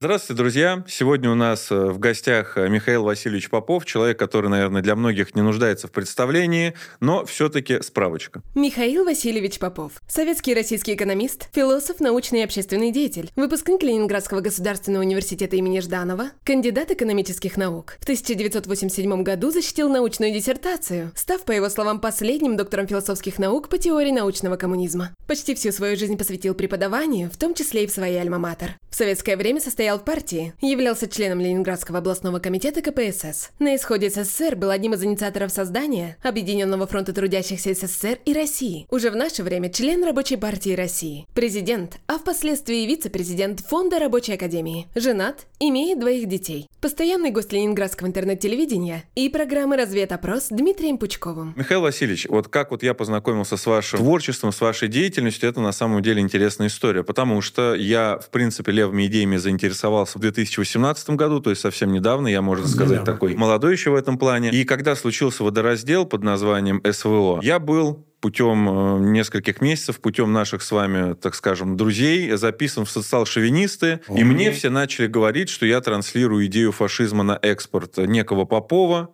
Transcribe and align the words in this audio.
Здравствуйте, 0.00 0.38
друзья! 0.40 0.84
Сегодня 0.86 1.28
у 1.28 1.34
нас 1.34 1.72
э, 1.72 1.74
в 1.74 1.98
гостях 1.98 2.56
э, 2.56 2.68
Михаил 2.68 3.02
Васильевич 3.02 3.50
Попов, 3.50 3.84
человек, 3.84 4.16
который, 4.16 4.48
наверное, 4.48 4.80
для 4.80 4.94
многих 4.94 5.34
не 5.34 5.42
нуждается 5.42 5.88
в 5.88 5.90
представлении, 5.90 6.74
но 7.00 7.26
все-таки 7.26 7.82
справочка. 7.82 8.40
Михаил 8.54 9.04
Васильевич 9.04 9.58
Попов. 9.58 9.94
Советский 10.06 10.52
и 10.52 10.54
российский 10.54 10.94
экономист, 10.94 11.48
философ, 11.52 11.98
научный 11.98 12.42
и 12.42 12.44
общественный 12.44 12.92
деятель, 12.92 13.32
выпускник 13.34 13.82
Ленинградского 13.82 14.38
государственного 14.38 15.02
университета 15.02 15.56
имени 15.56 15.80
Жданова, 15.80 16.26
кандидат 16.44 16.92
экономических 16.92 17.56
наук. 17.56 17.96
В 17.98 18.04
1987 18.04 19.24
году 19.24 19.50
защитил 19.50 19.88
научную 19.88 20.32
диссертацию, 20.32 21.10
став, 21.16 21.42
по 21.42 21.50
его 21.50 21.68
словам, 21.68 22.00
последним 22.00 22.56
доктором 22.56 22.86
философских 22.86 23.40
наук 23.40 23.68
по 23.68 23.78
теории 23.78 24.12
научного 24.12 24.54
коммунизма. 24.54 25.10
Почти 25.26 25.56
всю 25.56 25.72
свою 25.72 25.96
жизнь 25.96 26.16
посвятил 26.16 26.54
преподаванию, 26.54 27.32
в 27.32 27.36
том 27.36 27.52
числе 27.52 27.82
и 27.82 27.86
в 27.88 27.90
своей 27.90 28.20
альма-матер. 28.20 28.76
В 28.90 28.94
советское 28.94 29.36
время 29.36 29.60
состоял 29.60 29.87
состоял 29.88 29.98
в 29.98 30.04
партии, 30.04 30.52
являлся 30.60 31.08
членом 31.08 31.40
Ленинградского 31.40 31.98
областного 31.98 32.40
комитета 32.40 32.82
КПСС. 32.82 33.50
На 33.58 33.74
исходе 33.74 34.10
СССР 34.10 34.54
был 34.54 34.70
одним 34.70 34.92
из 34.92 35.02
инициаторов 35.02 35.50
создания 35.50 36.18
Объединенного 36.22 36.86
фронта 36.86 37.14
трудящихся 37.14 37.72
СССР 37.72 38.18
и 38.26 38.34
России. 38.34 38.86
Уже 38.90 39.10
в 39.10 39.16
наше 39.16 39.42
время 39.42 39.70
член 39.70 40.04
Рабочей 40.04 40.36
партии 40.36 40.74
России. 40.74 41.26
Президент, 41.34 41.98
а 42.06 42.18
впоследствии 42.18 42.86
вице-президент 42.86 43.60
Фонда 43.60 43.98
Рабочей 43.98 44.34
Академии. 44.34 44.88
Женат, 44.94 45.46
имеет 45.58 46.00
двоих 46.00 46.28
детей. 46.28 46.68
Постоянный 46.80 47.30
гость 47.30 47.52
Ленинградского 47.52 48.08
интернет-телевидения 48.08 49.04
и 49.14 49.30
программы 49.30 49.76
«Разведопрос» 49.76 50.48
Дмитрием 50.50 50.98
Пучковым. 50.98 51.54
Михаил 51.56 51.80
Васильевич, 51.80 52.26
вот 52.28 52.48
как 52.48 52.70
вот 52.72 52.82
я 52.82 52.92
познакомился 52.92 53.56
с 53.56 53.64
вашим 53.64 54.00
творчеством, 54.00 54.52
с 54.52 54.60
вашей 54.60 54.88
деятельностью, 54.88 55.48
это 55.48 55.60
на 55.60 55.72
самом 55.72 56.02
деле 56.02 56.20
интересная 56.20 56.68
история, 56.68 57.02
потому 57.02 57.40
что 57.40 57.74
я, 57.74 58.18
в 58.18 58.30
принципе, 58.30 58.70
левыми 58.70 59.06
идеями 59.06 59.38
заинтересован 59.38 59.77
заинтересовался 59.78 60.18
в 60.18 60.20
2018 60.20 61.10
году, 61.10 61.40
то 61.40 61.50
есть 61.50 61.62
совсем 61.62 61.92
недавно, 61.92 62.28
я, 62.28 62.42
можно 62.42 62.66
сказать, 62.66 63.04
да. 63.04 63.04
такой 63.04 63.34
молодой 63.34 63.72
еще 63.72 63.90
в 63.90 63.94
этом 63.94 64.18
плане. 64.18 64.50
И 64.50 64.64
когда 64.64 64.94
случился 64.96 65.44
водораздел 65.44 66.04
под 66.04 66.22
названием 66.22 66.82
СВО, 66.90 67.40
я 67.42 67.58
был 67.58 68.04
путем 68.20 68.68
э, 68.68 69.10
нескольких 69.10 69.60
месяцев, 69.60 70.00
путем 70.00 70.32
наших 70.32 70.62
с 70.62 70.72
вами, 70.72 71.14
так 71.14 71.34
скажем, 71.34 71.76
друзей, 71.76 72.32
записан 72.36 72.84
в 72.84 72.90
социал-шовинисты. 72.90 74.00
И 74.14 74.24
мне 74.24 74.50
все 74.50 74.70
начали 74.70 75.06
говорить, 75.06 75.48
что 75.48 75.66
я 75.66 75.80
транслирую 75.80 76.46
идею 76.46 76.72
фашизма 76.72 77.22
на 77.22 77.38
экспорт 77.40 77.96
некого 77.98 78.44
Попова, 78.44 79.10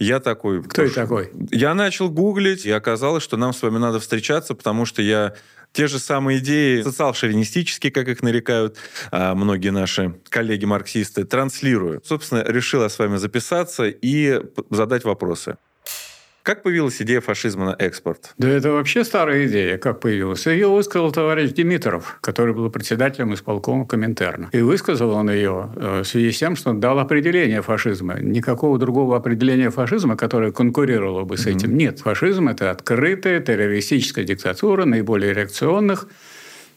я 0.00 0.20
такой... 0.20 0.62
Кто 0.62 0.82
это 0.82 0.94
такой? 0.94 1.32
Я 1.50 1.74
начал 1.74 2.08
гуглить, 2.08 2.64
и 2.66 2.70
оказалось, 2.70 3.24
что 3.24 3.36
нам 3.36 3.52
с 3.52 3.62
вами 3.62 3.78
надо 3.78 3.98
встречаться, 3.98 4.54
потому 4.54 4.86
что 4.86 5.02
я 5.02 5.34
те 5.72 5.86
же 5.86 5.98
самые 5.98 6.38
идеи, 6.38 6.82
социал-шовинистические, 6.82 7.92
как 7.92 8.08
их 8.08 8.22
нарекают 8.22 8.76
а, 9.10 9.34
многие 9.34 9.70
наши 9.70 10.14
коллеги-марксисты, 10.28 11.24
транслирую. 11.24 12.02
Собственно, 12.04 12.42
решил 12.44 12.82
я 12.82 12.88
с 12.88 12.98
вами 12.98 13.16
записаться 13.16 13.86
и 13.86 14.40
задать 14.70 15.04
вопросы. 15.04 15.56
Как 16.48 16.62
появилась 16.62 17.02
идея 17.02 17.20
фашизма 17.20 17.66
на 17.66 17.76
экспорт? 17.78 18.32
Да 18.38 18.48
это 18.48 18.72
вообще 18.72 19.04
старая 19.04 19.46
идея. 19.46 19.76
Как 19.76 20.00
появилась? 20.00 20.46
Ее 20.46 20.68
высказал 20.68 21.12
товарищ 21.12 21.50
Димитров, 21.50 22.16
который 22.22 22.54
был 22.54 22.70
председателем 22.70 23.34
исполкома 23.34 23.84
Коминтерна. 23.86 24.48
И 24.52 24.62
высказал 24.62 25.10
он 25.10 25.30
ее 25.30 25.70
э, 25.76 26.00
в 26.00 26.04
связи 26.06 26.32
с 26.32 26.38
тем, 26.38 26.56
что 26.56 26.70
он 26.70 26.80
дал 26.80 26.98
определение 27.00 27.60
фашизма. 27.60 28.18
Никакого 28.18 28.78
другого 28.78 29.18
определения 29.18 29.68
фашизма, 29.68 30.16
которое 30.16 30.50
конкурировало 30.50 31.24
бы 31.24 31.36
с 31.36 31.44
этим, 31.44 31.68
mm-hmm. 31.68 31.74
нет. 31.74 31.98
Фашизм– 31.98 32.48
это 32.48 32.70
открытая 32.70 33.40
террористическая 33.40 34.24
диктатура 34.24 34.86
наиболее 34.86 35.34
реакционных, 35.34 36.08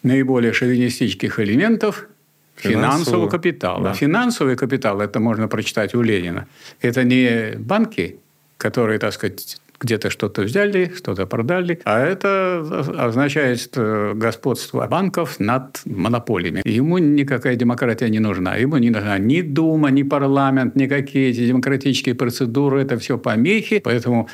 наиболее 0.03 0.51
шовинистических 0.51 1.39
элементов 1.39 2.09
финансового, 2.57 2.89
финансового 2.89 3.29
капитала. 3.29 3.83
Да. 3.85 3.93
Финансовый 3.93 4.57
капитал, 4.57 4.99
это 4.99 5.21
можно 5.21 5.47
прочитать 5.47 5.95
у 5.95 6.01
Ленина, 6.01 6.49
это 6.81 7.05
не 7.05 7.55
банки, 7.55 8.19
которые, 8.61 8.99
так 8.99 9.11
сказать, 9.13 9.60
где-то 9.81 10.09
что-то 10.09 10.43
взяли, 10.43 10.91
что-то 10.95 11.25
продали. 11.25 11.79
А 11.83 11.99
это 11.99 12.85
означает 12.97 13.77
господство 14.15 14.87
банков 14.87 15.39
над 15.39 15.81
монополиями. 15.85 16.61
Ему 16.65 16.97
никакая 16.99 17.55
демократия 17.55 18.09
не 18.09 18.19
нужна. 18.19 18.55
Ему 18.55 18.77
не 18.77 18.89
нужна 18.89 19.17
ни 19.17 19.41
Дума, 19.41 19.89
ни 19.89 20.03
парламент, 20.03 20.75
никакие 20.75 21.31
эти 21.31 21.47
демократические 21.47 22.15
процедуры. 22.15 22.81
Это 22.81 22.97
все 22.97 23.17
помехи. 23.17 23.79
Поэтому 23.79 24.29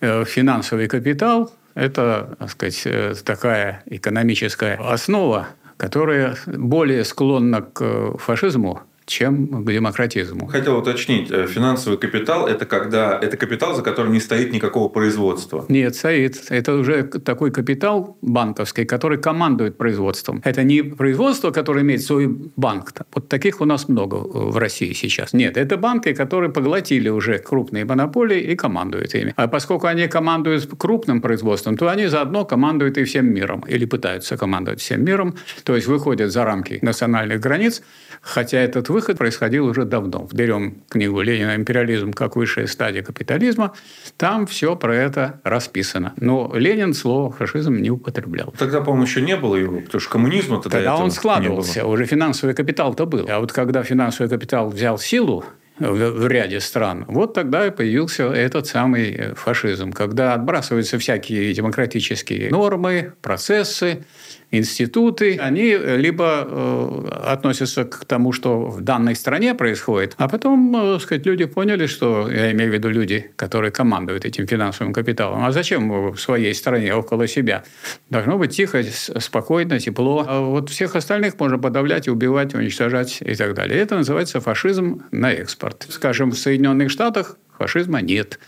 э, 0.00 0.24
финансовый 0.24 0.88
капитал– 0.88 1.52
это, 1.74 2.36
так 2.38 2.50
сказать, 2.50 2.82
э, 2.86 3.14
такая 3.24 3.82
экономическая 3.86 4.76
основа, 4.76 5.48
которая 5.76 6.36
более 6.46 7.04
склонна 7.04 7.62
к 7.62 8.16
фашизму, 8.18 8.80
чем 9.06 9.64
к 9.64 9.72
демократизму. 9.72 10.46
Хотел 10.46 10.76
уточнить, 10.78 11.30
э, 11.30 11.46
финансовый 11.46 11.96
капитал– 11.96 12.46
это 12.48 12.66
когда 12.66 13.18
это 13.22 13.36
капитал, 13.36 13.74
за 13.74 13.82
которым 13.82 14.12
не 14.12 14.20
стоит 14.20 14.52
никакого 14.52 14.88
производства? 14.88 15.64
Нет, 15.68 15.94
стоит. 15.94 16.42
Это 16.50 16.74
уже 16.74 17.04
такой 17.04 17.50
капитал 17.50 18.18
банковский, 18.20 18.84
который 18.84 19.18
командует 19.18 19.76
производством. 19.78 20.42
Это 20.44 20.64
не 20.64 20.82
производство, 20.82 21.52
которое 21.52 21.82
имеет 21.82 22.02
свой 22.02 22.26
банк. 22.56 22.92
Вот 23.14 23.28
таких 23.28 23.60
у 23.60 23.64
нас 23.64 23.88
много 23.88 24.16
в 24.16 24.56
России 24.58 24.92
сейчас. 24.92 25.32
Нет, 25.32 25.56
это 25.56 25.76
банки, 25.76 26.12
которые 26.12 26.50
поглотили 26.50 27.08
уже 27.08 27.38
крупные 27.38 27.84
монополии 27.84 28.40
и 28.40 28.56
командуют 28.56 29.14
ими. 29.14 29.32
А 29.36 29.46
поскольку 29.48 29.86
они 29.86 30.08
командуют 30.08 30.68
крупным 30.76 31.20
производством, 31.20 31.76
то 31.76 31.88
они 31.88 32.06
заодно 32.06 32.44
командуют 32.44 32.98
и 32.98 33.04
всем 33.04 33.32
миром, 33.32 33.64
или 33.68 33.84
пытаются 33.84 34.36
командовать 34.36 34.80
всем 34.80 35.04
миром, 35.04 35.34
то 35.64 35.76
есть 35.76 35.86
выходят 35.86 36.32
за 36.32 36.44
рамки 36.44 36.78
национальных 36.82 37.40
границ, 37.40 37.82
хотя 38.26 38.58
этот 38.58 38.88
выход 38.88 39.18
происходил 39.18 39.66
уже 39.66 39.84
давно. 39.84 40.28
Берем 40.32 40.82
книгу 40.88 41.20
Ленина 41.20 41.54
«Империализм 41.54 42.12
как 42.12 42.36
высшая 42.36 42.66
стадия 42.66 43.02
капитализма», 43.02 43.72
там 44.16 44.46
все 44.46 44.74
про 44.76 44.94
это 44.94 45.40
расписано. 45.44 46.12
Но 46.16 46.52
Ленин 46.54 46.92
слово 46.92 47.30
«фашизм» 47.30 47.76
не 47.76 47.90
употреблял. 47.90 48.52
Тогда, 48.58 48.80
по-моему, 48.80 49.04
еще 49.04 49.22
не 49.22 49.36
было 49.36 49.56
его, 49.56 49.80
потому 49.80 50.00
что 50.00 50.10
коммунизма 50.10 50.60
тогда 50.60 50.78
Тогда 50.78 50.96
он 50.96 51.10
складывался, 51.10 51.86
уже 51.86 52.04
финансовый 52.04 52.54
капитал-то 52.54 53.06
был. 53.06 53.26
А 53.30 53.38
вот 53.38 53.52
когда 53.52 53.82
финансовый 53.82 54.28
капитал 54.28 54.68
взял 54.70 54.98
силу, 54.98 55.44
в 55.78 56.26
ряде 56.26 56.60
стран. 56.60 57.04
Вот 57.06 57.34
тогда 57.34 57.66
и 57.66 57.70
появился 57.70 58.24
этот 58.24 58.66
самый 58.66 59.34
фашизм, 59.34 59.92
когда 59.92 60.34
отбрасываются 60.34 60.98
всякие 60.98 61.52
демократические 61.52 62.50
нормы, 62.50 63.12
процессы, 63.20 64.04
институты, 64.50 65.36
они 65.38 65.70
э, 65.70 65.96
либо 65.96 66.46
э, 66.46 67.08
относятся 67.32 67.84
к 67.84 68.04
тому, 68.04 68.32
что 68.32 68.66
в 68.66 68.80
данной 68.80 69.14
стране 69.14 69.54
происходит, 69.54 70.14
а 70.18 70.28
потом, 70.28 70.74
э, 70.76 71.00
сказать, 71.00 71.26
люди 71.26 71.44
поняли, 71.44 71.86
что, 71.86 72.30
я 72.30 72.52
имею 72.52 72.70
в 72.70 72.74
виду 72.74 72.88
люди, 72.88 73.30
которые 73.36 73.70
командуют 73.70 74.24
этим 74.24 74.46
финансовым 74.46 74.92
капиталом, 74.92 75.44
а 75.44 75.52
зачем 75.52 76.12
в 76.12 76.16
своей 76.18 76.54
стране, 76.54 76.94
около 76.94 77.26
себя? 77.26 77.64
Должно 78.10 78.38
быть 78.38 78.52
тихо, 78.52 78.82
спокойно, 79.18 79.80
тепло. 79.80 80.24
А 80.26 80.40
вот 80.40 80.70
всех 80.70 80.96
остальных 80.96 81.38
можно 81.38 81.58
подавлять, 81.58 82.08
убивать, 82.08 82.54
уничтожать 82.54 83.18
и 83.20 83.34
так 83.34 83.54
далее. 83.54 83.80
Это 83.80 83.96
называется 83.96 84.40
фашизм 84.40 85.02
на 85.10 85.32
экспорт. 85.32 85.86
Скажем, 85.88 86.30
в 86.30 86.38
Соединенных 86.38 86.90
Штатах 86.90 87.36
фашизма 87.58 88.00
нет. 88.00 88.38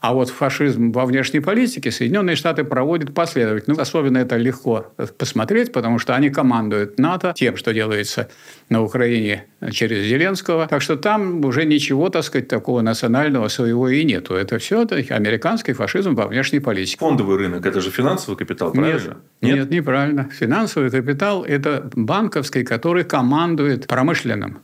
А 0.00 0.14
вот 0.14 0.30
фашизм 0.30 0.92
во 0.92 1.06
внешней 1.06 1.40
политике 1.40 1.90
Соединенные 1.90 2.36
Штаты 2.36 2.64
проводят 2.64 3.14
последовательно. 3.14 3.80
Особенно 3.80 4.18
это 4.18 4.36
легко 4.36 4.92
посмотреть, 5.18 5.72
потому 5.72 5.98
что 5.98 6.14
они 6.14 6.30
командуют 6.30 6.98
НАТО 6.98 7.34
тем, 7.36 7.56
что 7.56 7.72
делается 7.72 8.28
на 8.68 8.82
Украине 8.82 9.46
через 9.72 10.06
Зеленского. 10.06 10.66
Так 10.68 10.82
что 10.82 10.96
там 10.96 11.44
уже 11.44 11.64
ничего, 11.64 12.08
так 12.08 12.24
сказать, 12.24 12.48
такого 12.48 12.80
национального 12.80 13.48
своего 13.48 13.88
и 13.88 14.04
нету. 14.04 14.34
Это 14.34 14.58
все 14.58 14.82
это 14.82 14.96
американский 15.14 15.72
фашизм 15.72 16.14
во 16.14 16.26
внешней 16.26 16.60
политике. 16.60 16.98
Фондовый 16.98 17.36
рынок– 17.36 17.66
это 17.66 17.80
же 17.80 17.90
финансовый 17.90 18.36
капитал, 18.36 18.72
правильно? 18.72 19.18
Нет, 19.40 19.56
нет, 19.56 19.70
неправильно. 19.70 20.28
Финансовый 20.32 20.90
капитал– 20.90 21.44
это 21.48 21.90
банковский, 21.94 22.64
который 22.64 23.04
командует 23.04 23.86
промышленным. 23.86 24.62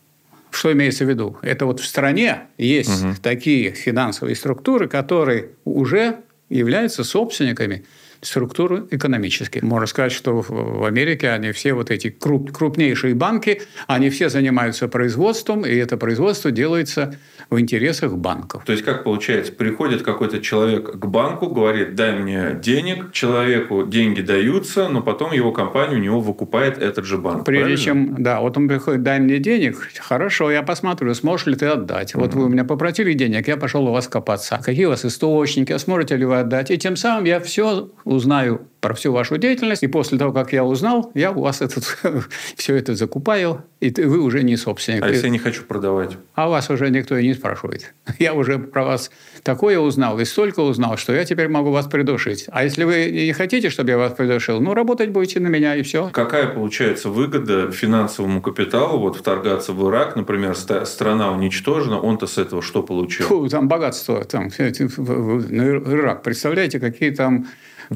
Что 0.51 0.73
имеется 0.73 1.05
в 1.05 1.09
виду? 1.09 1.39
Это 1.43 1.67
вот 1.67 1.81
в 1.81 1.87
стране 1.87 2.43
есть 2.59 3.05
угу. 3.05 3.15
такие 3.23 3.73
финансовые 3.73 4.35
структуры, 4.35 4.89
которые 4.89 5.51
уже 5.65 6.21
являются 6.49 7.05
собственниками 7.05 7.85
структуры 8.23 8.87
экономические. 8.91 9.65
Можно 9.65 9.87
сказать, 9.87 10.13
что 10.13 10.45
в 10.47 10.85
Америке 10.85 11.31
они 11.31 11.53
все 11.53 11.73
вот 11.73 11.91
эти 11.91 12.11
круп, 12.11 12.53
крупнейшие 12.53 13.15
банки, 13.15 13.63
они 13.87 14.11
все 14.11 14.29
занимаются 14.29 14.89
производством, 14.89 15.65
и 15.65 15.75
это 15.75 15.97
производство 15.97 16.51
делается 16.51 17.15
в 17.49 17.59
интересах 17.59 18.17
банков. 18.17 18.65
То 18.65 18.73
есть, 18.73 18.85
как 18.85 19.05
получается, 19.05 19.53
приходит 19.53 20.03
какой-то 20.03 20.41
человек 20.41 20.93
к 20.93 21.07
банку, 21.07 21.49
говорит, 21.49 21.95
дай 21.95 22.19
мне 22.19 22.59
денег, 22.63 23.13
человеку 23.13 23.87
деньги 23.87 24.21
даются, 24.21 24.89
но 24.89 25.03
потом 25.03 25.33
его 25.33 25.53
компания 25.53 25.97
у 25.97 26.01
него 26.01 26.21
выкупает 26.21 26.79
этот 26.79 27.05
же 27.07 27.19
банк. 27.19 27.45
Прежде 27.45 27.87
правильно? 27.87 28.13
чем, 28.13 28.23
да, 28.23 28.41
вот 28.41 28.57
он 28.57 28.69
приходит, 28.69 29.03
дай 29.03 29.19
мне 29.19 29.39
денег, 29.39 29.79
хорошо, 29.99 30.51
я 30.51 30.63
посмотрю, 30.63 31.15
сможешь 31.15 31.47
ли 31.47 31.55
ты 31.55 31.67
отдать. 31.67 32.15
Вот 32.15 32.31
угу. 32.31 32.41
вы 32.41 32.47
у 32.47 32.49
меня 32.49 32.65
попросили 32.65 33.15
денег, 33.15 33.49
я 33.49 33.57
пошел 33.57 33.87
у 33.87 33.93
вас 33.93 34.09
копаться. 34.09 34.61
Какие 34.63 34.85
у 34.87 34.91
вас 34.91 35.05
источники, 35.05 35.73
а 35.73 35.79
сможете 35.79 36.17
ли 36.17 36.25
вы 36.25 36.39
отдать? 36.39 36.71
И 36.71 36.79
тем 36.79 36.97
самым 36.97 37.25
я 37.25 37.41
все 37.41 37.91
узнаю 38.11 38.67
про 38.81 38.95
всю 38.95 39.13
вашу 39.13 39.37
деятельность, 39.37 39.83
и 39.83 39.87
после 39.87 40.19
того, 40.19 40.33
как 40.33 40.53
я 40.53 40.65
узнал, 40.65 41.13
я 41.15 41.31
у 41.33 41.43
вас 41.43 41.61
этот, 41.61 41.85
все 42.57 42.75
это 42.75 42.95
закупаю, 42.95 43.63
и 43.81 43.91
вы 43.91 44.21
уже 44.21 44.43
не 44.43 44.57
собственник. 44.57 45.03
А 45.03 45.09
если 45.09 45.27
я 45.27 45.31
не 45.31 45.39
хочу 45.39 45.63
продавать? 45.65 46.17
А 46.35 46.49
вас 46.49 46.71
уже 46.71 46.91
никто 46.91 47.17
и 47.17 47.27
не 47.27 47.35
спрашивает. 47.35 47.95
Я 48.19 48.35
уже 48.35 48.59
про 48.59 48.85
вас 48.85 49.11
такое 49.43 49.79
узнал 49.79 50.19
и 50.19 50.25
столько 50.25 50.61
узнал, 50.61 50.97
что 50.97 51.13
я 51.13 51.25
теперь 51.25 51.49
могу 51.49 51.71
вас 51.71 51.87
придушить. 51.87 52.47
А 52.49 52.65
если 52.65 52.85
вы 52.85 53.11
не 53.11 53.33
хотите, 53.33 53.71
чтобы 53.71 53.91
я 53.91 53.99
вас 53.99 54.13
придушил, 54.13 54.61
ну, 54.61 54.75
работать 54.75 55.11
будете 55.11 55.41
на 55.41 55.49
меня, 55.49 55.77
и 55.77 55.83
все. 55.83 56.11
Какая 56.13 56.49
получается 56.49 57.09
выгода 57.09 57.71
финансовому 57.71 58.43
капиталу, 58.43 58.99
вот 58.99 59.17
вторгаться 59.17 59.73
в 59.73 59.89
Ирак, 59.89 60.17
например, 60.17 60.55
страна 60.55 61.33
уничтожена, 61.33 62.01
он-то 62.01 62.27
с 62.27 62.39
этого 62.39 62.63
что 62.63 62.83
получил? 62.83 63.27
Фу, 63.27 63.49
там 63.49 63.69
богатство, 63.69 64.25
там, 64.25 64.49
Ирак, 64.49 66.23
представляете, 66.23 66.81
какие 66.81 67.11
там 67.11 67.47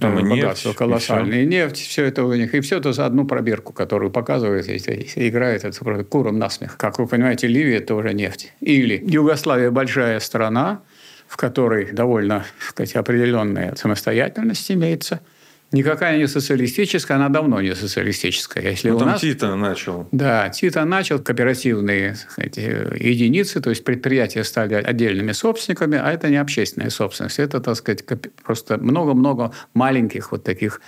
там 0.00 0.16
богатство 0.28 0.68
нефть, 0.68 0.78
колоссальное. 0.78 1.40
И, 1.40 1.42
и 1.42 1.46
нефть, 1.46 1.78
все 1.78 2.04
это 2.04 2.24
у 2.24 2.34
них. 2.34 2.54
И 2.54 2.60
все 2.60 2.78
это 2.78 2.92
за 2.92 3.06
одну 3.06 3.24
пробирку, 3.26 3.72
которую 3.72 4.10
показывает, 4.10 4.68
и, 4.68 4.76
и 4.76 5.28
играет 5.28 5.64
это 5.64 5.84
просто 5.84 6.04
куром 6.04 6.38
насмех. 6.38 6.76
Как 6.76 6.98
вы 6.98 7.06
понимаете, 7.06 7.46
Ливия– 7.46 7.76
это 7.78 7.94
уже 7.94 8.12
нефть. 8.12 8.52
Или 8.60 9.02
Югославия– 9.06 9.70
большая 9.72 10.20
страна, 10.20 10.82
в 11.28 11.36
которой 11.36 11.92
довольно 11.92 12.44
сказать, 12.60 12.94
определенная 12.96 13.74
самостоятельность 13.76 14.70
имеется– 14.70 15.20
никакая 15.74 16.16
не 16.16 16.26
социалистическая, 16.26 17.16
она 17.16 17.28
давно 17.28 17.60
не 17.60 17.74
социалистическая. 17.74 18.62
Если 18.70 18.90
ну, 18.90 18.96
у 18.96 18.98
там 18.98 19.08
нас... 19.08 19.20
Тита 19.20 19.54
начал. 19.56 20.08
Да, 20.12 20.48
Тита 20.48 20.84
начал 20.84 21.18
кооперативные 21.18 22.14
сказать, 22.14 22.56
единицы, 22.56 23.60
то 23.60 23.70
есть 23.70 23.84
предприятия 23.84 24.44
стали 24.44 24.74
отдельными 24.74 25.32
собственниками, 25.32 25.98
а 26.02 26.12
это 26.12 26.28
не 26.28 26.36
общественная 26.36 26.90
собственность. 26.90 27.38
Это, 27.38 27.60
так 27.60 27.76
сказать, 27.76 28.04
просто 28.42 28.78
много-много 28.78 29.52
маленьких 29.74 30.32
вот 30.32 30.44
таких 30.44 30.80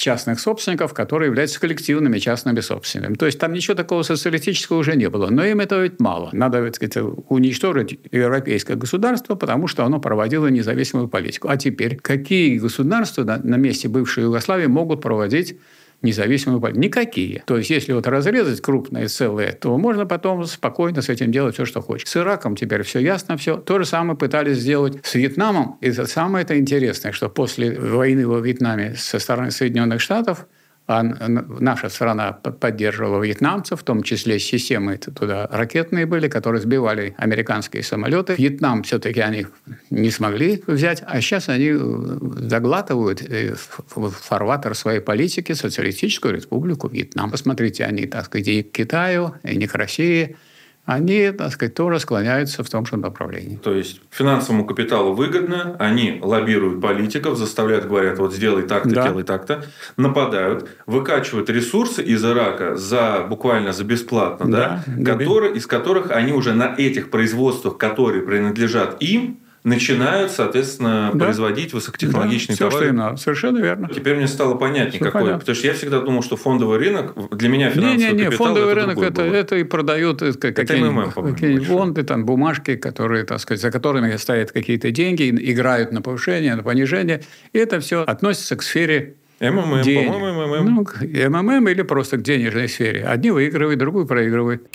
частных 0.00 0.40
собственников, 0.40 0.94
которые 0.94 1.28
являются 1.28 1.60
коллективными 1.60 2.18
частными 2.18 2.60
собственниками. 2.60 3.14
То 3.14 3.26
есть 3.26 3.38
там 3.38 3.52
ничего 3.52 3.74
такого 3.74 4.02
социалистического 4.02 4.78
уже 4.78 4.96
не 4.96 5.08
было. 5.08 5.28
Но 5.30 5.44
им 5.44 5.60
этого 5.60 5.82
ведь 5.82 6.00
мало. 6.00 6.30
Надо 6.32 6.64
так 6.64 6.74
сказать, 6.76 6.96
уничтожить 7.28 8.00
европейское 8.10 8.76
государство, 8.76 9.34
потому 9.34 9.68
что 9.68 9.84
оно 9.84 10.00
проводило 10.00 10.46
независимую 10.46 11.08
политику. 11.08 11.48
А 11.48 11.56
теперь 11.56 11.96
какие 11.96 12.58
государства 12.58 13.24
на, 13.24 13.38
на 13.38 13.56
месте 13.56 13.88
бывшей 13.88 14.24
Югославии 14.24 14.66
могут 14.66 15.02
проводить 15.02 15.58
независимую 16.02 16.60
политику. 16.60 16.82
Никакие. 16.82 17.42
То 17.46 17.56
есть, 17.56 17.70
если 17.70 17.92
вот 17.92 18.06
разрезать 18.06 18.60
крупные 18.60 19.08
целые, 19.08 19.52
то 19.52 19.76
можно 19.78 20.06
потом 20.06 20.44
спокойно 20.44 21.02
с 21.02 21.08
этим 21.08 21.30
делать 21.30 21.54
все, 21.54 21.64
что 21.64 21.80
хочешь. 21.80 22.08
С 22.08 22.16
Ираком 22.16 22.56
теперь 22.56 22.82
все 22.82 23.00
ясно, 23.00 23.36
все. 23.36 23.56
То 23.56 23.78
же 23.78 23.84
самое 23.84 24.18
пытались 24.18 24.58
сделать 24.58 25.04
с 25.04 25.14
Вьетнамом. 25.14 25.78
И 25.80 25.92
самое 25.92 26.44
это 26.44 26.58
интересное, 26.58 27.12
что 27.12 27.28
после 27.28 27.78
войны 27.78 28.26
во 28.26 28.38
Вьетнаме 28.38 28.94
со 28.96 29.18
стороны 29.18 29.50
Соединенных 29.50 30.00
Штатов– 30.00 30.46
а 30.90 31.04
наша 31.04 31.88
страна 31.88 32.32
поддерживала 32.32 33.22
вьетнамцев, 33.22 33.80
в 33.80 33.84
том 33.84 34.02
числе 34.02 34.40
системы 34.40 34.96
туда 34.96 35.46
ракетные 35.46 36.04
были, 36.04 36.26
которые 36.26 36.60
сбивали 36.60 37.14
американские 37.16 37.84
самолеты. 37.84 38.34
Вьетнам 38.36 38.82
все-таки 38.82 39.20
они 39.20 39.46
не 39.90 40.10
смогли 40.10 40.64
взять, 40.66 41.04
а 41.06 41.20
сейчас 41.20 41.48
они 41.48 41.70
э, 41.72 42.18
заглатывают 42.38 43.22
э, 43.22 43.54
фарватер 43.54 44.74
своей 44.74 45.00
политики 45.00 45.52
социалистическую 45.52 46.34
республику 46.34 46.88
Вьетнам. 46.88 47.30
Посмотрите, 47.30 47.84
они, 47.84 48.06
так 48.06 48.24
сказать, 48.24 48.48
и 48.48 48.64
к 48.64 48.72
Китаю, 48.72 49.34
и 49.44 49.56
не 49.56 49.68
к 49.68 49.74
России– 49.76 50.36
они, 50.90 51.30
так 51.30 51.52
сказать, 51.52 51.74
тоже 51.74 52.00
склоняются 52.00 52.64
в 52.64 52.68
том 52.68 52.84
же 52.84 52.96
направлении. 52.96 53.56
То 53.56 53.72
есть 53.72 54.00
финансовому 54.10 54.66
капиталу 54.66 55.14
выгодно, 55.14 55.76
они 55.78 56.18
лоббируют 56.20 56.82
политиков, 56.82 57.38
заставляют, 57.38 57.86
говорят, 57.86 58.18
вот 58.18 58.34
сделай 58.34 58.64
так-то, 58.64 58.90
да. 58.90 59.06
делай 59.06 59.22
так-то, 59.22 59.64
нападают, 59.96 60.68
выкачивают 60.86 61.48
ресурсы 61.48 62.02
из 62.02 62.24
Ирака 62.24 62.76
за 62.76 63.24
буквально 63.28 63.72
за 63.72 63.84
бесплатно, 63.84 64.50
да, 64.50 64.84
да 64.86 65.14
которые, 65.14 65.54
из 65.54 65.68
которых 65.68 66.10
они 66.10 66.32
уже 66.32 66.54
на 66.54 66.74
этих 66.76 67.10
производствах, 67.10 67.78
которые 67.78 68.22
принадлежат 68.22 69.00
им, 69.00 69.38
начинают, 69.62 70.30
соответственно, 70.30 71.10
да. 71.12 71.26
производить 71.26 71.72
высокотехнологичные 71.74 72.56
да, 72.56 72.68
все, 72.68 72.68
товары. 72.68 72.86
Что 72.86 72.90
им 72.90 72.96
надо. 72.96 73.16
Совершенно 73.16 73.58
верно. 73.58 73.88
Теперь 73.94 74.16
мне 74.16 74.26
стало 74.26 74.54
понятнее, 74.54 74.92
все 74.92 75.04
какой. 75.04 75.20
Понятно. 75.20 75.40
Потому 75.40 75.56
что 75.56 75.66
я 75.66 75.74
всегда 75.74 76.00
думал, 76.00 76.22
что 76.22 76.36
фондовый 76.36 76.78
рынок 76.78 77.14
для 77.36 77.48
меня 77.48 77.70
финансовый 77.70 77.98
не, 77.98 78.04
не, 78.04 78.12
не, 78.12 78.24
капитал 78.24 78.46
фондовый 78.46 78.72
это 78.72 78.80
рынок 78.80 78.98
это, 79.02 79.22
это 79.22 79.56
и 79.56 79.64
продают 79.64 80.22
э, 80.22 80.32
какие-нибудь 80.32 81.14
какие 81.14 81.58
фонды, 81.58 82.02
там 82.04 82.24
бумажки, 82.24 82.76
которые, 82.76 83.24
так 83.24 83.40
сказать, 83.40 83.60
за 83.60 83.70
которыми 83.70 84.16
стоят 84.16 84.52
какие-то 84.52 84.90
деньги, 84.90 85.28
играют 85.28 85.92
на 85.92 86.00
повышение, 86.00 86.54
на 86.54 86.62
понижение. 86.62 87.22
И 87.52 87.58
это 87.58 87.80
все 87.80 88.02
относится 88.02 88.56
к 88.56 88.62
сфере 88.62 89.16
МММ, 89.40 89.82
по-моему, 89.84 90.46
МММ. 90.46 90.74
Ну, 90.74 90.86
МММ 91.30 91.68
или 91.68 91.82
просто 91.82 92.18
к 92.18 92.22
денежной 92.22 92.68
сфере. 92.68 93.04
Одни 93.04 93.30
выигрывают, 93.30 93.78
другой 93.78 94.06
проигрывают. 94.06 94.68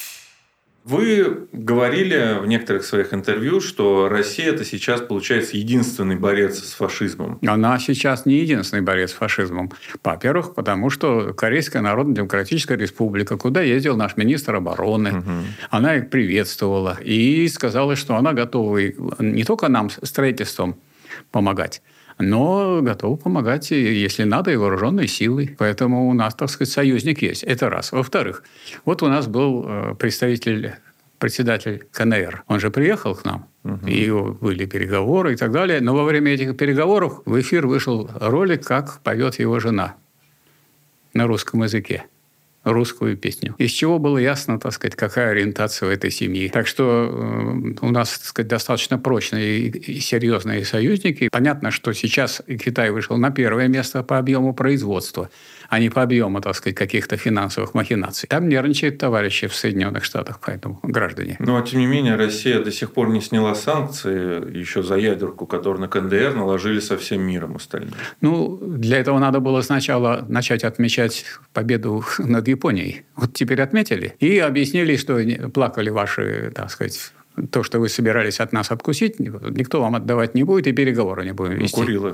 Вы 0.85 1.47
говорили 1.51 2.37
в 2.39 2.45
некоторых 2.45 2.85
своих 2.85 3.11
интервью, 3.11 3.59
что 3.59 4.07
Россия 4.07 4.53
это 4.53 4.63
сейчас 4.63 5.01
получается 5.01 5.57
единственный 5.57 6.15
борец 6.15 6.59
с 6.59 6.73
фашизмом. 6.73 7.39
Она 7.43 7.79
сейчас 7.79 8.27
не 8.27 8.35
единственный 8.35 8.83
борец 8.83 9.09
с 9.09 9.13
фашизмом. 9.13 9.71
Во-первых, 10.03 10.53
потому 10.53 10.91
что 10.91 11.33
Корейская 11.33 11.81
Народно-Демократическая 11.81 12.77
Республика, 12.77 13.35
куда 13.35 13.63
ездил 13.63 13.97
наш 13.97 14.15
министр 14.15 14.57
обороны, 14.57 15.17
угу. 15.17 15.31
она 15.71 15.95
их 15.95 16.11
приветствовала 16.11 16.99
и 17.01 17.47
сказала, 17.47 17.95
что 17.95 18.15
она 18.15 18.33
готова 18.33 18.79
не 19.17 19.43
только 19.43 19.69
нам 19.69 19.89
строительством 19.89 20.75
помогать, 21.31 21.81
но 22.17 22.81
готовы 22.81 23.17
помогать, 23.17 23.71
если 23.71 24.23
надо, 24.23 24.51
и 24.51 24.55
вооруженной 24.55 25.07
силой. 25.07 25.55
Поэтому 25.57 26.09
у 26.09 26.13
нас, 26.13 26.35
так 26.35 26.49
сказать, 26.49 26.73
союзник 26.73 27.21
есть. 27.21 27.43
Это 27.43 27.69
раз. 27.69 27.91
Во-вторых, 27.91 28.43
вот 28.85 29.03
у 29.03 29.07
нас 29.07 29.27
был 29.27 29.65
э, 29.67 29.95
представитель 29.99 30.75
председатель 31.17 31.87
КНР. 31.91 32.43
Он 32.47 32.59
же 32.59 32.69
приехал 32.71 33.15
к 33.15 33.25
нам, 33.25 33.47
угу. 33.63 33.87
и 33.87 34.11
были 34.11 34.65
переговоры 34.65 35.33
и 35.33 35.35
так 35.35 35.51
далее. 35.51 35.79
Но 35.81 35.95
во 35.95 36.03
время 36.03 36.33
этих 36.33 36.57
переговоров 36.57 37.21
в 37.25 37.39
эфир 37.39 37.67
вышел 37.67 38.09
ролик, 38.19 38.65
как 38.65 39.01
поет 39.01 39.39
его 39.39 39.59
жена 39.59 39.95
на 41.13 41.25
русском 41.25 41.63
языке 41.63 42.05
русскую 42.65 43.15
песню. 43.15 43.55
Из 43.57 43.71
чего 43.71 43.99
было 43.99 44.17
ясно, 44.17 44.59
так 44.59 44.73
сказать, 44.73 44.95
какая 44.95 45.29
ориентация 45.29 45.87
у 45.87 45.91
этой 45.91 46.11
семьи. 46.11 46.49
Так 46.49 46.67
что 46.67 47.09
э, 47.09 47.85
у 47.85 47.91
нас, 47.91 48.17
так 48.17 48.25
сказать, 48.25 48.49
достаточно 48.49 48.97
прочные 48.97 49.67
и 49.67 49.99
серьезные 49.99 50.65
союзники. 50.65 51.29
Понятно, 51.31 51.71
что 51.71 51.93
сейчас 51.93 52.41
Китай 52.47 52.89
вышел 52.89 53.17
на 53.17 53.31
первое 53.31 53.67
место 53.67 54.03
по 54.03 54.17
объему 54.17 54.53
производства 54.53 55.29
а 55.69 55.79
не 55.79 55.89
по 55.89 56.01
объему, 56.01 56.41
так 56.41 56.55
сказать, 56.55 56.75
каких-то 56.75 57.17
финансовых 57.17 57.73
махинаций. 57.73 58.27
Там 58.27 58.49
нервничают 58.49 58.97
товарищи 58.97 59.47
в 59.47 59.55
Соединенных 59.55 60.03
Штатах, 60.03 60.39
поэтому 60.45 60.79
граждане. 60.83 61.35
Ну, 61.39 61.57
а 61.57 61.61
тем 61.61 61.79
не 61.79 61.87
менее, 61.87 62.15
Россия 62.15 62.59
до 62.59 62.71
сих 62.71 62.91
пор 62.91 63.09
не 63.09 63.21
сняла 63.21 63.55
санкции 63.55 64.57
еще 64.57 64.83
за 64.83 64.95
ядерку, 64.95 65.45
которую 65.45 65.81
на 65.81 65.87
КНДР 65.87 66.33
наложили 66.35 66.79
со 66.79 66.97
всем 66.97 67.21
миром 67.21 67.55
остальным. 67.55 67.93
Ну, 68.21 68.57
для 68.61 68.99
этого 68.99 69.19
надо 69.19 69.39
было 69.39 69.61
сначала 69.61 70.25
начать 70.27 70.63
отмечать 70.63 71.25
победу 71.53 72.03
над 72.19 72.47
Японией. 72.47 73.03
Вот 73.15 73.33
теперь 73.33 73.61
отметили. 73.61 74.15
И 74.19 74.39
объяснили, 74.39 74.95
что 74.97 75.19
плакали 75.49 75.89
ваши, 75.89 76.51
так 76.53 76.69
сказать, 76.71 77.11
то, 77.51 77.63
что 77.63 77.79
вы 77.79 77.89
собирались 77.89 78.39
от 78.39 78.53
нас 78.53 78.71
откусить, 78.71 79.19
никто 79.19 79.81
вам 79.81 79.95
отдавать 79.95 80.35
не 80.35 80.43
будет, 80.43 80.67
и 80.67 80.71
переговоры 80.71 81.25
не 81.25 81.33
будем 81.33 81.53
вести. 81.53 81.79
Ну, 81.79 81.85
Курилы. 81.85 82.13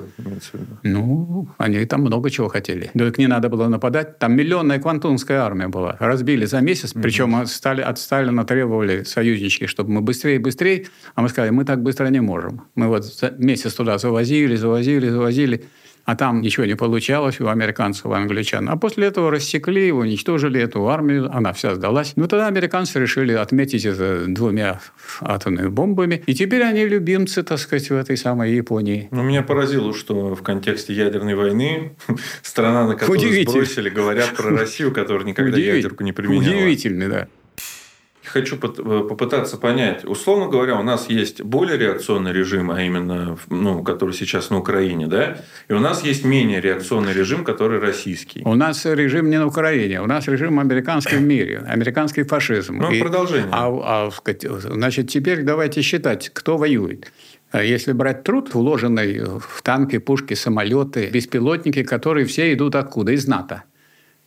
Ну, 0.83 1.47
они 1.57 1.85
там 1.85 2.01
много 2.01 2.29
чего 2.29 2.47
хотели. 2.47 2.89
Да 2.93 3.05
так 3.05 3.17
не 3.17 3.27
надо 3.27 3.49
было 3.49 3.67
нападать. 3.67 4.19
Там 4.19 4.35
миллионная 4.35 4.79
квантунская 4.79 5.41
армия 5.41 5.67
была. 5.67 5.97
Разбили 5.99 6.45
за 6.45 6.61
месяц, 6.61 6.93
причем 6.93 7.35
от, 7.35 7.49
Стали, 7.49 7.81
от 7.81 7.99
Сталина 7.99 8.43
требовали 8.45 9.03
союзнички, 9.03 9.67
чтобы 9.67 9.91
мы 9.91 10.01
быстрее 10.01 10.39
быстрее, 10.39 10.85
а 11.15 11.21
мы 11.21 11.29
сказали, 11.29 11.51
мы 11.51 11.65
так 11.65 11.81
быстро 11.81 12.07
не 12.07 12.21
можем. 12.21 12.61
Мы 12.75 12.87
вот 12.87 13.05
месяц 13.37 13.73
туда 13.73 13.97
завозили, 13.97 14.55
завозили, 14.55 15.09
завозили 15.09 15.65
а 16.05 16.15
там 16.15 16.41
ничего 16.41 16.65
не 16.65 16.75
получалось 16.75 17.39
у 17.39 17.47
американцев, 17.47 18.05
у 18.05 18.11
англичан. 18.11 18.69
А 18.69 18.77
после 18.77 19.07
этого 19.07 19.31
рассекли, 19.31 19.91
уничтожили 19.91 20.59
эту 20.59 20.87
армию, 20.87 21.29
она 21.31 21.53
вся 21.53 21.75
сдалась. 21.75 22.13
Ну, 22.15 22.27
тогда 22.27 22.47
американцы 22.47 22.99
решили 22.99 23.33
отметить 23.33 23.85
это 23.85 24.25
двумя 24.27 24.79
атомными 25.21 25.67
бомбами. 25.67 26.23
И 26.25 26.33
теперь 26.33 26.63
они 26.63 26.85
любимцы, 26.85 27.43
так 27.43 27.59
сказать, 27.59 27.89
в 27.89 27.93
этой 27.93 28.17
самой 28.17 28.53
Японии. 28.53 29.07
Ну, 29.11 29.23
меня 29.23 29.43
поразило, 29.43 29.93
что 29.93 30.35
в 30.35 30.41
контексте 30.41 30.93
ядерной 30.93 31.35
войны 31.35 31.93
страна, 32.41 32.87
на 32.87 32.95
которую 32.95 33.43
сбросили, 33.43 33.89
говорят 33.89 34.35
про 34.35 34.49
Россию, 34.49 34.91
которая 34.91 35.25
никогда 35.25 35.57
ядерку 35.57 36.03
не 36.03 36.13
применяла. 36.13 36.41
Удивительно, 36.41 37.09
да 37.09 37.27
хочу 38.31 38.55
э, 38.55 38.59
попытаться 38.59 39.57
понять. 39.57 40.05
Условно 40.05 40.47
говоря, 40.47 40.79
у 40.79 40.83
нас 40.83 41.09
есть 41.09 41.41
более 41.41 41.77
реакционный 41.77 42.33
режим, 42.33 42.71
а 42.71 42.81
именно, 42.81 43.37
ну, 43.49 43.83
который 43.83 44.13
сейчас 44.13 44.49
на 44.49 44.57
Украине, 44.57 45.07
да, 45.07 45.37
и 45.67 45.73
у 45.73 45.79
нас 45.79 46.03
есть 46.03 46.25
менее 46.25 46.61
реакционный 46.61 47.13
режим, 47.13 47.43
который 47.43 47.79
российский. 47.79 48.41
У 48.43 48.55
нас 48.55 48.85
режим 48.85 49.29
не 49.29 49.37
на 49.37 49.47
Украине, 49.47 50.01
у 50.01 50.07
нас 50.07 50.27
режим 50.27 50.59
американский 50.59 51.17
в 51.17 51.21
мире, 51.21 51.63
американский 51.67 52.23
фашизм. 52.23 52.77
Ну, 52.77 52.91
и, 52.91 52.99
продолжение. 53.01 53.49
А, 53.51 54.09
а, 54.09 54.09
значит, 54.59 55.09
теперь 55.09 55.43
давайте 55.43 55.81
считать, 55.81 56.29
кто 56.33 56.57
воюет. 56.57 57.11
А 57.51 57.63
если 57.63 57.91
брать 57.91 58.23
труд, 58.23 58.53
вложенный 58.53 59.23
в 59.25 59.61
танки, 59.61 59.97
пушки, 59.97 60.35
самолеты, 60.35 61.09
беспилотники, 61.09 61.83
которые 61.83 62.25
все 62.25 62.53
идут 62.53 62.75
откуда? 62.75 63.11
Из 63.11 63.27
НАТО. 63.27 63.63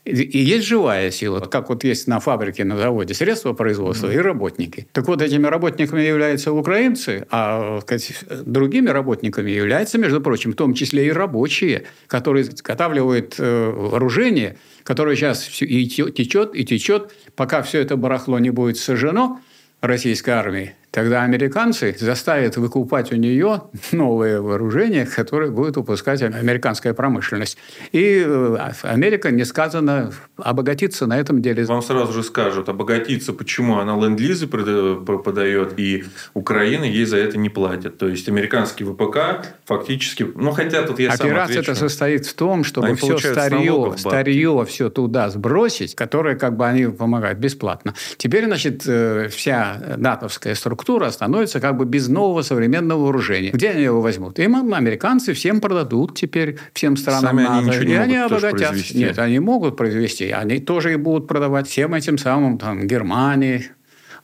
И 0.05 0.39
есть 0.39 0.67
живая 0.67 1.11
сила, 1.11 1.41
как 1.41 1.71
вот 1.71 1.83
есть 1.83 2.07
на 2.09 2.21
фабрике, 2.21 2.65
на 2.65 2.77
заводе 2.77 3.15
средства 3.15 3.55
производства 3.55 4.09
mm-hmm. 4.09 4.15
и 4.15 4.19
работники. 4.19 4.87
Так 4.93 5.07
вот, 5.09 5.23
этими 5.23 5.47
работниками 5.47 6.03
являются 6.03 6.53
украинцы, 6.53 7.27
а 7.31 7.81
сказать, 7.81 8.13
другими 8.45 8.91
работниками 8.91 9.51
являются, 9.51 9.97
между 9.97 10.21
прочим, 10.21 10.53
в 10.53 10.57
том 10.57 10.75
числе 10.75 11.07
и 11.07 11.11
рабочие, 11.11 11.85
которые 12.07 12.43
изготавливают 12.43 13.37
э, 13.39 13.71
вооружение, 13.71 14.59
которое 14.83 15.17
сейчас 15.17 15.49
и 15.63 15.87
течет, 15.89 16.55
и 16.55 16.65
течет, 16.67 17.15
пока 17.35 17.63
все 17.63 17.81
это 17.81 17.97
барахло 17.97 18.39
не 18.39 18.51
будет 18.51 18.77
сожжено 18.77 19.41
российской 19.81 20.31
армией 20.31 20.73
Тогда 20.95 21.25
американцы 21.25 21.97
заставят 21.99 22.57
выкупать 22.57 23.11
у 23.11 23.17
нее 23.17 23.63
новые 23.91 24.41
вооружения, 24.41 25.05
которые 25.05 25.51
будет 25.51 25.77
выпускать 25.77 26.23
американская 26.23 26.95
промышленность. 26.95 27.59
И 27.91 28.23
э, 28.25 28.71
Америка, 28.83 29.33
несказанно, 29.33 30.13
обогатится 30.37 31.09
на 31.09 31.19
этом 31.19 31.43
деле. 31.43 31.65
Вам 31.65 31.83
сразу 31.83 32.13
же 32.13 32.23
скажут, 32.23 32.69
обогатиться, 32.69 33.33
почему 33.33 33.79
она 33.79 33.97
ленд-лизы 33.97 34.47
подает, 34.47 35.73
и 35.77 36.05
Украина 36.33 36.85
ей 36.85 37.07
за 37.07 37.17
это 37.17 37.39
не 37.39 37.49
платит. 37.49 37.99
То 37.99 38.07
есть, 38.07 38.29
американский 38.29 38.85
ВПК 38.85 39.47
фактически... 39.65 40.25
Ну, 40.37 40.53
хотя 40.53 40.85
тут 40.85 41.01
я 41.01 41.11
Операция 41.11 41.63
это 41.63 41.75
состоит 41.75 42.25
в 42.25 42.35
том, 42.35 42.63
чтобы 42.63 42.87
они 42.87 42.97
все 42.97 43.19
старье, 43.19 43.95
старье 43.97 44.65
все 44.65 44.91
туда 44.91 45.29
сбросить, 45.31 45.97
которое 45.97 46.37
как 46.37 46.57
бы 46.57 46.69
они 46.69 46.87
помогают 46.87 47.41
бесплатно. 47.41 47.95
Теперь, 48.17 48.45
значит, 48.45 48.85
э, 48.87 49.29
вся 49.29 49.97
натовская 49.97 50.55
структура 50.55 50.84
структура 50.85 51.11
становится 51.11 51.61
как 51.61 51.77
бы 51.77 51.87
без 51.87 52.09
нового 52.09 52.43
современного 52.43 53.05
вооружения. 53.05 53.51
Где 53.51 53.71
они 53.71 53.83
его 53.83 54.03
возьмут? 54.03 54.39
Им 54.39 54.75
американцы 54.75 55.33
всем 55.33 55.61
продадут 55.61 56.15
теперь, 56.15 56.59
всем 56.75 56.97
странам 56.97 57.37
Сами 57.37 57.43
НАТО. 57.43 57.55
Они 57.55 57.69
ничего 57.69 57.85
не 57.85 57.95
они 57.95 58.17
обогатят. 58.17 58.95
Нет, 58.95 59.19
они 59.19 59.39
могут 59.39 59.77
произвести. 59.77 60.31
Они 60.31 60.59
тоже 60.59 60.93
и 60.93 60.97
будут 60.97 61.27
продавать 61.27 61.67
всем 61.67 61.95
этим 61.95 62.19
самым 62.19 62.59
там, 62.59 62.87
Германии, 62.87 63.71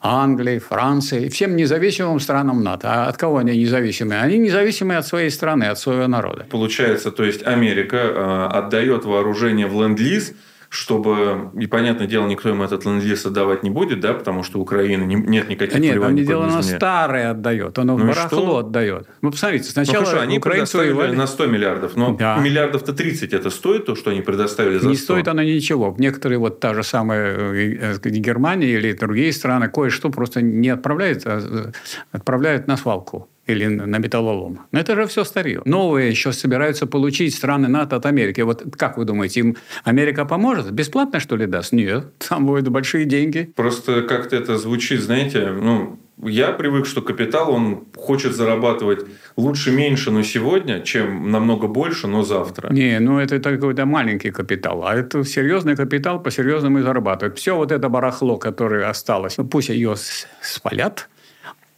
Англии, 0.03 0.59
Франции, 0.59 1.29
всем 1.29 1.57
независимым 1.57 2.21
странам 2.21 2.63
НАТО. 2.63 2.89
А 2.89 3.09
от 3.09 3.17
кого 3.17 3.39
они 3.39 3.57
независимые? 3.57 4.21
Они 4.21 4.37
независимые 4.39 4.99
от 4.99 5.07
своей 5.07 5.31
страны, 5.31 5.65
от 5.65 5.79
своего 5.79 6.09
народа. 6.09 6.47
Получается, 6.51 7.11
то 7.11 7.25
есть 7.25 7.47
Америка 7.47 7.97
э, 7.97 8.59
отдает 8.59 9.05
вооружение 9.05 9.67
в 9.67 9.83
ленд-лиз– 9.83 10.33
чтобы, 10.71 11.51
и 11.59 11.67
понятное 11.67 12.07
дело, 12.07 12.29
никто 12.29 12.49
им 12.49 12.63
этот 12.63 12.85
ленд-лиз 12.85 13.27
отдавать 13.27 13.65
не 13.65 13.71
будет, 13.71 13.99
да, 13.99 14.15
потому 14.15 14.45
что 14.45 14.61
у 14.61 14.63
Украины 14.63 15.03
не, 15.03 15.17
нет 15.17 15.49
никаких 15.49 15.81
Нет, 15.81 15.99
он 15.99 16.15
не 16.15 16.25
дело, 16.25 16.45
оно 16.45 16.63
старое 16.63 17.33
отдает, 17.33 17.77
оно 17.77 17.99
ну 17.99 18.07
барахло 18.07 18.59
отдает. 18.59 19.09
Ну, 19.21 19.33
посмотрите, 19.33 19.65
сначала 19.65 19.99
ну, 19.99 20.07
хорошо, 20.07 20.23
они 20.23 20.39
предоставили 20.39 20.93
воевали... 20.93 21.17
на 21.17 21.27
100 21.27 21.47
миллиардов, 21.47 21.97
но 21.97 22.15
да. 22.15 22.37
миллиардов-то 22.39 22.93
30 22.93 23.33
это 23.33 23.51
стоит 23.51 23.87
то, 23.87 23.97
что 23.97 24.11
они 24.11 24.21
предоставили 24.21 24.75
за 24.75 24.83
100? 24.83 24.89
Не 24.91 24.97
стоит 24.97 25.27
оно 25.27 25.43
ничего. 25.43 25.93
Некоторые, 25.99 26.39
вот 26.39 26.61
та 26.61 26.73
же 26.73 26.85
самая 26.85 27.37
э, 27.37 27.97
э, 28.05 28.09
Германия 28.09 28.69
или 28.69 28.93
другие 28.93 29.33
страны, 29.33 29.69
кое-что 29.69 30.11
просто 30.11 30.41
не 30.41 30.69
отправляют, 30.69 31.23
а 31.27 31.41
э, 31.43 31.73
отправляют 32.13 32.69
на 32.69 32.77
свалку 32.77 33.29
или 33.51 33.67
на 33.67 33.99
металлолом. 33.99 34.61
Но 34.73 34.81
это 34.81 34.95
же 34.95 35.07
все 35.07 35.25
старье. 35.25 35.63
Новые 35.65 36.11
еще 36.11 36.33
собираются 36.33 36.87
получить 36.87 37.35
страны 37.35 37.69
НАТО 37.69 37.97
от 37.97 38.07
Америки. 38.07 38.41
Вот 38.41 38.65
как 38.77 38.99
вы 38.99 39.05
думаете, 39.05 39.41
им 39.41 39.57
Америка 39.85 40.25
поможет? 40.25 40.71
Бесплатно, 40.71 41.21
что 41.21 41.37
ли, 41.37 41.47
даст? 41.47 41.73
Нет. 41.73 42.07
Там 42.29 42.47
будут 42.47 42.69
большие 42.69 43.05
деньги. 43.05 43.53
Просто 43.57 44.03
как-то 44.03 44.37
это 44.37 44.57
звучит, 44.57 45.01
знаете, 45.01 45.51
ну, 45.51 45.99
я 46.23 46.53
привык, 46.53 46.87
что 46.87 47.03
капитал, 47.03 47.51
он 47.51 47.85
хочет 47.97 48.35
зарабатывать 48.35 49.07
лучше 49.37 49.71
меньше, 49.71 50.11
но 50.11 50.23
сегодня, 50.23 50.81
чем 50.81 51.31
намного 51.31 51.67
больше, 51.67 52.07
но 52.07 52.23
завтра. 52.23 52.73
Не, 52.73 52.99
ну 53.01 53.19
это 53.19 53.41
какой-то 53.41 53.87
маленький 53.87 54.31
капитал, 54.31 54.85
а 54.85 54.95
это 54.95 55.25
серьезный 55.25 55.77
капитал 55.77 56.23
по-серьезному 56.23 56.81
и 56.81 56.83
зарабатывает. 56.83 57.39
Все 57.39 57.57
вот 57.57 57.73
это 57.73 57.89
барахло, 57.89 58.37
которое 58.37 58.89
осталось, 58.89 59.37
пусть 59.51 59.71
ее 59.71 59.95
спалят, 60.43 61.09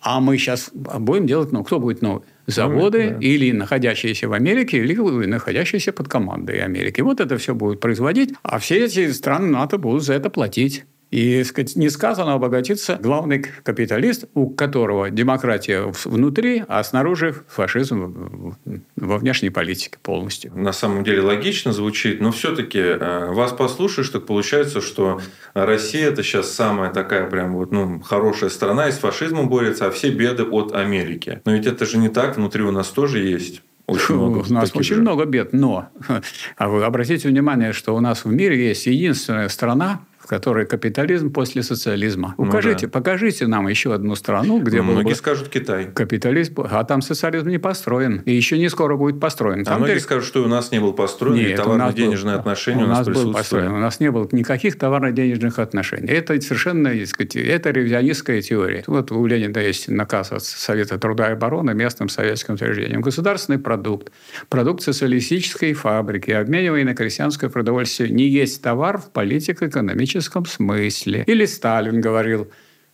а 0.02 0.20
мы 0.20 0.36
сейчас 0.36 0.70
будем 0.72 1.26
делать, 1.26 1.52
ну, 1.52 1.62
кто 1.62 1.78
будет 1.78 2.02
новый? 2.02 2.22
Заводы 2.46 3.10
да. 3.10 3.18
или 3.20 3.52
находящиеся 3.52 4.28
в 4.28 4.32
Америке, 4.32 4.78
или 4.78 4.94
находящиеся 5.26 5.92
под 5.92 6.08
командой 6.08 6.60
Америки. 6.60 7.00
Вот 7.00 7.20
это 7.20 7.38
все 7.38 7.54
будет 7.54 7.78
производить, 7.80 8.34
а 8.42 8.58
все 8.58 8.84
эти 8.84 9.12
страны 9.12 9.46
НАТО 9.48 9.78
будут 9.78 10.02
за 10.02 10.14
это 10.14 10.28
платить. 10.28 10.84
И 11.12 11.44
сказать, 11.44 11.76
не 11.76 11.90
сказано 11.90 12.32
обогатиться 12.32 12.98
главный 13.00 13.40
капиталист, 13.42 14.24
у 14.32 14.48
которого 14.48 15.10
демократия 15.10 15.92
внутри, 16.06 16.64
а 16.66 16.82
снаружи 16.82 17.34
фашизм 17.48 18.56
во 18.96 19.18
внешней 19.18 19.50
политике 19.50 19.98
полностью. 20.02 20.52
На 20.56 20.72
самом 20.72 21.04
деле 21.04 21.20
логично 21.20 21.74
звучит, 21.74 22.22
но 22.22 22.32
все-таки 22.32 22.78
э, 22.78 23.30
вас 23.30 23.52
послушаешь, 23.52 24.08
так 24.08 24.24
получается, 24.24 24.80
что 24.80 25.20
Россия 25.52 26.08
это 26.08 26.22
сейчас 26.22 26.50
самая 26.50 26.90
такая 26.90 27.28
прям 27.28 27.52
вот 27.56 27.72
ну, 27.72 28.00
хорошая 28.00 28.48
страна 28.48 28.88
и 28.88 28.92
с 28.92 28.96
фашизмом 28.96 29.50
борется, 29.50 29.88
а 29.88 29.90
все 29.90 30.08
беды 30.08 30.44
от 30.44 30.72
Америки. 30.72 31.42
Но 31.44 31.52
ведь 31.52 31.66
это 31.66 31.84
же 31.84 31.98
не 31.98 32.08
так, 32.08 32.38
внутри 32.38 32.62
у 32.62 32.70
нас 32.70 32.88
тоже 32.88 33.18
есть 33.18 33.60
очень 33.86 34.14
много 34.14 34.38
у 34.48 34.52
нас 34.52 34.70
очень 34.74 34.96
же. 34.96 35.00
много 35.00 35.24
бед, 35.24 35.52
но 35.52 35.88
а 36.56 36.68
вы 36.68 36.84
обратите 36.84 37.28
внимание, 37.28 37.72
что 37.72 37.94
у 37.94 38.00
нас 38.00 38.24
в 38.24 38.32
мире 38.32 38.68
есть 38.68 38.86
единственная 38.86 39.48
страна, 39.48 40.00
в 40.32 40.34
которой 40.34 40.64
капитализм 40.64 41.30
после 41.30 41.62
социализма. 41.62 42.34
Ну 42.38 42.44
Укажите, 42.44 42.86
да. 42.86 42.92
покажите 42.92 43.46
нам 43.46 43.68
еще 43.68 43.92
одну 43.92 44.14
страну, 44.14 44.60
где 44.60 44.78
ну, 44.78 44.92
Многие 44.92 45.10
бы 45.10 45.14
скажут 45.14 45.50
Китай. 45.50 45.90
Капитализм, 45.92 46.62
а 46.70 46.84
там 46.84 47.02
социализм 47.02 47.50
не 47.50 47.58
построен. 47.58 48.22
И 48.24 48.32
еще 48.32 48.56
не 48.56 48.70
скоро 48.70 48.96
будет 48.96 49.20
построен. 49.20 49.60
А 49.60 49.64
там 49.64 49.76
многие 49.76 49.90
теперь... 49.90 50.02
скажут, 50.02 50.24
что 50.24 50.42
у 50.42 50.48
нас 50.48 50.70
не 50.72 50.80
был 50.80 50.94
построен, 50.94 51.34
Нет, 51.34 51.50
и 51.50 51.54
товарно-денежные 51.56 52.36
отношения 52.36 52.84
у 52.84 52.86
нас, 52.86 53.06
у 53.06 53.10
нас 53.10 53.22
был 53.22 53.32
построен. 53.34 53.72
У 53.72 53.78
нас 53.78 54.00
не 54.00 54.10
было 54.10 54.26
никаких 54.32 54.78
товарно-денежных 54.78 55.58
отношений. 55.58 56.08
Это 56.08 56.40
совершенно, 56.40 56.88
это 56.88 57.70
ревизионистская 57.70 58.40
теория. 58.40 58.84
Вот 58.86 59.12
у 59.12 59.26
Ленина 59.26 59.58
есть 59.58 59.88
наказ 59.88 60.32
от 60.32 60.44
Совета 60.44 60.98
труда 60.98 61.28
и 61.28 61.32
обороны 61.32 61.74
местным 61.74 62.08
советским 62.08 62.54
учреждениям. 62.54 63.02
Государственный 63.02 63.58
продукт, 63.58 64.10
продукт 64.48 64.82
социалистической 64.82 65.74
фабрики, 65.74 66.30
обмениваемый 66.30 66.84
на 66.84 66.94
крестьянское 66.94 67.50
продовольствие, 67.50 68.08
не 68.08 68.26
есть 68.26 68.62
товар 68.62 68.96
в 68.96 69.10
политико-экономическом 69.10 70.21
экономическом 70.28 70.46
смысле. 70.46 71.24
Или 71.26 71.44
Сталин 71.46 72.00
говорил 72.00 72.50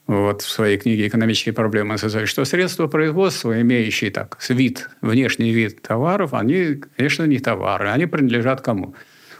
вот 0.06 0.42
в 0.42 0.48
своей 0.48 0.78
книге 0.78 1.06
«Экономические 1.06 1.52
проблемы 1.52 1.98
СССР», 1.98 2.26
что 2.26 2.44
средства 2.44 2.86
производства, 2.86 3.60
имеющие 3.60 4.10
так 4.10 4.38
вид, 4.48 4.88
внешний 5.02 5.52
вид 5.52 5.82
товаров, 5.82 6.32
они, 6.32 6.80
конечно, 6.96 7.24
не 7.24 7.38
товары, 7.38 7.88
они 7.88 8.06
принадлежат 8.06 8.62
кому? 8.62 8.94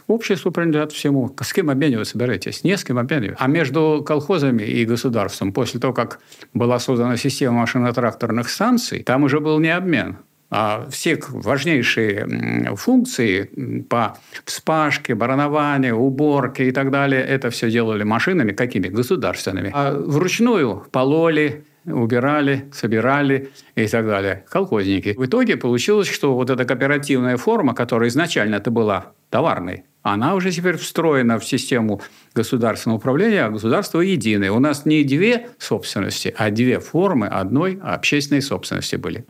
Обществу 0.07 0.51
принадлежат 0.51 0.91
всему. 0.91 1.35
С 1.39 1.53
кем 1.53 1.69
обмениваться 1.69 2.13
собираетесь? 2.13 2.63
Не 2.63 2.77
с 2.77 2.83
кем 2.83 2.97
обмениваться. 2.97 3.43
А 3.43 3.47
между 3.47 4.03
колхозами 4.05 4.63
и 4.63 4.85
государством, 4.85 5.53
после 5.53 5.79
того, 5.79 5.93
как 5.93 6.19
была 6.53 6.79
создана 6.79 7.15
система 7.17 7.59
машино-тракторных 7.59 8.49
станций, 8.49 9.03
там 9.03 9.23
уже 9.23 9.39
был 9.39 9.59
не 9.59 9.69
обмен. 9.69 10.17
А 10.51 10.87
все 10.89 11.19
важнейшие 11.29 12.75
функции 12.75 13.83
по 13.87 14.17
вспашке, 14.45 15.13
баранованию, 15.13 15.95
уборке 15.95 16.69
и 16.69 16.71
так 16.71 16.89
далее, 16.89 17.21
это 17.21 17.51
все 17.51 17.69
делали 17.69 18.03
машинами 18.03 18.51
какими? 18.51 18.87
Государственными. 18.87 19.71
А 19.73 19.93
вручную 19.93 20.85
пололи, 20.91 21.65
убирали, 21.85 22.65
собирали 22.73 23.49
и 23.75 23.87
так 23.87 24.07
далее. 24.07 24.43
Колхозники. 24.49 25.13
В 25.17 25.25
итоге 25.25 25.55
получилось, 25.55 26.07
что 26.07 26.33
вот 26.33 26.49
эта 26.49 26.65
кооперативная 26.65 27.37
форма, 27.37 27.75
которая 27.75 28.09
изначально 28.09 28.55
это 28.55 28.71
была 28.71 29.13
товарной, 29.29 29.83
она 30.01 30.33
уже 30.33 30.51
теперь 30.51 30.77
встроена 30.77 31.37
в 31.37 31.45
систему 31.45 32.01
государственного 32.33 32.97
управления, 32.97 33.43
а 33.43 33.49
государство 33.49 34.01
единое. 34.01 34.51
У 34.51 34.59
нас 34.59 34.85
не 34.85 35.03
две 35.03 35.49
собственности, 35.59 36.33
а 36.35 36.49
две 36.49 36.79
формы 36.79 37.27
одной 37.27 37.79
общественной 37.83 38.41
собственности 38.41 38.95
были 38.95 39.25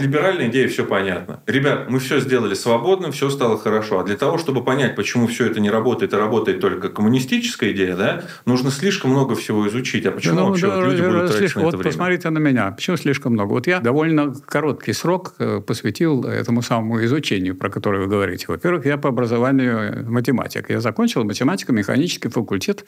либеральная 0.00 0.48
идея, 0.48 0.68
все 0.68 0.84
понятно. 0.84 1.42
Ребят, 1.46 1.90
мы 1.90 1.98
все 1.98 2.20
сделали 2.20 2.54
свободно, 2.54 3.10
все 3.12 3.30
стало 3.30 3.58
хорошо. 3.58 4.00
А 4.00 4.04
для 4.04 4.16
того, 4.16 4.38
чтобы 4.38 4.64
понять, 4.64 4.96
почему 4.96 5.26
все 5.26 5.46
это 5.46 5.60
не 5.60 5.70
работает, 5.70 6.12
и 6.12 6.16
работает 6.16 6.60
только 6.60 6.88
коммунистическая 6.88 7.72
идея, 7.72 7.96
да, 7.96 8.24
нужно 8.46 8.70
слишком 8.70 9.10
много 9.10 9.34
всего 9.34 9.66
изучить. 9.68 10.06
А 10.06 10.12
почему 10.12 10.40
ну, 10.40 10.48
вообще 10.48 10.66
да, 10.66 10.76
вот 10.76 10.84
люди 10.86 11.02
да, 11.02 11.08
будут 11.08 11.32
слишком, 11.32 11.62
на 11.62 11.68
это 11.68 11.76
Вот 11.76 11.82
время? 11.82 11.92
посмотрите 11.92 12.30
на 12.30 12.38
меня. 12.38 12.70
Почему 12.70 12.96
слишком 12.96 13.32
много? 13.32 13.50
Вот 13.50 13.66
я 13.66 13.80
довольно 13.80 14.34
короткий 14.34 14.92
срок 14.92 15.34
э, 15.38 15.60
посвятил 15.60 16.24
этому 16.24 16.62
самому 16.62 17.04
изучению, 17.04 17.56
про 17.56 17.70
которое 17.70 18.02
вы 18.02 18.08
говорите. 18.08 18.46
Во-первых, 18.48 18.86
я 18.86 18.98
по 18.98 19.08
образованию 19.08 20.04
математик. 20.10 20.70
Я 20.70 20.80
закончил 20.80 21.24
математико-механический 21.24 22.28
факультет 22.28 22.84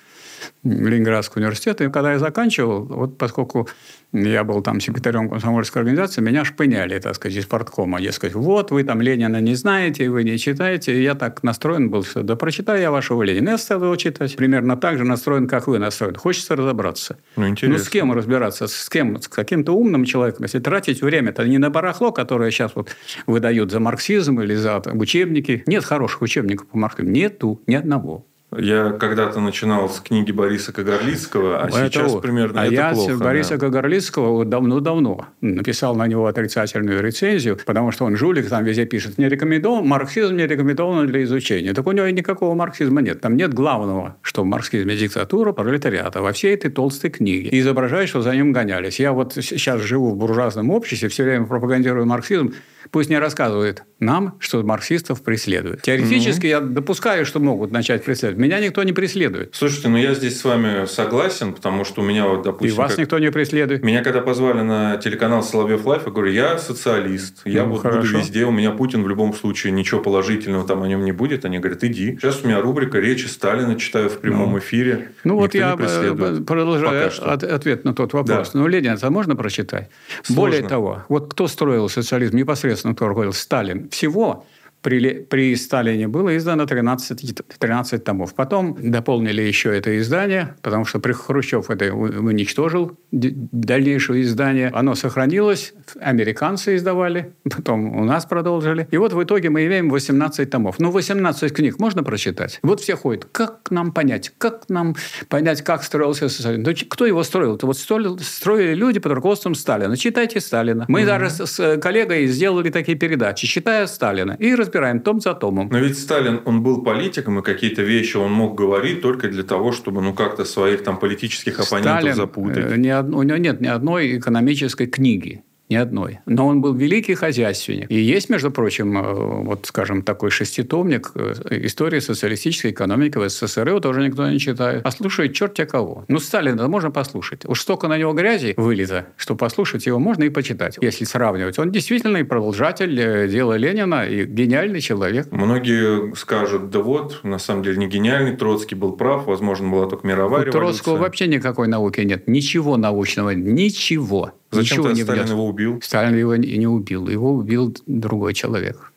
Ленинградского 0.65 1.43
университета. 1.43 1.85
И 1.85 1.91
когда 1.91 2.13
я 2.13 2.19
заканчивал, 2.19 2.85
вот 2.85 3.19
поскольку 3.19 3.69
я 4.13 4.45
был 4.45 4.63
там 4.63 4.81
секретарем 4.81 5.29
комсомольской 5.29 5.83
организации, 5.83 6.21
меня 6.21 6.45
шпыняли 6.45 6.99
так 6.99 7.15
сказать, 7.15 7.37
из 7.37 7.47
порткома. 7.47 8.01
Дескать, 8.01 8.35
вот, 8.35 8.71
вы 8.71 8.85
там 8.85 9.01
Ленина 9.01 9.41
не 9.41 9.55
знаете, 9.55 10.09
вы 10.09 10.25
не 10.25 10.39
читаете. 10.39 10.99
И 10.99 11.03
я 11.03 11.15
так 11.15 11.43
настроен 11.43 11.91
был, 11.91 12.05
что 12.05 12.23
да 12.23 12.37
прочитаю 12.37 12.81
я 12.81 12.91
вашего 12.91 13.23
Ленина. 13.23 13.51
Я 13.51 13.59
стал 13.59 13.83
его 13.83 13.97
читать. 13.97 14.37
Примерно 14.37 14.77
так 14.77 14.99
же 14.99 15.05
настроен, 15.05 15.47
как 15.47 15.67
вы 15.67 15.79
настроен. 15.79 16.17
Хочется 16.17 16.57
разобраться. 16.57 17.19
Ну, 17.37 17.49
интересно. 17.49 17.79
Ну, 17.79 17.85
с 17.85 17.89
кем 17.89 18.13
разбираться? 18.13 18.67
С 18.67 18.89
кем? 18.89 19.21
С 19.21 19.29
каким-то 19.29 19.73
умным 19.73 20.05
человеком. 20.05 20.45
Если 20.45 20.59
тратить 20.59 21.03
время, 21.03 21.31
это 21.31 21.47
не 21.47 21.59
на 21.59 21.71
барахло, 21.71 22.13
которое 22.13 22.51
сейчас 22.51 22.73
вот 22.75 22.95
выдают 23.27 23.71
за 23.71 23.81
марксизм 23.81 24.41
или 24.41 24.55
за 24.55 24.83
учебники. 24.93 25.63
Нет 25.67 25.85
хороших 25.85 26.23
учебников 26.23 26.69
по 26.69 26.79
марксизму. 26.79 27.11
Нету 27.11 27.61
ни 27.67 27.75
одного. 27.75 28.27
Я 28.57 28.93
когда-то 28.93 29.41
начинал 29.41 29.89
с 29.89 29.99
книги 29.99 30.31
Бориса 30.31 30.73
Кагарлицкого, 30.73 31.63
а 31.63 31.69
это 31.69 31.91
сейчас 31.91 32.13
вот. 32.13 32.23
примерно 32.23 32.63
а 32.63 32.67
это 32.67 32.75
я 32.75 32.91
плохо. 32.93 33.17
Бориса 33.17 33.59
да. 33.59 33.67
Кагарлицкого 33.67 34.45
давно-давно 34.45 35.27
написал 35.41 35.97
на 35.97 36.07
него 36.07 36.27
отрицательную 36.27 37.03
рецензию, 37.03 37.59
потому 37.67 37.91
что 37.91 38.05
он 38.05 38.17
жулик, 38.17 38.49
там 38.49 38.65
везде 38.65 38.87
пишет, 38.87 39.19
не 39.19 39.29
рекомендован, 39.29 39.85
марксизм 39.87 40.37
не 40.37 40.47
рекомендован 40.47 41.09
для 41.09 41.25
изучения. 41.25 41.75
Так 41.75 41.87
у 41.89 41.93
него 41.93 42.09
никакого 42.09 42.55
марксизма 42.55 43.03
нет. 43.03 43.21
Там 43.21 43.37
нет 43.37 43.53
главного, 43.53 44.17
что 44.23 44.43
в 44.43 44.47
марксизме 44.47 44.97
диктатура 44.97 45.53
пролетариата 45.53 46.23
во 46.23 46.33
всей 46.33 46.55
этой 46.55 46.71
толстой 46.71 47.11
книге. 47.11 47.49
И 47.49 47.61
изображает, 47.61 48.09
что 48.09 48.23
за 48.23 48.33
ним 48.33 48.53
гонялись. 48.53 49.01
Я 49.01 49.13
вот 49.13 49.35
сейчас 49.35 49.81
живу 49.83 50.13
в 50.13 50.17
буржуазном 50.17 50.71
обществе, 50.71 51.09
все 51.09 51.25
время 51.25 51.47
пропагандирую 51.47 52.07
марксизм, 52.07 52.55
Пусть 52.97 53.11
не 53.11 53.19
рассказывает 53.19 53.85
нам, 54.01 54.37
что 54.41 54.63
марксистов 54.63 55.23
преследуют. 55.23 55.83
Теоретически 55.83 56.47
mm 56.47 56.49
я 56.49 56.61
допускаю, 56.61 57.27
что 57.27 57.41
могут 57.41 57.73
начать 57.73 58.05
преследовать. 58.05 58.39
Меня 58.39 58.61
никто 58.61 58.83
не 58.83 58.93
преследует. 58.93 59.55
Слушайте, 59.55 59.89
ну 59.89 59.97
я 59.97 60.15
здесь 60.15 60.39
с 60.39 60.45
вами 60.45 60.87
согласен, 60.87 61.53
потому 61.53 61.85
что 61.85 62.03
у 62.03 62.05
меня 62.05 62.27
вот, 62.27 62.43
допустим... 62.43 62.75
И 62.75 62.79
вас 62.79 62.93
как... 62.93 63.01
никто 63.01 63.19
не 63.19 63.31
преследует. 63.31 63.83
Меня 63.83 64.03
когда 64.03 64.21
позвали 64.21 64.61
на 64.61 64.97
телеканал 64.97 65.43
Соловьев 65.43 65.85
Live, 65.85 66.07
я 66.07 66.13
говорю, 66.13 66.31
я 66.31 66.59
социалист, 66.59 67.41
я 67.45 67.65
ну, 67.65 67.73
вот 67.73 67.83
буду 67.83 68.01
везде, 68.01 68.45
у 68.45 68.51
меня 68.51 68.71
Путин 68.71 69.03
в 69.03 69.09
любом 69.09 69.35
случае, 69.35 69.73
ничего 69.73 70.01
положительного 70.01 70.67
там 70.67 70.83
о 70.83 70.89
нем 70.89 71.05
не 71.05 71.13
будет. 71.13 71.45
Они 71.45 71.59
говорят, 71.59 71.85
иди. 71.85 72.17
Сейчас 72.21 72.43
у 72.43 72.47
меня 72.47 72.61
рубрика 72.61 72.99
«Речи 72.99 73.27
Сталина» 73.27 73.77
читаю 73.77 74.09
в 74.09 74.19
прямом 74.19 74.53
ну. 74.53 74.59
эфире. 74.59 75.11
Ну 75.25 75.37
вот 75.37 75.55
я 75.55 75.77
э, 75.79 76.41
продолжаю 76.47 77.11
ответ 77.23 77.85
на 77.85 77.95
тот 77.95 78.13
вопрос. 78.13 78.53
Да. 78.53 78.59
Ну, 78.59 78.67
Ленин, 78.67 78.93
это 78.93 79.11
можно 79.11 79.37
прочитать? 79.37 79.91
Сложно. 80.23 80.43
Более 80.43 80.63
того, 80.63 81.03
вот 81.09 81.33
кто 81.33 81.47
строил 81.49 81.89
социализм 81.89 82.37
непосредственно, 82.37 82.86
кто 82.95 83.09
руководил 83.09 83.33
Сталин, 83.33 83.89
всего 83.91 84.45
при, 84.87 85.15
при 85.15 85.57
Сталине 85.57 86.07
было 86.07 86.37
издано 86.37 86.65
13, 86.65 87.43
13 87.59 88.05
томов. 88.05 88.37
Потом 88.37 88.77
дополнили 88.81 89.43
еще 89.43 89.77
это 89.77 89.99
издание, 89.99 90.55
потому 90.63 90.85
что 90.85 91.01
Хрущев 91.13 91.71
это 91.71 91.93
уничтожил, 91.93 92.97
дальнейшее 93.11 94.23
издание. 94.23 94.71
Оно 94.73 94.95
сохранилось, 94.95 95.75
американцы 96.01 96.77
издавали, 96.77 97.33
потом 97.43 97.97
у 97.97 98.05
нас 98.05 98.27
продолжили. 98.27 98.87
И 98.93 98.97
вот 98.97 99.13
в 99.13 99.21
итоге 99.21 99.51
мы 99.51 99.67
имеем 99.67 99.91
18 99.91 100.49
томов. 100.49 100.77
Ну, 100.79 100.93
18 100.93 101.53
книг 101.53 101.81
можно 101.81 102.05
прочитать? 102.05 102.61
Вот 102.63 102.81
все 102.81 102.95
ходят. 102.95 103.25
Как 103.33 103.73
нам 103.73 103.91
понять? 103.91 104.33
Как 104.39 104.69
нам 104.69 104.95
понять, 105.29 105.63
как 105.63 105.83
строился 105.83 106.29
социализм? 106.29 106.63
Ну, 106.63 106.73
кто 106.89 107.07
его 107.07 107.25
строил? 107.25 107.57
Это 107.57 107.67
вот 107.67 107.77
строили, 107.77 108.23
строили 108.23 108.75
люди 108.75 109.01
под 109.01 109.11
руководством 109.15 109.57
Сталина. 109.57 109.97
Читайте 109.97 110.39
Сталина. 110.39 110.85
Мы 110.87 111.01
mm-hmm. 111.01 111.07
даже 111.07 111.31
с 111.31 111.79
коллегой 111.79 112.29
сделали 112.29 112.71
такие 112.71 112.97
передачи, 112.97 113.49
читая 113.49 113.89
Сталина. 113.89 114.37
И 114.39 114.55
разбирались 114.55 114.76
разбираем 114.77 115.01
том 115.01 115.21
за 115.21 115.35
томом. 115.35 115.69
Но 115.71 115.79
ведь 115.79 115.99
Сталин, 115.99 116.41
он 116.45 116.63
был 116.63 116.83
политиком, 116.83 117.39
и 117.39 117.43
какие-то 117.43 117.83
вещи 117.83 118.17
он 118.17 118.33
мог 118.33 118.55
говорить 118.55 119.01
только 119.03 119.29
для 119.29 119.43
того, 119.43 119.73
чтобы 119.73 120.03
ну 120.03 120.15
как-то 120.15 120.45
своих 120.45 120.83
там 120.85 120.99
политических 120.99 121.61
оппонентов 121.61 122.01
Сталин, 122.01 122.15
запутать. 122.15 122.73
Э, 122.73 122.77
ни, 122.77 122.91
у 122.91 123.23
него 123.23 123.39
нет 123.39 123.61
ни 123.61 123.69
одной 123.69 124.19
экономической 124.19 124.87
книги 124.87 125.43
ни 125.69 125.75
одной. 125.75 126.21
Но 126.27 126.47
он 126.47 126.61
был 126.61 126.75
великий 126.75 127.15
хозяйственник. 127.15 127.91
И 127.91 127.97
есть, 127.97 128.31
между 128.31 128.51
прочим, 128.51 128.97
э, 128.99 129.43
вот, 129.45 129.67
скажем, 129.67 130.03
такой 130.03 130.31
шеститомник 130.31 131.11
э, 131.15 131.35
истории 131.67 131.99
социалистической 131.99 132.71
экономики 132.71 133.19
в 133.19 133.29
СССР. 133.29 133.69
Его 133.69 133.81
тоже 133.81 134.03
никто 134.03 134.29
не 134.29 134.39
читает. 134.39 134.83
А 134.85 134.91
слушает 134.91 135.35
черт 135.35 135.55
тебя 135.55 135.67
кого. 135.67 136.05
Ну, 136.09 136.19
Сталина 136.19 136.69
можно 136.69 136.91
послушать. 136.91 137.45
Уж 137.45 137.61
столько 137.61 137.89
на 137.89 137.99
него 137.99 138.13
грязи 138.13 138.55
вылито, 138.57 139.09
что 139.17 139.35
послушать 139.35 139.87
его 139.87 139.99
можно 139.99 140.25
и 140.25 140.29
почитать, 140.29 140.79
если 140.81 141.05
сравнивать. 141.05 141.59
Он 141.59 141.71
действительно 141.71 142.19
и 142.19 142.23
продолжатель 142.23 142.99
э, 143.01 143.29
дела 143.29 143.57
Ленина, 143.57 144.07
и 144.07 144.25
гениальный 144.25 144.81
человек. 144.81 145.29
Многие 145.33 146.15
скажут, 146.15 146.71
да 146.71 146.81
вот, 146.81 147.21
на 147.25 147.39
самом 147.39 147.63
деле 147.63 147.79
не 147.79 147.89
гениальный, 147.89 148.37
Троцкий 148.37 148.77
был 148.77 148.93
прав, 148.93 149.27
возможно, 149.27 149.69
была 149.69 149.87
только 149.89 150.07
мировая 150.07 150.43
У 150.43 150.47
революция. 150.47 150.61
Троцкого 150.61 150.97
вообще 150.99 151.27
никакой 151.27 151.67
науки 151.67 152.01
нет. 152.01 152.29
Ничего 152.29 152.77
научного, 152.77 153.31
ничего. 153.31 154.33
Зачем 154.57 154.79
Ничего 154.79 154.93
не 154.93 155.03
Сталин 155.03 155.23
внес. 155.23 155.31
его 155.31 155.47
убил? 155.47 155.81
Сталин 155.83 156.17
его 156.17 156.35
и 156.35 156.59
не 156.59 156.67
убил. 156.67 157.09
Его 157.09 157.35
убил 157.35 157.77
другой 157.87 158.35
человек. 158.35 158.93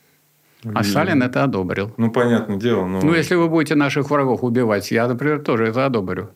А 0.73 0.83
Сталин 0.83 1.23
это 1.23 1.43
одобрил. 1.43 1.93
Ну, 1.97 2.11
понятное 2.11 2.57
дело. 2.57 2.85
Но... 2.85 3.01
Ну, 3.01 3.13
если 3.13 3.35
вы 3.35 3.47
будете 3.47 3.75
наших 3.75 4.09
врагов 4.09 4.43
убивать, 4.43 4.91
я, 4.91 5.07
например, 5.07 5.39
тоже 5.39 5.67
это 5.67 5.85
одобрю. 5.85 6.29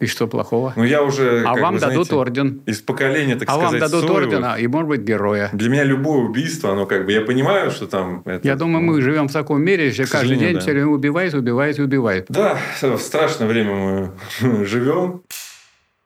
И 0.00 0.06
что 0.06 0.26
плохого? 0.26 0.72
Ну, 0.76 0.82
я 0.82 1.02
уже... 1.02 1.44
А 1.46 1.54
вам 1.54 1.74
бы, 1.74 1.80
дадут 1.80 2.08
знаете, 2.08 2.14
орден. 2.16 2.62
Из 2.66 2.80
поколения, 2.80 3.36
так 3.36 3.48
а 3.48 3.52
сказать, 3.52 3.68
А 3.68 3.70
вам 3.70 3.80
дадут 3.80 4.00
Соева. 4.00 4.16
ордена 4.16 4.56
и, 4.58 4.66
может 4.66 4.88
быть, 4.88 5.00
героя. 5.02 5.50
Для 5.52 5.70
меня 5.70 5.84
любое 5.84 6.18
убийство, 6.18 6.72
оно 6.72 6.84
как 6.86 7.06
бы... 7.06 7.12
Я 7.12 7.20
понимаю, 7.20 7.70
что 7.70 7.86
там... 7.86 8.22
Это, 8.24 8.46
я 8.46 8.56
думаю, 8.56 8.82
мы 8.84 9.00
живем 9.00 9.28
в 9.28 9.32
таком 9.32 9.62
мире, 9.62 9.90
где 9.90 10.04
каждый 10.04 10.36
день 10.36 10.54
да. 10.54 10.60
все 10.60 10.72
время 10.72 10.88
убивает, 10.88 11.32
убивает, 11.32 11.78
убивает. 11.78 12.26
Да, 12.28 12.58
в 12.82 12.98
страшное 12.98 13.46
время 13.46 14.12
мы 14.40 14.64
живем. 14.66 15.22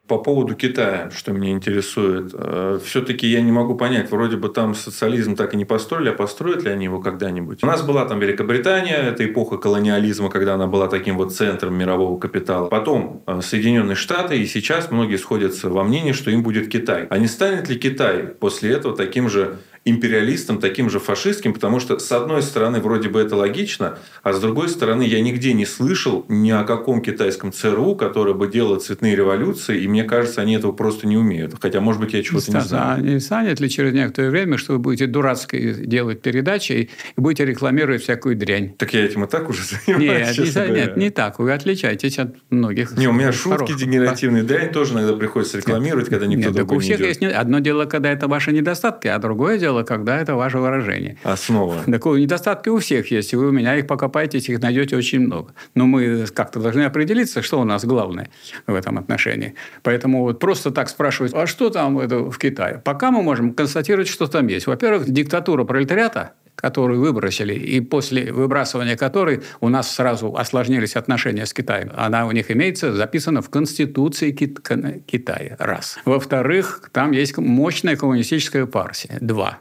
По 0.09 0.17
поводу 0.17 0.55
Китая, 0.55 1.11
что 1.15 1.33
меня 1.33 1.51
интересует, 1.51 2.31
э, 2.33 2.79
все-таки 2.83 3.27
я 3.27 3.43
не 3.43 3.53
могу 3.53 3.75
понять, 3.75 4.11
вроде 4.11 4.39
бы 4.39 4.49
там 4.49 4.75
социализм 4.75 5.37
так 5.37 5.53
и 5.53 5.57
не 5.59 5.67
построили, 5.67 6.09
а 6.09 6.13
построят 6.15 6.65
ли 6.65 6.71
они 6.71 6.85
его 6.85 6.99
когда-нибудь? 6.99 7.63
У 7.63 7.67
нас 7.67 7.83
была 7.83 8.07
там 8.07 8.19
Великобритания, 8.19 8.97
это 8.97 9.27
эпоха 9.27 9.59
колониализма, 9.59 10.31
когда 10.31 10.55
она 10.55 10.67
была 10.67 10.89
таким 10.89 11.19
вот 11.19 11.35
центром 11.35 11.75
мирового 11.75 12.19
капитала. 12.19 12.69
Потом 12.69 13.23
э, 13.27 13.41
Соединенные 13.43 13.97
Штаты, 13.97 14.39
и 14.39 14.47
сейчас 14.47 14.91
многие 14.91 15.17
сходятся 15.17 15.69
во 15.69 15.85
мнении, 15.85 16.13
что 16.13 16.31
им 16.31 16.43
будет 16.43 16.69
Китай. 16.69 17.07
А 17.11 17.19
не 17.19 17.27
станет 17.27 17.69
ли 17.69 17.77
Китай 17.79 18.29
после 18.29 18.73
этого 18.73 18.97
таким 18.97 19.29
же 19.29 19.59
империалистом, 19.85 20.59
таким 20.59 20.91
же 20.91 20.99
фашистским, 20.99 21.55
потому 21.55 21.81
что, 21.81 21.99
с 21.99 22.11
одной 22.13 22.43
стороны, 22.43 22.81
вроде 22.81 23.09
бы 23.09 23.21
это 23.21 23.37
логично, 23.37 23.99
а 24.23 24.33
с 24.33 24.41
другой 24.41 24.69
стороны, 24.69 25.03
я 25.03 25.21
нигде 25.21 25.53
не 25.53 25.67
слышал 25.67 26.25
ни 26.29 26.51
о 26.51 26.65
каком 26.65 27.03
китайском 27.03 27.53
ЦРУ, 27.53 27.95
которое 27.95 28.35
бы 28.35 28.49
делало 28.49 28.79
цветные 28.79 29.17
революции, 29.17 29.81
и 29.81 29.89
мне 29.89 30.05
кажется, 30.05 30.41
они 30.41 30.55
этого 30.55 30.73
просто 30.73 31.07
не 31.07 31.17
умеют. 31.17 31.55
Хотя, 31.61 31.81
может 31.81 32.01
быть, 32.01 32.13
я 32.13 32.23
чего-то 32.23 32.53
не 32.53 32.61
знаю. 32.61 33.05
Не 33.05 33.21
станет 33.21 33.61
ли 33.61 33.69
через 33.69 33.93
некоторое 33.93 34.31
время, 34.31 34.59
что 34.59 34.73
вы 34.73 34.79
будете 34.79 35.07
дурацкой 35.07 35.75
делать 35.87 36.23
передачи 36.23 36.73
и 36.73 36.91
будете 37.17 37.45
рекламировать 37.45 38.03
всякую 38.03 38.37
дрянь? 38.37 38.75
Так 38.75 38.95
я 38.95 39.05
этим 39.05 39.25
и 39.25 39.29
так 39.29 39.49
уже 39.49 39.63
занимаюсь. 39.87 40.39
Нет, 40.39 40.57
не, 40.57 40.75
нет, 40.75 40.97
не 40.97 41.11
так. 41.11 41.39
Вы 41.39 41.53
отличаетесь 41.53 42.19
от 42.19 42.37
многих. 42.51 42.97
Не, 42.97 43.09
у 43.09 43.13
меня 43.13 43.33
шутки 43.33 43.73
дегенеративные. 43.73 44.43
Дрянь 44.43 44.73
тоже 44.73 44.95
иногда 44.95 45.15
приходится 45.15 45.59
рекламировать, 45.59 46.09
когда 46.09 46.27
никто 46.27 46.49
нет, 46.49 46.55
другой 46.55 46.79
так 46.79 46.79
у 46.79 46.81
всех 46.81 47.01
не 47.01 47.07
есть 47.07 47.23
одно 47.23 47.59
дело, 47.61 47.85
когда 47.85 48.11
это 48.11 48.29
ваши 48.29 48.53
недостатки, 48.53 49.09
а 49.09 49.19
другое 49.19 49.59
дело, 49.59 49.68
когда 49.85 50.21
это 50.21 50.35
ваше 50.35 50.59
выражение. 50.59 51.17
Основа. 51.23 51.77
Такое 51.87 52.21
недостатки 52.21 52.69
у 52.69 52.79
всех 52.79 53.11
есть. 53.11 53.33
И 53.33 53.37
вы 53.37 53.49
у 53.49 53.53
меня 53.53 53.77
их 53.77 53.87
покопаетесь, 53.87 54.49
их 54.49 54.61
найдете 54.61 54.97
очень 54.97 55.21
много. 55.21 55.55
Но 55.75 55.87
мы 55.87 56.27
как-то 56.27 56.61
должны 56.61 56.83
определиться, 56.83 57.43
что 57.43 57.61
у 57.61 57.65
нас 57.65 57.85
главное 57.85 58.29
в 58.67 58.75
этом 58.75 58.99
отношении. 58.99 59.55
Поэтому 59.83 60.23
вот 60.23 60.39
просто 60.39 60.71
так 60.71 60.89
спрашивать, 60.89 61.33
а 61.35 61.47
что 61.47 61.71
там 61.71 61.99
это 61.99 62.19
в 62.31 62.39
Китае? 62.39 62.81
Пока 62.85 63.11
мы 63.11 63.23
можем 63.23 63.53
констатировать, 63.53 64.09
что 64.09 64.27
там 64.27 64.47
есть. 64.49 64.67
Во-первых, 64.67 65.09
диктатура 65.09 65.65
пролетариата 65.65 66.33
которую 66.59 67.01
выбросили, 67.01 67.55
и 67.55 67.81
после 67.81 68.33
выбрасывания 68.33 68.97
которой 68.97 69.43
у 69.61 69.69
нас 69.69 69.95
сразу 69.95 70.35
осложнились 70.35 70.97
отношения 70.97 71.47
с 71.47 71.53
Китаем. 71.53 71.93
Она 71.97 72.27
у 72.27 72.33
них 72.33 72.51
имеется, 72.51 72.93
записана 72.95 73.43
в 73.43 73.49
Конституции 73.49 74.33
Китая. 74.33 75.57
Раз. 75.59 75.99
Во-вторых, 76.05 76.91
там 76.93 77.13
есть 77.13 77.39
мощная 77.39 77.97
коммунистическая 77.97 78.67
партия. 78.67 79.19
Два. 79.21 79.61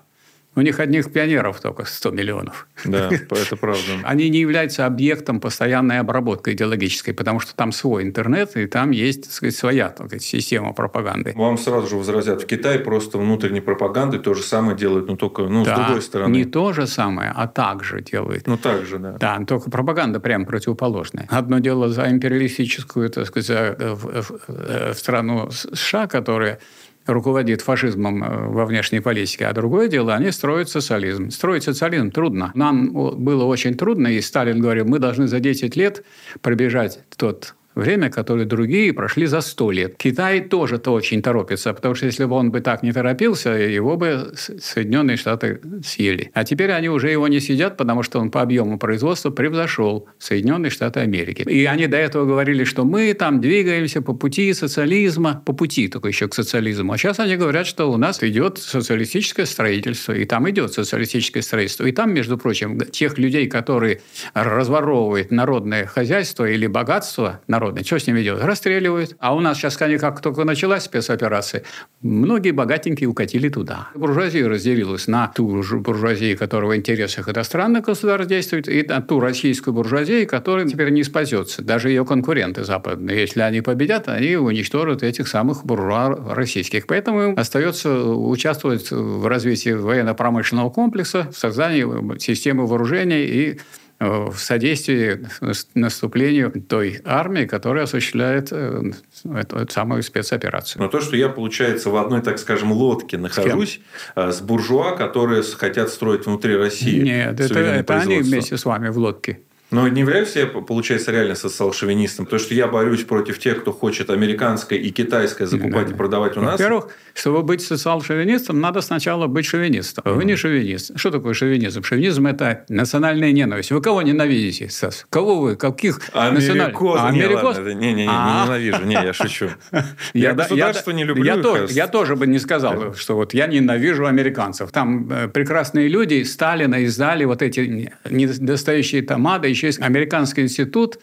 У 0.58 0.62
них 0.62 0.80
одних 0.80 1.14
пионеров 1.14 1.62
только 1.62 1.86
100 1.86 2.10
миллионов. 2.10 2.68
Да, 2.84 3.10
это 3.30 3.56
правда. 3.56 3.80
Они 4.04 4.28
не 4.28 4.40
являются 4.40 4.88
объектом 4.88 5.40
постоянной 5.40 6.00
обработки 6.00 6.50
идеологической, 6.50 7.14
потому 7.14 7.40
что 7.40 7.56
там 7.56 7.72
свой 7.72 8.02
интернет, 8.02 8.58
и 8.58 8.66
там 8.66 8.90
есть 8.90 9.26
так 9.26 9.32
сказать, 9.32 9.56
своя 9.56 9.90
так 9.90 10.08
сказать, 10.08 10.24
система 10.24 10.74
пропаганды. 10.74 11.34
Вам 11.36 11.60
сразу 11.60 11.88
же 11.88 11.96
возразят, 11.96 12.42
в 12.42 12.48
Китае 12.48 12.80
просто 12.80 13.20
внутренней 13.20 13.62
пропаганды 13.62 14.18
то 14.18 14.34
же 14.34 14.42
самое 14.42 14.76
делают, 14.76 15.08
но 15.08 15.16
только 15.16 15.44
ну, 15.44 15.64
да, 15.64 15.76
с 15.76 15.80
другой 15.80 16.02
стороны. 16.02 16.36
Не 16.36 16.46
то 16.46 16.74
же 16.74 16.88
самое, 16.88 17.32
а 17.36 17.48
так 17.48 17.84
же 17.84 18.02
делают. 18.02 18.48
Ну, 18.48 18.58
так 18.58 18.84
же, 18.84 18.98
да. 18.98 19.12
Да, 19.20 19.40
только 19.46 19.70
пропаганда 19.70 20.20
прямо 20.20 20.46
противоположная. 20.46 21.28
Одно 21.30 21.60
дело 21.60 21.90
за 21.90 22.10
империалистическую, 22.10 23.12
так 23.12 23.28
сказать, 23.28 23.46
за, 23.46 23.76
в, 23.78 24.24
в, 24.24 24.94
в 24.94 24.98
страну 24.98 25.52
США, 25.52 26.08
которая 26.08 26.60
руководит 27.08 27.62
фашизмом 27.62 28.24
э, 28.24 28.48
во 28.48 28.66
внешней 28.66 29.00
политике, 29.00 29.46
а 29.48 29.54
другое 29.54 29.88
дело, 29.88 30.14
они 30.14 30.32
строят 30.32 30.70
социализм. 30.70 31.32
Строить 31.32 31.64
социализм 31.64 32.12
трудно. 32.12 32.52
Нам 32.54 32.92
было 32.92 33.46
очень 33.46 33.76
трудно, 33.76 34.08
и 34.08 34.22
Сталин 34.22 34.60
говорил, 34.60 34.86
мы 34.86 35.00
должны 35.00 35.28
за 35.28 35.40
10 35.40 35.76
лет 35.76 36.04
пробежать 36.42 37.00
тот 37.16 37.56
время, 37.78 38.10
которое 38.10 38.46
другие 38.46 38.94
прошли 38.94 39.26
за 39.26 39.42
сто 39.42 39.72
лет. 39.72 39.96
Китай 39.98 40.42
тоже-то 40.42 40.92
очень 40.92 41.22
торопится, 41.22 41.74
потому 41.74 41.96
что 41.96 42.06
если 42.06 42.26
бы 42.26 42.36
он 42.36 42.52
бы 42.52 42.62
так 42.62 42.84
не 42.84 42.92
торопился, 42.92 43.52
его 43.52 43.98
бы 43.98 44.34
Соединенные 44.36 45.18
Штаты 45.18 45.62
съели. 45.84 46.32
А 46.34 46.44
теперь 46.44 46.72
они 46.72 46.90
уже 46.90 47.10
его 47.10 47.28
не 47.28 47.40
сидят, 47.40 47.78
потому 47.78 48.04
что 48.04 48.20
он 48.20 48.32
по 48.32 48.42
объему 48.42 48.78
производства 48.78 49.30
превзошел 49.30 50.08
Соединенные 50.20 50.70
Штаты 50.70 51.00
Америки. 51.02 51.44
И 51.44 51.66
они 51.66 51.88
до 51.88 51.98
этого 51.98 52.26
говорили, 52.26 52.64
что 52.64 52.84
мы 52.84 53.14
там 53.14 53.42
двигаемся 53.42 54.02
по 54.02 54.14
пути 54.14 54.54
социализма, 54.54 55.42
по 55.46 55.54
пути 55.54 55.88
только 55.88 56.08
еще 56.08 56.28
к 56.28 56.34
социализму. 56.34 56.94
А 56.94 56.98
сейчас 56.98 57.20
они 57.20 57.36
говорят, 57.38 57.68
что 57.68 57.92
у 57.92 57.98
нас 57.98 58.24
идет 58.24 58.58
социалистическое 58.58 59.46
строительство, 59.46 60.14
и 60.14 60.26
там 60.26 60.50
идет 60.50 60.74
социалистическое 60.74 61.44
строительство. 61.44 61.86
И 61.86 61.92
там, 61.92 62.14
между 62.14 62.38
прочим, 62.38 62.80
тех 62.80 63.18
людей, 63.18 63.48
которые 63.48 64.02
разворовывают 64.34 65.32
народное 65.32 65.86
хозяйство 65.86 66.46
или 66.46 66.68
богатство 66.68 67.42
народное, 67.68 67.84
что 67.84 68.00
с 68.00 68.08
ними 68.08 68.24
делают? 68.24 68.44
Расстреливают. 68.44 69.16
А 69.20 69.36
у 69.36 69.40
нас 69.40 69.58
сейчас, 69.58 69.78
как 69.78 70.22
только 70.22 70.44
началась 70.44 70.84
спецоперация, 70.84 71.64
многие 72.02 72.52
богатенькие 72.52 73.10
укатили 73.10 73.50
туда. 73.50 73.90
Буржуазия 73.96 74.48
разделилась 74.48 75.08
на 75.08 75.28
ту 75.28 75.64
буржуазию, 75.80 76.38
которая 76.38 76.72
в 76.72 76.76
интересах 76.76 77.30
иностранных 77.30 77.86
государств 77.86 78.30
действует, 78.30 78.68
и 78.68 78.84
на 78.84 79.02
ту 79.02 79.20
российскую 79.20 79.74
буржуазию, 79.74 80.28
которая 80.28 80.66
теперь 80.66 80.90
не 80.90 81.04
спасется. 81.04 81.62
Даже 81.62 81.90
ее 81.90 82.06
конкуренты 82.06 82.64
западные. 82.64 83.20
Если 83.20 83.42
они 83.42 83.62
победят, 83.62 84.08
они 84.08 84.36
уничтожат 84.36 85.04
этих 85.04 85.28
самых 85.28 85.66
буржуа 85.66 86.34
российских. 86.34 86.88
Поэтому 86.88 87.22
им 87.22 87.40
остается 87.40 88.04
участвовать 88.04 88.92
в 88.92 89.28
развитии 89.28 89.72
военно-промышленного 89.72 90.70
комплекса, 90.70 91.30
в 91.32 91.38
создании 91.38 92.18
системы 92.20 92.66
вооружений 92.66 93.26
и 93.26 93.60
в 94.00 94.38
содействии 94.38 95.28
наступлению 95.74 96.52
той 96.52 97.02
армии, 97.04 97.46
которая 97.46 97.86
осуществляет 97.86 98.50
э, 98.52 98.92
эту, 99.36 99.58
эту 99.58 99.74
самую 99.74 100.04
спецоперацию. 100.04 100.82
Но 100.82 100.88
то, 100.88 101.02
что 101.02 101.16
я, 101.16 101.30
получается, 101.30 101.90
в 101.90 101.96
одной, 101.96 102.22
так 102.22 102.38
скажем, 102.38 102.72
лодке 102.72 103.18
нахожусь 103.18 103.80
с, 104.16 104.20
э, 104.20 104.32
с 104.32 104.42
буржуа, 104.42 104.96
которые 104.96 105.42
хотят 105.42 105.90
строить 105.90 106.28
внутри 106.28 106.56
России. 106.56 107.02
Нет, 107.02 107.40
это, 107.40 107.60
это 107.60 108.00
они 108.00 108.20
вместе 108.20 108.58
с 108.58 108.66
вами 108.66 108.90
в 108.90 108.98
лодке. 108.98 109.40
Но 109.70 109.88
не 109.90 110.02
являюсь 110.02 110.36
я, 110.36 110.48
получается, 110.48 111.12
реально 111.12 111.36
социал-шовинистом, 111.36 112.26
потому 112.26 112.40
что 112.40 112.54
я 112.54 112.68
борюсь 112.68 113.04
против 113.04 113.38
тех, 113.38 113.62
кто 113.62 113.74
хочет 113.74 114.10
американское 114.10 114.80
и 114.80 114.92
китайское 114.92 115.46
закупать 115.46 115.88
да, 115.88 115.94
и 115.94 115.98
продавать 115.98 116.38
у 116.38 116.42
нас. 116.42 116.54
Во-первых, 116.54 116.90
чтобы 117.14 117.44
быть 117.44 117.62
социал-шовинистом, 117.62 118.62
надо 118.62 118.80
сначала 118.80 119.28
быть 119.28 119.46
шовинистом. 119.46 120.04
Вы 120.06 120.24
не 120.24 120.38
шовинист. 120.38 120.98
Что 120.98 121.12
такое 121.12 121.34
шовинизм? 121.34 121.84
Шовинизм– 121.84 122.28
это 122.28 122.66
национальная 122.70 123.34
ненависть. 123.34 123.72
Вы 123.72 123.82
кого 123.82 124.02
ненавидите, 124.02 124.70
Стас? 124.70 125.06
Кого 125.10 125.42
вы? 125.42 125.56
Каких 125.58 126.00
национальных? 126.14 126.82
А, 126.82 127.08
Америкос? 127.10 127.58
Не, 127.58 127.74
не, 127.74 127.94
не, 127.94 127.94
не, 127.94 128.08
а. 128.10 128.46
ненавижу. 128.46 128.86
Не, 128.86 128.94
я 128.94 129.14
шучу. 129.14 129.50
Я 130.14 130.34
государство 130.34 130.92
не 130.92 131.04
люблю. 131.04 131.26
Я 131.70 131.88
тоже 131.88 132.16
бы 132.16 132.26
не 132.26 132.40
сказал, 132.40 132.94
что 132.96 133.16
вот 133.16 133.34
я 133.34 133.48
ненавижу 133.48 134.06
американцев. 134.06 134.72
Там 134.72 135.12
э, 135.12 135.28
прекрасные 135.28 135.88
люди 135.88 136.24
Сталина 136.24 136.76
издали 136.76 137.26
вот 137.26 137.42
эти 137.42 137.92
недостающие 138.10 139.02
томаты, 139.02 139.50
еще 139.58 139.68
есть 139.68 139.82
Американский 139.82 140.42
институт 140.42 141.00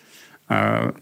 э, 0.49 0.93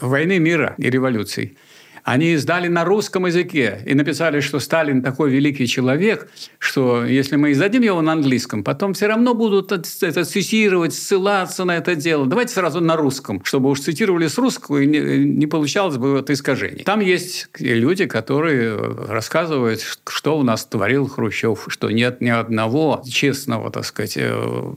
войны, 0.00 0.38
мира 0.38 0.74
и 0.78 0.88
революций. 0.88 1.56
Они 2.04 2.32
издали 2.32 2.68
на 2.68 2.84
русском 2.84 3.26
языке 3.26 3.80
и 3.84 3.94
написали, 3.94 4.40
что 4.40 4.58
Сталин 4.58 5.02
такой 5.02 5.30
великий 5.30 5.66
человек, 5.66 6.28
что 6.58 7.04
если 7.04 7.36
мы 7.36 7.52
издадим 7.52 7.82
его 7.82 8.00
на 8.00 8.12
английском, 8.12 8.64
потом 8.64 8.94
все 8.94 9.06
равно 9.06 9.34
будут 9.34 9.72
это 9.72 10.24
цитировать, 10.24 10.94
ссылаться 10.94 11.64
на 11.64 11.76
это 11.76 11.94
дело. 11.94 12.26
Давайте 12.26 12.54
сразу 12.54 12.80
на 12.80 12.96
русском, 12.96 13.44
чтобы 13.44 13.70
уж 13.70 13.80
цитировали 13.80 14.26
с 14.26 14.38
русского 14.38 14.78
и 14.78 14.86
не, 14.86 15.00
не 15.00 15.46
получалось 15.46 15.96
бы 15.96 16.12
вот 16.12 16.30
искажений. 16.30 16.84
Там 16.84 17.00
есть 17.00 17.48
люди, 17.58 18.06
которые 18.06 18.76
рассказывают, 18.76 19.80
что 20.08 20.38
у 20.38 20.42
нас 20.42 20.64
творил 20.64 21.08
Хрущев, 21.08 21.66
что 21.68 21.90
нет 21.90 22.20
ни 22.20 22.28
одного 22.28 23.02
честного, 23.08 23.70
так 23.70 23.84
сказать, 23.84 24.16
э, 24.16 24.74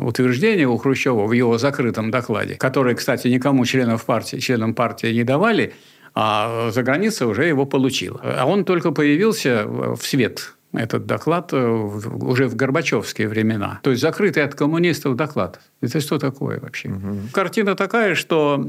утверждения 0.00 0.66
у 0.66 0.76
Хрущева 0.76 1.26
в 1.26 1.32
его 1.32 1.58
закрытом 1.58 2.10
докладе, 2.10 2.54
который, 2.54 2.94
кстати, 2.94 3.28
никому 3.28 3.64
членов 3.64 4.04
партии, 4.04 4.36
членам 4.38 4.74
партии 4.74 5.12
не 5.12 5.24
давали, 5.24 5.72
а 6.14 6.70
за 6.70 6.82
границей 6.82 7.26
уже 7.26 7.44
его 7.46 7.66
получил. 7.66 8.20
А 8.22 8.44
он 8.46 8.64
только 8.64 8.92
появился 8.92 9.64
в 9.66 10.02
свет 10.02 10.54
этот 10.76 11.06
доклад 11.06 11.52
э, 11.52 11.66
уже 11.66 12.48
в 12.48 12.56
Горбачевские 12.56 13.28
времена. 13.28 13.80
То 13.82 13.90
есть 13.90 14.02
закрытый 14.02 14.42
от 14.42 14.54
коммунистов 14.54 15.16
доклад. 15.16 15.60
Это 15.80 16.00
что 16.00 16.18
такое 16.18 16.60
вообще? 16.60 16.88
Угу. 16.88 17.16
Картина 17.32 17.74
такая, 17.74 18.14
что 18.14 18.62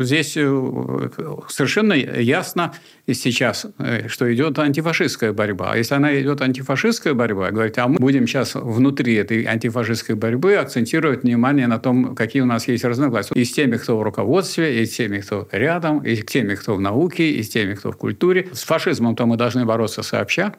здесь 0.00 0.36
э, 0.36 1.08
совершенно 1.48 1.92
ясно 1.92 2.74
сейчас, 3.10 3.66
э, 3.78 4.08
что 4.08 4.32
идет 4.32 4.58
антифашистская 4.58 5.32
борьба. 5.32 5.72
А 5.72 5.76
если 5.76 5.94
она 5.94 6.18
идет 6.20 6.40
антифашистская 6.40 7.14
борьба, 7.14 7.50
говорите, 7.50 7.80
а 7.80 7.88
мы 7.88 7.96
будем 7.98 8.26
сейчас 8.26 8.54
внутри 8.54 9.14
этой 9.14 9.44
антифашистской 9.44 10.14
борьбы 10.14 10.54
акцентировать 10.54 11.22
внимание 11.22 11.66
на 11.66 11.78
том, 11.78 12.14
какие 12.14 12.42
у 12.42 12.46
нас 12.46 12.68
есть 12.68 12.84
разногласия. 12.84 13.34
И 13.34 13.44
с 13.44 13.52
теми, 13.52 13.76
кто 13.76 13.98
в 13.98 14.02
руководстве, 14.02 14.82
и 14.82 14.86
с 14.86 14.96
теми, 14.96 15.18
кто 15.18 15.48
рядом, 15.52 15.98
и 16.00 16.16
с 16.16 16.24
теми, 16.24 16.54
кто 16.54 16.74
в 16.74 16.80
науке, 16.80 17.30
и 17.30 17.42
с 17.42 17.48
теми, 17.48 17.74
кто 17.74 17.92
в 17.92 17.96
культуре. 17.96 18.48
С 18.52 18.64
фашизмом-то 18.64 19.26
мы 19.26 19.36
должны 19.36 19.64
бороться 19.64 20.02
сообща. 20.02 20.54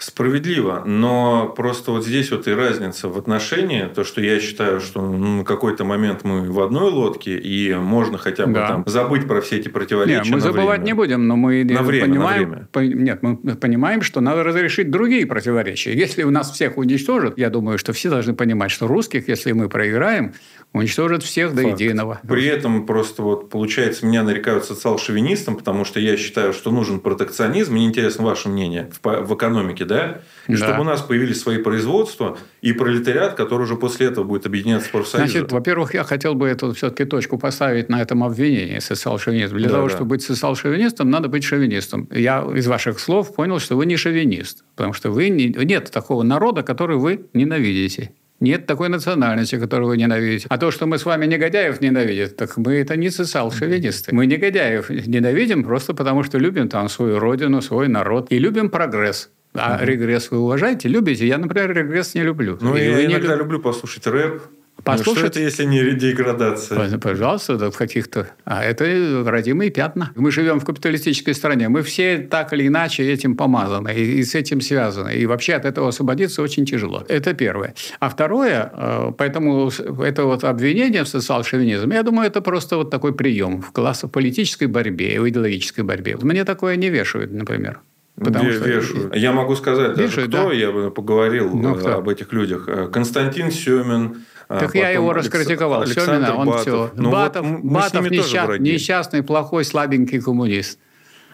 Справедливо, 0.00 0.82
но 0.86 1.52
просто 1.54 1.90
вот 1.90 2.06
здесь 2.06 2.30
вот 2.30 2.48
и 2.48 2.52
разница 2.52 3.10
в 3.10 3.18
отношении, 3.18 3.84
то, 3.84 4.02
что 4.02 4.22
я 4.22 4.40
считаю, 4.40 4.80
что 4.80 5.02
ну, 5.02 5.36
на 5.38 5.44
какой-то 5.44 5.84
момент 5.84 6.24
мы 6.24 6.50
в 6.50 6.58
одной 6.60 6.90
лодке, 6.90 7.36
и 7.36 7.74
можно 7.74 8.16
хотя 8.16 8.46
бы 8.46 8.54
да. 8.54 8.68
там 8.68 8.84
забыть 8.86 9.28
про 9.28 9.42
все 9.42 9.58
эти 9.58 9.68
противоречия. 9.68 10.22
Нет, 10.22 10.32
мы 10.32 10.40
забывать 10.40 10.78
время. 10.78 10.86
не 10.86 10.92
будем, 10.94 11.28
но 11.28 11.36
мы 11.36 11.64
на 11.64 11.82
время, 11.82 12.06
понимаем, 12.06 12.42
на 12.42 12.48
время. 12.48 12.68
По, 12.72 12.78
нет, 12.78 13.22
мы 13.22 13.36
понимаем, 13.36 14.00
что 14.00 14.22
надо 14.22 14.42
разрешить 14.42 14.90
другие 14.90 15.26
противоречия. 15.26 15.92
Если 15.92 16.22
у 16.22 16.30
нас 16.30 16.50
всех 16.50 16.78
уничтожат, 16.78 17.36
я 17.36 17.50
думаю, 17.50 17.76
что 17.76 17.92
все 17.92 18.08
должны 18.08 18.32
понимать, 18.32 18.70
что 18.70 18.86
русских, 18.86 19.28
если 19.28 19.52
мы 19.52 19.68
проиграем, 19.68 20.32
уничтожат 20.72 21.22
всех 21.22 21.50
Факт. 21.50 21.62
до 21.62 21.68
единого. 21.68 22.20
При 22.26 22.46
этом 22.46 22.86
просто 22.86 23.22
вот 23.22 23.50
получается 23.50 24.06
меня 24.06 24.22
нарекают 24.22 24.64
социал-шовинистом, 24.64 25.56
потому 25.56 25.84
что 25.84 25.98
я 25.98 26.16
считаю, 26.16 26.52
что 26.52 26.70
нужен 26.70 27.00
протекционизм. 27.00 27.72
Мне 27.72 27.86
интересно 27.86 28.24
ваше 28.24 28.48
мнение 28.48 28.90
в, 29.02 29.22
в 29.22 29.34
экономике, 29.34 29.84
да? 29.84 30.20
И 30.46 30.52
да. 30.52 30.58
чтобы 30.58 30.80
у 30.80 30.84
нас 30.84 31.00
появились 31.02 31.40
свои 31.40 31.58
производства 31.58 32.38
и 32.62 32.72
пролетариат, 32.72 33.34
который 33.34 33.62
уже 33.62 33.76
после 33.76 34.06
этого 34.06 34.24
будет 34.24 34.46
объединяться 34.46 34.88
в 34.88 34.92
профсоюзы. 34.92 35.32
Значит, 35.32 35.52
во-первых, 35.52 35.94
я 35.94 36.04
хотел 36.04 36.34
бы 36.34 36.46
эту 36.48 36.72
все-таки 36.72 37.04
точку 37.04 37.38
поставить 37.38 37.88
на 37.88 38.00
этом 38.00 38.22
обвинении 38.22 38.78
социал-шовинизм. 38.78 39.56
Для 39.56 39.68
да, 39.68 39.76
того, 39.76 39.88
да. 39.88 39.94
чтобы 39.94 40.10
быть 40.10 40.22
социал-шовинистом, 40.22 41.10
надо 41.10 41.28
быть 41.28 41.42
шовинистом. 41.42 42.08
Я 42.12 42.46
из 42.54 42.66
ваших 42.66 43.00
слов 43.00 43.34
понял, 43.34 43.58
что 43.58 43.76
вы 43.76 43.86
не 43.86 43.96
шовинист, 43.96 44.64
потому 44.76 44.92
что 44.92 45.10
вы 45.10 45.28
не, 45.30 45.48
нет 45.48 45.90
такого 45.90 46.22
народа, 46.22 46.62
который 46.62 46.96
вы 46.96 47.26
ненавидите. 47.32 48.12
Нет 48.40 48.66
такой 48.66 48.88
национальности, 48.88 49.58
которую 49.58 49.88
вы 49.88 49.96
ненавидите. 49.98 50.46
А 50.48 50.56
то, 50.56 50.70
что 50.70 50.86
мы 50.86 50.98
с 50.98 51.04
вами 51.04 51.26
негодяев 51.26 51.80
ненавидим, 51.80 52.30
так 52.30 52.56
мы 52.56 52.74
это 52.74 52.96
не 52.96 53.10
социал-шовинисты. 53.10 54.14
Мы 54.14 54.26
негодяев 54.26 54.88
ненавидим 54.88 55.62
просто 55.62 55.94
потому, 55.94 56.22
что 56.24 56.38
любим 56.38 56.68
там 56.68 56.88
свою 56.88 57.18
родину, 57.18 57.60
свой 57.60 57.88
народ 57.88 58.32
и 58.32 58.38
любим 58.38 58.70
прогресс. 58.70 59.30
А 59.52 59.78
регресс 59.82 60.30
вы 60.30 60.38
уважаете, 60.38 60.88
любите? 60.88 61.26
Я, 61.26 61.36
например, 61.38 61.72
регресс 61.74 62.14
не 62.14 62.22
люблю. 62.22 62.56
Ну, 62.60 62.76
и 62.76 62.82
я 62.82 63.04
иногда 63.04 63.34
люб... 63.34 63.40
люблю 63.40 63.60
послушать 63.60 64.06
рэп, 64.06 64.42
Послушать... 64.84 65.06
Ну, 65.06 65.18
что 65.18 65.26
это, 65.26 65.40
если 65.40 65.64
не 65.64 65.92
деградация? 65.92 66.98
Пожалуйста, 66.98 67.70
в 67.70 67.76
каких-то... 67.76 68.28
А 68.44 68.64
это 68.64 69.24
родимые 69.26 69.70
пятна. 69.70 70.12
Мы 70.16 70.30
живем 70.30 70.60
в 70.60 70.64
капиталистической 70.64 71.34
стране. 71.34 71.68
Мы 71.68 71.82
все 71.82 72.18
так 72.18 72.52
или 72.52 72.66
иначе 72.66 73.04
этим 73.10 73.36
помазаны 73.36 73.94
и, 73.94 74.20
и 74.20 74.24
с 74.24 74.34
этим 74.34 74.60
связаны. 74.60 75.14
И 75.14 75.26
вообще 75.26 75.54
от 75.54 75.64
этого 75.64 75.88
освободиться 75.88 76.42
очень 76.42 76.64
тяжело. 76.64 77.04
Это 77.08 77.34
первое. 77.34 77.74
А 77.98 78.08
второе, 78.08 78.70
э, 78.72 79.12
поэтому 79.16 79.70
это 80.02 80.24
вот 80.24 80.44
обвинение 80.44 81.04
в 81.04 81.08
социал-шовинизме, 81.08 81.96
я 81.96 82.02
думаю, 82.02 82.26
это 82.26 82.40
просто 82.40 82.76
вот 82.76 82.90
такой 82.90 83.14
прием 83.14 83.60
в 83.62 83.72
класс 83.72 84.04
политической 84.12 84.66
борьбе, 84.66 85.20
в 85.20 85.28
идеологической 85.28 85.84
борьбе. 85.84 86.16
Мне 86.22 86.44
такое 86.44 86.76
не 86.76 86.90
вешают, 86.90 87.32
например. 87.32 87.80
Потому 88.20 88.50
Ве- 88.50 88.56
что... 88.56 88.68
Вешают. 88.68 89.16
Я 89.16 89.32
могу 89.32 89.56
сказать 89.56 89.96
вешают, 89.96 90.30
даже, 90.30 90.42
кто, 90.42 90.48
да? 90.50 90.54
я 90.54 90.70
бы 90.70 90.90
поговорил 90.90 91.54
ну, 91.54 91.74
кто? 91.74 91.96
об 91.96 92.08
этих 92.08 92.32
людях. 92.32 92.68
Э, 92.68 92.86
Константин 92.88 93.50
Семин, 93.50 94.24
а, 94.46 94.58
так 94.58 94.74
я 94.74 94.90
его 94.90 95.14
раскритиковал. 95.14 95.82
Александр 95.82 96.26
Семина, 96.26 96.36
он 96.36 96.48
Батов. 96.48 96.62
все. 96.62 96.90
Ну, 96.96 97.10
Батов, 97.10 97.46
вот 97.46 97.62
Батов 97.62 98.10
несчаст, 98.10 98.58
несчастный, 98.60 99.22
плохой, 99.22 99.64
слабенький 99.64 100.20
коммунист. 100.20 100.78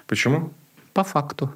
Почему? 0.07 0.53
По 0.93 1.03
факту. 1.03 1.51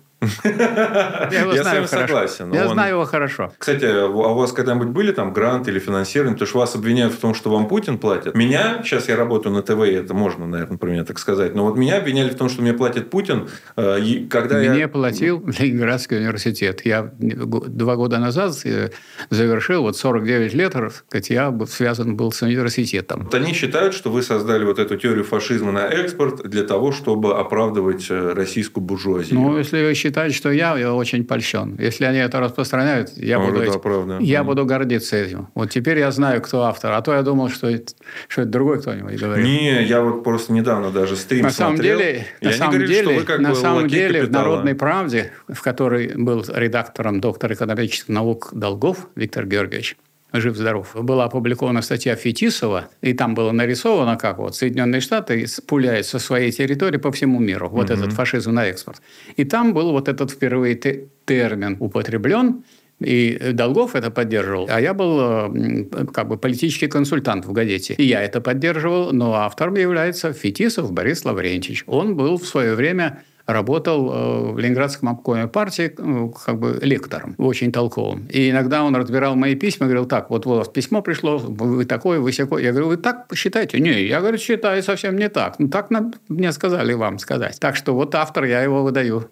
Я 0.44 1.40
его 1.40 1.52
Я 1.52 1.62
с 1.62 1.66
вами 1.66 1.86
хорошо. 1.86 1.86
согласен. 1.86 2.52
Я 2.52 2.66
Он- 2.66 2.72
знаю 2.74 2.94
его 2.96 3.04
хорошо. 3.04 3.52
Кстати, 3.58 3.84
а 3.84 4.06
у 4.06 4.34
вас 4.34 4.52
когда-нибудь 4.52 4.88
были 4.88 5.12
там 5.12 5.32
гранты 5.32 5.70
или 5.70 5.78
финансирование? 5.78 6.34
Потому 6.34 6.48
что 6.48 6.58
вас 6.58 6.74
обвиняют 6.74 7.14
в 7.14 7.18
том, 7.18 7.34
что 7.34 7.50
вам 7.50 7.68
Путин 7.68 7.98
платит. 7.98 8.34
Меня, 8.34 8.82
сейчас 8.84 9.08
я 9.08 9.16
работаю 9.16 9.54
на 9.54 9.62
ТВ, 9.62 9.80
и 9.86 9.92
это 9.92 10.12
можно, 10.14 10.46
наверное, 10.46 10.76
про 10.78 10.88
меня 10.90 11.04
так 11.04 11.18
сказать, 11.18 11.54
но 11.54 11.64
вот 11.64 11.76
меня 11.76 11.96
обвиняли 11.98 12.30
в 12.30 12.34
том, 12.36 12.48
что 12.48 12.60
мне 12.62 12.74
платит 12.74 13.08
Путин, 13.10 13.48
э, 13.76 14.26
когда 14.28 14.58
Мне 14.58 14.80
я... 14.80 14.88
платил 14.88 15.42
Ленинградский 15.58 16.18
университет. 16.18 16.82
Я 16.84 17.10
два 17.18 17.96
года 17.96 18.18
назад 18.18 18.54
э, 18.64 18.90
завершил, 19.30 19.82
вот 19.82 19.96
49 19.96 20.54
лет, 20.54 20.72
сказать, 20.72 21.30
я 21.30 21.56
связан 21.66 22.16
был 22.16 22.30
с 22.32 22.42
университетом. 22.42 23.24
Вот 23.24 23.34
они 23.34 23.54
считают, 23.54 23.94
что 23.94 24.10
вы 24.10 24.22
создали 24.22 24.64
вот 24.64 24.78
эту 24.78 24.96
теорию 24.96 25.24
фашизма 25.24 25.72
на 25.72 25.86
экспорт 25.88 26.42
для 26.48 26.64
того, 26.64 26.92
чтобы 26.92 27.38
оправдывать 27.38 28.06
э, 28.10 28.32
российскую 28.34 28.84
буржуазию. 28.84 29.40
Ну, 29.40 29.56
если 29.58 29.82
вы 29.82 29.94
считаете, 29.94 30.09
что 30.32 30.50
я, 30.50 30.76
я 30.78 30.92
очень 30.94 31.24
польщен. 31.24 31.76
Если 31.78 32.04
они 32.04 32.18
это 32.18 32.40
распространяют, 32.40 33.10
я, 33.16 33.38
Может, 33.38 33.54
буду, 33.54 33.72
да, 33.72 33.78
правда. 33.78 34.18
я 34.20 34.40
Мгм. 34.40 34.46
буду 34.48 34.64
гордиться 34.66 35.16
этим. 35.16 35.48
Вот 35.54 35.70
теперь 35.70 35.98
я 35.98 36.10
знаю, 36.10 36.40
кто 36.42 36.62
автор. 36.62 36.92
А 36.92 37.00
то 37.02 37.12
я 37.14 37.22
думал, 37.22 37.48
что 37.48 37.68
это, 37.68 37.92
что 38.28 38.42
это 38.42 38.50
другой 38.50 38.80
кто-нибудь 38.80 39.18
говорит. 39.18 39.44
Не, 39.46 39.84
я 39.84 40.02
вот 40.02 40.22
просто 40.24 40.52
недавно 40.52 40.90
даже 40.90 41.16
стрим 41.16 41.42
На 41.44 41.50
самом 41.50 41.76
смотрел, 41.76 41.98
деле, 41.98 42.26
и 42.40 42.44
на 42.46 42.52
самом 42.52 42.74
говорили, 42.74 42.92
что 42.94 43.04
деле, 43.04 43.18
вы 43.20 43.24
как 43.26 43.40
на 43.40 43.48
бы 43.50 43.54
самом 43.56 43.88
деле 43.88 44.20
в 44.20 44.22
капитала. 44.24 44.42
Народной 44.44 44.74
правде, 44.74 45.32
в 45.48 45.62
которой 45.62 46.12
был 46.16 46.44
редактором 46.48 47.20
доктор 47.20 47.52
экономических 47.52 48.08
наук 48.08 48.50
Долгов 48.52 49.08
Виктор 49.16 49.46
Георгиевич, 49.46 49.96
жив-здоров, 50.32 50.94
была 50.94 51.24
опубликована 51.24 51.82
статья 51.82 52.16
Фетисова, 52.16 52.88
и 53.02 53.12
там 53.12 53.34
было 53.34 53.52
нарисовано, 53.52 54.16
как 54.16 54.38
вот 54.38 54.56
Соединенные 54.56 55.00
Штаты 55.00 55.46
пуляют 55.66 56.06
со 56.06 56.18
своей 56.18 56.52
территории 56.52 56.98
по 56.98 57.10
всему 57.10 57.38
миру. 57.40 57.68
Вот 57.68 57.90
этот 57.90 58.12
фашизм 58.12 58.52
на 58.52 58.66
экспорт. 58.66 59.02
И 59.36 59.44
там 59.44 59.74
был 59.74 59.92
вот 59.92 60.08
этот 60.08 60.30
впервые 60.30 60.74
те- 60.74 61.08
термин 61.26 61.76
употреблен, 61.80 62.62
и 63.00 63.52
Долгов 63.54 63.94
это 63.94 64.10
поддерживал, 64.10 64.68
а 64.70 64.80
я 64.80 64.92
был 64.92 66.06
как 66.12 66.28
бы 66.28 66.36
политический 66.36 66.86
консультант 66.86 67.46
в 67.46 67.52
газете. 67.52 67.94
И 67.94 68.04
я 68.04 68.20
это 68.22 68.40
поддерживал, 68.40 69.12
но 69.12 69.32
автором 69.34 69.76
является 69.76 70.32
Фетисов 70.32 70.92
Борис 70.92 71.24
Лаврентьевич. 71.24 71.84
Он 71.86 72.14
был 72.14 72.36
в 72.36 72.46
свое 72.46 72.74
время 72.74 73.22
работал 73.52 74.12
э, 74.12 74.52
в 74.52 74.58
Ленинградском 74.58 75.08
обкоме 75.08 75.46
партии 75.46 75.92
э, 75.96 76.30
как 76.44 76.58
бы 76.58 76.78
лектором, 76.82 77.34
очень 77.38 77.72
толковым. 77.72 78.26
И 78.28 78.50
иногда 78.50 78.84
он 78.84 78.96
разбирал 78.96 79.36
мои 79.36 79.54
письма, 79.54 79.86
говорил, 79.86 80.06
так, 80.06 80.30
вот 80.30 80.46
у 80.46 80.50
вас 80.50 80.68
письмо 80.68 81.02
пришло, 81.02 81.38
вы 81.38 81.84
такой, 81.84 82.18
вы 82.18 82.32
сякой. 82.32 82.62
Я 82.62 82.70
говорю, 82.72 82.88
вы 82.88 82.96
так 82.96 83.28
посчитаете? 83.28 83.80
Не, 83.80 84.02
я, 84.04 84.20
говорю, 84.20 84.38
считаю 84.38 84.82
совсем 84.82 85.16
не 85.16 85.28
так. 85.28 85.58
Ну, 85.58 85.68
так 85.68 85.90
мне 86.28 86.52
сказали 86.52 86.92
вам 86.94 87.18
сказать. 87.18 87.58
Так 87.60 87.76
что 87.76 87.94
вот 87.94 88.14
автор, 88.14 88.44
я 88.44 88.62
его 88.62 88.82
выдаю. 88.82 89.30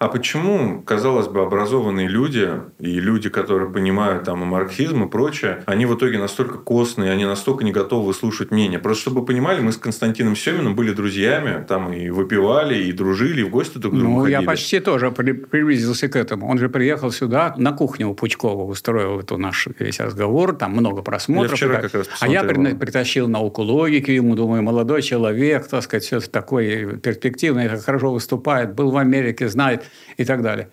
А 0.00 0.08
почему, 0.08 0.80
казалось 0.80 1.28
бы, 1.28 1.42
образованные 1.42 2.08
люди 2.08 2.48
и 2.78 2.98
люди, 3.00 3.28
которые 3.28 3.70
понимают 3.70 4.24
там 4.24 4.42
и 4.42 4.46
марксизм 4.46 5.02
и 5.04 5.08
прочее, 5.10 5.62
они 5.66 5.84
в 5.84 5.94
итоге 5.94 6.16
настолько 6.16 6.56
костные, 6.56 7.12
они 7.12 7.26
настолько 7.26 7.64
не 7.66 7.70
готовы 7.70 8.06
выслушать 8.06 8.50
мнение? 8.50 8.78
Просто 8.78 9.02
чтобы 9.02 9.20
вы 9.20 9.26
понимали, 9.26 9.60
мы 9.60 9.72
с 9.72 9.76
Константином 9.76 10.36
Семиным 10.36 10.74
были 10.74 10.92
друзьями, 10.92 11.66
там 11.68 11.92
и 11.92 12.08
выпивали, 12.08 12.82
и 12.84 12.92
дружили, 12.92 13.42
и 13.42 13.44
в 13.44 13.50
гости 13.50 13.76
друг 13.76 13.92
к 13.92 13.98
другу 13.98 14.20
Ну, 14.20 14.26
я 14.26 14.38
ходили. 14.38 14.46
почти 14.46 14.80
тоже 14.80 15.10
при- 15.10 15.32
приблизился 15.32 16.08
к 16.08 16.16
этому. 16.16 16.48
Он 16.48 16.56
же 16.56 16.70
приехал 16.70 17.10
сюда, 17.12 17.54
на 17.58 17.72
кухню 17.72 18.08
у 18.08 18.14
Пучкова 18.14 18.64
устроил 18.64 19.20
эту 19.20 19.36
наш 19.36 19.68
весь 19.78 20.00
разговор, 20.00 20.54
там 20.56 20.72
много 20.72 21.02
просмотров. 21.02 21.50
Я 21.50 21.56
вчера 21.56 21.82
как 21.82 21.92
раз 21.94 22.08
а 22.20 22.26
я 22.26 22.42
при- 22.44 22.72
притащил 22.74 23.28
науку 23.28 23.60
логики 23.60 24.12
ему, 24.12 24.34
думаю, 24.34 24.62
молодой 24.62 25.02
человек, 25.02 25.68
так 25.68 25.82
сказать, 25.82 26.04
все 26.04 26.20
такой 26.20 26.96
перспективный, 27.02 27.68
так 27.68 27.82
хорошо 27.84 28.14
выступает, 28.14 28.74
был 28.74 28.90
в 28.92 28.96
Америке, 28.96 29.46
знает 29.50 29.84
и 30.16 30.24
так 30.24 30.42
далее. 30.42 30.68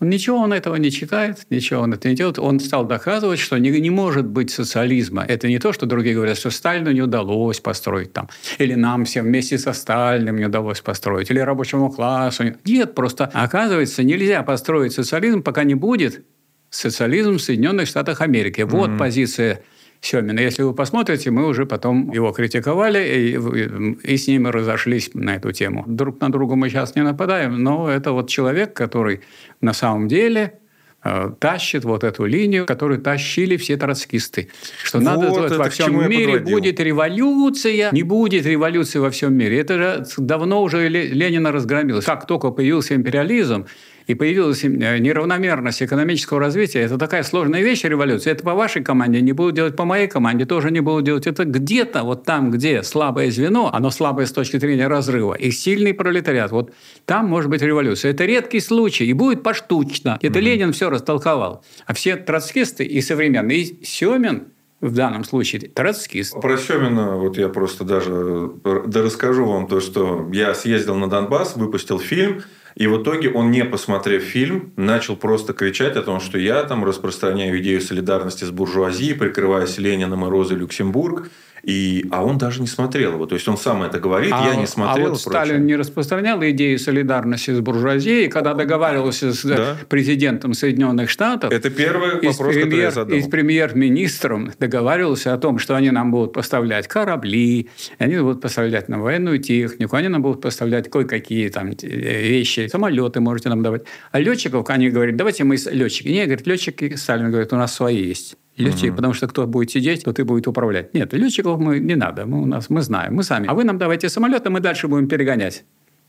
Ничего 0.00 0.38
он 0.38 0.52
этого 0.52 0.74
не 0.74 0.90
читает, 0.90 1.46
ничего 1.48 1.80
он 1.82 1.92
это 1.94 2.08
не 2.08 2.16
делает. 2.16 2.36
Он 2.40 2.58
стал 2.58 2.84
доказывать, 2.84 3.38
что 3.38 3.56
не, 3.58 3.70
не 3.70 3.90
может 3.90 4.26
быть 4.26 4.50
социализма. 4.50 5.24
Это 5.28 5.46
не 5.46 5.60
то, 5.60 5.72
что 5.72 5.86
другие 5.86 6.16
говорят, 6.16 6.36
что 6.36 6.50
Сталину 6.50 6.90
не 6.90 7.02
удалось 7.02 7.60
построить 7.60 8.12
там, 8.12 8.28
или 8.58 8.74
нам 8.74 9.04
всем 9.04 9.26
вместе 9.26 9.58
со 9.58 9.72
Сталиным 9.72 10.36
не 10.38 10.46
удалось 10.46 10.80
построить, 10.80 11.30
или 11.30 11.38
рабочему 11.38 11.88
классу. 11.88 12.42
не- 12.42 12.54
Нет, 12.64 12.96
просто 12.96 13.26
оказывается, 13.32 14.02
нельзя 14.02 14.42
построить 14.42 14.92
социализм, 14.92 15.40
пока 15.42 15.62
не 15.62 15.76
будет 15.76 16.24
социализм 16.68 17.36
в 17.36 17.40
Соединенных 17.42 17.86
Штатах 17.86 18.20
Америки. 18.22 18.62
Вот 18.62 18.90
позиция 18.98 19.62
Семина. 20.02 20.40
Если 20.40 20.64
вы 20.64 20.74
посмотрите, 20.74 21.30
мы 21.30 21.46
уже 21.46 21.64
потом 21.64 22.10
его 22.10 22.32
критиковали 22.32 22.98
и, 22.98 24.12
и 24.12 24.16
с 24.16 24.26
ним 24.26 24.48
разошлись 24.48 25.10
на 25.14 25.36
эту 25.36 25.52
тему. 25.52 25.84
Друг 25.86 26.20
на 26.20 26.30
друга 26.30 26.56
мы 26.56 26.68
сейчас 26.70 26.96
не 26.96 27.02
нападаем, 27.02 27.62
но 27.62 27.88
это 27.88 28.10
вот 28.10 28.28
человек, 28.28 28.74
который 28.74 29.20
на 29.60 29.72
самом 29.72 30.08
деле 30.08 30.58
э, 31.04 31.30
тащит 31.38 31.84
вот 31.84 32.02
эту 32.02 32.24
линию, 32.24 32.66
которую 32.66 33.00
тащили 33.00 33.56
все 33.56 33.76
троцкисты. 33.76 34.48
Что 34.82 34.98
Вот 34.98 35.04
надо 35.04 35.28
вот 35.28 35.52
во 35.52 35.68
всем 35.70 36.08
мире 36.08 36.40
будет 36.40 36.80
революция, 36.80 37.92
не 37.92 38.02
будет 38.02 38.44
революции 38.44 38.98
во 38.98 39.10
всем 39.10 39.32
мире. 39.34 39.60
Это 39.60 39.78
же 39.78 40.04
давно 40.18 40.64
уже 40.64 40.88
Ле- 40.88 41.08
Ленина 41.12 41.52
разгромилось. 41.52 42.04
Как 42.04 42.26
только 42.26 42.50
появился 42.50 42.96
империализм, 42.96 43.66
и 44.06 44.14
появилась 44.14 44.64
э, 44.64 44.68
неравномерность 44.68 45.82
экономического 45.82 46.40
развития. 46.40 46.80
Это 46.80 46.98
такая 46.98 47.22
сложная 47.22 47.62
вещь, 47.62 47.84
революция. 47.84 48.32
Это 48.32 48.42
по 48.42 48.54
вашей 48.54 48.82
команде 48.82 49.20
не 49.20 49.32
будут 49.32 49.54
делать, 49.54 49.76
по 49.76 49.84
моей 49.84 50.08
команде 50.08 50.44
тоже 50.44 50.70
не 50.70 50.80
будут 50.80 51.04
делать. 51.04 51.26
Это 51.26 51.44
где-то 51.44 52.02
вот 52.02 52.24
там, 52.24 52.50
где 52.50 52.82
слабое 52.82 53.30
звено, 53.30 53.70
оно 53.72 53.90
слабое 53.90 54.26
с 54.26 54.32
точки 54.32 54.58
зрения 54.58 54.88
разрыва, 54.88 55.34
и 55.34 55.50
сильный 55.50 55.94
пролетариат. 55.94 56.50
Вот 56.52 56.72
там 57.06 57.26
может 57.26 57.50
быть 57.50 57.62
революция. 57.62 58.12
Это 58.12 58.24
редкий 58.24 58.60
случай, 58.60 59.06
и 59.06 59.12
будет 59.12 59.42
поштучно. 59.42 60.18
Это 60.20 60.40
Ленин 60.40 60.72
все 60.72 60.90
растолковал. 60.90 61.64
А 61.86 61.94
все 61.94 62.16
троцкисты 62.16 62.84
и 62.84 63.00
современные, 63.00 63.58
и 63.60 63.84
Семин 63.84 64.52
в 64.82 64.92
данном 64.92 65.24
случае 65.24 65.60
троцкист. 65.60 66.38
Про 66.40 66.58
Семина, 66.58 67.16
вот 67.16 67.38
я 67.38 67.48
просто 67.48 67.84
даже 67.84 68.50
да 68.86 69.02
расскажу 69.02 69.46
вам 69.46 69.68
то, 69.68 69.80
что 69.80 70.28
я 70.32 70.54
съездил 70.54 70.96
на 70.96 71.08
Донбасс, 71.08 71.56
выпустил 71.56 71.98
фильм, 71.98 72.42
и 72.74 72.86
в 72.86 73.02
итоге 73.02 73.30
он, 73.30 73.50
не 73.50 73.64
посмотрев 73.64 74.22
фильм, 74.22 74.72
начал 74.76 75.16
просто 75.16 75.52
кричать 75.52 75.96
о 75.96 76.02
том, 76.02 76.20
что 76.20 76.38
я 76.38 76.62
там 76.64 76.84
распространяю 76.84 77.60
идею 77.60 77.80
солидарности 77.80 78.44
с 78.44 78.50
буржуазией, 78.50 79.14
прикрываясь 79.14 79.78
Лениным 79.78 80.24
и 80.24 80.28
Розой 80.28 80.58
Люксембург. 80.58 81.30
И, 81.62 82.06
а 82.10 82.24
он 82.24 82.38
даже 82.38 82.60
не 82.60 82.66
смотрел 82.66 83.12
его. 83.12 83.26
То 83.26 83.36
есть 83.36 83.46
он 83.46 83.56
сам 83.56 83.82
это 83.84 84.00
говорит, 84.00 84.30
я 84.30 84.56
не 84.56 84.66
смотрел. 84.66 85.06
А 85.06 85.10
вот. 85.10 85.20
Сталин 85.20 85.64
не 85.64 85.76
распространял 85.76 86.42
идею 86.42 86.78
солидарности 86.78 87.52
с 87.52 87.60
буржуазией, 87.60 88.28
когда 88.28 88.54
договаривался 88.54 89.32
с 89.32 89.42
Да. 89.44 89.76
президентом 89.88 90.54
Соединенных 90.54 91.08
Штатов. 91.08 91.52
Это 91.52 91.70
первый 91.70 92.18
и 92.20 92.26
вопрос, 92.26 92.36
который 92.38 92.58
я 92.58 92.66
премьер, 92.66 92.90
задал. 92.90 93.16
и 93.16 93.22
с 93.22 93.28
премьер-министром 93.28 94.50
договаривался 94.58 95.34
о 95.34 95.38
том, 95.38 95.58
что 95.58 95.76
они 95.76 95.90
нам 95.90 96.10
будут 96.10 96.32
поставлять 96.32 96.88
корабли, 96.88 97.68
они 97.98 98.18
будут 98.18 98.40
поставлять 98.40 98.88
нам 98.88 99.00
военную 99.02 99.38
технику, 99.38 99.96
они 99.96 100.08
нам 100.08 100.22
будут 100.22 100.40
поставлять 100.40 100.90
кое-какие 100.90 101.48
там 101.48 101.70
э, 101.70 101.74
вещи, 101.82 102.66
самолеты 102.66 103.20
можете 103.20 103.48
нам 103.48 103.62
давать. 103.62 103.82
А 104.10 104.18
летчиков 104.18 104.68
они 104.68 104.90
говорят, 104.90 105.16
давайте 105.16 105.44
мы 105.44 105.56
летчики. 105.70 106.08
Не, 106.08 106.24
говорит, 106.24 106.46
летчики, 106.46 106.96
Сталин 106.96 107.30
говорит, 107.30 107.52
у 107.52 107.56
нас 107.56 107.72
свои 107.74 108.02
есть. 108.02 108.36
Летчики, 108.56 108.90
потому 108.90 109.14
что 109.14 109.28
кто 109.28 109.46
будет 109.46 109.70
сидеть, 109.70 110.04
тот 110.04 110.18
и 110.18 110.22
будет 110.24 110.46
управлять. 110.46 110.92
Нет, 110.94 111.12
летчиков 111.14 111.58
мы 111.58 111.78
не 111.78 111.94
надо, 111.94 112.26
мы 112.26 112.42
у 112.42 112.46
нас 112.46 112.68
мы 112.68 112.82
знаем, 112.82 113.14
мы 113.14 113.22
сами. 113.22 113.48
А 113.48 113.54
вы 113.54 113.64
нам 113.64 113.78
давайте 113.78 114.08
самолеты, 114.08 114.50
мы 114.50 114.60
дальше 114.60 114.88
будем 114.88 115.08
перегонять 115.08 115.64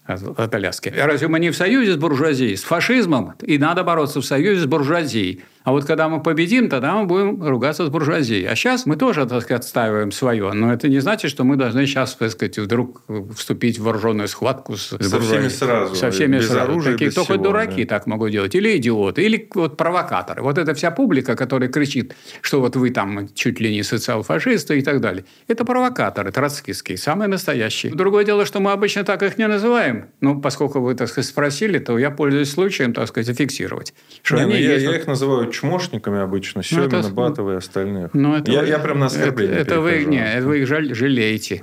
от 0.06 0.54
Аляски. 0.54 0.90
Разве 0.90 1.28
мы 1.28 1.40
не 1.40 1.50
в 1.50 1.56
союзе 1.56 1.94
с 1.94 1.98
буржуазией, 1.98 2.58
с 2.58 2.64
фашизмом? 2.64 3.34
И 3.42 3.58
надо 3.58 3.84
бороться 3.84 4.20
в 4.20 4.26
союзе 4.26 4.62
с 4.62 4.66
буржуазией. 4.66 5.44
А 5.64 5.72
вот 5.72 5.86
когда 5.86 6.10
мы 6.10 6.22
победим, 6.22 6.68
тогда 6.70 6.94
мы 6.96 7.06
будем 7.06 7.42
ругаться 7.42 7.86
с 7.86 7.90
буржуазией. 7.90 8.46
А 8.48 8.56
сейчас 8.56 8.86
мы 8.86 8.96
тоже, 8.98 9.26
так 9.26 9.42
сказать, 9.44 9.62
отстаиваем 9.64 10.12
свое. 10.12 10.52
Но 10.52 10.74
это 10.74 10.90
не 10.90 11.00
значит, 11.00 11.32
что 11.32 11.44
мы 11.46 11.56
должны 11.56 11.86
сейчас, 11.86 12.16
так 12.16 12.32
сказать, 12.32 12.58
вдруг 12.60 13.02
вступить 13.36 13.80
в 13.80 13.84
вооруженную 13.84 14.28
схватку 14.28 14.76
с, 14.76 14.88
Со 14.88 14.98
всеми 15.00 15.12
буржуазией. 15.12 15.50
сразу, 15.50 15.96
Со 15.96 16.12
всеми 16.12 16.38
без 16.38 16.48
сразу. 16.48 16.62
оружия, 16.72 16.92
Такие 16.94 17.08
без 17.08 17.16
только 17.16 17.34
всего, 17.34 17.44
дураки 17.46 17.84
да. 17.86 17.96
так 17.96 18.08
могут 18.08 18.32
делать. 18.32 18.54
Или 18.56 18.76
идиоты, 18.78 19.24
или 19.24 19.50
вот 19.56 19.78
провокаторы. 19.78 20.42
Вот 20.42 20.58
эта 20.58 20.74
вся 20.74 20.92
публика, 20.92 21.36
которая 21.38 21.70
кричит, 21.70 22.14
что 22.42 22.60
вот 22.60 22.76
вы 22.76 22.90
там 22.90 23.30
чуть 23.34 23.60
ли 23.62 23.74
не 23.74 23.84
социал-фашисты 23.84 24.80
и 24.80 24.82
так 24.82 25.00
далее. 25.00 25.24
Это 25.48 25.64
провокаторы 25.64 26.32
троцкистские, 26.34 26.98
самые 26.98 27.30
настоящие. 27.30 27.94
Другое 27.96 28.26
дело, 28.26 28.46
что 28.46 28.60
мы 28.60 28.72
обычно 28.74 29.06
так 29.06 29.24
их 29.24 29.38
не 29.38 29.48
называем. 29.48 30.08
Ну, 30.20 30.42
поскольку 30.42 30.82
вы, 30.82 30.94
так 30.96 31.08
сказать, 31.08 31.30
спросили, 31.30 31.80
то 31.80 31.98
я 31.98 32.12
пользуюсь 32.12 32.52
случаем, 32.52 32.94
так 32.94 33.08
сказать, 33.08 33.28
зафиксировать. 33.28 33.94
Что 34.22 34.36
Не, 34.38 34.42
они 34.44 34.54
я, 34.62 34.74
есть 34.74 34.84
я 34.84 34.90
вот- 34.92 34.98
их 34.98 35.08
называю 35.08 35.53
чмошниками 35.54 36.20
обычно, 36.20 36.60
ну, 36.60 36.64
Семина, 36.64 37.00
это... 37.00 37.10
Батова 37.10 37.54
и 37.54 37.56
остальных. 37.56 38.14
Ну, 38.14 38.36
это 38.36 38.52
я, 38.52 38.62
вы... 38.62 38.68
я 38.68 38.80
прям 38.80 39.00
на 39.00 39.06
оскорбление 39.06 39.56
Это, 39.56 39.76
это 39.76 39.82
вы, 39.82 40.04
не, 40.06 40.24
это 40.24 40.46
вы 40.46 40.62
их 40.62 40.68
жаль, 40.68 40.94
жалеете. 40.94 41.62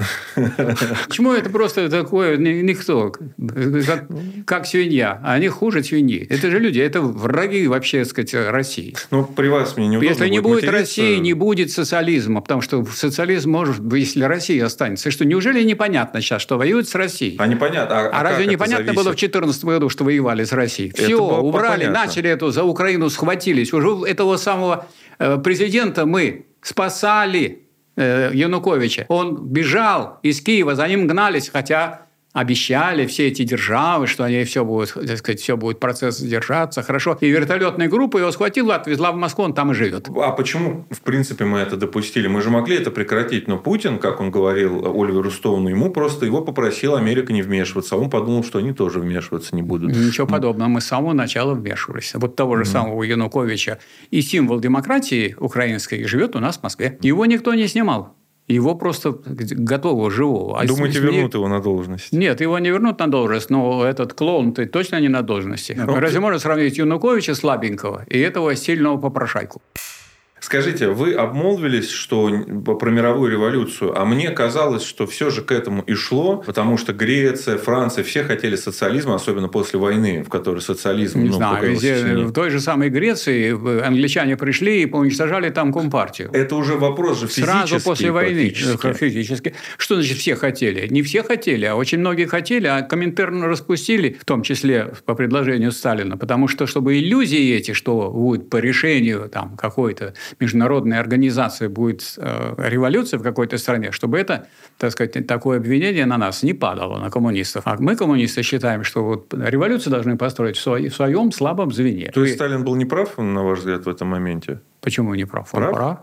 Почему 1.08 1.32
это 1.32 1.50
просто 1.50 1.88
такое 1.88 2.36
никто, 2.36 3.12
как, 3.86 4.06
как 4.46 4.66
свинья, 4.66 5.20
а 5.22 5.34
они 5.34 5.48
хуже 5.48 5.82
свиньи. 5.82 6.26
Это 6.28 6.50
же 6.50 6.58
люди, 6.58 6.80
это 6.80 7.00
враги 7.00 7.66
вообще, 7.66 8.04
так 8.04 8.10
сказать, 8.10 8.34
России. 8.50 8.94
Ну, 9.10 9.24
при 9.24 9.48
вас 9.48 9.76
мне 9.76 9.88
не 9.88 9.96
Если 9.96 10.28
не 10.28 10.40
будет 10.40 10.68
России, 10.68 11.16
не 11.18 11.34
будет 11.34 11.70
социализма, 11.70 12.40
потому 12.40 12.60
что 12.60 12.84
социализм 12.84 13.50
может, 13.50 13.80
если 13.92 14.24
Россия 14.24 14.64
останется. 14.64 15.10
Что, 15.10 15.24
неужели 15.24 15.62
непонятно 15.62 16.20
сейчас, 16.20 16.42
что 16.42 16.56
воюют 16.58 16.88
с 16.88 16.94
Россией? 16.94 17.36
А 17.38 17.46
непонятно. 17.46 18.00
А, 18.00 18.06
а, 18.06 18.20
а 18.20 18.22
разве 18.22 18.46
непонятно 18.46 18.92
было 18.92 19.12
в 19.12 19.16
2014 19.16 19.64
году, 19.64 19.88
что 19.88 20.04
воевали 20.04 20.44
с 20.44 20.52
Россией? 20.52 20.92
Все, 20.92 21.20
убрали, 21.20 21.86
начали 21.86 22.30
эту 22.30 22.50
за 22.50 22.64
Украину, 22.64 23.10
схватились. 23.10 23.72
Этого 24.04 24.36
самого 24.36 24.86
э, 25.18 25.38
президента 25.38 26.06
мы 26.06 26.46
спасали 26.62 27.68
э, 27.96 28.30
Януковича. 28.34 29.06
Он 29.08 29.36
бежал 29.36 30.18
из 30.22 30.40
Киева, 30.40 30.74
за 30.74 30.86
ним 30.88 31.06
гнались, 31.06 31.48
хотя 31.48 32.06
обещали 32.32 33.06
все 33.06 33.28
эти 33.28 33.42
державы, 33.42 34.06
что 34.06 34.24
они 34.24 34.44
все 34.44 34.64
будет, 34.64 34.92
так 34.94 35.18
сказать, 35.18 35.40
все 35.40 35.56
будет 35.56 35.80
процесс 35.80 36.20
держаться 36.20 36.82
хорошо. 36.82 37.18
И 37.20 37.28
вертолетная 37.28 37.88
группа 37.88 38.18
его 38.18 38.30
схватила, 38.30 38.76
отвезла 38.76 39.12
в 39.12 39.16
Москву, 39.16 39.44
он 39.44 39.52
там 39.52 39.72
и 39.72 39.74
живет. 39.74 40.08
А 40.14 40.30
почему, 40.30 40.86
в 40.90 41.00
принципе, 41.00 41.44
мы 41.44 41.58
это 41.58 41.76
допустили? 41.76 42.28
Мы 42.28 42.42
же 42.42 42.50
могли 42.50 42.76
это 42.76 42.90
прекратить, 42.90 43.48
но 43.48 43.58
Путин, 43.58 43.98
как 43.98 44.20
он 44.20 44.30
говорил 44.30 44.84
Оливеру 45.00 45.30
Стоуну, 45.30 45.68
ему 45.68 45.90
просто 45.90 46.26
его 46.26 46.40
попросила 46.40 46.98
Америка 46.98 47.32
не 47.32 47.42
вмешиваться, 47.42 47.96
а 47.96 47.98
он 47.98 48.10
подумал, 48.10 48.44
что 48.44 48.58
они 48.58 48.72
тоже 48.72 49.00
вмешиваться 49.00 49.56
не 49.56 49.62
будут. 49.62 49.90
Ничего 49.90 50.26
подобного. 50.26 50.68
Мы 50.68 50.80
с 50.80 50.86
самого 50.86 51.12
начала 51.12 51.54
вмешивались. 51.54 52.12
Вот 52.14 52.36
того 52.36 52.56
же 52.56 52.62
mm-hmm. 52.62 52.66
самого 52.66 53.02
Януковича. 53.02 53.78
И 54.10 54.22
символ 54.22 54.60
демократии 54.60 55.34
украинской 55.38 56.04
живет 56.04 56.36
у 56.36 56.38
нас 56.38 56.58
в 56.58 56.62
Москве. 56.62 56.98
Его 57.02 57.26
никто 57.26 57.54
не 57.54 57.66
снимал. 57.66 58.14
Его 58.50 58.74
просто 58.74 59.14
готового, 59.68 60.10
живого. 60.10 60.60
А 60.60 60.66
Думаете, 60.66 60.98
с... 60.98 61.02
вернут 61.02 61.34
его 61.34 61.48
на 61.48 61.60
должность? 61.60 62.12
Нет, 62.12 62.40
его 62.40 62.58
не 62.58 62.70
вернут 62.70 62.98
на 62.98 63.06
должность, 63.06 63.50
но 63.50 63.84
этот 63.84 64.12
клоун 64.12 64.52
-то 64.52 64.66
точно 64.66 65.00
не 65.00 65.08
на 65.08 65.22
должности. 65.22 65.76
Ну, 65.86 66.00
Разве 66.00 66.20
можно 66.20 66.38
сравнить 66.38 66.78
Януковича 66.78 67.34
слабенького 67.34 68.04
и 68.08 68.18
этого 68.18 68.56
сильного 68.56 68.98
попрошайку? 68.98 69.62
Скажите, 70.40 70.88
вы 70.88 71.12
обмолвились, 71.12 71.90
что 71.90 72.30
про 72.78 72.90
мировую 72.90 73.30
революцию, 73.30 73.98
а 74.00 74.04
мне 74.04 74.30
казалось, 74.30 74.82
что 74.82 75.06
все 75.06 75.30
же 75.30 75.42
к 75.42 75.52
этому 75.52 75.82
и 75.82 75.94
шло, 75.94 76.38
потому 76.38 76.76
что 76.78 76.92
Греция, 76.92 77.58
Франция, 77.58 78.04
все 78.04 78.24
хотели 78.24 78.56
социализма, 78.56 79.14
особенно 79.14 79.48
после 79.48 79.78
войны, 79.78 80.22
в 80.22 80.28
которой 80.28 80.60
социализм... 80.60 81.20
Не 81.20 81.28
ну, 81.28 81.34
знаю, 81.34 81.72
везде, 81.72 81.94
в 82.24 82.32
той 82.32 82.50
же 82.50 82.60
самой 82.60 82.88
Греции 82.88 83.52
англичане 83.86 84.36
пришли 84.36 84.82
и 84.82 84.90
уничтожали 84.90 85.50
там 85.50 85.72
компартию. 85.72 86.30
Это 86.32 86.56
уже 86.56 86.76
вопрос 86.76 87.20
же 87.20 87.26
физический. 87.26 87.50
Сразу 87.50 87.80
после 87.84 88.10
войны. 88.10 88.48
Физически. 88.48 89.54
Что 89.76 89.96
значит 89.96 90.18
все 90.18 90.34
хотели? 90.36 90.88
Не 90.88 91.02
все 91.02 91.22
хотели, 91.22 91.66
а 91.66 91.74
очень 91.74 91.98
многие 91.98 92.26
хотели, 92.26 92.66
а 92.66 92.82
Коминтерн 92.82 93.42
распустили, 93.44 94.16
в 94.20 94.24
том 94.24 94.42
числе 94.42 94.94
по 95.04 95.14
предложению 95.14 95.72
Сталина, 95.72 96.16
потому 96.16 96.48
что, 96.48 96.66
чтобы 96.66 96.98
иллюзии 96.98 97.54
эти, 97.54 97.72
что 97.72 98.10
будет 98.10 98.48
по 98.48 98.56
решению 98.56 99.28
там 99.28 99.56
какой-то 99.56 100.14
международной 100.38 100.98
организации 100.98 101.68
будет 101.68 102.14
э, 102.18 102.54
революция 102.58 103.18
в 103.18 103.22
какой-то 103.22 103.58
стране, 103.58 103.92
чтобы 103.92 104.18
это, 104.18 104.46
так 104.78 104.92
сказать, 104.92 105.26
такое 105.26 105.58
обвинение 105.58 106.06
на 106.06 106.18
нас 106.18 106.42
не 106.42 106.54
падало, 106.54 106.98
на 106.98 107.10
коммунистов. 107.10 107.62
А 107.66 107.76
мы, 107.78 107.96
коммунисты, 107.96 108.42
считаем, 108.42 108.84
что 108.84 109.04
вот 109.04 109.34
революцию 109.34 109.92
должны 109.92 110.16
построить 110.16 110.56
в, 110.56 110.66
в 110.66 110.94
своем 110.94 111.32
слабом 111.32 111.72
звене. 111.72 112.10
То 112.12 112.22
есть, 112.22 112.34
Сталин 112.34 112.64
был 112.64 112.76
неправ, 112.76 113.18
на 113.18 113.42
ваш 113.42 113.60
взгляд, 113.60 113.86
в 113.86 113.88
этом 113.88 114.08
моменте? 114.08 114.60
Почему 114.80 115.14
не 115.14 115.24
прав? 115.24 115.54
Он 115.54 115.72
прав. 115.72 115.98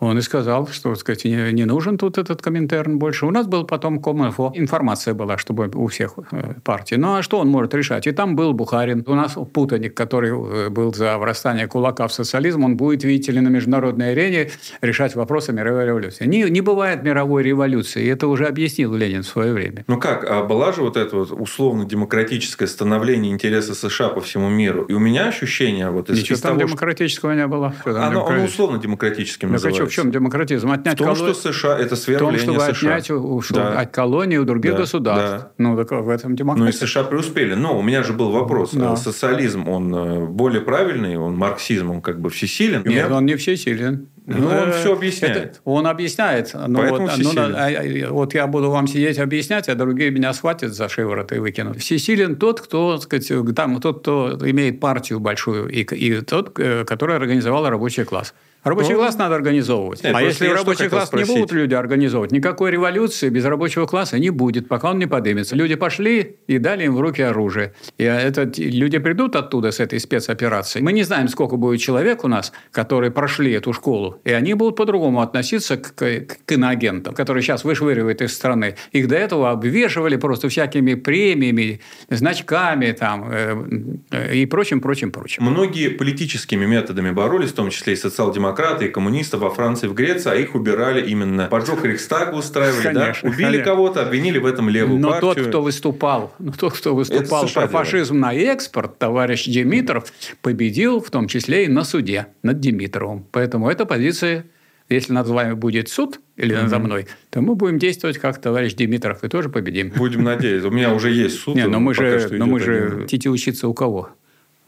Он 0.00 0.18
и 0.18 0.22
сказал, 0.22 0.66
что 0.68 0.94
сказать, 0.94 1.24
не, 1.24 1.52
не 1.52 1.66
нужен 1.66 1.98
тут 1.98 2.16
этот 2.16 2.40
Коминтерн 2.40 2.98
больше. 2.98 3.26
У 3.26 3.30
нас 3.30 3.46
был 3.46 3.64
потом 3.64 4.00
Коминфо. 4.00 4.50
Информация 4.54 5.12
была, 5.12 5.36
чтобы 5.36 5.70
у 5.74 5.86
всех 5.88 6.14
э, 6.32 6.54
партий. 6.64 6.96
Ну, 6.96 7.16
а 7.16 7.22
что 7.22 7.38
он 7.38 7.48
может 7.48 7.74
решать? 7.74 8.06
И 8.06 8.12
там 8.12 8.34
был 8.34 8.54
Бухарин. 8.54 9.04
У 9.06 9.14
нас 9.14 9.36
путаник, 9.52 9.94
который 9.94 10.30
э, 10.30 10.68
был 10.70 10.94
за 10.94 11.18
врастание 11.18 11.66
кулака 11.66 12.08
в 12.08 12.14
социализм, 12.14 12.64
он 12.64 12.78
будет, 12.78 13.04
видите 13.04 13.32
ли, 13.32 13.40
на 13.40 13.48
международной 13.48 14.12
арене 14.12 14.50
решать 14.80 15.14
вопросы 15.14 15.52
мировой 15.52 15.84
революции. 15.84 16.26
Не, 16.26 16.44
не 16.44 16.62
бывает 16.62 17.02
мировой 17.02 17.42
революции. 17.42 18.02
И 18.02 18.06
это 18.06 18.26
уже 18.26 18.46
объяснил 18.46 18.94
Ленин 18.94 19.22
в 19.22 19.26
свое 19.26 19.52
время. 19.52 19.84
Ну 19.86 19.98
как? 19.98 20.24
А 20.24 20.42
была 20.44 20.72
же 20.72 20.80
вот 20.80 20.96
это 20.96 21.14
вот 21.14 21.30
условно-демократическое 21.30 22.66
становление 22.66 23.32
интереса 23.32 23.74
США 23.74 24.08
по 24.08 24.22
всему 24.22 24.48
миру. 24.48 24.84
И 24.84 24.94
у 24.94 24.98
меня 24.98 25.28
ощущение... 25.28 25.90
Вот 25.90 26.08
из, 26.08 26.20
Ничего 26.20 26.36
из 26.36 26.40
там 26.40 26.56
того, 26.56 26.68
демократического 26.68 27.32
не 27.32 27.46
было. 27.46 27.74
Оно, 27.84 28.26
оно 28.26 28.44
условно-демократическим 28.44 29.52
называется 29.52 29.89
в 29.90 29.94
чем 29.94 30.10
демократизм? 30.10 30.70
Отнять 30.70 30.94
в 30.94 30.98
том, 30.98 31.14
коло... 31.14 31.34
что 31.34 31.52
США– 31.52 31.78
это 31.80 31.96
сфера 31.96 32.16
В 32.16 32.20
том, 32.20 32.38
чтобы 32.38 32.60
США. 32.60 32.70
отнять 32.70 33.10
у, 33.10 33.42
да. 33.50 33.80
от 33.80 33.90
колонии 33.90 34.36
у 34.38 34.44
других 34.44 34.72
да. 34.72 34.78
государств. 34.78 35.46
Да. 35.46 35.52
Ну, 35.58 35.76
так 35.76 35.90
в 35.90 36.08
этом 36.08 36.36
демократия. 36.36 36.64
Ну, 36.64 36.68
и 36.68 36.72
США 36.72 37.04
преуспели. 37.04 37.54
Но 37.54 37.78
у 37.78 37.82
меня 37.82 38.02
же 38.02 38.12
был 38.12 38.30
вопрос. 38.30 38.72
Да. 38.72 38.96
Социализм, 38.96 39.68
он 39.68 39.94
э, 39.94 40.26
более 40.26 40.62
правильный, 40.62 41.16
он 41.16 41.36
марксизм, 41.36 41.90
он 41.90 42.00
как 42.00 42.20
бы 42.20 42.30
всесилен? 42.30 42.82
Нет, 42.84 42.86
меня... 42.86 43.16
он 43.16 43.26
не 43.26 43.36
всесилен. 43.36 44.08
Ну, 44.26 44.46
он 44.46 44.68
э, 44.68 44.72
все 44.72 44.92
объясняет. 44.92 45.36
Это, 45.36 45.58
он 45.64 45.86
объясняет. 45.86 46.54
Но 46.54 46.82
вот, 46.82 47.00
ну, 47.18 47.32
а, 47.36 48.08
вот 48.10 48.34
я 48.34 48.46
буду 48.46 48.70
вам 48.70 48.86
сидеть 48.86 49.18
объяснять, 49.18 49.68
а 49.68 49.74
другие 49.74 50.10
меня 50.10 50.32
схватят 50.32 50.72
за 50.74 50.88
шиворот 50.88 51.32
и 51.32 51.38
выкинут. 51.38 51.78
Всесилен 51.78 52.36
тот, 52.36 52.60
кто, 52.60 52.98
сказать, 52.98 53.32
там, 53.56 53.80
тот, 53.80 54.00
кто 54.00 54.38
имеет 54.42 54.78
партию 54.78 55.18
большую, 55.18 55.68
и, 55.68 55.82
и 55.82 56.20
тот, 56.20 56.58
э, 56.58 56.84
который 56.84 57.16
организовал 57.16 57.68
рабочий 57.68 58.04
класс. 58.04 58.34
Рабочий 58.62 58.92
ну, 58.92 58.98
класс 58.98 59.16
надо 59.16 59.36
организовывать. 59.36 60.04
Нет, 60.04 60.14
а 60.14 60.20
если 60.20 60.46
рабочий 60.48 60.88
класс 60.88 61.08
спросить. 61.08 61.28
не 61.28 61.34
будут 61.34 61.52
люди 61.52 61.72
организовывать, 61.72 62.30
никакой 62.30 62.70
революции 62.70 63.30
без 63.30 63.44
рабочего 63.46 63.86
класса 63.86 64.18
не 64.18 64.28
будет, 64.28 64.68
пока 64.68 64.90
он 64.90 64.98
не 64.98 65.06
поднимется. 65.06 65.56
Люди 65.56 65.76
пошли 65.76 66.36
и 66.46 66.58
дали 66.58 66.84
им 66.84 66.94
в 66.94 67.00
руки 67.00 67.22
оружие. 67.22 67.72
И 67.96 68.04
это, 68.04 68.50
люди 68.56 68.98
придут 68.98 69.34
оттуда 69.34 69.70
с 69.70 69.80
этой 69.80 69.98
спецоперацией. 69.98 70.84
Мы 70.84 70.92
не 70.92 71.04
знаем, 71.04 71.28
сколько 71.28 71.56
будет 71.56 71.80
человек 71.80 72.22
у 72.24 72.28
нас, 72.28 72.52
которые 72.70 73.10
прошли 73.10 73.52
эту 73.52 73.72
школу, 73.72 74.20
и 74.24 74.32
они 74.32 74.52
будут 74.52 74.76
по-другому 74.76 75.22
относиться 75.22 75.78
к, 75.78 75.94
к, 75.94 76.26
к 76.44 76.52
иноагентам, 76.52 77.14
которые 77.14 77.42
сейчас 77.42 77.64
вышвыривают 77.64 78.20
из 78.20 78.34
страны. 78.34 78.76
Их 78.92 79.08
до 79.08 79.16
этого 79.16 79.50
обвешивали 79.50 80.16
просто 80.16 80.50
всякими 80.50 80.94
премиями, 80.94 81.80
значками 82.10 82.92
там, 82.92 83.30
э, 83.30 83.96
э, 84.10 84.34
и 84.36 84.46
прочим, 84.46 84.82
прочим, 84.82 85.12
прочим. 85.12 85.44
Многие 85.44 85.88
политическими 85.88 86.66
методами 86.66 87.10
боролись, 87.10 87.50
в 87.50 87.54
том 87.54 87.70
числе 87.70 87.94
и 87.94 87.96
социал-демократы, 87.96 88.49
демократы 88.50 88.86
и 88.86 88.88
коммунисты 88.88 89.36
во 89.36 89.50
Франции, 89.50 89.86
в 89.86 89.94
Греции, 89.94 90.30
а 90.30 90.34
их 90.34 90.54
убирали 90.54 91.06
именно 91.08 91.46
поджог 91.46 91.84
Рейхстага 91.84 92.34
устраивали, 92.34 92.82
конечно, 92.82 93.28
да? 93.30 93.34
убили 93.34 93.62
кого-то, 93.62 94.02
обвинили 94.02 94.38
в 94.38 94.46
этом 94.46 94.68
левую 94.68 95.00
но 95.00 95.10
партию. 95.10 95.34
Тот, 95.34 95.46
кто 95.46 95.62
выступал, 95.62 96.34
но 96.38 96.52
тот, 96.52 96.74
кто 96.74 96.94
выступал 96.94 97.46
про 97.48 97.68
фашизм 97.68 98.18
на 98.18 98.34
экспорт, 98.34 98.98
товарищ 98.98 99.46
Димитров, 99.46 100.12
победил 100.42 101.00
в 101.00 101.10
том 101.10 101.28
числе 101.28 101.64
и 101.64 101.68
на 101.68 101.84
суде 101.84 102.28
над 102.42 102.60
Димитровым. 102.60 103.26
Поэтому 103.30 103.70
эта 103.70 103.86
позиция 103.86 104.46
если 104.88 105.12
над 105.12 105.28
вами 105.28 105.52
будет 105.52 105.88
суд 105.88 106.20
или 106.36 106.52
mm-hmm. 106.52 106.62
надо 106.62 106.78
мной, 106.80 107.06
то 107.30 107.40
мы 107.40 107.54
будем 107.54 107.78
действовать 107.78 108.18
как 108.18 108.40
товарищ 108.40 108.74
Димитров 108.74 109.22
и 109.22 109.28
тоже 109.28 109.48
победим. 109.48 109.90
Будем 109.90 110.24
надеяться. 110.24 110.66
У 110.66 110.72
меня 110.72 110.92
уже 110.92 111.12
есть 111.12 111.38
суд. 111.38 111.54
Не, 111.54 111.68
но 111.68 111.78
мы 111.78 111.94
же, 111.94 112.28
но 112.32 112.46
мы 112.46 112.58
же 112.58 113.02
хотите 113.02 113.30
учиться 113.30 113.68
у 113.68 113.74
кого? 113.74 114.10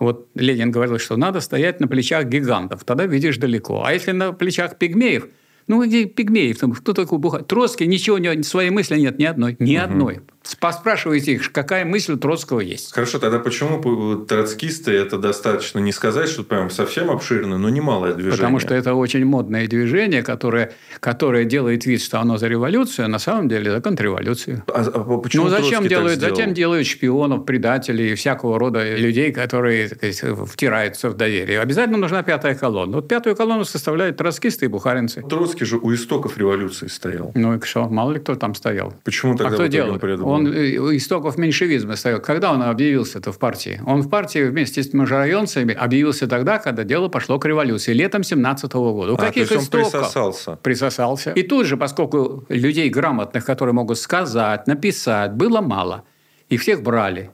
Вот 0.02 0.26
Ленин 0.34 0.72
говорил, 0.72 0.98
что 0.98 1.16
надо 1.16 1.38
стоять 1.38 1.78
на 1.78 1.86
плечах 1.86 2.26
гигантов, 2.26 2.82
тогда 2.82 3.06
видишь 3.06 3.36
далеко. 3.36 3.84
А 3.84 3.92
если 3.92 4.10
на 4.10 4.32
плечах 4.32 4.76
пигмеев, 4.76 5.28
ну, 5.68 5.86
где 5.86 6.06
пигмеев, 6.06 6.58
кто 6.76 6.92
такой 6.92 7.18
Бухарин? 7.18 7.46
Троцкий, 7.46 7.86
ничего, 7.86 8.18
своей 8.42 8.70
мысли 8.70 8.98
нет 8.98 9.20
ни 9.20 9.24
одной. 9.24 9.54
Ни 9.60 9.76
угу. 9.76 9.84
одной. 9.84 10.20
Поспрашивайте 10.60 11.32
их, 11.32 11.52
какая 11.52 11.84
мысль 11.84 12.18
Троцкого 12.18 12.60
есть. 12.60 12.92
Хорошо, 12.92 13.18
тогда 13.18 13.38
почему 13.38 14.16
троцкисты 14.24 14.92
это 14.92 15.18
достаточно 15.18 15.78
не 15.78 15.92
сказать, 15.92 16.28
что 16.28 16.42
прям 16.42 16.70
совсем 16.70 17.10
обширно, 17.10 17.58
но 17.58 17.68
немалое 17.68 18.12
движение? 18.14 18.36
Потому 18.36 18.58
что 18.58 18.74
это 18.74 18.94
очень 18.94 19.24
модное 19.24 19.66
движение, 19.66 20.22
которое, 20.22 20.72
которое 21.00 21.44
делает 21.44 21.86
вид, 21.86 22.02
что 22.02 22.20
оно 22.20 22.36
за 22.36 22.48
революцию, 22.48 23.06
а 23.06 23.08
на 23.08 23.18
самом 23.18 23.48
деле 23.48 23.70
за 23.70 23.80
контрреволюцию. 23.80 24.64
А, 24.66 24.82
а 24.82 25.18
почему 25.18 25.44
ну, 25.44 25.50
зачем 25.50 25.86
делают, 25.86 26.20
зачем 26.20 26.54
делают 26.54 26.86
шпионов, 26.86 27.44
предателей 27.44 28.12
и 28.12 28.14
всякого 28.14 28.58
рода 28.58 28.96
людей, 28.96 29.32
которые 29.32 29.88
сказать, 29.88 30.22
втираются 30.48 31.10
в 31.10 31.16
доверие? 31.16 31.60
Обязательно 31.60 31.98
нужна 31.98 32.22
пятая 32.22 32.54
колонна. 32.54 32.96
Вот 32.96 33.08
пятую 33.08 33.36
колонну 33.36 33.64
составляют 33.64 34.16
троцкисты 34.16 34.66
и 34.66 34.68
бухаринцы. 34.68 35.22
Троцкий 35.22 35.64
же 35.64 35.78
у 35.78 35.92
истоков 35.94 36.38
революции 36.38 36.88
стоял. 36.88 37.32
Ну 37.34 37.56
и 37.56 37.60
что? 37.62 37.88
Мало 37.88 38.12
ли 38.12 38.20
кто 38.20 38.34
там 38.34 38.54
стоял. 38.54 38.94
Почему 39.04 39.36
тогда 39.36 39.52
а 39.52 39.54
кто 39.54 39.66
делал? 39.66 39.98
Он 40.32 40.46
э, 40.46 40.96
истоков 40.96 41.38
меньшевизма 41.38 41.96
стоял. 41.96 42.20
Когда 42.20 42.52
он 42.52 42.62
объявился-то 42.62 43.32
в 43.32 43.38
партии? 43.38 43.80
Он 43.86 44.02
в 44.02 44.08
партии 44.08 44.44
вместе 44.44 44.82
с 44.82 44.92
мажорайонцами 44.92 45.74
объявился 45.74 46.26
тогда, 46.26 46.58
когда 46.58 46.84
дело 46.84 47.08
пошло 47.08 47.38
к 47.38 47.46
революции, 47.46 47.92
летом 47.92 48.22
17 48.22 48.72
года. 48.72 49.12
У 49.12 49.14
а, 49.14 49.18
каких 49.18 49.48
то 49.48 49.54
есть 49.54 49.66
истоков? 49.66 49.94
Он 49.94 50.00
присосался. 50.00 50.56
Присосался. 50.62 51.30
И 51.32 51.42
тут 51.42 51.66
же, 51.66 51.76
поскольку 51.76 52.44
людей 52.48 52.88
грамотных, 52.88 53.44
которые 53.44 53.74
могут 53.74 53.98
сказать, 53.98 54.66
написать, 54.66 55.32
было 55.32 55.60
мало, 55.60 56.04
и 56.48 56.56
всех 56.56 56.82
брали. 56.82 57.30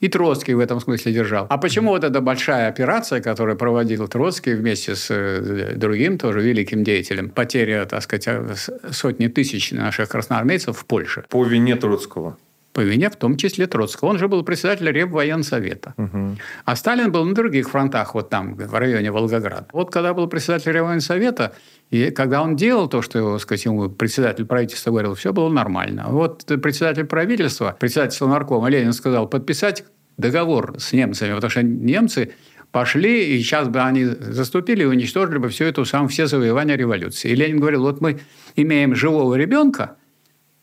И 0.00 0.08
Троцкий 0.08 0.54
в 0.54 0.60
этом 0.60 0.80
смысле 0.80 1.12
держал. 1.12 1.46
А 1.48 1.58
почему 1.58 1.90
вот 1.90 2.04
эта 2.04 2.20
большая 2.20 2.68
операция, 2.68 3.20
которую 3.20 3.56
проводил 3.56 4.08
Троцкий 4.08 4.54
вместе 4.54 4.94
с 4.94 5.10
э, 5.10 5.74
другим 5.76 6.18
тоже 6.18 6.40
великим 6.40 6.84
деятелем, 6.84 7.30
потеря, 7.30 7.84
так 7.84 8.02
сказать, 8.02 8.28
э, 8.28 8.54
сотни 8.90 9.28
тысяч 9.28 9.72
наших 9.72 10.08
красноармейцев 10.08 10.76
в 10.76 10.84
Польше? 10.84 11.24
По 11.28 11.44
вине 11.44 11.76
Троцкого 11.76 12.36
по 12.78 12.82
вине 12.82 13.10
в 13.10 13.16
том 13.16 13.36
числе 13.36 13.66
Троцкого. 13.66 14.10
Он 14.10 14.18
же 14.18 14.28
был 14.28 14.44
председателем 14.44 14.92
Реввоенсовета. 14.92 15.94
Угу. 15.96 16.36
А 16.64 16.76
Сталин 16.76 17.10
был 17.10 17.24
на 17.24 17.34
других 17.34 17.68
фронтах, 17.68 18.14
вот 18.14 18.30
там, 18.30 18.54
в 18.54 18.72
районе 18.72 19.10
Волгограда. 19.10 19.66
Вот 19.72 19.90
когда 19.90 20.14
был 20.14 20.28
председатель 20.28 20.70
Реввоенсовета, 20.70 21.54
и 21.90 22.12
когда 22.12 22.40
он 22.40 22.54
делал 22.54 22.88
то, 22.88 23.02
что 23.02 23.36
сказать, 23.40 23.64
ему 23.64 23.88
председатель 23.88 24.44
правительства 24.44 24.92
говорил, 24.92 25.14
все 25.14 25.32
было 25.32 25.48
нормально. 25.48 26.04
Вот 26.06 26.44
председатель 26.44 27.04
правительства, 27.04 27.76
председатель 27.80 28.24
наркома 28.24 28.68
Ленин 28.68 28.92
сказал 28.92 29.26
подписать 29.26 29.84
договор 30.16 30.76
с 30.78 30.92
немцами, 30.92 31.34
потому 31.34 31.50
что 31.50 31.64
немцы 31.64 32.30
пошли, 32.70 33.34
и 33.34 33.42
сейчас 33.42 33.66
бы 33.66 33.80
они 33.80 34.04
заступили 34.04 34.82
и 34.82 34.86
уничтожили 34.86 35.38
бы 35.38 35.48
все 35.48 35.66
это, 35.66 35.84
сам, 35.84 36.06
все 36.06 36.28
завоевания 36.28 36.76
революции. 36.76 37.28
И 37.28 37.34
Ленин 37.34 37.58
говорил, 37.58 37.82
вот 37.82 38.00
мы 38.00 38.20
имеем 38.54 38.94
живого 38.94 39.34
ребенка, 39.34 39.96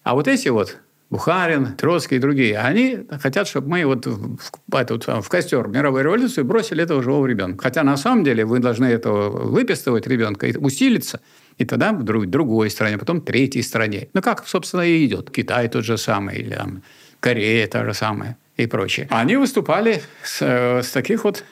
а 0.03 0.13
вот 0.15 0.29
эти 0.29 0.47
вот 0.47 0.77
Бухарин, 1.09 1.75
Троцкий 1.75 2.15
и 2.15 2.19
другие, 2.19 2.57
они 2.57 2.99
хотят, 3.21 3.47
чтобы 3.47 3.69
мы 3.69 3.85
вот 3.85 4.07
в, 4.07 4.37
в, 4.37 5.21
в 5.21 5.29
костер 5.29 5.67
мировой 5.67 6.03
революции 6.03 6.41
бросили 6.41 6.83
этого 6.83 7.03
живого 7.03 7.27
ребенка. 7.27 7.63
Хотя 7.63 7.83
на 7.83 7.95
самом 7.95 8.23
деле 8.23 8.43
вы 8.45 8.59
должны 8.59 8.85
этого 8.85 9.29
выписывать 9.29 10.07
ребенка 10.07 10.47
и 10.47 10.57
усилиться, 10.57 11.21
и 11.57 11.65
тогда 11.65 11.93
в 11.93 12.03
друг, 12.03 12.25
другой 12.25 12.69
стране, 12.69 12.97
потом 12.97 13.21
третьей 13.21 13.61
стране. 13.61 14.09
Ну, 14.13 14.21
как, 14.21 14.47
собственно, 14.47 14.81
и 14.81 15.05
идет. 15.05 15.29
Китай 15.29 15.69
тот 15.69 15.85
же 15.85 15.97
самый, 15.97 16.37
или 16.37 16.55
там, 16.55 16.81
Корея 17.19 17.67
та 17.67 17.85
же 17.85 17.93
самая 17.93 18.37
и 18.57 18.67
прочее. 18.67 19.07
Они 19.09 19.35
выступали 19.35 20.01
с, 20.23 20.41
с 20.41 20.91
таких 20.91 21.23
вот 21.23 21.43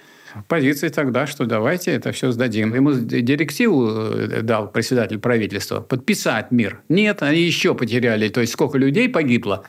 позиции 0.47 0.89
тогда, 0.89 1.27
что 1.27 1.45
давайте 1.45 1.91
это 1.91 2.11
все 2.11 2.31
сдадим. 2.31 2.73
Ему 2.73 2.93
директиву 2.93 3.87
э, 3.89 4.41
дал 4.41 4.71
председатель 4.71 5.19
правительства 5.19 5.79
подписать 5.79 6.51
мир. 6.51 6.81
Нет, 6.89 7.23
они 7.23 7.41
еще 7.41 7.75
потеряли. 7.75 8.29
То 8.29 8.41
есть 8.41 8.53
сколько 8.53 8.77
людей 8.77 9.09
погибло, 9.09 9.63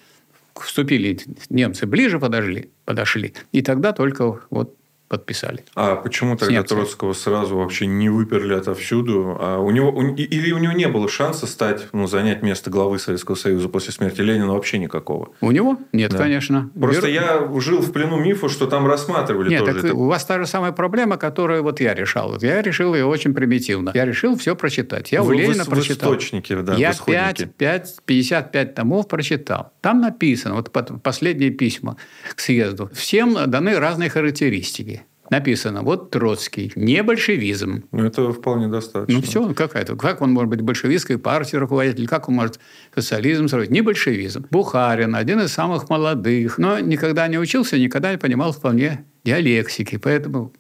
вступили 0.55 1.19
немцы 1.51 1.87
ближе 1.87 2.19
подошли, 2.19 2.71
подошли. 2.85 3.35
И 3.53 3.63
тогда 3.63 3.93
только 3.93 4.41
вот 4.51 4.77
подписали. 5.09 5.65
А 5.75 5.97
почему 5.97 6.37
тогда 6.37 6.55
Снятся. 6.55 6.75
Троцкого 6.75 7.13
сразу 7.13 7.57
вообще 7.57 7.87
не 7.87 8.09
выперли 8.09 8.55
отовсюду? 8.55 9.37
А 9.39 9.59
у 9.59 9.71
него, 9.71 9.91
у, 9.91 10.15
или 10.15 10.53
у 10.53 10.59
него 10.59 10.73
не 10.73 10.89
было 10.89 11.09
шанса 11.09 11.47
стать, 11.47 11.89
ну, 11.93 12.07
занять 12.07 12.43
место 12.43 12.71
главы 12.71 12.99
Советского 12.99 13.35
Союза 13.35 13.69
после 13.69 13.93
смерти 13.93 14.23
Ленина 14.23 14.53
вообще 14.53 14.79
никакого? 14.79 15.31
У 15.41 15.51
него? 15.51 15.79
Нет, 15.93 16.11
да. 16.11 16.19
конечно. 16.19 16.71
Просто 16.79 17.07
Бер... 17.07 17.15
я 17.15 17.61
жил 17.61 17.81
в 17.81 17.93
плену 17.93 18.19
мифа, 18.19 18.49
что 18.49 18.67
там 18.67 18.87
рассматривали 18.87 19.51
Нет, 19.51 19.61
тоже. 19.61 19.75
Так 19.75 19.85
это... 19.85 19.95
у 19.95 20.07
вас 20.07 20.25
та 20.25 20.39
же 20.39 20.47
самая 20.47 20.73
проблема, 20.73 21.17
которую 21.17 21.63
вот 21.63 21.81
я 21.81 21.95
решал. 21.95 22.37
Я 22.41 22.63
решил 22.63 22.95
ее 22.95 23.05
очень 23.05 23.35
примитивно. 23.35 23.93
Я 23.95 24.07
решил 24.07 24.37
все 24.37 24.57
прочитать. 24.57 25.13
Я 25.13 25.23
Вы, 25.23 25.35
у 25.35 25.39
Ленина 25.39 25.65
в, 25.65 25.69
прочитал. 25.69 26.11
В 26.11 26.17
источнике, 26.17 26.57
да, 26.57 26.75
я 26.75 26.93
5, 26.93 27.55
5, 27.57 27.97
55 28.05 28.75
томов 28.75 29.07
прочитал. 29.07 29.73
Там 29.81 30.01
написано, 30.01 30.55
вот 30.55 30.73
последние 31.03 31.51
письма 31.51 31.97
к 32.35 32.41
съезду, 32.41 32.91
всем 32.95 33.37
даны 33.47 33.79
разные 33.79 34.09
характеристики 34.09 35.04
написано, 35.31 35.83
вот 35.83 36.11
Троцкий, 36.11 36.73
не 36.77 37.03
большевизм. 37.03 37.85
Ну, 37.93 38.05
это 38.05 38.33
вполне 38.33 38.69
достаточно. 38.69 39.15
Ну, 39.15 39.23
все, 39.23 39.55
как 39.55 39.75
это? 39.77 39.97
Как 39.97 40.21
он 40.21 40.33
может 40.33 40.51
быть 40.51 40.61
большевистской 40.61 41.19
партией 41.19 41.61
руководитель? 41.61 42.07
Как 42.07 42.29
он 42.29 42.35
может 42.37 42.61
социализм 42.95 43.49
строить? 43.49 43.71
Не 43.71 43.81
большевизм. 43.81 44.47
Бухарин, 44.51 45.15
один 45.15 45.41
из 45.41 45.53
самых 45.53 45.89
молодых, 45.89 46.59
но 46.59 46.79
никогда 46.79 47.27
не 47.29 47.39
учился, 47.39 47.79
никогда 47.79 48.13
не 48.13 48.19
понимал 48.19 48.53
вполне 48.53 49.05
диалектики. 49.25 49.97
Поэтому 49.97 50.53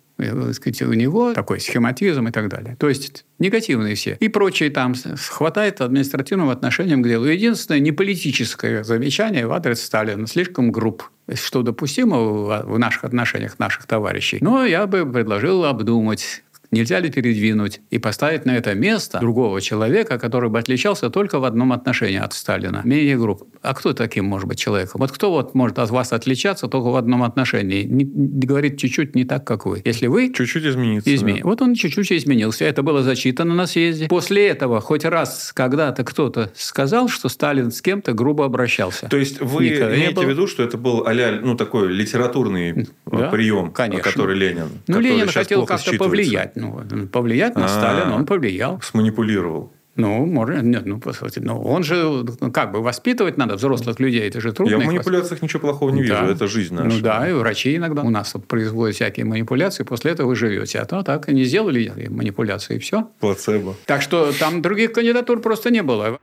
сказать, 0.52 0.82
у 0.82 0.92
него 0.92 1.32
такой 1.34 1.60
схематизм 1.60 2.28
и 2.28 2.30
так 2.30 2.48
далее. 2.48 2.76
То 2.78 2.88
есть 2.88 3.24
негативные 3.38 3.94
все. 3.94 4.16
И 4.20 4.28
прочие 4.28 4.70
там 4.70 4.94
хватает 5.16 5.80
административным 5.80 6.50
отношением 6.50 7.02
к 7.02 7.08
делу. 7.08 7.26
Единственное 7.26 7.80
неполитическое 7.80 8.84
замечание 8.84 9.46
в 9.46 9.52
адрес 9.52 9.82
Сталина 9.82 10.26
слишком 10.26 10.70
груб 10.70 11.04
что 11.32 11.62
допустимо 11.62 12.18
в 12.18 12.78
наших 12.78 13.04
отношениях 13.04 13.58
наших 13.58 13.86
товарищей. 13.86 14.38
Но 14.40 14.64
я 14.64 14.86
бы 14.86 15.10
предложил 15.10 15.64
обдумать 15.64 16.43
Нельзя 16.74 16.98
ли 16.98 17.08
передвинуть 17.08 17.80
и 17.90 17.98
поставить 17.98 18.44
на 18.46 18.56
это 18.56 18.74
место 18.74 19.20
другого 19.20 19.60
человека, 19.60 20.18
который 20.18 20.50
бы 20.50 20.58
отличался 20.58 21.08
только 21.08 21.38
в 21.38 21.44
одном 21.44 21.72
отношении 21.72 22.18
от 22.18 22.32
Сталина? 22.32 22.80
Менее 22.84 23.16
групп. 23.16 23.44
А 23.62 23.74
кто 23.74 23.92
таким 23.92 24.24
может 24.24 24.48
быть 24.48 24.58
человеком? 24.58 25.00
Вот 25.00 25.12
кто 25.12 25.30
вот 25.30 25.54
может 25.54 25.78
от 25.78 25.90
вас 25.90 26.12
отличаться 26.12 26.66
только 26.66 26.88
в 26.88 26.96
одном 26.96 27.22
отношении? 27.22 27.84
Не, 27.84 28.02
не 28.02 28.46
говорит 28.46 28.76
чуть-чуть 28.76 29.14
не 29.14 29.24
так, 29.24 29.44
как 29.44 29.66
вы. 29.66 29.82
Если 29.84 30.08
вы... 30.08 30.32
Чуть-чуть 30.34 30.64
измениться. 30.64 31.14
Измен... 31.14 31.36
Да. 31.36 31.42
Вот 31.44 31.62
он 31.62 31.76
чуть-чуть 31.76 32.10
изменился. 32.10 32.64
Это 32.64 32.82
было 32.82 33.04
зачитано 33.04 33.54
на 33.54 33.66
съезде. 33.66 34.08
После 34.08 34.48
этого 34.48 34.80
хоть 34.80 35.04
раз 35.04 35.52
когда-то 35.54 36.02
кто-то 36.02 36.50
сказал, 36.56 37.08
что 37.08 37.28
Сталин 37.28 37.70
с 37.70 37.80
кем-то 37.82 38.14
грубо 38.14 38.44
обращался. 38.46 39.06
То 39.08 39.16
есть 39.16 39.40
вы 39.40 39.66
Никогда 39.66 39.96
имеете 39.96 40.26
в 40.26 40.28
виду, 40.28 40.48
что 40.48 40.64
это 40.64 40.76
был 40.76 41.04
а 41.06 41.14
ну, 41.40 41.54
такой 41.56 41.92
литературный 41.92 42.88
да, 43.06 43.28
прием, 43.28 43.70
конечно. 43.70 44.02
который 44.02 44.36
Ленин. 44.36 44.68
Ну, 44.88 44.98
Ленин 44.98 45.28
хотел 45.28 45.66
как-то 45.66 45.96
повлиять 45.96 46.56
ну, 46.90 47.06
повлиять 47.06 47.56
на 47.56 47.68
Сталина, 47.68 48.14
он 48.14 48.26
повлиял. 48.26 48.80
Сманипулировал. 48.82 49.72
Ну, 49.96 50.26
может, 50.26 50.62
нет, 50.62 50.86
ну, 50.86 50.98
послушайте, 50.98 51.40
ну, 51.40 51.62
он 51.62 51.84
же, 51.84 52.24
ну, 52.40 52.50
как 52.50 52.72
бы, 52.72 52.82
воспитывать 52.82 53.36
надо 53.36 53.54
взрослых 53.54 54.00
людей, 54.00 54.26
это 54.26 54.40
же 54.40 54.52
трудно. 54.52 54.72
Я 54.72 54.78
в 54.80 54.84
манипуляциях 54.84 55.40
ничего 55.40 55.60
плохого 55.60 55.90
не 55.90 56.02
вижу, 56.02 56.14
да. 56.14 56.32
это 56.32 56.48
жизнь 56.48 56.74
наша. 56.74 56.96
Ну, 56.96 57.00
да, 57.00 57.28
и 57.28 57.32
врачи 57.32 57.76
иногда 57.76 58.02
у 58.02 58.10
нас 58.10 58.34
вот 58.34 58.46
производят 58.48 58.96
всякие 58.96 59.24
манипуляции, 59.24 59.84
после 59.84 60.10
этого 60.10 60.28
вы 60.28 60.36
живете. 60.36 60.80
А 60.80 60.84
то 60.84 61.02
так, 61.04 61.28
не 61.28 61.44
сделали 61.44 62.08
манипуляции, 62.08 62.76
и 62.76 62.78
все. 62.80 63.08
Плацебо. 63.20 63.76
Так 63.86 64.02
что 64.02 64.32
там 64.32 64.62
других 64.62 64.92
кандидатур 64.92 65.40
просто 65.40 65.70
не 65.70 65.82
было. 65.82 66.18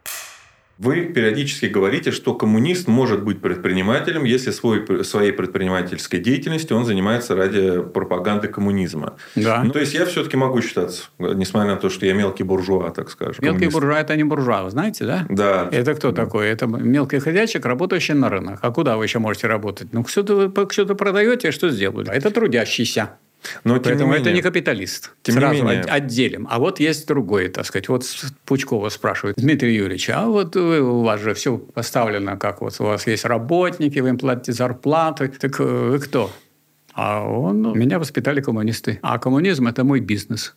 Вы 0.78 1.02
периодически 1.06 1.66
говорите, 1.68 2.12
что 2.12 2.34
коммунист 2.34 2.88
может 2.88 3.24
быть 3.24 3.40
предпринимателем, 3.42 4.24
если 4.24 4.52
свой, 4.52 5.06
своей 5.06 5.32
предпринимательской 5.32 6.20
деятельностью 6.20 6.76
он 6.76 6.86
занимается 6.86 7.36
ради 7.36 7.82
пропаганды 7.82 8.48
коммунизма. 8.48 9.16
Да. 9.36 9.64
Ну, 9.64 9.72
то 9.72 9.80
есть 9.80 9.94
я 9.94 10.06
все-таки 10.06 10.38
могу 10.38 10.62
считаться, 10.62 11.04
несмотря 11.20 11.72
на 11.72 11.78
то, 11.78 11.90
что 11.90 12.06
я 12.06 12.14
мелкий 12.14 12.44
буржуа, 12.44 12.90
так 12.92 13.10
скажем. 13.12 13.44
Мелкий 13.44 13.60
коммунист. 13.60 13.74
буржуа 13.74 14.00
это 14.00 14.16
не 14.16 14.24
буржуа, 14.24 14.64
вы 14.64 14.72
знаете, 14.72 15.06
да? 15.06 15.26
Да. 15.30 15.70
Это 15.72 15.94
кто 15.94 16.12
да. 16.12 16.26
такой? 16.26 16.48
Это 16.48 16.66
мелкий 16.68 17.20
ходячик, 17.20 17.66
работающий 17.66 18.16
на 18.16 18.30
рынок. 18.30 18.60
А 18.62 18.72
куда 18.72 18.98
вы 18.98 19.06
еще 19.06 19.20
можете 19.20 19.48
работать? 19.48 19.94
Ну, 19.94 20.06
что-то 20.06 20.36
вы 20.36 20.68
что-то 20.72 20.96
продаете, 20.96 21.52
что 21.52 21.70
сделали? 21.70 22.10
Это 22.10 22.32
трудящийся. 22.32 23.18
Но, 23.64 23.80
Поэтому 23.80 24.14
не 24.14 24.20
это 24.20 24.32
не 24.32 24.42
капиталист. 24.42 25.12
Тем 25.24 25.36
Сразу 25.36 25.56
не 25.56 25.62
менее. 25.62 25.82
отделим. 25.84 26.48
А 26.50 26.60
вот 26.60 26.80
есть 26.80 27.08
другой, 27.08 27.50
так 27.50 27.66
сказать. 27.66 27.90
Вот 27.90 28.06
Пучкова 28.46 28.90
спрашивает, 28.90 29.36
Дмитрий 29.38 29.76
Юрьевич, 29.76 30.10
а 30.10 30.28
вот 30.28 30.56
вы, 30.56 30.82
у 30.82 31.04
вас 31.04 31.22
же 31.22 31.34
все 31.34 31.58
поставлено, 31.58 32.38
как 32.38 32.62
вот 32.62 32.76
у 32.80 32.84
вас 32.84 33.08
есть 33.08 33.26
работники, 33.26 34.00
вы 34.00 34.10
им 34.10 34.18
платите 34.18 34.54
зарплаты. 34.54 35.28
Так 35.30 35.60
э, 35.60 35.64
вы 35.64 36.00
кто? 36.00 36.32
А 36.94 37.24
он, 37.24 37.78
меня 37.78 38.00
воспитали 38.00 38.42
коммунисты. 38.42 39.00
А 39.02 39.18
коммунизм– 39.18 39.68
это 39.70 39.84
мой 39.84 40.02
бизнес. 40.02 40.56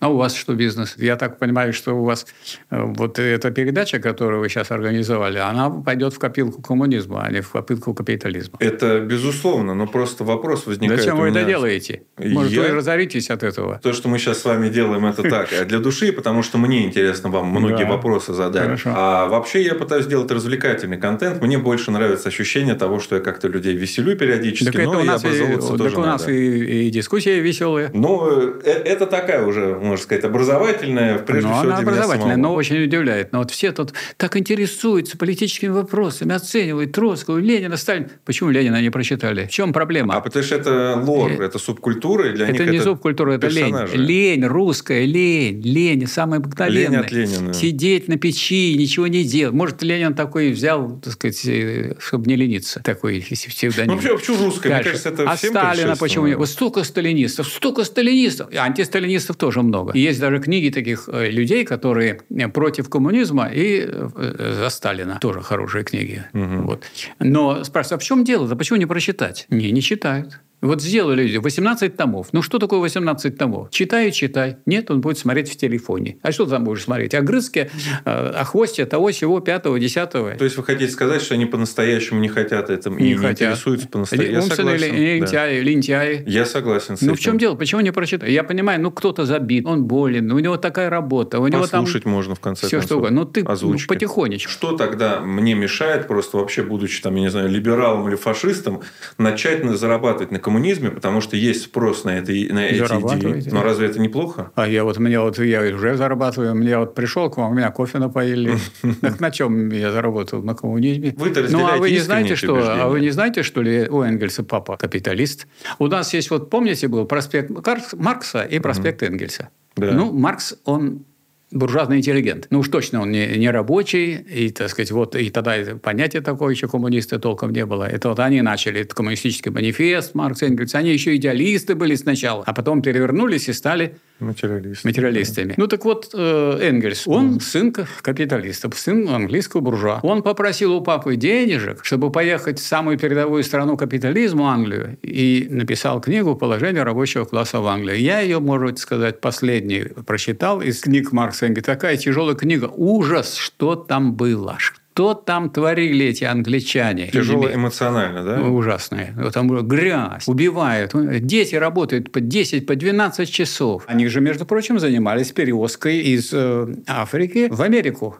А 0.00 0.08
у 0.08 0.16
вас 0.16 0.34
что 0.34 0.54
бизнес? 0.54 0.94
Я 0.96 1.16
так 1.16 1.38
понимаю, 1.38 1.74
что 1.74 1.92
у 1.92 2.04
вас 2.04 2.26
э, 2.70 2.82
вот 2.82 3.18
эта 3.18 3.50
передача, 3.50 3.98
которую 3.98 4.40
вы 4.40 4.48
сейчас 4.48 4.70
организовали, 4.70 5.36
она 5.36 5.68
пойдет 5.68 6.14
в 6.14 6.18
копилку 6.18 6.62
коммунизма, 6.62 7.22
а 7.22 7.30
не 7.30 7.42
в 7.42 7.50
копилку 7.50 7.92
капитализма. 7.92 8.56
Это 8.60 9.00
безусловно, 9.00 9.74
но 9.74 9.86
просто 9.86 10.24
вопрос 10.24 10.66
возникает. 10.66 11.00
Зачем 11.00 11.18
вы 11.18 11.28
это 11.28 11.44
делаете? 11.44 12.04
Может, 12.16 12.50
Я... 12.50 12.62
вы 12.62 12.68
разоритесь 12.68 13.28
от 13.28 13.42
этого? 13.42 13.78
То, 13.82 13.92
что 13.92 14.08
мы 14.08 14.18
сейчас 14.18 14.38
с 14.38 14.44
вами 14.46 14.70
делаем, 14.70 15.04
это 15.04 15.22
так, 15.22 15.50
для 15.66 15.78
души, 15.80 16.12
потому 16.12 16.42
что 16.42 16.56
мне 16.56 16.86
интересно 16.86 17.28
вам 17.28 17.48
многие 17.48 17.84
да. 17.84 17.90
вопросы 17.90 18.32
задать. 18.32 18.62
Хорошо. 18.62 18.92
А 18.96 19.26
вообще 19.26 19.62
я 19.62 19.74
пытаюсь 19.74 20.06
делать 20.06 20.30
развлекательный 20.30 20.96
контент. 20.96 21.42
Мне 21.42 21.58
больше 21.58 21.90
нравится 21.90 22.30
ощущение 22.30 22.74
того, 22.74 23.00
что 23.00 23.16
я 23.16 23.20
как-то 23.20 23.48
людей 23.48 23.76
веселю 23.76 24.16
периодически, 24.16 24.72
так 24.72 24.82
но 24.86 24.94
это 24.94 25.02
у 25.02 25.04
нас 25.04 25.24
и, 25.24 25.76
тоже 25.76 25.90
Так 25.90 25.98
у 25.98 26.06
нас 26.06 26.26
и, 26.26 26.86
и 26.86 26.90
дискуссии 26.90 27.38
веселые. 27.38 27.90
Ну, 27.92 28.58
э, 28.62 28.70
это 28.70 29.04
такая 29.04 29.44
уже 29.44 29.89
можно 29.90 30.04
сказать, 30.04 30.24
образовательная, 30.24 31.18
прежде 31.18 31.48
но 31.48 31.54
всего, 31.58 31.72
она 31.72 31.78
образовательная, 31.80 32.36
но 32.36 32.54
очень 32.54 32.82
удивляет. 32.82 33.32
Но 33.32 33.38
вот 33.40 33.50
все 33.50 33.72
тут 33.72 33.92
так 34.16 34.36
интересуются 34.36 35.18
политическими 35.18 35.70
вопросами, 35.70 36.34
оценивают 36.34 36.92
Троцкого, 36.92 37.38
Ленина, 37.38 37.76
Сталина. 37.76 38.08
Почему 38.24 38.50
Ленина 38.50 38.80
не 38.80 38.90
прочитали? 38.90 39.46
В 39.46 39.50
чем 39.50 39.72
проблема? 39.72 40.14
А 40.14 40.20
потому 40.20 40.44
что 40.44 40.56
это 40.56 41.02
лор, 41.04 41.32
э, 41.32 41.44
это 41.44 41.58
субкультура, 41.58 42.30
и 42.30 42.32
для 42.32 42.48
это 42.48 42.62
них 42.64 42.72
не 42.72 42.76
это 42.78 42.86
субкультура, 42.86 43.32
это 43.32 43.48
лень. 43.48 43.76
Лень, 43.92 44.44
русская 44.44 45.04
лень, 45.04 45.60
лень, 45.62 46.06
самая 46.06 46.40
обыкновенная. 46.40 46.88
Лень 46.88 46.96
от 46.96 47.12
Ленина. 47.12 47.54
Сидеть 47.54 48.08
на 48.08 48.16
печи, 48.16 48.76
ничего 48.76 49.06
не 49.06 49.24
делать. 49.24 49.54
Может, 49.54 49.82
Ленин 49.82 50.14
такой 50.14 50.52
взял, 50.52 50.98
так 51.00 51.12
сказать, 51.12 51.44
э, 51.46 51.94
чтобы 51.98 52.28
не 52.28 52.36
лениться, 52.36 52.82
такой 52.82 53.20
псевдоним. 53.20 54.00
Ну, 54.02 54.16
почему 54.16 54.44
русская? 54.44 54.74
Мне 54.74 54.84
кажется, 54.84 55.08
это 55.10 55.30
а 55.30 55.36
всем 55.36 55.50
Сталина 55.50 55.96
почему? 55.96 56.36
Вот 56.36 56.48
столько 56.48 56.84
сталинистов, 56.84 57.48
столько 57.48 57.84
сталинистов. 57.84 58.48
Антисталинистов 58.54 59.36
тоже 59.36 59.62
много 59.62 59.79
много. 59.80 59.98
И 59.98 60.00
есть 60.00 60.20
даже 60.20 60.38
книги 60.38 60.70
таких 60.70 61.08
э, 61.12 61.30
людей, 61.30 61.64
которые 61.64 62.20
против 62.52 62.88
коммунизма 62.88 63.48
и 63.52 63.86
за 63.86 64.68
Сталина. 64.70 65.18
Тоже 65.20 65.42
хорошие 65.42 65.84
книги. 65.84 66.24
Угу. 66.32 66.62
Вот. 66.62 66.84
Но 67.18 67.64
спрашивают, 67.64 68.00
а 68.00 68.04
в 68.04 68.06
чем 68.06 68.24
дело? 68.24 68.48
Да 68.48 68.56
почему 68.56 68.78
не 68.78 68.86
прочитать? 68.86 69.46
Не, 69.50 69.70
не 69.70 69.82
читают. 69.82 70.40
Вот 70.60 70.82
сделали 70.82 71.22
люди 71.22 71.38
18 71.38 71.96
томов. 71.96 72.28
Ну, 72.32 72.42
что 72.42 72.58
такое 72.58 72.80
18 72.80 73.36
томов? 73.38 73.70
Читай 73.70 74.08
и 74.08 74.12
читай. 74.12 74.58
Нет, 74.66 74.90
он 74.90 75.00
будет 75.00 75.18
смотреть 75.18 75.50
в 75.50 75.56
телефоне. 75.56 76.18
А 76.22 76.32
что 76.32 76.44
там 76.44 76.64
будешь 76.64 76.82
смотреть? 76.82 77.14
Огрызки, 77.14 77.70
э, 78.04 78.10
о 78.10 78.44
хвосте 78.44 78.84
того, 78.84 79.10
всего, 79.10 79.40
пятого, 79.40 79.80
десятого. 79.80 80.32
То 80.32 80.44
есть, 80.44 80.56
вы 80.56 80.64
хотите 80.64 80.90
сказать, 80.92 81.22
что 81.22 81.34
они 81.34 81.46
по-настоящему 81.46 82.20
не 82.20 82.28
хотят 82.28 82.68
этому, 82.68 82.98
не, 82.98 83.10
не 83.10 83.16
хотят. 83.16 83.40
интересуются 83.40 83.88
по-настоящему? 83.88 84.42
Умственные 84.42 84.78
лентяи, 85.18 85.58
да. 85.58 85.64
лентяи. 85.64 86.24
Я 86.26 86.44
согласен 86.44 86.96
с 86.96 87.00
Ну, 87.00 87.12
этим. 87.12 87.16
в 87.16 87.20
чем 87.20 87.38
дело? 87.38 87.54
Почему 87.54 87.80
не 87.80 87.90
прочитать? 87.90 88.28
Я 88.28 88.44
понимаю, 88.44 88.82
ну, 88.82 88.90
кто-то 88.90 89.24
забит, 89.24 89.66
он 89.66 89.84
болен, 89.84 90.30
у 90.30 90.38
него 90.38 90.58
такая 90.58 90.90
работа, 90.90 91.40
у 91.40 91.46
него 91.46 91.62
Послушать 91.62 92.04
там... 92.04 92.12
можно, 92.12 92.34
в 92.34 92.40
конце 92.40 92.66
все, 92.66 92.76
концов. 92.76 92.86
Что 92.86 92.96
угодно. 92.98 93.20
Ну, 93.20 93.26
ты 93.26 93.44
ну, 93.44 93.76
потихонечку. 93.88 94.50
Что 94.50 94.76
тогда 94.76 95.20
мне 95.20 95.54
мешает, 95.54 96.06
просто 96.06 96.36
вообще 96.36 96.62
будучи, 96.62 97.00
там, 97.02 97.14
я 97.16 97.22
не 97.22 97.30
знаю, 97.30 97.48
либералом 97.48 98.08
или 98.08 98.16
фашистом, 98.16 98.82
начать 99.16 99.64
зарабатывать 99.64 100.30
на 100.30 100.38
коммунизме, 100.50 100.90
потому 100.90 101.20
что 101.20 101.36
есть 101.36 101.62
спрос 101.62 102.04
на, 102.04 102.10
это, 102.10 102.32
на 102.32 102.66
эти 102.66 102.82
идеи. 102.82 103.50
Но 103.52 103.62
разве 103.62 103.86
это 103.86 104.00
неплохо? 104.00 104.50
А 104.56 104.66
я 104.66 104.82
вот, 104.84 104.98
мне 104.98 105.20
вот, 105.20 105.38
я 105.38 105.62
уже 105.62 105.96
зарабатываю. 105.96 106.54
Мне 106.56 106.76
вот 106.76 106.94
пришел 106.94 107.30
к 107.30 107.36
вам, 107.36 107.56
меня 107.56 107.70
кофе 107.70 107.98
напоили. 107.98 108.58
Так 109.00 109.20
на 109.20 109.30
чем 109.30 109.70
я 109.70 109.92
заработал? 109.92 110.42
На 110.42 110.54
коммунизме. 110.54 111.14
вы 111.16 111.30
Ну, 111.48 111.66
а 111.66 111.76
вы 111.76 111.90
не 111.90 111.98
знаете, 111.98 112.34
что, 112.34 112.56
а 112.56 112.88
вы 112.88 113.00
не 113.00 113.10
знаете, 113.10 113.42
что 113.42 113.62
ли, 113.62 113.88
у 113.88 114.02
Энгельса 114.02 114.42
папа 114.42 114.76
капиталист? 114.76 115.46
У 115.78 115.86
нас 115.86 116.12
есть, 116.14 116.30
вот 116.30 116.50
помните, 116.50 116.88
был 116.88 117.06
проспект 117.06 117.50
Маркса 117.94 118.42
и 118.42 118.58
проспект 118.58 119.02
Энгельса. 119.02 119.48
Ну, 119.76 120.12
Маркс, 120.12 120.56
он 120.64 121.04
буржуазный 121.50 121.98
интеллигент. 121.98 122.46
Ну 122.50 122.60
уж 122.60 122.68
точно 122.68 123.02
он 123.02 123.10
не, 123.10 123.26
не 123.38 123.50
рабочий, 123.50 124.14
и, 124.14 124.50
так 124.50 124.68
сказать, 124.68 124.90
вот 124.90 125.16
и 125.16 125.30
тогда 125.30 125.54
понятие 125.82 126.22
такое 126.22 126.54
еще 126.54 126.68
коммунисты 126.68 127.18
толком 127.18 127.52
не 127.52 127.66
было. 127.66 127.84
Это 127.84 128.08
вот 128.08 128.20
они 128.20 128.40
начали, 128.42 128.80
это 128.80 128.94
коммунистический 128.94 129.50
манифест, 129.50 130.14
Маркс, 130.14 130.42
Энгельс, 130.42 130.74
они 130.74 130.92
еще 130.92 131.16
идеалисты 131.16 131.74
были 131.74 131.94
сначала, 131.94 132.44
а 132.46 132.52
потом 132.52 132.82
перевернулись 132.82 133.48
и 133.48 133.52
стали 133.52 133.96
Материалисты. 134.20 134.86
Материалистами. 134.86 135.54
Ну 135.56 135.66
так 135.66 135.84
вот, 135.84 136.10
э, 136.12 136.58
Энгельс, 136.60 137.08
он 137.08 137.36
mm. 137.36 137.40
сын 137.40 137.72
капиталистов, 138.02 138.78
сын 138.78 139.08
английского 139.08 139.60
буржуа. 139.62 140.00
Он 140.02 140.22
попросил 140.22 140.74
у 140.74 140.82
папы 140.82 141.16
денежек, 141.16 141.84
чтобы 141.84 142.12
поехать 142.12 142.58
в 142.58 142.66
самую 142.66 142.98
передовую 142.98 143.42
страну 143.42 143.78
капитализма, 143.78 144.52
Англию, 144.52 144.98
и 145.02 145.48
написал 145.50 146.02
книгу 146.02 146.36
«Положение 146.36 146.82
рабочего 146.82 147.24
класса 147.24 147.60
в 147.60 147.66
Англии». 147.66 147.98
Я 147.98 148.20
ее, 148.20 148.40
может 148.40 148.78
сказать, 148.78 149.20
последний 149.20 149.84
прочитал 150.06 150.60
из 150.60 150.80
книг 150.80 151.12
Маркса 151.12 151.39
Энгельса. 151.42 151.66
Такая 151.66 151.96
тяжелая 151.96 152.34
книга. 152.34 152.66
Ужас, 152.66 153.36
что 153.36 153.76
там 153.76 154.14
было, 154.14 154.56
что 154.58 155.14
там 155.14 155.50
творили 155.50 156.06
эти 156.06 156.24
англичане? 156.24 157.08
Тяжело 157.08 157.52
эмоционально, 157.52 158.24
да? 158.24 158.42
Ужасные. 158.42 159.14
Там 159.32 159.48
грязь, 159.66 160.26
убивают. 160.26 160.92
Дети 161.24 161.54
работают 161.54 162.12
по 162.12 162.20
10, 162.20 162.66
по 162.66 162.76
12 162.76 163.30
часов. 163.30 163.84
Они 163.86 164.06
же, 164.08 164.20
между 164.20 164.44
прочим, 164.46 164.78
занимались 164.78 165.32
перевозкой 165.32 165.98
из 166.00 166.30
э, 166.32 166.66
Африки 166.86 167.48
в 167.50 167.62
Америку. 167.62 168.18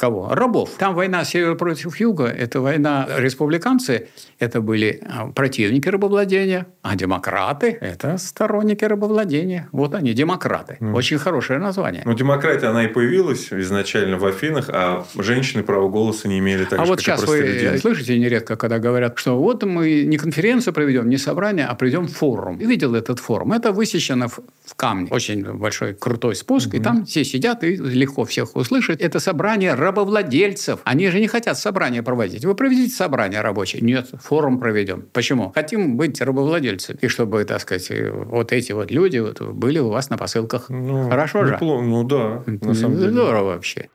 Кого? 0.00 0.30
Рабов. 0.30 0.70
Там 0.78 0.94
война 0.94 1.24
север 1.24 1.56
против 1.56 2.00
юга. 2.00 2.24
Это 2.24 2.62
война 2.62 3.06
республиканцы. 3.18 4.08
Это 4.38 4.62
были 4.62 5.02
а, 5.06 5.26
противники 5.26 5.90
рабовладения. 5.90 6.66
А 6.80 6.96
демократы– 6.96 7.76
это 7.82 8.16
сторонники 8.16 8.82
рабовладения. 8.82 9.68
Вот 9.72 9.94
они, 9.94 10.14
демократы. 10.14 10.78
Mm. 10.80 10.94
Очень 10.94 11.18
хорошее 11.18 11.58
название. 11.58 12.02
Ну, 12.06 12.14
демократия, 12.14 12.68
она 12.68 12.86
и 12.86 12.88
появилась 12.88 13.52
изначально 13.52 14.16
в 14.16 14.24
Афинах, 14.24 14.70
а 14.70 15.04
женщины 15.18 15.62
права 15.62 15.90
голоса 15.90 16.28
не 16.28 16.38
имели 16.38 16.64
так 16.64 16.80
А 16.80 16.84
же, 16.86 16.90
вот 16.90 17.00
сейчас 17.00 17.22
вы 17.26 17.40
люди. 17.40 17.76
слышите 17.76 18.18
нередко, 18.18 18.56
когда 18.56 18.78
говорят, 18.78 19.18
что 19.18 19.38
вот 19.38 19.64
мы 19.64 20.04
не 20.04 20.16
конференцию 20.16 20.72
проведем, 20.72 21.10
не 21.10 21.18
собрание, 21.18 21.66
а 21.66 21.74
проведем 21.74 22.06
форум. 22.08 22.56
Видел 22.56 22.94
этот 22.94 23.18
форум. 23.18 23.52
Это 23.52 23.72
высечено 23.72 24.28
в, 24.28 24.38
в 24.64 24.74
камне. 24.76 25.08
Очень 25.10 25.44
большой 25.44 25.92
крутой 25.92 26.36
спуск. 26.36 26.72
Mm-hmm. 26.72 26.78
И 26.78 26.82
там 26.82 27.04
все 27.04 27.22
сидят 27.22 27.64
и 27.64 27.76
легко 27.76 28.24
всех 28.24 28.56
услышать. 28.56 29.02
Это 29.02 29.20
собрание 29.20 29.74
рабовладельцев. 29.90 30.80
Они 30.84 31.08
же 31.08 31.20
не 31.20 31.26
хотят 31.26 31.58
собрания 31.58 32.02
проводить. 32.02 32.44
Вы 32.44 32.54
проведите 32.54 32.94
собрание 32.94 33.40
рабочее. 33.40 33.82
Нет, 33.82 34.08
форум 34.22 34.58
проведем. 34.58 35.04
Почему? 35.12 35.50
Хотим 35.54 35.96
быть 35.96 36.20
рабовладельцами. 36.20 36.98
И 37.00 37.08
чтобы, 37.08 37.44
так 37.44 37.60
сказать, 37.60 37.90
вот 38.26 38.52
эти 38.52 38.72
вот 38.72 38.90
люди 38.90 39.18
вот 39.18 39.40
были 39.40 39.78
у 39.78 39.88
вас 39.88 40.10
на 40.10 40.16
посылках. 40.16 40.68
Ну, 40.68 41.08
Хорошо 41.10 41.44
же? 41.44 41.54
Неплохо. 41.54 41.84
Ну 41.84 42.04
да, 42.04 42.42
на 42.46 42.74
самом 42.74 42.96
деле. 42.96 43.10
Здорово 43.10 43.44
вообще. 43.54 43.88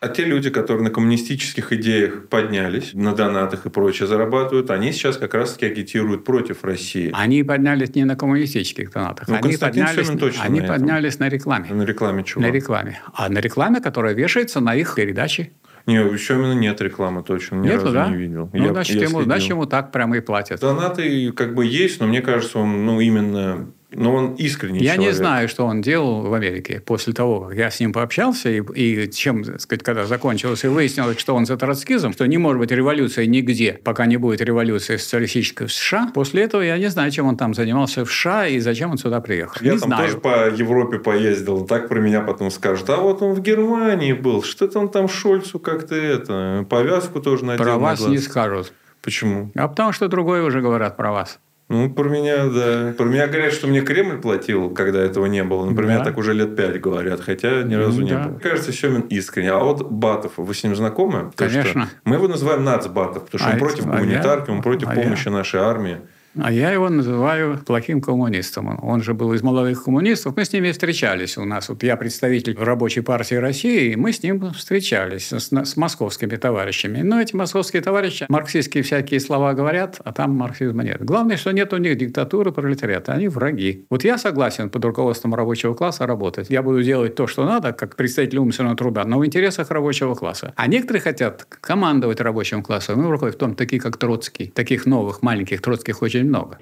А 0.00 0.08
те 0.08 0.24
люди, 0.24 0.48
которые 0.48 0.82
на 0.82 0.90
коммунистических 0.90 1.74
идеях 1.74 2.28
поднялись, 2.28 2.94
на 2.94 3.14
донатах 3.14 3.66
и 3.66 3.68
прочее 3.68 4.08
зарабатывают, 4.08 4.70
они 4.70 4.92
сейчас 4.92 5.18
как 5.18 5.34
раз-таки 5.34 5.66
агитируют 5.66 6.24
против 6.24 6.64
России. 6.64 7.10
Они 7.12 7.42
поднялись 7.42 7.94
не 7.94 8.04
на 8.04 8.16
коммунистических 8.16 8.90
донатах. 8.90 9.28
Ну, 9.28 9.34
они 9.34 9.58
поднялись, 9.58 10.08
точно 10.18 10.42
они 10.42 10.62
на 10.62 10.68
поднялись 10.68 11.18
на 11.18 11.28
рекламе. 11.28 11.74
На 11.74 11.82
рекламе 11.82 12.24
чего? 12.24 12.40
На 12.40 12.50
рекламе. 12.50 12.98
А 13.12 13.28
на 13.28 13.40
рекламе, 13.40 13.80
которая 13.80 14.14
вешается 14.14 14.60
на 14.60 14.74
их 14.74 14.94
передачи. 14.94 15.52
Не, 15.84 15.96
еще 15.96 16.34
именно 16.34 16.54
нет 16.54 16.80
рекламы 16.80 17.22
точно. 17.22 17.56
Ни 17.56 17.68
Нету, 17.68 17.84
разу 17.84 17.94
да? 17.94 18.08
не 18.08 18.16
видел. 18.16 18.48
Ну, 18.54 18.64
я, 18.64 18.72
значит, 18.72 18.96
я 18.96 19.02
ему, 19.06 19.22
значит, 19.22 19.50
ему 19.50 19.66
так 19.66 19.92
прямо 19.92 20.16
и 20.16 20.20
платят. 20.20 20.60
Донаты 20.60 21.30
как 21.32 21.54
бы 21.54 21.66
есть, 21.66 22.00
но 22.00 22.06
мне 22.06 22.22
кажется, 22.22 22.58
он 22.58 22.86
ну, 22.86 23.00
именно 23.00 23.70
но 23.92 24.14
он 24.14 24.34
искренний 24.34 24.80
Я 24.80 24.94
человек. 24.94 25.12
не 25.12 25.16
знаю, 25.16 25.48
что 25.48 25.66
он 25.66 25.80
делал 25.80 26.22
в 26.22 26.32
Америке 26.32 26.82
после 26.84 27.12
того, 27.12 27.40
как 27.40 27.56
я 27.56 27.70
с 27.70 27.80
ним 27.80 27.92
пообщался, 27.92 28.48
и, 28.48 28.60
и 28.60 29.10
чем, 29.10 29.44
так 29.44 29.60
сказать, 29.60 29.82
когда 29.82 30.06
закончилось, 30.06 30.64
и 30.64 30.68
выяснилось, 30.68 31.18
что 31.18 31.34
он 31.34 31.46
за 31.46 31.56
троцкизм, 31.56 32.12
что 32.12 32.26
не 32.26 32.38
может 32.38 32.60
быть 32.60 32.70
революции 32.70 33.26
нигде, 33.26 33.80
пока 33.82 34.06
не 34.06 34.16
будет 34.16 34.40
революции 34.40 34.96
социалистической 34.96 35.66
в 35.66 35.72
США. 35.72 36.10
После 36.14 36.42
этого 36.42 36.62
я 36.62 36.78
не 36.78 36.88
знаю, 36.88 37.10
чем 37.10 37.26
он 37.26 37.36
там 37.36 37.54
занимался 37.54 38.04
в 38.04 38.10
США 38.10 38.46
и 38.46 38.58
зачем 38.60 38.92
он 38.92 38.98
сюда 38.98 39.20
приехал. 39.20 39.56
Я 39.60 39.72
не 39.74 39.78
там 39.78 39.88
знаю. 39.88 40.06
тоже 40.06 40.18
по 40.18 40.48
Европе 40.48 40.98
поездил, 40.98 41.66
так 41.66 41.88
про 41.88 42.00
меня 42.00 42.20
потом 42.20 42.50
скажут. 42.50 42.88
А 42.90 42.96
вот 42.96 43.22
он 43.22 43.34
в 43.34 43.40
Германии 43.42 44.12
был, 44.12 44.42
что-то 44.42 44.78
он 44.78 44.88
там 44.88 45.08
Шольцу 45.08 45.58
как-то 45.58 45.94
это, 45.94 46.66
повязку 46.68 47.20
тоже 47.20 47.44
надел. 47.44 47.64
Про 47.64 47.78
вас 47.78 48.06
не 48.06 48.18
скажут. 48.18 48.72
Почему? 49.02 49.50
А 49.54 49.66
потому 49.66 49.92
что 49.92 50.08
другое 50.08 50.42
уже 50.42 50.60
говорят 50.60 50.96
про 50.96 51.10
вас. 51.10 51.38
Ну, 51.70 51.88
про 51.88 52.08
меня, 52.08 52.48
да. 52.48 52.92
Про 52.98 53.04
меня 53.04 53.28
говорят, 53.28 53.52
что 53.52 53.68
мне 53.68 53.80
Кремль 53.80 54.20
платил, 54.20 54.70
когда 54.70 55.00
этого 55.00 55.26
не 55.26 55.44
было. 55.44 55.72
Про 55.72 55.86
да. 55.86 56.02
так 56.02 56.18
уже 56.18 56.34
лет 56.34 56.56
пять 56.56 56.80
говорят, 56.80 57.20
хотя 57.20 57.62
ни 57.62 57.74
разу 57.74 58.00
да. 58.00 58.06
не 58.06 58.28
было. 58.28 58.38
Кажется, 58.40 58.72
Семин 58.72 59.02
искренне. 59.02 59.52
А 59.52 59.60
вот 59.60 59.88
Батов, 59.88 60.32
вы 60.36 60.52
с 60.52 60.64
ним 60.64 60.74
знакомы? 60.74 61.30
Конечно. 61.36 61.86
То, 61.86 61.92
мы 62.02 62.16
его 62.16 62.26
называем 62.26 62.64
нацбатов, 62.64 63.26
потому 63.26 63.38
что 63.38 63.50
а 63.50 63.52
он 63.52 63.58
против 63.60 63.86
а 63.86 63.90
гуманитарки, 63.90 64.50
я? 64.50 64.56
он 64.56 64.62
против 64.62 64.88
а 64.88 64.94
помощи 64.94 65.28
я? 65.28 65.30
нашей 65.30 65.60
армии. 65.60 65.98
А 66.38 66.52
я 66.52 66.70
его 66.70 66.88
называю 66.88 67.58
плохим 67.58 68.00
коммунистом. 68.00 68.78
Он 68.82 69.02
же 69.02 69.14
был 69.14 69.32
из 69.32 69.42
молодых 69.42 69.82
коммунистов. 69.84 70.36
Мы 70.36 70.44
с 70.44 70.52
ними 70.52 70.70
встречались 70.70 71.36
у 71.36 71.44
нас. 71.44 71.68
Вот 71.68 71.82
я 71.82 71.96
представитель 71.96 72.56
рабочей 72.56 73.00
партии 73.00 73.34
России, 73.34 73.92
и 73.92 73.96
мы 73.96 74.12
с 74.12 74.22
ним 74.22 74.52
встречались 74.52 75.32
с, 75.32 75.50
с 75.50 75.76
московскими 75.76 76.36
товарищами. 76.36 77.02
Но 77.02 77.20
эти 77.20 77.34
московские 77.34 77.82
товарищи 77.82 78.26
марксистские 78.28 78.84
всякие 78.84 79.18
слова 79.18 79.54
говорят, 79.54 80.00
а 80.04 80.12
там 80.12 80.36
марксизма 80.36 80.84
нет. 80.84 81.04
Главное, 81.04 81.36
что 81.36 81.50
нет 81.50 81.72
у 81.72 81.78
них 81.78 81.98
диктатуры 81.98 82.52
пролетариата. 82.52 83.12
Они 83.12 83.26
враги. 83.26 83.84
Вот 83.90 84.04
я 84.04 84.16
согласен 84.16 84.70
под 84.70 84.84
руководством 84.84 85.34
рабочего 85.34 85.74
класса 85.74 86.06
работать. 86.06 86.48
Я 86.48 86.62
буду 86.62 86.82
делать 86.82 87.16
то, 87.16 87.26
что 87.26 87.44
надо, 87.44 87.72
как 87.72 87.96
представитель 87.96 88.38
умственного 88.38 88.76
труда, 88.76 89.04
но 89.04 89.18
в 89.18 89.26
интересах 89.26 89.70
рабочего 89.70 90.14
класса. 90.14 90.52
А 90.54 90.68
некоторые 90.68 91.02
хотят 91.02 91.44
командовать 91.44 92.20
рабочим 92.20 92.62
классом. 92.62 93.02
Ну, 93.02 93.10
в 93.10 93.32
том, 93.32 93.56
такие 93.56 93.82
как 93.82 93.96
Троцкий. 93.96 94.46
Таких 94.54 94.86
новых, 94.86 95.22
маленьких 95.22 95.60
Троцких 95.60 96.02
очень 96.02 96.19
очень 96.20 96.28
много. 96.28 96.58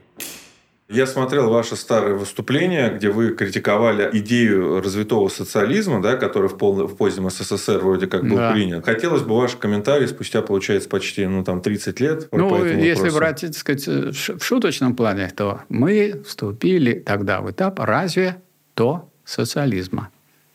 Я 0.90 1.06
смотрел 1.06 1.50
ваше 1.50 1.76
старое 1.76 2.14
выступление, 2.14 2.90
где 2.90 3.10
вы 3.10 3.34
критиковали 3.34 4.08
идею 4.20 4.80
развитого 4.80 5.28
социализма, 5.28 6.00
да, 6.00 6.16
который 6.16 6.48
в, 6.48 6.56
пол, 6.56 6.86
в 6.86 6.96
позднем 6.96 7.28
СССР 7.28 7.80
вроде 7.80 8.06
как 8.06 8.26
был 8.26 8.38
да. 8.38 8.52
принят. 8.52 8.86
Хотелось 8.86 9.20
бы 9.20 9.36
ваш 9.36 9.56
комментарий 9.56 10.08
спустя, 10.08 10.40
получается, 10.40 10.88
почти 10.88 11.26
ну, 11.26 11.44
там, 11.44 11.60
30 11.60 12.00
лет. 12.00 12.28
Ну, 12.32 12.64
если 12.64 13.10
вопросу. 13.10 13.18
брать 13.18 13.40
так 13.42 13.54
сказать, 13.54 13.86
в 13.86 14.42
шуточном 14.42 14.96
плане, 14.96 15.30
то 15.36 15.60
мы 15.68 16.22
вступили 16.26 16.94
тогда 16.94 17.42
в 17.42 17.50
этап 17.50 17.80
разве 17.80 18.40
то 18.74 19.10
социализма 19.26 20.08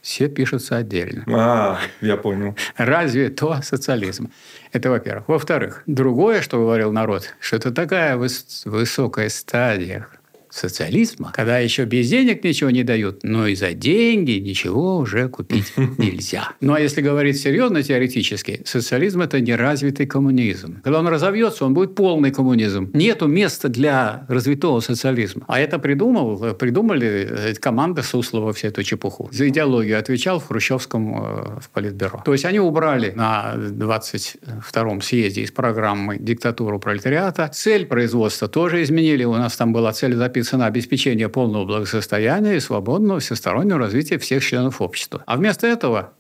все 0.04 0.28
пишутся 0.28 0.78
отдельно. 0.78 1.24
А, 1.28 1.80
я 2.02 2.18
понял. 2.18 2.56
Разве 2.76 3.30
то 3.30 3.62
социализм? 3.64 4.32
Это 4.74 4.90
во-первых. 4.90 5.28
Во-вторых, 5.28 5.84
другое, 5.86 6.42
что 6.42 6.58
говорил 6.58 6.92
народ, 6.92 7.36
что 7.40 7.56
это 7.58 7.72
такая 7.72 8.18
выс- 8.18 8.68
высокая 8.68 9.30
стадия 9.30 10.08
социализма, 10.54 11.32
когда 11.36 11.58
еще 11.58 11.86
без 11.86 12.10
денег 12.10 12.44
ничего 12.44 12.70
не 12.70 12.84
дают, 12.84 13.24
но 13.24 13.48
и 13.48 13.56
за 13.56 13.74
деньги 13.74 14.34
ничего 14.34 14.98
уже 14.98 15.28
купить 15.28 15.74
нельзя. 15.98 16.52
Ну 16.62 16.74
а 16.74 16.80
если 16.80 17.02
говорить 17.02 17.40
серьезно, 17.40 17.82
теоретически, 17.82 18.62
социализм– 18.66 19.22
это 19.24 19.42
неразвитый 19.42 20.06
коммунизм. 20.06 20.82
Когда 20.84 21.00
он 21.00 21.08
разовьется, 21.08 21.66
он 21.66 21.74
будет 21.74 21.96
полный 21.96 22.32
коммунизм. 22.32 22.92
Нету 22.94 23.28
места 23.28 23.68
для 23.68 24.26
развитого 24.30 24.80
социализма. 24.80 25.44
А 25.48 25.60
это 25.60 25.80
придумал, 25.80 26.54
придумали 26.54 27.28
э, 27.30 27.54
команда 27.56 28.04
Суслова 28.04 28.54
всю 28.54 28.68
эту 28.68 28.84
чепуху. 28.84 29.30
За 29.32 29.48
идеологию 29.50 29.98
отвечал 29.98 30.40
в 30.40 30.48
Хрущевском 30.48 31.16
э, 31.16 31.60
в 31.62 31.70
Политбюро. 31.72 32.22
То 32.24 32.34
есть 32.34 32.46
они 32.46 32.60
убрали 32.60 33.12
на 33.16 33.54
22-м 33.56 35.02
съезде 35.02 35.42
из 35.42 35.52
программы 35.52 36.18
«Диктатуру 36.20 36.80
пролетариата». 36.80 37.50
Цель 37.54 37.86
производства 37.86 38.48
тоже 38.48 38.84
изменили. 38.84 39.24
У 39.24 39.34
нас 39.34 39.58
там 39.58 39.74
была 39.74 39.94
цель 39.94 40.14
записана 40.16 40.43
обеспечение 40.68 41.30
полного 41.30 41.66
благосостояния 41.66 42.56
и 42.56 42.60
свободного 42.60 43.20
всестороннего 43.20 43.80
развития 43.80 44.18
всех 44.18 44.44
членов 44.44 44.82
общества. 44.82 45.24
А 45.26 45.38
вместо 45.38 45.68
этого 45.68 46.14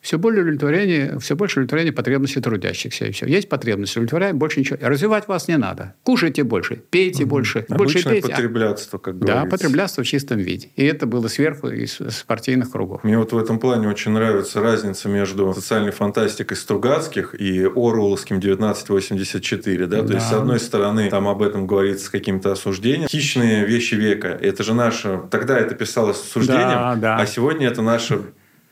все 0.00 0.18
более 0.18 0.42
удовлетворение, 0.42 1.18
все 1.18 1.36
больше 1.36 1.60
удовлетворения 1.60 1.92
потребностей 1.92 2.40
трудящихся. 2.40 3.06
И 3.06 3.12
все. 3.12 3.26
Есть 3.26 3.48
потребность, 3.48 3.92
удовлетворяем, 3.92 4.38
больше 4.38 4.60
ничего. 4.60 4.78
Развивать 4.80 5.28
вас 5.28 5.46
не 5.48 5.58
надо. 5.58 5.94
Кушайте 6.04 6.42
больше, 6.42 6.82
пейте 6.90 7.24
угу. 7.24 7.30
больше. 7.30 7.66
Обычное 7.68 7.76
больше 7.76 8.08
пейте. 8.08 8.28
потреблятство, 8.28 8.98
как 8.98 9.18
говорится. 9.18 9.44
Да, 9.44 9.50
потреблятство 9.50 10.02
в 10.02 10.06
чистом 10.06 10.38
виде. 10.38 10.68
И 10.76 10.84
это 10.84 11.06
было 11.06 11.28
сверху 11.28 11.68
из, 11.68 12.00
из 12.00 12.22
партийных 12.22 12.72
кругов. 12.72 13.04
Мне 13.04 13.18
вот 13.18 13.32
в 13.32 13.38
этом 13.38 13.58
плане 13.58 13.88
очень 13.88 14.12
нравится 14.12 14.60
разница 14.60 15.08
между 15.08 15.52
социальной 15.52 15.92
фантастикой 15.92 16.56
Стругацких 16.56 17.34
и 17.38 17.64
Оруэллским 17.64 18.38
1984. 18.38 19.86
Да? 19.86 20.00
Да. 20.00 20.06
То 20.06 20.14
есть, 20.14 20.28
с 20.28 20.32
одной 20.32 20.60
стороны, 20.60 21.10
там 21.10 21.28
об 21.28 21.42
этом 21.42 21.66
говорится 21.66 22.06
с 22.06 22.10
каким-то 22.10 22.52
осуждением. 22.52 23.08
Хищные 23.08 23.66
вещи 23.66 23.94
века. 23.94 24.28
Это 24.28 24.62
же 24.62 24.72
наше... 24.72 25.20
Тогда 25.30 25.58
это 25.58 25.74
писалось 25.74 26.16
с 26.16 26.22
осуждением, 26.22 26.68
да, 26.68 26.96
да. 26.96 27.16
а 27.16 27.26
сегодня 27.26 27.68
это 27.68 27.82
наше 27.82 28.22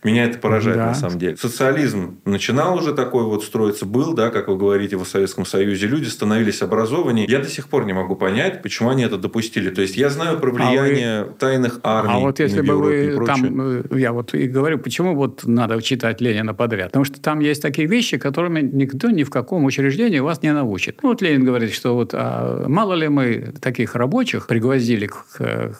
меня 0.04 0.24
это 0.24 0.38
поражает 0.38 0.76
да. 0.76 0.86
на 0.86 0.94
самом 0.94 1.18
деле. 1.18 1.36
Социализм 1.36 2.20
начинал 2.24 2.76
уже 2.76 2.94
такой 2.94 3.24
вот 3.24 3.42
строиться, 3.42 3.84
был, 3.84 4.14
да, 4.14 4.30
как 4.30 4.46
вы 4.48 4.56
говорите, 4.56 4.96
в 4.96 5.04
Советском 5.04 5.44
Союзе. 5.44 5.86
Люди 5.88 6.06
становились 6.06 6.62
образованнее. 6.62 7.26
Я 7.28 7.40
до 7.40 7.48
сих 7.48 7.68
пор 7.68 7.84
не 7.84 7.92
могу 7.92 8.14
понять, 8.14 8.62
почему 8.62 8.90
они 8.90 9.02
это 9.02 9.18
допустили. 9.18 9.70
То 9.70 9.82
есть 9.82 9.96
я 9.96 10.08
знаю 10.08 10.38
про 10.38 10.52
влияние 10.52 11.20
а 11.20 11.24
вы... 11.24 11.32
тайных 11.34 11.80
армий. 11.82 12.14
А 12.14 12.18
вот 12.18 12.38
если 12.38 12.60
бы 12.60 12.76
вы 12.76 13.26
там, 13.26 13.60
э, 13.60 13.98
я 13.98 14.12
вот 14.12 14.34
и 14.34 14.46
говорю, 14.46 14.78
почему 14.78 15.16
вот 15.16 15.44
надо 15.44 15.80
читать 15.82 16.20
Ленина 16.20 16.54
подряд? 16.54 16.88
Потому 16.88 17.04
что 17.04 17.20
там 17.20 17.40
есть 17.40 17.60
такие 17.60 17.88
вещи, 17.88 18.18
которыми 18.18 18.60
никто 18.60 19.10
ни 19.10 19.24
в 19.24 19.30
каком 19.30 19.64
учреждении 19.64 20.20
вас 20.20 20.42
не 20.42 20.52
научит. 20.52 21.00
Ну, 21.02 21.08
вот 21.08 21.22
Ленин 21.22 21.44
говорит, 21.44 21.74
что 21.74 21.94
вот 21.94 22.14
а 22.14 22.68
мало 22.68 22.94
ли 22.94 23.08
мы 23.08 23.52
таких 23.60 23.96
рабочих 23.96 24.46
пригвоздили 24.46 25.06
к 25.06 25.76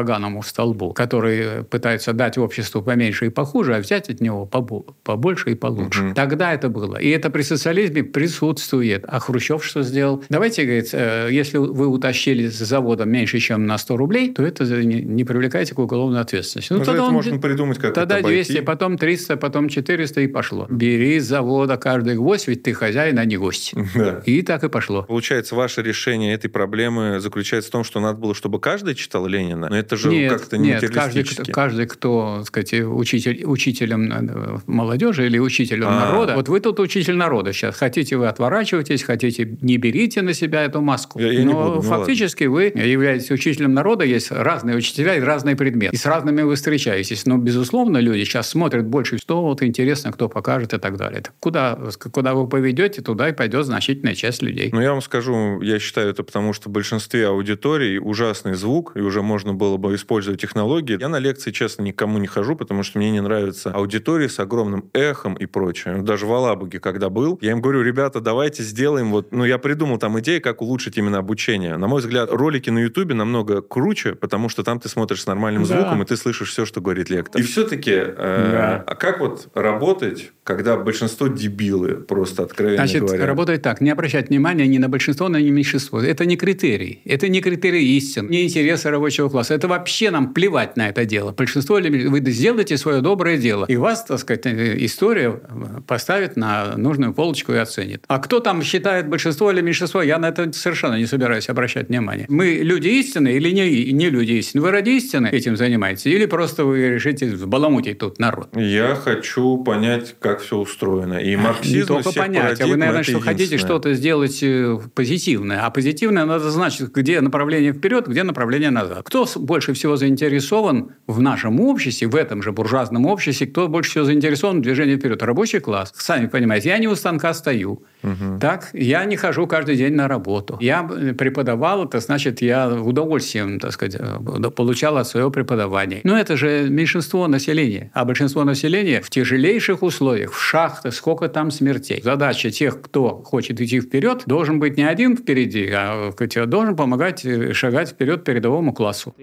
поганому 0.00 0.42
столбу, 0.42 0.94
который 0.94 1.62
пытается 1.64 2.14
дать 2.14 2.38
обществу 2.38 2.80
поменьше 2.80 3.26
и 3.26 3.28
похуже, 3.28 3.76
а 3.76 3.80
взять 3.80 4.08
от 4.08 4.20
него 4.22 4.46
побольше 4.46 5.50
и 5.50 5.54
получше. 5.54 6.04
Угу. 6.06 6.14
Тогда 6.14 6.54
это 6.54 6.70
было. 6.70 6.96
И 6.96 7.10
это 7.10 7.28
при 7.28 7.42
социализме 7.42 8.02
присутствует. 8.02 9.04
А 9.06 9.20
Хрущев 9.20 9.62
что 9.62 9.82
сделал? 9.82 10.24
Давайте, 10.30 10.64
говорит, 10.64 10.88
э, 10.94 11.28
если 11.30 11.58
вы 11.58 11.86
утащили 11.86 12.48
с 12.48 12.58
завода 12.58 13.04
меньше, 13.04 13.40
чем 13.40 13.66
на 13.66 13.76
100 13.76 13.96
рублей, 13.98 14.32
то 14.32 14.42
это 14.42 14.64
не 14.82 15.24
привлекайте 15.24 15.74
к 15.74 15.78
уголовной 15.78 16.20
ответственности. 16.20 16.72
Ну, 16.72 16.82
тогда 16.82 17.04
он, 17.04 17.12
можно 17.12 17.38
придумать, 17.38 17.78
как 17.78 17.92
Тогда 17.92 18.18
это 18.18 18.26
обойти. 18.26 18.52
200, 18.52 18.64
потом 18.64 18.96
300, 18.96 19.36
потом 19.36 19.68
400 19.68 20.20
и 20.22 20.26
пошло. 20.28 20.66
Бери 20.70 21.20
с 21.20 21.26
завода 21.26 21.76
каждый 21.76 22.14
гвоздь, 22.14 22.48
ведь 22.48 22.62
ты 22.62 22.72
хозяин, 22.72 23.18
а 23.18 23.24
не 23.26 23.36
гость. 23.36 23.74
Да. 24.00 24.22
И 24.24 24.40
так 24.40 24.64
и 24.64 24.68
пошло. 24.70 25.02
Получается, 25.02 25.54
ваше 25.54 25.82
решение 25.82 26.32
этой 26.32 26.48
проблемы 26.48 27.20
заключается 27.20 27.68
в 27.68 27.72
том, 27.72 27.84
что 27.84 28.00
надо 28.00 28.18
было, 28.18 28.34
чтобы 28.34 28.58
каждый 28.60 28.94
читал 28.94 29.26
Ленина. 29.26 29.68
Но 29.68 29.76
это 29.76 29.89
же 29.96 30.08
нет, 30.08 30.32
как-то 30.32 30.58
не 30.58 30.68
нет, 30.68 30.90
каждый, 30.90 31.24
каждый, 31.52 31.86
кто, 31.86 32.36
так 32.38 32.46
сказать, 32.46 32.74
учитель, 32.74 33.44
учителем 33.44 34.12
э, 34.12 34.58
молодежи 34.66 35.26
или 35.26 35.38
учителем 35.38 35.88
А-а-а. 35.88 36.06
народа, 36.06 36.34
вот 36.34 36.48
вы 36.48 36.60
тут 36.60 36.80
учитель 36.80 37.16
народа 37.16 37.52
сейчас. 37.52 37.76
Хотите 37.76 38.16
вы 38.16 38.28
отворачивайтесь, 38.28 39.02
хотите 39.02 39.56
не 39.60 39.76
берите 39.76 40.22
на 40.22 40.34
себя 40.34 40.64
эту 40.64 40.80
маску. 40.80 41.18
Я, 41.18 41.32
я 41.32 41.44
Но 41.44 41.52
буду, 41.52 41.74
ну 41.76 41.82
фактически 41.82 42.44
ну, 42.44 42.52
вы 42.52 42.64
являетесь 42.74 43.30
учителем 43.30 43.74
народа, 43.74 44.04
есть 44.04 44.30
разные 44.30 44.76
учителя 44.76 45.16
и 45.16 45.20
разные 45.20 45.56
предметы. 45.56 45.94
И 45.94 45.98
с 45.98 46.06
разными 46.06 46.42
вы 46.42 46.54
встречаетесь. 46.54 47.26
Но, 47.26 47.38
безусловно, 47.38 47.98
люди 47.98 48.24
сейчас 48.24 48.48
смотрят 48.48 48.86
больше, 48.86 49.18
что 49.18 49.42
вот 49.42 49.62
интересно, 49.62 50.12
кто 50.12 50.28
покажет 50.28 50.74
и 50.74 50.78
так 50.78 50.96
далее. 50.96 51.22
Так 51.22 51.34
куда, 51.40 51.78
куда 52.12 52.34
вы 52.34 52.48
поведете, 52.48 53.02
туда 53.02 53.28
и 53.28 53.32
пойдет 53.32 53.66
значительная 53.66 54.14
часть 54.14 54.42
людей. 54.42 54.70
Ну, 54.72 54.80
я 54.80 54.92
вам 54.92 55.02
скажу, 55.02 55.60
я 55.62 55.78
считаю 55.78 56.10
это 56.10 56.22
потому, 56.22 56.52
что 56.52 56.68
в 56.68 56.72
большинстве 56.72 57.28
аудиторий 57.28 57.98
ужасный 57.98 58.54
звук, 58.54 58.92
и 58.94 59.00
уже 59.00 59.22
можно 59.22 59.54
было 59.54 59.69
бы 59.78 59.94
использую 59.94 60.36
технологии. 60.36 60.98
Я 61.00 61.08
на 61.08 61.18
лекции, 61.18 61.50
честно, 61.50 61.82
никому 61.82 62.18
не 62.18 62.26
хожу, 62.26 62.56
потому 62.56 62.82
что 62.82 62.98
мне 62.98 63.10
не 63.10 63.20
нравится 63.20 63.70
аудитория 63.70 64.28
с 64.28 64.38
огромным 64.38 64.90
эхом 64.92 65.34
и 65.34 65.46
прочее. 65.46 66.02
Даже 66.02 66.26
в 66.26 66.32
Алабуге, 66.32 66.80
когда 66.80 67.10
был, 67.10 67.38
я 67.40 67.52
им 67.52 67.60
говорю, 67.60 67.82
ребята, 67.82 68.20
давайте 68.20 68.62
сделаем 68.62 69.10
вот... 69.10 69.32
Ну, 69.32 69.44
я 69.44 69.58
придумал 69.58 69.98
там 69.98 70.18
идеи, 70.20 70.38
как 70.38 70.62
улучшить 70.62 70.96
именно 70.98 71.18
обучение. 71.18 71.76
На 71.76 71.88
мой 71.88 72.00
взгляд, 72.00 72.30
ролики 72.30 72.70
на 72.70 72.78
Ютубе 72.78 73.14
намного 73.14 73.62
круче, 73.62 74.14
потому 74.14 74.48
что 74.48 74.62
там 74.62 74.80
ты 74.80 74.88
смотришь 74.88 75.22
с 75.22 75.26
нормальным 75.26 75.64
да. 75.64 75.80
звуком, 75.80 76.02
и 76.02 76.06
ты 76.06 76.16
слышишь 76.16 76.50
все, 76.50 76.64
что 76.64 76.80
говорит 76.80 77.10
лектор. 77.10 77.40
И 77.40 77.44
все-таки, 77.44 77.92
э, 77.92 78.12
да. 78.16 78.84
а 78.86 78.94
как 78.94 79.20
вот 79.20 79.48
работать, 79.54 80.32
когда 80.44 80.76
большинство 80.76 81.28
дебилы, 81.28 81.94
просто 81.94 82.42
откровенно 82.42 82.78
Значит, 82.78 83.02
говоря? 83.02 83.26
работает 83.26 83.62
так. 83.62 83.80
Не 83.80 83.90
обращать 83.90 84.28
внимания 84.30 84.66
ни 84.66 84.78
на 84.78 84.88
большинство, 84.88 85.28
ни 85.28 85.32
на 85.32 85.50
меньшинство. 85.50 86.00
Это 86.00 86.24
не 86.26 86.36
критерий. 86.36 87.00
Это 87.04 87.28
не 87.28 87.40
критерий 87.40 87.96
истин, 87.96 88.28
не 88.28 88.44
интересы 88.44 88.90
рабочего 88.90 89.28
класса. 89.28 89.54
Это 89.60 89.68
вообще 89.68 90.10
нам 90.10 90.32
плевать 90.32 90.78
на 90.78 90.88
это 90.88 91.04
дело. 91.04 91.32
Большинство 91.32 91.76
вы 91.76 92.22
сделаете 92.30 92.78
свое 92.78 93.02
доброе 93.02 93.36
дело. 93.36 93.66
И 93.66 93.76
вас, 93.76 94.04
так 94.04 94.18
сказать, 94.18 94.46
э, 94.46 94.82
история 94.86 95.38
поставит 95.86 96.36
на 96.36 96.78
нужную 96.78 97.12
полочку 97.12 97.52
и 97.52 97.56
оценит. 97.56 98.04
А 98.08 98.18
кто 98.20 98.40
там 98.40 98.62
считает 98.62 99.06
большинство 99.06 99.50
или 99.50 99.60
меньшинство, 99.60 100.00
я 100.00 100.18
на 100.18 100.30
это 100.30 100.50
совершенно 100.54 100.94
не 100.94 101.04
собираюсь 101.04 101.50
обращать 101.50 101.90
внимание. 101.90 102.24
Мы 102.30 102.60
люди 102.62 102.88
истины 102.88 103.34
или 103.34 103.50
не, 103.50 103.92
не 103.92 104.08
люди 104.08 104.32
истины? 104.32 104.62
Вы 104.62 104.70
ради 104.70 104.90
истины 104.90 105.26
этим 105.26 105.58
занимаетесь? 105.58 106.06
Или 106.06 106.24
просто 106.24 106.64
вы 106.64 106.88
решите 106.88 107.26
взбаламутить 107.26 107.98
тут 107.98 108.18
народ? 108.18 108.48
Я 108.56 108.94
хочу 108.94 109.58
понять, 109.58 110.14
как 110.20 110.40
все 110.40 110.56
устроено. 110.56 111.18
И 111.18 111.36
марксизм 111.36 111.76
Не 111.76 111.84
только 111.84 112.12
понять, 112.12 112.62
а 112.62 112.66
вы, 112.66 112.76
наверное, 112.76 113.02
что 113.02 113.20
хотите 113.20 113.58
что-то 113.58 113.92
сделать 113.92 114.42
э, 114.42 114.78
позитивное. 114.94 115.66
А 115.66 115.70
позитивное 115.70 116.24
надо 116.24 116.50
значит, 116.50 116.90
где 116.92 117.20
направление 117.20 117.74
вперед, 117.74 118.08
где 118.08 118.22
направление 118.22 118.70
назад. 118.70 119.02
Кто 119.04 119.26
больше 119.50 119.72
всего 119.72 119.96
заинтересован 119.96 120.92
в 121.08 121.20
нашем 121.20 121.58
обществе, 121.60 122.06
в 122.06 122.14
этом 122.14 122.40
же 122.40 122.52
буржуазном 122.52 123.06
обществе, 123.06 123.48
кто 123.48 123.66
больше 123.66 123.90
всего 123.90 124.04
заинтересован 124.04 124.60
в 124.60 124.62
движении 124.62 124.94
вперед? 124.94 125.20
Рабочий 125.24 125.58
класс. 125.58 125.92
Сами 125.96 126.28
понимаете, 126.28 126.68
я 126.68 126.78
не 126.78 126.86
у 126.86 126.94
станка 126.94 127.34
стою. 127.34 127.82
Угу. 128.02 128.38
Так, 128.40 128.70
я 128.72 129.04
не 129.04 129.16
хожу 129.16 129.46
каждый 129.46 129.76
день 129.76 129.94
на 129.94 130.08
работу. 130.08 130.56
Я 130.60 130.82
преподавал, 130.82 131.84
это 131.84 132.00
значит, 132.00 132.42
я 132.42 132.68
удовольствием, 132.68 133.58
так 133.60 133.72
сказать, 133.72 133.96
э, 133.98 134.50
получал 134.50 134.96
от 134.96 135.06
своего 135.06 135.30
преподавания. 135.30 136.00
Но 136.04 136.18
это 136.18 136.36
же 136.36 136.68
меньшинство 136.70 137.28
населения. 137.28 137.90
А 137.94 138.04
большинство 138.04 138.44
населения 138.44 139.00
в 139.00 139.10
тяжелейших 139.10 139.82
условиях, 139.82 140.32
в 140.32 140.40
шахтах, 140.40 140.94
сколько 140.94 141.28
там 141.28 141.50
смертей. 141.50 142.00
Задача 142.02 142.50
тех, 142.50 142.80
кто 142.80 143.22
хочет 143.22 143.60
идти 143.60 143.80
вперед, 143.80 144.22
должен 144.26 144.58
быть 144.60 144.76
не 144.76 144.84
один 144.84 145.16
впереди, 145.16 145.70
а 145.72 146.12
должен 146.46 146.76
помогать 146.76 147.24
э, 147.24 147.52
шагать 147.52 147.90
вперед 147.90 148.24
передовому 148.24 148.72
классу. 148.72 149.14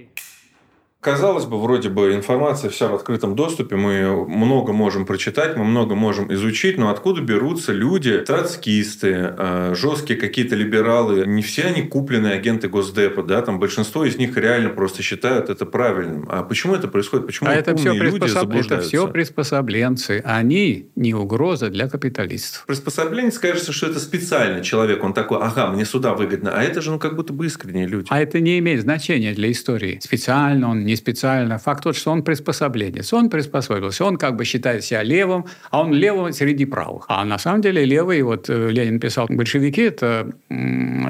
Казалось 1.08 1.46
бы, 1.46 1.58
вроде 1.62 1.88
бы 1.88 2.14
информация 2.16 2.70
вся 2.70 2.90
в 2.90 2.96
открытом 2.96 3.34
доступе, 3.34 3.78
мы 3.78 4.26
много 4.28 4.74
можем 4.74 5.06
прочитать, 5.06 5.56
мы 5.56 5.64
много 5.64 5.96
можем 5.96 6.34
изучить, 6.34 6.78
но 6.78 6.90
откуда 6.90 7.22
берутся 7.22 7.72
люди, 7.72 8.18
троцкисты, 8.18 9.34
э, 9.38 9.74
жесткие 9.74 10.20
какие-то 10.20 10.58
либералы, 10.58 11.26
не 11.26 11.42
все 11.44 11.64
они 11.64 11.84
купленные 11.84 12.34
агенты 12.34 12.68
Госдепа, 12.68 13.24
да, 13.24 13.42
там 13.42 13.58
большинство 13.58 14.04
из 14.04 14.18
них 14.18 14.36
реально 14.36 14.68
просто 14.68 15.02
считают 15.02 15.50
это 15.50 15.66
правильным. 15.66 16.28
А 16.30 16.44
почему 16.44 16.76
это 16.76 16.90
происходит? 16.90 17.26
Почему 17.26 17.50
а 17.50 17.54
это 17.54 17.74
все, 17.78 17.94
приспособ... 17.94 18.54
это 18.54 18.82
все 18.82 19.08
приспособленцы, 19.08 20.22
они 20.26 20.90
не 20.98 21.14
угроза 21.14 21.70
для 21.70 21.88
капиталистов. 21.88 22.66
Приспособленец 22.68 23.40
кажется, 23.40 23.72
что 23.72 23.88
это 23.88 24.02
специально 24.02 24.62
человек, 24.62 25.02
он 25.06 25.14
такой, 25.14 25.38
ага, 25.42 25.68
мне 25.68 25.86
сюда 25.86 26.14
выгодно, 26.14 26.52
а 26.54 26.62
это 26.62 26.82
же 26.82 26.92
ну 26.92 27.00
как 27.00 27.16
будто 27.16 27.32
бы 27.32 27.46
искренние 27.46 27.88
люди. 27.88 28.08
А 28.10 28.20
это 28.20 28.42
не 28.42 28.60
имеет 28.60 28.82
значения 28.82 29.34
для 29.34 29.50
истории. 29.50 30.00
Специально 30.04 30.70
он, 30.70 30.84
не 30.84 30.97
специально. 30.98 31.58
Факт 31.58 31.84
тот, 31.84 31.96
что 31.96 32.12
он 32.12 32.24
приспособленец. 32.24 33.14
Он 33.14 33.30
приспособился. 33.30 34.06
Он 34.06 34.18
как 34.18 34.36
бы 34.36 34.46
считает 34.46 34.84
себя 34.84 35.04
левым, 35.04 35.46
а 35.70 35.82
он 35.82 35.94
левым 35.94 36.34
среди 36.34 36.66
правых. 36.66 37.06
А 37.08 37.24
на 37.24 37.38
самом 37.38 37.62
деле 37.62 37.86
левый, 37.86 38.22
вот 38.22 38.50
э, 38.50 38.70
Ленин 38.70 39.00
писал, 39.00 39.28
большевики– 39.30 39.82
это 39.84 40.30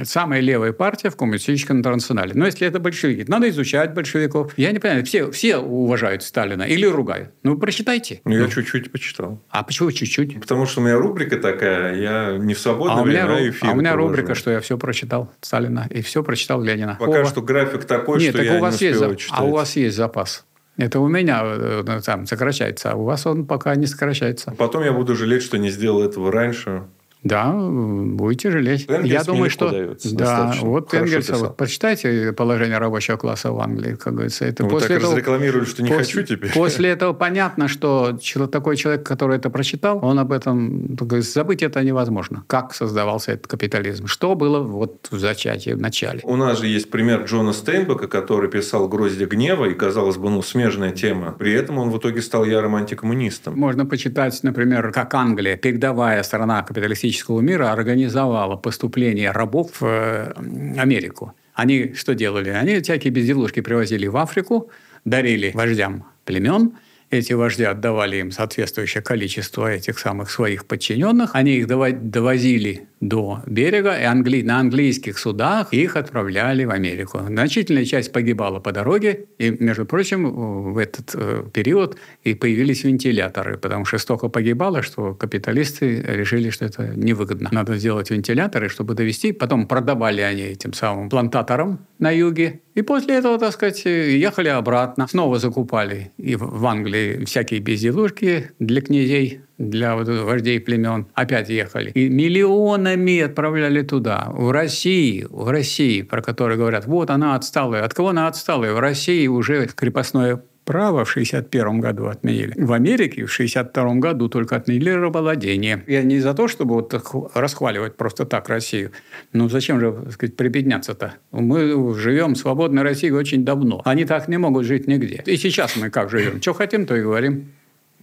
самая 0.03 0.41
левая 0.41 0.73
партия 0.73 1.09
в 1.09 1.15
коммунистическом 1.15 1.77
интернационале. 1.77 2.31
Но 2.35 2.45
если 2.45 2.67
это 2.67 2.79
большевики, 2.79 3.25
надо 3.27 3.49
изучать 3.49 3.93
большевиков. 3.93 4.53
Я 4.57 4.71
не 4.71 4.79
понимаю, 4.79 5.05
все, 5.05 5.31
все 5.31 5.57
уважают 5.57 6.23
Сталина 6.23 6.63
или 6.63 6.85
ругают. 6.85 7.31
Ну, 7.43 7.57
прочитайте. 7.57 8.21
Ну, 8.25 8.37
я 8.37 8.47
чуть-чуть 8.47 8.91
почитал. 8.91 9.41
А 9.49 9.63
почему 9.63 9.91
чуть-чуть? 9.91 10.39
Потому 10.39 10.65
что 10.65 10.81
у 10.81 10.83
меня 10.83 10.97
рубрика 10.97 11.37
такая, 11.37 11.95
я 11.95 12.37
не 12.37 12.53
в 12.53 12.59
свободное 12.59 13.01
а 13.01 13.03
время, 13.03 13.33
а 13.33 13.49
эфир 13.49 13.69
А 13.69 13.71
у 13.71 13.75
меня 13.75 13.91
положу. 13.93 14.09
рубрика, 14.09 14.35
что 14.35 14.51
я 14.51 14.59
все 14.59 14.77
прочитал 14.77 15.31
Сталина 15.41 15.87
и 15.89 16.01
все 16.01 16.23
прочитал 16.23 16.61
Ленина. 16.61 16.97
Пока 16.99 17.19
Оба. 17.19 17.29
что 17.29 17.41
график 17.41 17.85
такой, 17.85 18.19
Нет, 18.19 18.29
что 18.29 18.37
так 18.39 18.47
я 18.51 18.57
у 18.57 18.61
вас 18.61 18.81
не 18.81 18.87
есть, 18.87 18.99
читать. 18.99 19.39
А 19.39 19.43
у 19.43 19.51
вас 19.51 19.66
есть 19.75 19.97
запас. 19.97 20.45
Это 20.77 20.99
у 20.99 21.07
меня 21.07 21.41
э, 21.43 22.01
там 22.05 22.27
сокращается, 22.27 22.91
а 22.91 22.95
у 22.95 23.03
вас 23.03 23.25
он 23.25 23.47
пока 23.47 23.75
не 23.75 23.87
сокращается. 23.87 24.53
Потом 24.57 24.83
я 24.83 24.93
буду 24.93 25.15
жалеть, 25.15 25.41
что 25.41 25.57
не 25.57 25.71
сделал 25.71 26.03
этого 26.03 26.31
раньше. 26.31 26.83
Да, 27.27 27.51
будете 27.53 28.51
жалеть. 28.51 28.85
Энгельс 28.89 29.11
Я 29.11 29.23
думаю, 29.23 29.49
что 29.49 29.69
дается, 29.69 30.15
да, 30.15 30.53
вот 30.61 30.93
Энгельса, 30.93 31.35
вот, 31.35 31.57
почитайте 31.57 32.31
положение 32.33 32.77
рабочего 32.77 33.17
класса 33.17 33.51
в 33.51 33.59
Англии, 33.59 33.95
как 33.95 34.13
говорится. 34.13 34.45
Это 34.45 34.63
Вы 34.63 34.69
после 34.69 34.87
так 34.87 34.97
этого, 34.97 35.11
разрекламировали, 35.11 35.65
что 35.65 35.83
не 35.83 35.89
после, 35.89 36.03
хочу 36.03 36.35
теперь. 36.35 36.53
После 36.53 36.89
этого 36.89 37.13
понятно, 37.13 37.67
что 37.67 38.17
такой 38.51 38.77
человек, 38.77 39.05
который 39.05 39.37
это 39.37 39.49
прочитал, 39.49 39.99
он 40.01 40.19
об 40.19 40.31
этом 40.31 40.97
забыть 41.19 41.63
это 41.63 41.83
невозможно. 41.83 42.43
Как 42.47 42.73
создавался 42.73 43.33
этот 43.33 43.47
капитализм? 43.47 44.07
Что 44.07 44.35
было 44.35 44.59
вот 44.59 45.07
в 45.11 45.19
зачатии, 45.19 45.71
в 45.71 45.81
начале? 45.81 46.21
У 46.23 46.35
нас 46.35 46.59
же 46.59 46.67
есть 46.67 46.89
пример 46.89 47.23
Джона 47.23 47.51
Стейнбека, 47.53 48.07
который 48.07 48.49
писал 48.49 48.87
«Грозди 48.87 49.25
гнева», 49.25 49.65
и, 49.65 49.73
казалось 49.73 50.17
бы, 50.17 50.29
ну, 50.29 50.41
смежная 50.41 50.91
тема. 50.91 51.33
При 51.37 51.51
этом 51.51 51.77
он 51.77 51.89
в 51.89 51.97
итоге 51.97 52.21
стал 52.21 52.45
ярым 52.45 52.75
антикоммунистом. 52.75 53.57
Можно 53.57 53.85
почитать, 53.85 54.39
например, 54.43 54.91
как 54.91 55.13
Англия, 55.13 55.57
передовая 55.57 56.23
страна 56.23 56.61
капиталистического 56.61 57.16
капиталистического 57.17 57.41
мира 57.41 57.71
организовала 57.71 58.55
поступление 58.55 59.31
рабов 59.31 59.81
в 59.81 59.85
э, 59.85 60.33
Америку. 60.77 61.33
Они 61.53 61.93
что 61.93 62.13
делали? 62.13 62.49
Они 62.49 62.79
всякие 62.79 63.11
безделушки 63.11 63.61
привозили 63.61 64.07
в 64.07 64.17
Африку, 64.17 64.69
дарили 65.05 65.51
вождям 65.53 66.05
племен– 66.25 66.71
эти 67.09 67.33
вожди 67.33 67.63
отдавали 67.63 68.17
им 68.17 68.31
соответствующее 68.31 69.01
количество 69.01 69.71
этих 69.71 69.99
самых 69.99 70.29
своих 70.29 70.65
подчиненных. 70.65 71.31
Они 71.33 71.55
их 71.57 71.67
довозили 71.67 72.87
до 72.99 73.41
берега, 73.45 73.95
и 73.97 74.03
англи... 74.03 74.41
на 74.41 74.59
английских 74.59 75.19
судах 75.19 75.71
их 75.71 75.95
отправляли 75.95 76.65
в 76.65 76.71
Америку. 76.71 77.19
Значительная 77.27 77.85
часть 77.85 78.11
погибала 78.11 78.59
по 78.59 78.71
дороге, 78.71 79.25
и, 79.37 79.51
между 79.51 79.85
прочим, 79.85 80.73
в 80.73 80.77
этот 80.77 81.11
э, 81.13 81.43
период 81.53 81.97
и 82.23 82.33
появились 82.33 82.83
вентиляторы, 82.83 83.57
потому 83.57 83.85
что 83.85 83.99
столько 83.99 84.29
погибало, 84.29 84.81
что 84.81 85.13
капиталисты 85.13 86.01
решили, 86.01 86.49
что 86.49 86.65
это 86.65 86.93
невыгодно. 86.95 87.49
Надо 87.51 87.77
сделать 87.77 88.09
вентиляторы, 88.09 88.67
чтобы 88.67 88.95
довести. 88.95 89.31
Потом 89.31 89.67
продавали 89.67 90.21
они 90.21 90.41
этим 90.41 90.73
самым 90.73 91.09
плантаторам 91.09 91.79
на 91.99 92.11
юге, 92.11 92.61
и 92.77 92.83
после 92.83 93.15
этого, 93.15 93.39
так 93.39 93.53
сказать, 93.53 93.85
ехали 93.85 94.49
обратно. 94.49 95.07
Снова 95.07 95.39
закупали 95.39 96.11
и 96.17 96.35
в 96.35 96.65
Англии 96.65 97.25
всякие 97.25 97.59
безделушки 97.59 98.51
для 98.59 98.81
князей, 98.81 99.41
для 99.57 99.95
вот 99.95 100.07
вождей 100.07 100.59
племен. 100.59 101.07
Опять 101.15 101.49
ехали. 101.49 101.89
И 101.91 102.07
миллионами 102.07 103.21
отправляли 103.21 103.81
туда. 103.81 104.27
В 104.31 104.51
России, 104.51 105.25
в 105.27 105.49
России, 105.49 106.03
про 106.03 106.21
которую 106.21 106.59
говорят, 106.59 106.85
вот 106.85 107.09
она 107.09 107.33
отсталая. 107.33 107.83
От 107.83 107.95
кого 107.95 108.09
она 108.09 108.27
отсталая? 108.27 108.73
В 108.73 108.79
России 108.79 109.25
уже 109.25 109.65
крепостное 109.65 110.43
право 110.67 111.05
в 111.05 111.09
1961 111.09 111.79
году 111.79 112.07
отменили. 112.07 112.53
В 112.57 112.73
Америке 112.73 113.25
в 113.25 113.33
1962 113.33 113.95
году 113.95 114.27
только 114.27 114.57
отменили 114.57 114.89
рабовладение. 114.89 115.81
Я 115.87 116.03
не 116.03 116.19
за 116.19 116.33
то, 116.33 116.49
чтобы 116.49 116.75
вот 116.75 116.93
расхваливать 117.33 117.95
просто 117.95 118.25
так 118.25 118.49
Россию. 118.49 118.91
Но 119.31 119.47
зачем 119.47 119.79
же 119.79 119.93
так 119.93 120.11
сказать, 120.11 120.35
прибедняться-то? 120.35 121.13
Мы 121.31 121.95
живем 121.95 122.33
в 122.33 122.37
свободной 122.37 122.83
России 122.83 123.09
очень 123.09 123.45
давно. 123.45 123.81
Они 123.85 124.03
так 124.03 124.27
не 124.27 124.37
могут 124.37 124.65
жить 124.65 124.87
нигде. 124.87 125.23
И 125.25 125.37
сейчас 125.37 125.77
мы 125.77 125.89
как 125.89 126.09
живем? 126.09 126.41
Что 126.41 126.53
хотим, 126.53 126.85
то 126.85 126.95
и 126.95 127.01
говорим. 127.01 127.45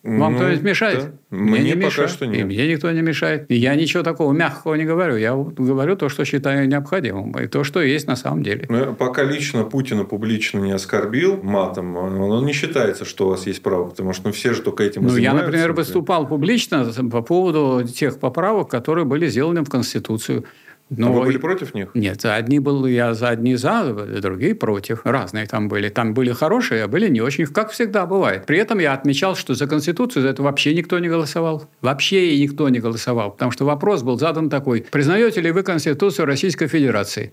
Вам 0.04 0.34
ну, 0.34 0.38
кто-нибудь 0.38 0.62
мешает? 0.62 0.98
Да. 1.00 1.12
Мне, 1.30 1.50
мне 1.50 1.62
не 1.62 1.72
пока 1.72 1.86
мешает. 1.86 2.10
что 2.10 2.26
нет. 2.26 2.40
И 2.40 2.44
мне 2.44 2.68
никто 2.70 2.90
не 2.90 3.00
мешает. 3.00 3.46
И 3.50 3.54
я 3.54 3.74
ничего 3.74 4.02
такого 4.02 4.34
мягкого 4.34 4.74
не 4.74 4.84
говорю. 4.84 5.16
Я 5.16 5.34
говорю 5.34 5.96
то, 5.96 6.10
что 6.10 6.26
считаю 6.26 6.68
необходимым. 6.68 7.32
И 7.38 7.46
то, 7.46 7.64
что 7.64 7.80
есть 7.80 8.06
на 8.06 8.14
самом 8.14 8.42
деле. 8.42 8.66
Но 8.68 8.92
пока 8.92 9.22
лично 9.24 9.64
Путина 9.64 10.04
публично 10.04 10.58
не 10.58 10.72
оскорбил 10.72 11.42
матом, 11.42 11.96
он 11.96 12.44
не 12.44 12.52
считается, 12.52 13.06
что 13.06 13.28
у 13.28 13.30
вас 13.30 13.46
есть 13.46 13.62
право. 13.62 13.88
Потому 13.88 14.12
что 14.12 14.26
ну, 14.26 14.32
все 14.34 14.52
же 14.52 14.60
только 14.60 14.84
этим 14.84 15.06
ну, 15.06 15.16
Я, 15.16 15.32
например, 15.32 15.72
выступал 15.72 16.28
публично 16.28 16.84
по 17.10 17.22
поводу 17.22 17.88
тех 17.88 18.20
поправок, 18.20 18.68
которые 18.68 19.06
были 19.06 19.26
сделаны 19.28 19.64
в 19.64 19.70
Конституцию. 19.70 20.44
Но... 20.90 21.08
А 21.08 21.10
вы 21.12 21.24
были 21.24 21.38
против 21.38 21.74
них? 21.74 21.90
Нет, 21.94 22.24
одни 22.24 22.58
был 22.58 22.84
я 22.86 23.14
за 23.14 23.28
одни 23.28 23.56
за, 23.56 23.92
другие 24.20 24.54
против. 24.54 25.00
Разные 25.04 25.46
там 25.46 25.68
были. 25.68 25.88
Там 25.88 26.12
были 26.12 26.32
хорошие, 26.32 26.84
а 26.84 26.88
были 26.88 27.08
не 27.08 27.20
очень, 27.20 27.46
как 27.46 27.70
всегда 27.70 28.06
бывает. 28.06 28.44
При 28.46 28.58
этом 28.58 28.78
я 28.78 28.92
отмечал, 28.92 29.34
что 29.34 29.54
за 29.54 29.66
Конституцию 29.66 30.22
за 30.22 30.28
это 30.28 30.42
вообще 30.42 30.74
никто 30.74 30.98
не 30.98 31.08
голосовал. 31.08 31.68
Вообще 31.80 32.38
никто 32.38 32.68
не 32.68 32.80
голосовал. 32.80 33.32
Потому 33.32 33.50
что 33.50 33.64
вопрос 33.64 34.02
был 34.02 34.18
задан 34.18 34.50
такой. 34.50 34.84
Признаете 34.90 35.40
ли 35.40 35.50
вы 35.50 35.62
Конституцию 35.62 36.26
Российской 36.26 36.66
Федерации? 36.66 37.32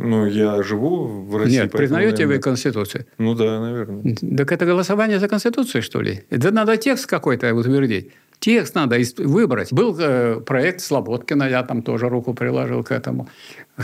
Ну, 0.00 0.26
я 0.26 0.62
живу 0.62 1.06
в 1.06 1.36
России. 1.36 1.56
Нет, 1.56 1.72
признаете 1.72 2.12
наверное... 2.12 2.36
вы 2.36 2.42
Конституцию? 2.42 3.06
Ну 3.18 3.34
да, 3.34 3.60
наверное. 3.60 4.14
Так 4.36 4.52
это 4.52 4.64
голосование 4.64 5.18
за 5.18 5.28
Конституцию, 5.28 5.82
что 5.82 6.00
ли? 6.00 6.22
Это 6.30 6.52
надо 6.52 6.76
текст 6.76 7.06
какой-то 7.06 7.52
утвердить. 7.52 8.12
Текст 8.40 8.74
надо 8.76 8.98
выбрать. 9.18 9.72
Был 9.72 9.96
э, 9.98 10.40
проект 10.40 10.80
Слободкина, 10.80 11.48
я 11.48 11.62
там 11.64 11.82
тоже 11.82 12.08
руку 12.08 12.34
приложил 12.34 12.84
к 12.84 12.92
этому, 12.92 13.28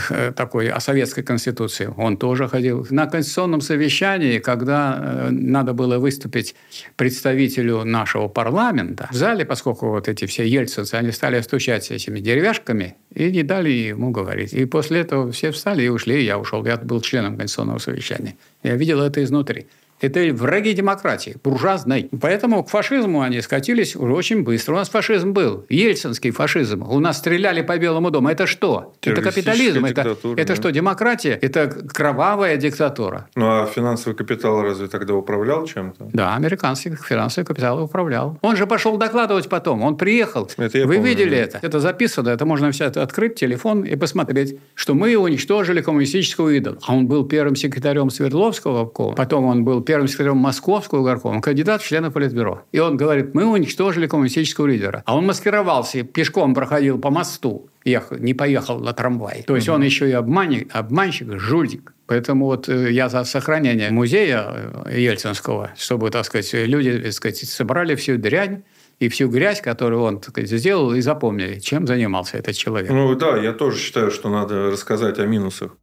э, 0.09 0.31
такой 0.31 0.69
о 0.69 0.79
советской 0.79 1.23
конституции. 1.23 1.89
Он 1.97 2.15
тоже 2.15 2.47
ходил. 2.47 2.87
На 2.89 3.05
конституционном 3.07 3.59
совещании, 3.59 4.39
когда 4.39 4.97
э, 4.97 5.29
надо 5.31 5.73
было 5.73 5.97
выступить 5.97 6.55
представителю 6.95 7.83
нашего 7.83 8.29
парламента, 8.29 9.09
в 9.11 9.15
зале, 9.15 9.43
поскольку 9.45 9.89
вот 9.89 10.07
эти 10.07 10.25
все 10.25 10.47
ельцинцы, 10.47 10.95
они 10.95 11.11
стали 11.11 11.41
стучать 11.41 11.91
этими 11.91 12.19
деревяшками 12.19 12.95
и 13.13 13.31
не 13.31 13.43
дали 13.43 13.69
ему 13.69 14.11
говорить. 14.11 14.53
И 14.53 14.65
после 14.65 15.01
этого 15.01 15.31
все 15.33 15.51
встали 15.51 15.83
и 15.83 15.89
ушли, 15.89 16.21
и 16.21 16.25
я 16.25 16.39
ушел. 16.39 16.65
Я 16.65 16.77
был 16.77 17.01
членом 17.01 17.35
конституционного 17.35 17.79
совещания. 17.79 18.35
Я 18.63 18.75
видел 18.75 19.01
это 19.01 19.21
изнутри. 19.21 19.67
Это 20.01 20.19
враги 20.33 20.73
демократии, 20.73 21.37
буржуазной. 21.43 22.09
Поэтому 22.21 22.63
к 22.63 22.69
фашизму 22.69 23.21
они 23.21 23.41
скатились 23.41 23.95
уже 23.95 24.13
очень 24.13 24.43
быстро. 24.43 24.73
У 24.73 24.75
нас 24.75 24.89
фашизм 24.89 25.31
был, 25.31 25.65
ельцинский 25.69 26.31
фашизм. 26.31 26.83
У 26.83 26.99
нас 26.99 27.17
стреляли 27.17 27.61
по 27.61 27.77
Белому 27.77 28.11
дому. 28.11 28.29
Это 28.29 28.45
что? 28.45 28.93
Это 29.01 29.21
капитализм. 29.21 29.85
Это, 29.85 30.17
это 30.35 30.55
что, 30.55 30.71
демократия? 30.71 31.39
Это 31.41 31.67
кровавая 31.69 32.57
диктатура. 32.57 33.27
Ну, 33.35 33.45
а 33.45 33.65
финансовый 33.65 34.15
капитал 34.15 34.61
разве 34.61 34.87
тогда 34.87 35.13
управлял 35.13 35.65
чем-то? 35.65 36.09
Да, 36.11 36.35
американский 36.35 36.95
финансовый 36.95 37.45
капитал 37.45 37.81
управлял. 37.81 38.37
Он 38.41 38.57
же 38.57 38.67
пошел 38.67 38.97
докладывать 38.97 39.47
потом. 39.47 39.81
Он 39.81 39.95
приехал. 39.95 40.49
Это 40.57 40.79
Вы 40.79 40.95
помню, 40.95 41.09
видели 41.09 41.37
это? 41.37 41.59
Это 41.61 41.79
записано. 41.79 42.29
Это 42.29 42.45
можно 42.45 42.71
все 42.71 42.85
это 42.85 43.01
открыть, 43.01 43.35
телефон 43.35 43.83
и 43.83 43.95
посмотреть, 43.95 44.59
что 44.73 44.93
мы 44.93 45.15
уничтожили 45.15 45.81
коммунистического 45.81 46.49
идола. 46.49 46.79
А 46.85 46.93
он 46.93 47.07
был 47.07 47.25
первым 47.25 47.55
секретарем 47.55 48.09
Свердловского 48.09 48.81
обкома. 48.81 49.15
Потом 49.15 49.45
он 49.45 49.63
был 49.63 49.84
первым 49.85 50.07
секретарем 50.07 50.37
Московского 50.37 51.03
горкома, 51.03 51.41
кандидат 51.41 51.81
в 51.81 51.87
члены 51.87 52.11
Политбюро. 52.11 52.63
И 52.71 52.79
он 52.79 52.97
говорит, 52.97 53.33
мы 53.33 53.45
уничтожили 53.45 54.07
коммунистического 54.07 54.67
лидера. 54.67 55.03
А 55.05 55.15
он 55.15 55.25
маскировался, 55.25 56.03
пешком 56.03 56.53
проходил 56.53 56.99
по 56.99 57.09
мосту, 57.09 57.69
ехал, 57.83 58.17
не 58.17 58.33
поехал 58.33 58.79
на 58.79 58.93
трамвай. 58.93 59.43
То 59.43 59.55
есть 59.55 59.67
угу. 59.67 59.75
он 59.75 59.83
еще 59.83 60.09
и 60.09 60.11
обманщик, 60.11 60.69
обманщик, 60.73 61.39
жульник. 61.39 61.93
Поэтому 62.07 62.45
вот 62.45 62.69
э, 62.69 62.91
я 62.91 63.09
за 63.09 63.23
сохранение 63.23 63.89
музея 63.91 64.73
э, 64.85 64.99
Ельцинского, 64.99 65.71
чтобы, 65.77 66.11
так 66.11 66.25
сказать, 66.25 66.51
люди 66.53 66.99
так 66.99 67.13
сказать, 67.13 67.37
собрали 67.37 67.95
всю 67.95 68.17
дрянь, 68.17 68.63
и 68.99 69.09
всю 69.09 69.27
грязь, 69.27 69.61
которую 69.61 70.01
он 70.01 70.19
так 70.19 70.29
сказать, 70.29 70.49
сделал, 70.49 70.93
и 70.93 71.01
запомнили, 71.01 71.59
чем 71.59 71.85
занимался 71.85 72.37
этот 72.37 72.55
человек. 72.55 72.89
Ну 72.89 73.13
да, 73.15 73.37
я 73.37 73.53
тоже 73.53 73.77
считаю, 73.77 74.11
что 74.11 74.29
надо 74.29 74.71
рассказать 74.71 75.19
о 75.19 75.25
минусах. 75.25 75.75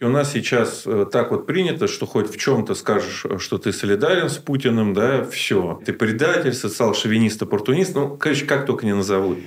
И 0.00 0.04
у 0.04 0.08
нас 0.08 0.32
сейчас 0.32 0.82
э, 0.86 1.06
так 1.10 1.30
вот 1.30 1.46
принято, 1.46 1.86
что 1.86 2.04
хоть 2.04 2.28
в 2.28 2.36
чем-то 2.36 2.74
скажешь, 2.74 3.24
э, 3.26 3.38
что 3.38 3.58
ты 3.58 3.72
солидарен 3.72 4.28
с 4.28 4.38
Путиным, 4.38 4.92
да, 4.92 5.22
все. 5.24 5.80
Ты 5.86 5.92
предатель, 5.92 6.52
социал-шовинист, 6.52 7.40
оппортунист, 7.42 7.94
ну, 7.94 8.16
короче, 8.16 8.44
как 8.44 8.66
только 8.66 8.86
не 8.86 8.94
назовут. 8.94 9.38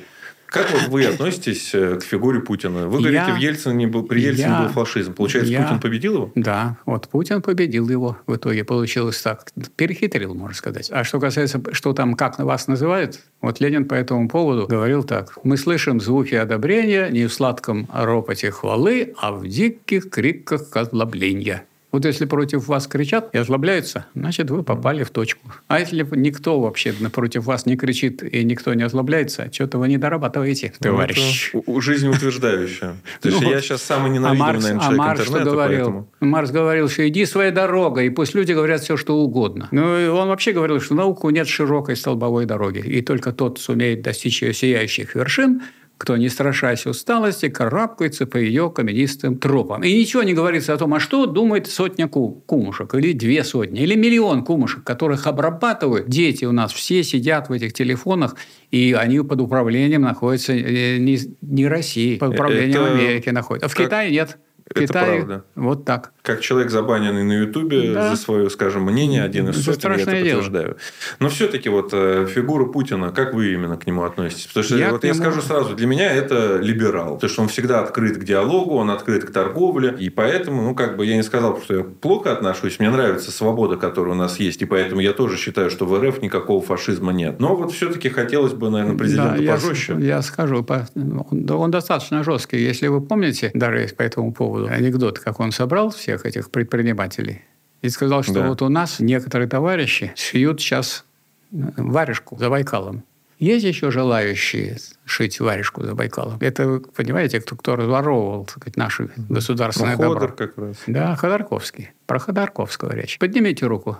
Как 0.48 0.72
вот 0.72 0.88
вы 0.88 1.06
относитесь 1.14 1.74
э, 1.74 1.98
к 1.98 2.04
фигуре 2.04 2.39
Путина? 2.39 2.88
Вы 2.88 3.00
говорите, 3.00 3.26
я, 3.28 3.36
в 3.36 3.38
Ельцине 3.38 3.88
был, 3.88 4.04
при 4.04 4.22
Ельцине 4.22 4.48
я, 4.48 4.62
был 4.62 4.70
фашизм. 4.70 5.14
Получается, 5.14 5.52
я, 5.52 5.64
Путин 5.64 5.80
победил 5.80 6.14
его? 6.16 6.32
Да, 6.36 6.78
вот 6.86 7.08
Путин 7.10 7.41
победил 7.41 7.89
его. 7.89 8.18
В 8.28 8.36
итоге 8.36 8.64
получилось 8.64 9.22
так. 9.22 9.45
Перехитрил, 9.76 10.34
можно 10.34 10.56
сказать. 10.56 10.89
А 10.91 11.04
что 11.04 11.20
касается, 11.20 11.62
что 11.74 11.93
там, 11.93 12.16
как 12.16 12.39
вас 12.39 12.68
называют, 12.68 13.20
вот 13.41 13.60
Ленин 13.60 13.86
по 13.86 13.93
этому 13.93 14.30
поводу 14.30 14.68
говорил 14.68 15.04
так. 15.04 15.38
«Мы 15.43 15.58
слышим 15.58 16.00
звуки 16.00 16.36
одобрения 16.36 17.10
не 17.10 17.28
в 17.28 17.34
сладком 17.34 17.88
ропоте 17.93 18.52
хвалы, 18.52 19.14
а 19.20 19.32
в 19.32 19.48
диких 19.48 20.10
криках 20.10 20.76
озлобления». 20.76 21.66
Вот 21.92 22.04
если 22.04 22.26
против 22.26 22.68
вас 22.68 22.86
кричат 22.86 23.30
и 23.34 23.38
озлобляются, 23.38 24.08
значит, 24.14 24.50
вы 24.50 24.62
попали 24.64 25.04
в 25.04 25.10
точку. 25.10 25.52
А 25.68 25.80
если 25.80 26.06
никто 26.18 26.60
вообще 26.60 26.92
против 26.92 27.46
вас 27.46 27.66
не 27.66 27.78
кричит 27.78 28.24
и 28.24 28.44
никто 28.44 28.74
не 28.74 28.84
озлобляется, 28.84 29.50
что-то 29.54 29.78
вы 29.78 29.88
не 29.88 29.98
дорабатываете, 29.98 30.74
Ну, 30.82 30.84
товарищ. 30.92 31.52
это 31.54 31.64
у- 31.66 31.80
жизнеутверждающее. 31.80 32.96
То 33.22 33.30
есть 33.30 33.42
Ну, 33.42 33.50
я 33.50 33.62
сейчас 33.62 33.82
самый 33.84 34.12
А 34.12 34.14
ненавидимый, 34.14 34.48
Маркс, 34.48 34.64
наверное, 34.64 34.86
а 34.88 35.16
человек 35.16 35.20
интернета, 35.28 35.50
говорил? 35.52 36.10
Маркс 36.20 36.52
говорил, 36.52 36.90
что 36.90 37.08
иди 37.08 37.26
своей 37.26 37.52
дорогой, 37.52 38.08
и 38.08 38.10
пусть 38.10 38.36
люди 38.36 38.52
говорят 38.52 38.82
все, 38.82 38.98
что 38.98 39.16
угодно. 39.18 39.70
Ну, 39.72 39.98
и 40.00 40.08
он 40.08 40.28
вообще 40.28 40.52
говорил, 40.52 40.82
что 40.82 40.94
науку 40.94 41.30
нет 41.30 41.48
широкой 41.48 41.96
столбовой 41.96 42.46
дороги, 42.46 42.80
и 42.80 43.02
только 43.02 43.32
тот 43.32 43.60
сумеет 43.60 44.02
достичь 44.02 44.42
ее 44.42 44.54
сияющих 44.54 45.16
вершин, 45.16 45.62
кто, 45.98 46.16
не 46.18 46.30
страшась 46.30 46.86
усталости, 46.86 47.50
карабкается 47.50 48.26
по 48.26 48.38
ее 48.38 48.70
каменистым 48.70 49.38
тропам. 49.38 49.84
И 49.84 49.93
ничего 49.98 50.24
не 50.24 50.34
говорится 50.34 50.74
о 50.74 50.78
том, 50.78 50.93
а 50.93 51.00
что 51.00 51.26
думает 51.26 51.68
сотня 51.68 52.08
ку- 52.08 52.43
кумушек, 52.45 52.93
или 52.93 53.14
две 53.14 53.43
сотни, 53.43 53.82
или 53.82 53.95
миллион 53.95 54.43
кумушек, 54.43 54.84
которых 54.84 55.26
обрабатывают. 55.28 56.08
Дети 56.08 56.45
у 56.45 56.52
нас 56.52 56.72
все 56.72 57.04
сидят 57.04 57.50
в 57.50 57.52
этих 57.52 57.74
телефонах, 57.74 58.36
и 58.72 58.93
они 58.98 59.20
под 59.22 59.41
управлением 59.41 60.02
находятся 60.02 60.54
э, 60.54 60.98
не, 60.98 61.18
не 61.41 61.68
России, 61.68 62.18
под 62.18 62.34
управлением 62.34 62.82
Это 62.84 62.93
Америки 62.93 63.30
находятся. 63.30 63.66
А 63.66 63.70
в 63.70 63.76
как- 63.76 63.86
Китае 63.88 64.12
нет. 64.12 64.38
Это 64.70 64.82
Китае 64.82 65.18
правда. 65.18 65.43
вот 65.55 65.86
так. 65.86 66.11
Как 66.22 66.41
человек, 66.41 66.70
забаненный 66.72 67.24
на 67.24 67.34
Ютубе 67.39 67.93
Да. 67.93 68.09
за 68.09 68.15
свое, 68.22 68.49
скажем, 68.49 68.84
мнение, 68.84 69.24
один 69.24 69.47
из 69.49 69.55
Это 69.61 69.74
сотен, 69.74 69.91
я 69.91 69.95
это 70.01 70.11
дело. 70.11 70.20
подтверждаю. 70.41 70.78
Но 71.20 71.30
все-таки 71.30 71.70
вот 71.70 71.91
э, 71.93 72.28
фигура 72.30 72.65
Путина, 72.65 73.11
как 73.11 73.34
вы 73.34 73.53
именно 73.53 73.78
к 73.78 73.88
нему 73.88 74.03
относитесь? 74.03 74.47
Потому 74.47 74.63
что 74.65 74.78
Я 74.78 74.91
вот 74.91 75.03
я 75.05 75.11
нему- 75.11 75.22
скажу 75.22 75.41
сразу, 75.41 75.74
для 75.76 75.88
меня 75.88 76.11
это 76.11 76.57
либерал. 76.57 77.13
Потому 77.15 77.30
что 77.30 77.41
он 77.43 77.47
всегда 77.47 77.80
открыт 77.82 78.18
к 78.18 78.24
диалогу, 78.26 78.76
он 78.76 78.89
открыт 78.91 79.24
к 79.24 79.32
торговле. 79.32 79.95
И 79.97 80.09
поэтому, 80.09 80.61
ну, 80.61 80.76
как 80.76 80.97
бы 80.97 81.05
я 81.05 81.15
не 81.15 81.24
сказал, 81.24 81.61
что 81.61 81.78
я 81.78 81.84
плохо 81.84 82.34
отношусь. 82.34 82.80
Мне 82.80 82.89
нравится 82.89 83.32
свобода, 83.32 83.78
которая 83.78 84.13
у 84.13 84.18
нас 84.18 84.38
есть. 84.39 84.61
И 84.61 84.65
поэтому 84.65 84.99
я 84.99 85.13
тоже 85.13 85.38
считаю, 85.38 85.70
что 85.70 85.86
в 85.86 85.97
РФ 86.03 86.22
никакого 86.22 86.61
фашизма 86.61 87.13
нет. 87.13 87.39
Но 87.39 87.55
вот 87.55 87.72
все-таки 87.72 88.09
хотелось 88.09 88.53
бы, 88.53 88.70
наверное, 88.70 88.97
президенту 88.97 89.38
Да, 89.38 89.41
я, 89.43 89.53
пожестче. 89.53 89.95
я 89.99 90.22
скажу, 90.22 90.65
он, 90.68 91.26
да, 91.32 91.55
он 91.55 91.72
достаточно 91.72 92.24
жесткий. 92.24 92.57
Если 92.61 92.88
вы 92.88 92.99
помните, 93.01 93.51
даже 93.53 93.88
по 93.95 94.01
этому 94.01 94.34
поводу, 94.34 94.57
анекдот, 94.66 95.20
как 95.20 95.39
он 95.39 95.51
собрал 95.51 95.89
всех 95.91 96.26
этих 96.26 96.49
предпринимателей 96.51 97.43
и 97.82 97.89
сказал, 97.89 98.24
что 98.24 98.34
Да. 98.34 98.47
вот 98.47 98.62
у 98.62 98.70
нас 98.70 98.99
некоторые 98.99 99.47
товарищи 99.47 100.12
шьют 100.16 100.60
сейчас 100.62 101.05
варежку 101.51 102.38
за 102.38 102.49
Байкалом. 102.49 103.03
Есть 103.39 103.66
еще 103.66 103.91
желающие 103.91 104.78
шить 105.05 105.39
варежку 105.39 105.84
за 105.84 105.93
Байкалом? 105.93 106.38
Это, 106.39 106.82
понимаете, 106.95 107.39
кто, 107.39 107.55
кто 107.55 107.76
разворовывал 107.76 108.45
так 108.45 108.58
сказать, 108.58 108.78
наше 108.78 109.10
государственное 109.30 109.95
Ну, 109.95 110.01
добро? 110.01 110.20
Ходор 110.22 110.36
как 110.36 110.58
раз. 110.58 110.78
Да, 110.88 111.16
Ходорковский. 111.16 111.91
Про 112.08 112.18
Ходорковского 112.18 112.93
речь. 112.93 113.20
Поднимите 113.20 113.68
руку. 113.68 113.97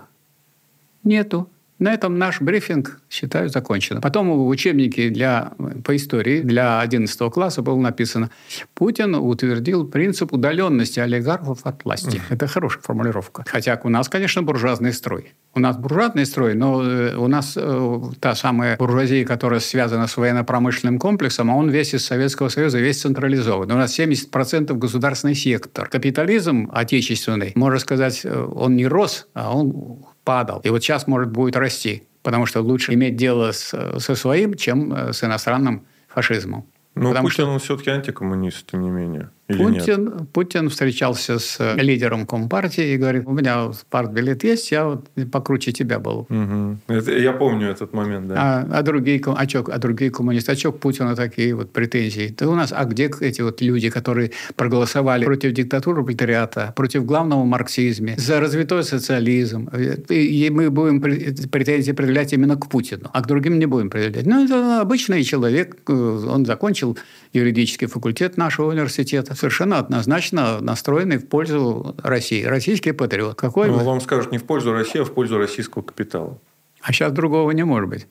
Нету. 1.04 1.48
На 1.78 1.94
этом 1.94 2.18
наш 2.18 2.40
брифинг, 2.40 3.00
считаю, 3.08 3.48
закончен. 3.48 4.00
Потом 4.00 4.30
в 4.30 4.48
учебнике 4.48 5.10
для, 5.10 5.52
по 5.84 5.94
истории 5.94 6.40
для 6.40 6.80
11 6.80 7.32
класса 7.32 7.62
было 7.62 7.78
написано 7.78 8.30
«Путин 8.74 9.14
утвердил 9.14 9.86
принцип 9.86 10.32
удаленности 10.32 10.98
олигархов 10.98 11.60
от 11.64 11.84
власти». 11.84 12.20
Это 12.30 12.48
хорошая 12.48 12.82
формулировка. 12.82 13.44
Хотя 13.46 13.80
у 13.84 13.88
нас, 13.90 14.08
конечно, 14.08 14.42
буржуазный 14.42 14.92
строй. 14.92 15.34
У 15.54 15.60
нас 15.60 15.76
буржуазный 15.76 16.26
строй, 16.26 16.54
но 16.54 16.82
э, 16.82 17.16
у 17.16 17.28
нас 17.28 17.54
э, 17.56 18.00
та 18.20 18.34
самая 18.34 18.76
буржуазия, 18.76 19.24
которая 19.24 19.60
связана 19.60 20.08
с 20.08 20.16
военно-промышленным 20.16 20.98
комплексом, 20.98 21.50
а 21.50 21.54
он 21.54 21.70
весь 21.70 21.94
из 21.94 22.04
Советского 22.04 22.48
Союза, 22.48 22.80
весь 22.80 23.00
централизован. 23.00 23.70
У 23.70 23.76
нас 23.76 23.98
70% 23.98 24.72
государственный 24.74 25.36
сектор. 25.36 25.88
Капитализм 25.88 26.68
отечественный, 26.72 27.52
можно 27.54 27.78
сказать, 27.78 28.22
э, 28.24 28.48
он 28.54 28.74
не 28.74 28.86
рос, 28.86 29.28
а 29.34 29.56
он 29.56 30.07
падал. 30.28 30.60
И 30.62 30.68
вот 30.68 30.82
сейчас, 30.82 31.06
может, 31.06 31.30
будет 31.30 31.56
расти. 31.56 32.02
Потому 32.22 32.44
что 32.44 32.60
лучше 32.60 32.92
иметь 32.92 33.16
дело 33.16 33.50
с, 33.52 33.98
со 33.98 34.14
своим, 34.14 34.52
чем 34.52 34.92
э, 34.92 35.14
с 35.14 35.24
иностранным 35.24 35.86
фашизмом. 36.06 36.66
Но 36.94 37.08
Потому 37.08 37.28
Путин, 37.28 37.44
что 37.44 37.50
он 37.50 37.58
все-таки 37.60 37.88
антикоммунист, 37.88 38.70
тем 38.70 38.82
не 38.82 38.90
менее. 38.90 39.30
Или 39.48 39.62
нет? 39.64 39.78
Путин, 39.86 40.26
Путин 40.32 40.68
встречался 40.68 41.38
с 41.38 41.56
э, 41.58 41.74
лидером 41.80 42.26
Компартии 42.26 42.92
и 42.92 42.96
говорит, 42.98 43.22
у 43.26 43.32
меня 43.32 43.70
партбилет 43.90 44.44
есть, 44.44 44.70
я 44.72 44.84
вот 44.84 45.08
покруче 45.32 45.72
тебя 45.72 45.98
был. 45.98 46.26
Мгм. 46.28 46.80
Это- 46.88 47.12
я 47.12 47.32
помню 47.32 47.68
этот 47.68 47.94
момент, 47.94 48.28
да. 48.28 48.34
А, 48.38 48.78
а 48.78 48.82
другие, 48.82 49.20
а, 49.24 49.46
чё, 49.46 49.64
а 49.66 49.78
другие 49.78 50.10
коммунисты, 50.10 50.52
а 50.52 50.56
что 50.56 50.72
к 50.72 50.78
Путину 50.80 51.16
такие 51.16 51.54
вот 51.54 51.72
претензии? 51.72 52.34
Да 52.38 52.48
у 52.48 52.54
нас, 52.54 52.72
а 52.76 52.84
где 52.84 53.10
эти 53.20 53.40
вот 53.42 53.62
люди, 53.62 53.88
которые 53.90 54.30
проголосовали 54.56 55.24
против 55.24 55.52
диктатуры 55.52 56.04
пролетариата, 56.04 56.72
против 56.76 57.04
главного 57.06 57.44
марксизма, 57.44 58.10
за 58.18 58.40
развитой 58.40 58.82
социализм? 58.84 59.68
И, 60.10 60.46
и 60.46 60.50
мы 60.50 60.70
будем 60.70 61.00
пре- 61.02 61.48
претензии 61.48 61.92
предъявлять 61.92 62.32
именно 62.34 62.56
к 62.56 62.68
Путину, 62.68 63.08
а 63.12 63.22
к 63.22 63.26
другим 63.26 63.58
не 63.58 63.66
будем 63.66 63.88
предъявлять. 63.88 64.26
Ну, 64.26 64.44
это 64.44 64.80
обычный 64.82 65.22
человек, 65.24 65.76
э, 65.88 65.92
он 65.92 66.44
закончил 66.44 66.98
юридический 67.32 67.86
факультет 67.86 68.36
нашего 68.36 68.70
университета, 68.70 69.34
совершенно 69.38 69.78
однозначно 69.78 70.60
настроенный 70.60 71.18
в 71.18 71.28
пользу 71.28 71.94
России. 72.02 72.44
Российский 72.44 72.92
патриот. 72.92 73.36
Какой? 73.36 73.68
Ну, 73.68 73.78
вам 73.78 74.00
скажут 74.00 74.32
не 74.32 74.38
в 74.38 74.44
пользу 74.44 74.72
России, 74.72 75.00
а 75.00 75.04
в 75.04 75.12
пользу 75.12 75.38
российского 75.38 75.82
капитала. 75.82 76.38
А 76.82 76.92
сейчас 76.92 77.12
другого 77.12 77.50
не 77.52 77.64
может 77.64 77.88
быть. 77.88 78.06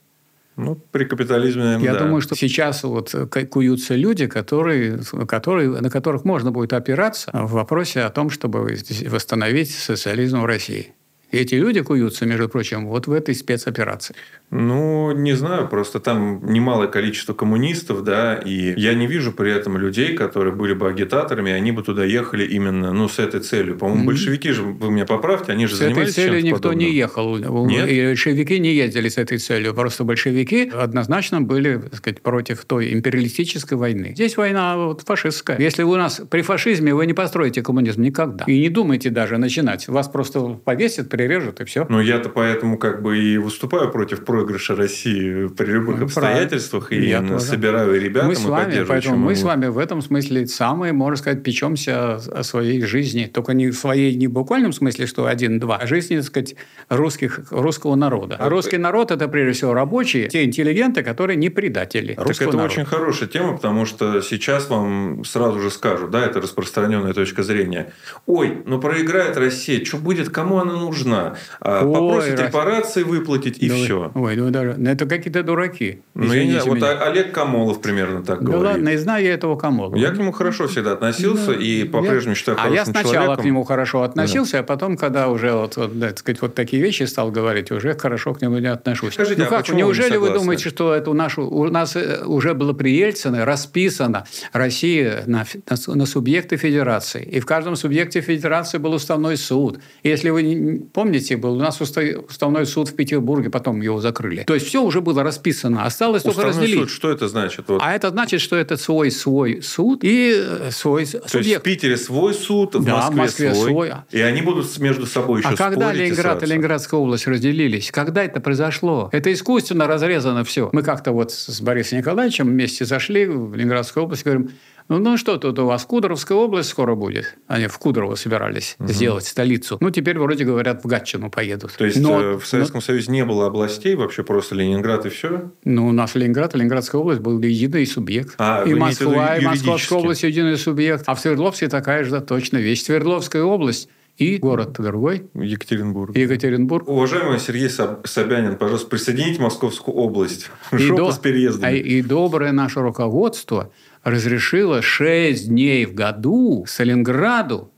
Ну, 0.56 0.76
при 0.76 1.06
капитализме, 1.06 1.64
наверное, 1.64 1.86
Я 1.86 1.94
да. 1.94 2.00
думаю, 2.00 2.20
что 2.20 2.36
сейчас 2.36 2.84
вот 2.84 3.14
куются 3.52 3.94
люди, 3.94 4.26
которые, 4.26 5.00
которые, 5.28 5.70
на 5.70 5.90
которых 5.92 6.26
можно 6.26 6.52
будет 6.52 6.74
опираться 6.74 7.30
в 7.32 7.52
вопросе 7.52 8.02
о 8.02 8.10
том, 8.10 8.32
чтобы 8.32 8.76
восстановить 9.06 9.70
социализм 9.70 10.42
в 10.42 10.46
России. 10.46 10.94
И 11.32 11.38
эти 11.38 11.56
люди 11.56 11.82
куются, 11.82 12.26
между 12.26 12.48
прочим, 12.48 12.88
вот 12.88 13.08
в 13.08 13.12
этой 13.12 13.36
спецоперации. 13.36 14.16
Ну, 14.50 15.12
не 15.12 15.34
знаю, 15.34 15.68
просто 15.68 16.00
там 16.00 16.40
немалое 16.54 16.88
количество 16.88 17.34
коммунистов, 17.34 18.04
да, 18.04 18.36
и 18.36 18.80
я 18.80 18.94
не 18.94 19.08
вижу 19.08 19.34
при 19.34 19.52
этом 19.52 19.78
людей, 19.78 20.14
которые 20.16 20.56
были 20.56 20.74
бы 20.74 20.88
агитаторами, 20.88 21.52
они 21.52 21.74
бы 21.74 21.84
туда 21.84 22.06
ехали 22.06 22.46
именно, 22.46 22.94
ну, 22.94 23.10
с 23.10 23.20
этой 23.20 23.42
целью. 23.42 23.78
По-моему, 23.78 24.00
Мгм. 24.04 24.08
большевики 24.08 24.52
же, 24.52 24.64
вы 24.64 24.90
меня 24.90 25.06
поправьте, 25.06 25.52
они 25.52 25.66
же 25.68 25.76
С 25.76 25.82
этой 25.82 25.90
занимались 25.90 26.14
целью 26.14 26.32
чем-то 26.36 26.46
никто 26.48 26.58
подобным. 26.70 26.80
не 26.88 26.94
ехал. 26.96 27.38
Нет? 27.68 27.90
И 27.90 28.02
большевики 28.06 28.60
не 28.60 28.74
ездили 28.74 29.10
с 29.10 29.18
этой 29.18 29.38
целью. 29.38 29.74
Просто 29.74 30.06
большевики 30.06 30.72
однозначно 30.74 31.42
были 31.42 31.78
так 31.78 31.96
сказать, 31.96 32.22
против 32.22 32.64
той 32.64 32.94
империалистической 32.94 33.78
войны. 33.78 34.12
Здесь 34.16 34.38
война 34.38 34.78
вот, 34.78 35.02
фашистская. 35.02 35.60
Если 35.60 35.84
вы 35.84 35.94
у 35.96 35.98
нас 35.98 36.22
при 36.30 36.42
фашизме, 36.42 36.94
вы 36.96 37.06
не 37.06 37.14
построите 37.14 37.62
коммунизм 37.62 38.02
никогда. 38.02 38.46
И 38.46 38.58
не 38.62 38.70
думайте 38.70 39.10
даже 39.10 39.38
начинать. 39.38 39.90
Вас 39.90 40.08
просто 40.08 40.40
повесят, 40.64 41.10
прирежут, 41.18 41.60
и 41.62 41.66
все. 41.66 41.86
Но 41.90 42.02
я-то 42.02 42.30
поэтому 42.30 42.78
как 42.78 43.02
бы 43.02 43.18
и 43.18 43.38
выступаю 43.38 43.92
против 43.92 44.24
проигрыша 44.24 44.76
России 44.76 45.48
при 45.48 45.72
любых 45.72 46.00
Ну, 46.00 46.06
обстоятельствах, 46.06 46.92
и 46.92 47.08
Я 47.08 47.22
тоже. 47.22 47.40
собираю 47.40 48.00
ребят, 48.00 48.26
мы 48.26 48.36
с 48.36 48.46
вами, 48.46 48.84
поэтому 48.88 49.18
мы 49.18 49.36
с 49.36 49.44
вами 49.44 49.68
в 49.68 49.78
этом 49.78 50.02
смысле 50.02 50.48
самые, 50.48 50.94
можно 50.94 51.18
сказать, 51.18 51.44
печемся 51.44 52.16
о, 52.16 52.44
своей 52.44 52.82
жизни. 52.84 53.30
Только 53.34 53.54
не 53.54 53.68
в 53.70 53.76
своей 53.76 54.16
не 54.16 54.28
в 54.28 54.32
буквальном 54.32 54.74
смысле, 54.74 55.08
что 55.08 55.26
один-два, 55.26 55.78
а 55.78 55.88
жизни, 55.88 56.18
так 56.18 56.26
сказать, 56.26 56.56
русских, 56.90 57.40
русского 57.52 57.96
народа. 57.96 58.36
А 58.40 58.50
русский 58.50 58.78
народ– 58.78 59.12
это, 59.12 59.28
прежде 59.28 59.54
всего, 59.54 59.74
рабочие, 59.74 60.28
те 60.30 60.44
интеллигенты, 60.44 61.04
которые 61.04 61.36
не 61.38 61.50
предатели 61.50 62.14
Так 62.14 62.30
это 62.30 62.46
народа. 62.46 62.64
очень 62.64 62.86
хорошая 62.86 63.28
тема, 63.28 63.54
потому 63.56 63.86
что 63.86 64.22
сейчас 64.22 64.70
вам 64.70 65.24
сразу 65.26 65.60
же 65.60 65.70
скажут, 65.72 66.12
да, 66.12 66.26
это 66.26 66.40
распространенная 66.42 67.14
точка 67.14 67.44
зрения. 67.44 67.92
Ой, 68.26 68.60
ну 68.66 68.80
проиграет 68.80 69.38
Россия, 69.38 69.84
что 69.84 69.98
будет, 69.98 70.30
кому 70.30 70.58
она 70.60 70.74
нужна? 70.74 71.07
А, 71.16 71.84
Ой, 71.86 71.94
Попросят 71.94 72.40
Рос- 72.40 72.48
репарации 72.48 73.04
выплатить, 73.04 73.58
и 73.60 73.70
Да 73.70 73.76
вы- 73.76 73.84
все. 73.86 74.12
Ой, 74.14 74.36
ну 74.36 74.50
даже, 74.50 74.76
ну 74.78 74.90
это 74.90 75.06
какие-то 75.06 75.44
дураки. 75.44 76.02
Ну, 76.14 76.34
я 76.34 76.44
не 76.46 76.52
знаю, 76.52 76.66
вот 76.68 76.84
а- 76.84 77.04
Олег 77.10 77.32
Камолов 77.32 77.82
примерно 77.82 78.24
так 78.24 78.40
Да 78.40 78.46
говорит. 78.46 78.64
ладно, 78.66 78.90
и 78.90 78.98
знаю 78.98 79.24
я 79.26 79.34
этого 79.34 79.56
Камолова. 79.56 79.96
Я 79.96 80.12
к 80.12 80.18
нему 80.18 80.32
хорошо 80.32 80.68
всегда 80.68 80.94
относился 80.94 81.52
и 81.54 81.84
по-прежнему 81.86 82.36
считаю 82.36 82.58
А 82.62 82.70
я 82.70 82.86
сначала 82.86 83.14
человеком. 83.14 83.42
к 83.42 83.46
нему 83.46 83.64
хорошо 83.64 84.02
относился, 84.04 84.60
а 84.60 84.64
потом, 84.64 84.98
когда 84.98 85.28
уже 85.30 85.52
вот, 85.54 85.78
вот, 85.78 85.98
да, 86.00 86.10
сказать, 86.16 86.42
вот 86.42 86.56
такие 86.56 86.82
вещи 86.82 87.04
стал 87.04 87.32
говорить, 87.32 87.72
уже 87.72 87.94
хорошо 87.98 88.34
к 88.34 88.42
нему 88.42 88.58
не 88.60 88.68
отношусь. 88.68 89.14
Скажите, 89.14 89.42
ну 89.42 89.48
а 89.48 89.50
как, 89.50 89.68
вы 89.70 89.76
не 89.76 89.82
неужели 89.82 90.18
вы 90.18 90.32
думаете, 90.32 90.70
что 90.70 90.94
это 90.94 91.10
у, 91.12 91.14
нашу, 91.14 91.48
у 91.48 91.66
нас 91.70 91.96
э, 91.96 92.24
уже 92.26 92.54
было 92.54 92.74
при 92.74 92.92
Ельцине 92.92 93.44
расписано 93.44 94.26
Россия 94.54 95.24
на, 95.26 95.46
на 95.70 95.96
на 95.96 96.06
субъекты 96.06 96.58
федерации, 96.58 97.24
и 97.24 97.40
в 97.40 97.46
каждом 97.46 97.76
субъекте 97.76 98.22
федерации 98.22 98.78
был 98.78 98.94
уставной 98.94 99.38
суд. 99.38 99.80
И 100.04 100.10
Если 100.10 100.30
вы 100.30 100.84
помните, 100.98 101.38
был 101.38 101.54
у 101.54 101.60
нас 101.60 101.80
уста- 101.80 102.26
уставной 102.28 102.66
суд 102.66 102.90
в 102.90 102.96
Петербурге, 102.96 103.52
потом 103.52 103.82
его 103.82 104.02
закрыли. 104.02 104.44
То 104.48 104.56
есть 104.56 104.66
все 104.66 104.82
уже 104.82 105.00
было 105.00 105.22
расписано, 105.22 105.86
осталось 105.86 106.24
только 106.24 106.40
Уставной 106.40 106.62
разделить. 106.64 106.80
суд, 106.80 106.90
что 106.90 107.12
это 107.12 107.28
значит? 107.28 107.66
Вот. 107.68 107.82
А 107.84 107.94
это 107.94 108.10
значит, 108.10 108.42
что 108.42 108.56
это 108.56 108.78
свой 108.78 109.12
свой 109.12 109.62
суд 109.62 110.00
и 110.04 110.34
э, 110.36 110.72
свой 110.72 111.06
То 111.06 111.12
есть 111.18 111.26
в 111.28 111.30
субъект. 111.30 111.64
Питере 111.64 111.98
свой 111.98 112.34
суд, 112.34 112.74
в 112.74 112.84
Да, 112.84 113.12
в 113.12 113.16
Москве, 113.16 113.50
Москве 113.50 113.54
свой, 113.54 113.70
свой. 113.70 113.92
И 114.10 114.20
они 114.22 114.42
будут 114.42 114.76
между 114.80 115.06
собой 115.06 115.42
еще 115.42 115.50
А 115.50 115.56
когда 115.56 115.82
спорить 115.90 116.00
и 116.00 116.04
Ленинград 116.06 116.26
и 116.26 116.40
ссаться. 116.40 116.46
Ленинградская 116.48 117.00
область 117.00 117.28
разделились? 117.28 117.92
Когда 117.92 118.24
это 118.24 118.40
произошло? 118.42 119.10
Это 119.12 119.32
искусственно 119.32 119.86
разрезано 119.86 120.44
все. 120.46 120.72
Мы 120.74 120.82
как-то 120.82 121.12
вот 121.12 121.32
с 121.32 121.62
Борисом 121.62 122.00
Николаевичем 122.00 122.48
вместе 122.48 122.86
зашли 122.86 123.28
в 123.28 123.54
Ленинградскую 123.54 124.04
область, 124.06 124.24
говорим, 124.24 124.50
Ну, 124.90 125.00
ну 125.00 125.18
что 125.18 125.38
тут 125.38 125.60
у 125.60 125.66
вас, 125.66 125.86
Кудровская 125.86 126.38
область 126.38 126.70
скоро 126.70 126.96
будет. 126.96 127.38
Они 127.48 127.68
в 127.68 127.78
Кудрово 127.78 128.16
собирались 128.16 128.76
угу. 128.80 128.88
сделать 128.88 129.26
столицу. 129.26 129.78
Ну, 129.82 129.90
теперь 129.90 130.18
вроде 130.18 130.46
говорят, 130.46 130.84
в 130.84 130.88
Гатчину 130.88 131.30
поедут. 131.30 131.74
То 131.78 131.86
есть 131.86 132.00
но, 132.00 132.22
э, 132.22 132.38
в 132.38 132.46
Советском 132.46 132.78
но... 132.78 132.82
Союзе 132.82 133.12
не 133.12 133.26
было 133.26 133.48
областей, 133.48 133.96
вообще 133.96 134.24
просто 134.24 134.56
Ленинград 134.56 135.06
и 135.06 135.10
все? 135.10 135.52
Ну, 135.66 135.88
у 135.88 135.92
нас 135.92 136.16
Ленинград, 136.16 136.56
Ленинградская 136.56 137.02
область 137.02 137.22
был 137.22 137.42
единый 137.42 137.86
субъект. 137.86 138.36
А, 138.38 138.64
и 138.64 138.74
Москва, 138.74 139.38
и 139.38 139.46
Московская 139.46 140.00
область 140.00 140.24
единый 140.24 140.58
субъект. 140.58 141.04
А 141.06 141.16
в 141.16 141.20
Свердловске 141.20 141.68
такая 141.68 142.04
же 142.04 142.20
точно 142.22 142.58
вещь. 142.58 142.84
Свердловская 142.84 143.44
область 143.44 143.90
и 144.18 144.38
город 144.38 144.74
другой. 144.80 145.30
Екатеринбург. 145.36 146.16
Екатеринбург. 146.16 146.88
Уважаемый 146.88 147.40
Сергей 147.40 147.70
Собянин, 147.70 148.56
пожалуйста, 148.56 148.88
присоедините 148.88 149.42
Московскую 149.42 149.96
область. 149.96 150.50
Жопа 150.72 151.12
с 151.12 151.20
переездами. 151.20 151.78
И 151.78 152.02
доброе 152.02 152.52
наше 152.52 152.80
руководство 152.80 153.72
разрешило 154.10 154.82
6 154.82 155.50
дней 155.50 155.86
в 155.86 155.94
году 155.94 156.66
Сталинграду 156.68 157.72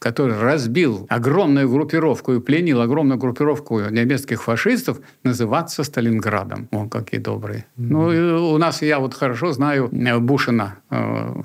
который 0.00 0.36
разбил 0.38 1.06
огромную 1.10 1.68
группировку 1.70 2.32
и 2.32 2.40
пленил 2.40 2.80
огромную 2.80 3.18
группировку 3.18 3.80
немецких 3.80 4.42
фашистов, 4.42 4.98
называться 5.22 5.84
Сталинградом. 5.84 6.68
О, 6.72 6.88
какие 6.88 7.20
добрые. 7.20 7.66
Mm-hmm. 7.78 7.86
Ну, 7.90 8.52
у 8.52 8.58
нас, 8.58 8.82
я 8.82 8.98
вот 8.98 9.14
хорошо 9.14 9.52
знаю 9.52 9.90
э, 9.92 10.18
Бушина, 10.18 10.78
э, 10.90 11.42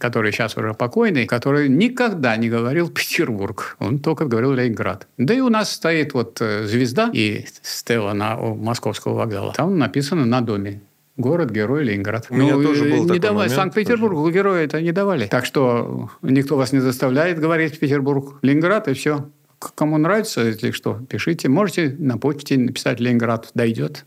который 0.00 0.32
сейчас 0.32 0.56
уже 0.56 0.74
покойный, 0.74 1.26
который 1.26 1.68
никогда 1.68 2.36
не 2.36 2.50
говорил 2.50 2.90
Петербург. 2.90 3.76
Он 3.78 4.00
только 4.00 4.24
говорил 4.26 4.52
Ленинград. 4.52 5.06
Да 5.16 5.32
и 5.32 5.40
у 5.40 5.48
нас 5.48 5.70
стоит 5.72 6.12
вот 6.12 6.38
э, 6.40 6.66
звезда 6.66 7.08
и 7.12 7.44
стела 7.62 8.14
на 8.14 8.36
Московского 8.36 9.14
вокзала. 9.14 9.52
Там 9.52 9.78
написано 9.78 10.26
на 10.26 10.40
доме 10.40 10.80
Город-герой 11.22 11.84
Ленинград. 11.84 12.26
У 12.28 12.34
меня 12.34 12.56
ну, 12.56 12.62
тоже 12.62 12.84
был 12.84 13.08
не 13.08 13.18
давали. 13.18 13.48
Санкт-Петербургу 13.48 14.30
героя 14.30 14.64
это 14.64 14.82
не 14.82 14.92
давали. 14.92 15.26
Так 15.26 15.46
что 15.46 16.10
никто 16.20 16.56
вас 16.56 16.72
не 16.72 16.80
заставляет 16.80 17.38
говорить 17.38 17.78
Петербург. 17.78 18.38
Ленинград 18.42 18.88
и 18.88 18.92
все. 18.92 19.30
Кому 19.74 19.96
нравится, 19.96 20.42
если 20.42 20.72
что, 20.72 21.00
пишите. 21.08 21.48
Можете 21.48 21.94
на 21.98 22.18
почте 22.18 22.58
написать 22.58 23.00
Ленинград. 23.00 23.50
Дойдет. 23.54 24.04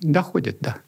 Доходит, 0.00 0.58
да. 0.60 0.78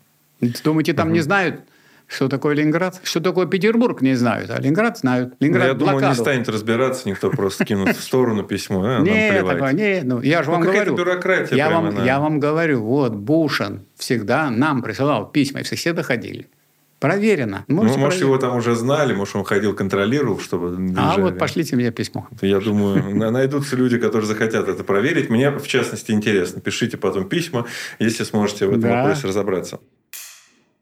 Думаете, 0.65 0.93
там 0.93 1.09
угу. 1.09 1.15
не 1.15 1.21
знают? 1.21 1.61
Что 2.07 2.29
такое 2.29 2.55
Ленинград? 2.55 3.01
Что 3.03 3.21
такое 3.21 3.47
Петербург, 3.47 4.01
не 4.01 4.15
знают. 4.15 4.51
А 4.51 4.61
Ленинград 4.61 4.99
знают. 4.99 5.35
Ленинград 5.41 5.65
ну, 5.65 5.73
я 5.73 5.75
блокаду. 5.75 5.99
думаю, 5.99 6.17
не 6.17 6.21
станет 6.21 6.49
разбираться, 6.49 7.09
никто 7.09 7.31
просто 7.31 7.65
кинут 7.65 7.97
в 7.97 8.01
сторону 8.01 8.45
письмо. 8.45 8.85
А, 8.85 9.01
нет, 9.01 9.45
такого, 9.45 9.71
нет. 9.71 10.05
Ну, 10.05 10.21
я 10.23 10.43
же 10.43 10.51
ну, 10.51 10.57
вам 10.57 10.63
говорю. 10.65 10.97
бюрократия 10.97 11.57
я 11.57 11.71
вам, 11.71 12.05
я 12.05 12.21
вам 12.21 12.39
говорю, 12.39 12.83
вот 12.83 13.15
Бушин 13.15 13.87
всегда 13.97 14.51
нам 14.51 14.83
присылал 14.83 15.27
письма, 15.31 15.61
и 15.61 15.63
все 15.65 15.93
доходили. 15.93 16.47
Проверено. 16.99 17.65
Можете 17.69 17.99
ну, 17.99 18.05
может, 18.05 18.21
его 18.21 18.39
там 18.39 18.57
уже 18.57 18.75
знали, 18.75 19.13
может, 19.13 19.37
он 19.37 19.45
ходил, 19.45 19.75
контролировал, 19.75 20.41
чтобы... 20.41 20.79
А 20.97 21.19
вот 21.19 21.39
пошлите 21.39 21.77
мне 21.77 21.91
письмо. 21.91 22.27
Я 22.41 22.59
думаю, 22.59 23.15
найдутся 23.31 23.77
люди, 23.77 23.99
которые 23.99 24.27
захотят 24.27 24.67
это 24.67 24.83
проверить. 24.83 25.29
Мне, 25.29 25.51
в 25.51 25.67
частности, 25.67 26.13
интересно. 26.13 26.63
Пишите 26.63 26.97
потом 26.97 27.29
письма, 27.29 27.67
если 27.99 28.25
сможете 28.25 28.67
в 28.67 28.71
этом 28.71 28.91
вопросе 28.91 29.27
разобраться. 29.27 29.79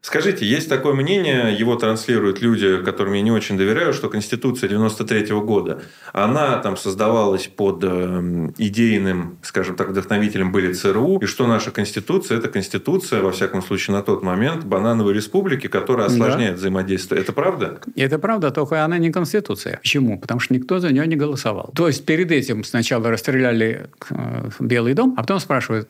Скажите, 0.05 0.45
есть 0.45 0.69
такое 0.69 0.93
мнение, 0.93 1.51
его 1.57 1.75
транслируют 1.77 2.39
люди, 2.39 2.77
которым 2.83 3.13
я 3.13 3.23
не 3.23 3.31
очень 3.31 3.57
доверяю, 3.57 3.91
что 3.91 4.07
Конституция 4.07 4.69
93 4.69 5.33
года, 5.39 5.81
она 6.13 6.59
там 6.59 6.77
создавалась 6.77 7.47
под 7.47 7.83
э, 7.83 8.51
идейным, 8.59 9.39
скажем 9.41 9.75
так, 9.75 9.89
вдохновителем 9.89 10.51
были 10.51 10.73
ЦРУ, 10.73 11.17
и 11.23 11.25
что 11.25 11.47
наша 11.47 11.71
Конституция– 11.71 12.37
это 12.37 12.49
Конституция, 12.49 13.23
во 13.23 13.31
всяком 13.31 13.63
случае, 13.63 13.95
на 13.95 14.03
тот 14.03 14.21
момент, 14.21 14.63
банановой 14.63 15.11
республики, 15.15 15.65
которая 15.65 16.05
осложняет 16.05 16.51
да. 16.51 16.57
взаимодействие. 16.59 17.21
Это 17.21 17.33
правда? 17.33 17.79
Это 17.95 18.19
правда, 18.19 18.51
только 18.51 18.85
она 18.85 18.99
не 18.99 19.11
Конституция. 19.11 19.77
Почему? 19.77 20.19
Потому 20.19 20.39
что 20.39 20.53
никто 20.53 20.77
за 20.77 20.93
нее 20.93 21.07
не 21.07 21.15
голосовал. 21.15 21.71
То 21.75 21.87
есть, 21.87 22.05
перед 22.05 22.31
этим 22.31 22.63
сначала 22.63 23.09
расстреляли 23.09 23.87
э, 24.11 24.49
Белый 24.59 24.93
дом, 24.93 25.15
а 25.17 25.21
потом 25.21 25.39
спрашивают, 25.39 25.89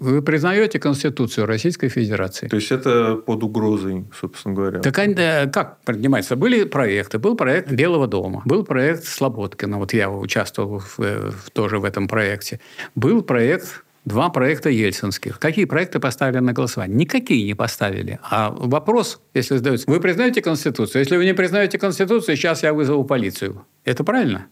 вы 0.00 0.22
признаете 0.22 0.78
Конституцию 0.78 1.46
Российской 1.46 1.88
Федерации? 1.88 2.48
То 2.48 2.56
есть 2.56 2.72
это 2.72 3.16
под 3.16 3.42
угрозой, 3.42 4.04
собственно 4.18 4.54
говоря. 4.54 4.80
Так 4.80 4.94
как 5.52 5.78
принимается? 5.84 6.36
Были 6.36 6.64
проекты. 6.64 7.18
Был 7.18 7.36
проект 7.36 7.70
Белого 7.70 8.06
дома, 8.06 8.42
был 8.44 8.64
проект 8.64 9.04
Слободкина. 9.04 9.78
Вот 9.78 9.92
я 9.92 10.10
участвовал 10.10 10.80
в, 10.80 10.98
в, 10.98 11.50
тоже 11.52 11.78
в 11.78 11.84
этом 11.84 12.08
проекте. 12.08 12.60
Был 12.94 13.22
проект 13.22 13.82
Два 14.06 14.30
проекта 14.30 14.70
ельцинских. 14.70 15.40
Какие 15.40 15.64
проекты 15.64 15.98
поставили 15.98 16.38
на 16.38 16.52
голосование? 16.52 16.96
Никакие 16.96 17.44
не 17.44 17.54
поставили. 17.54 18.20
А 18.22 18.50
вопрос, 18.50 19.20
если 19.34 19.56
задается, 19.56 19.90
вы 19.90 19.98
признаете 19.98 20.42
Конституцию? 20.42 21.00
Если 21.00 21.16
вы 21.16 21.24
не 21.24 21.34
признаете 21.34 21.76
Конституцию, 21.76 22.36
сейчас 22.36 22.62
я 22.62 22.72
вызову 22.72 23.02
полицию. 23.02 23.66
Это 23.84 24.04
правильно? 24.04 24.46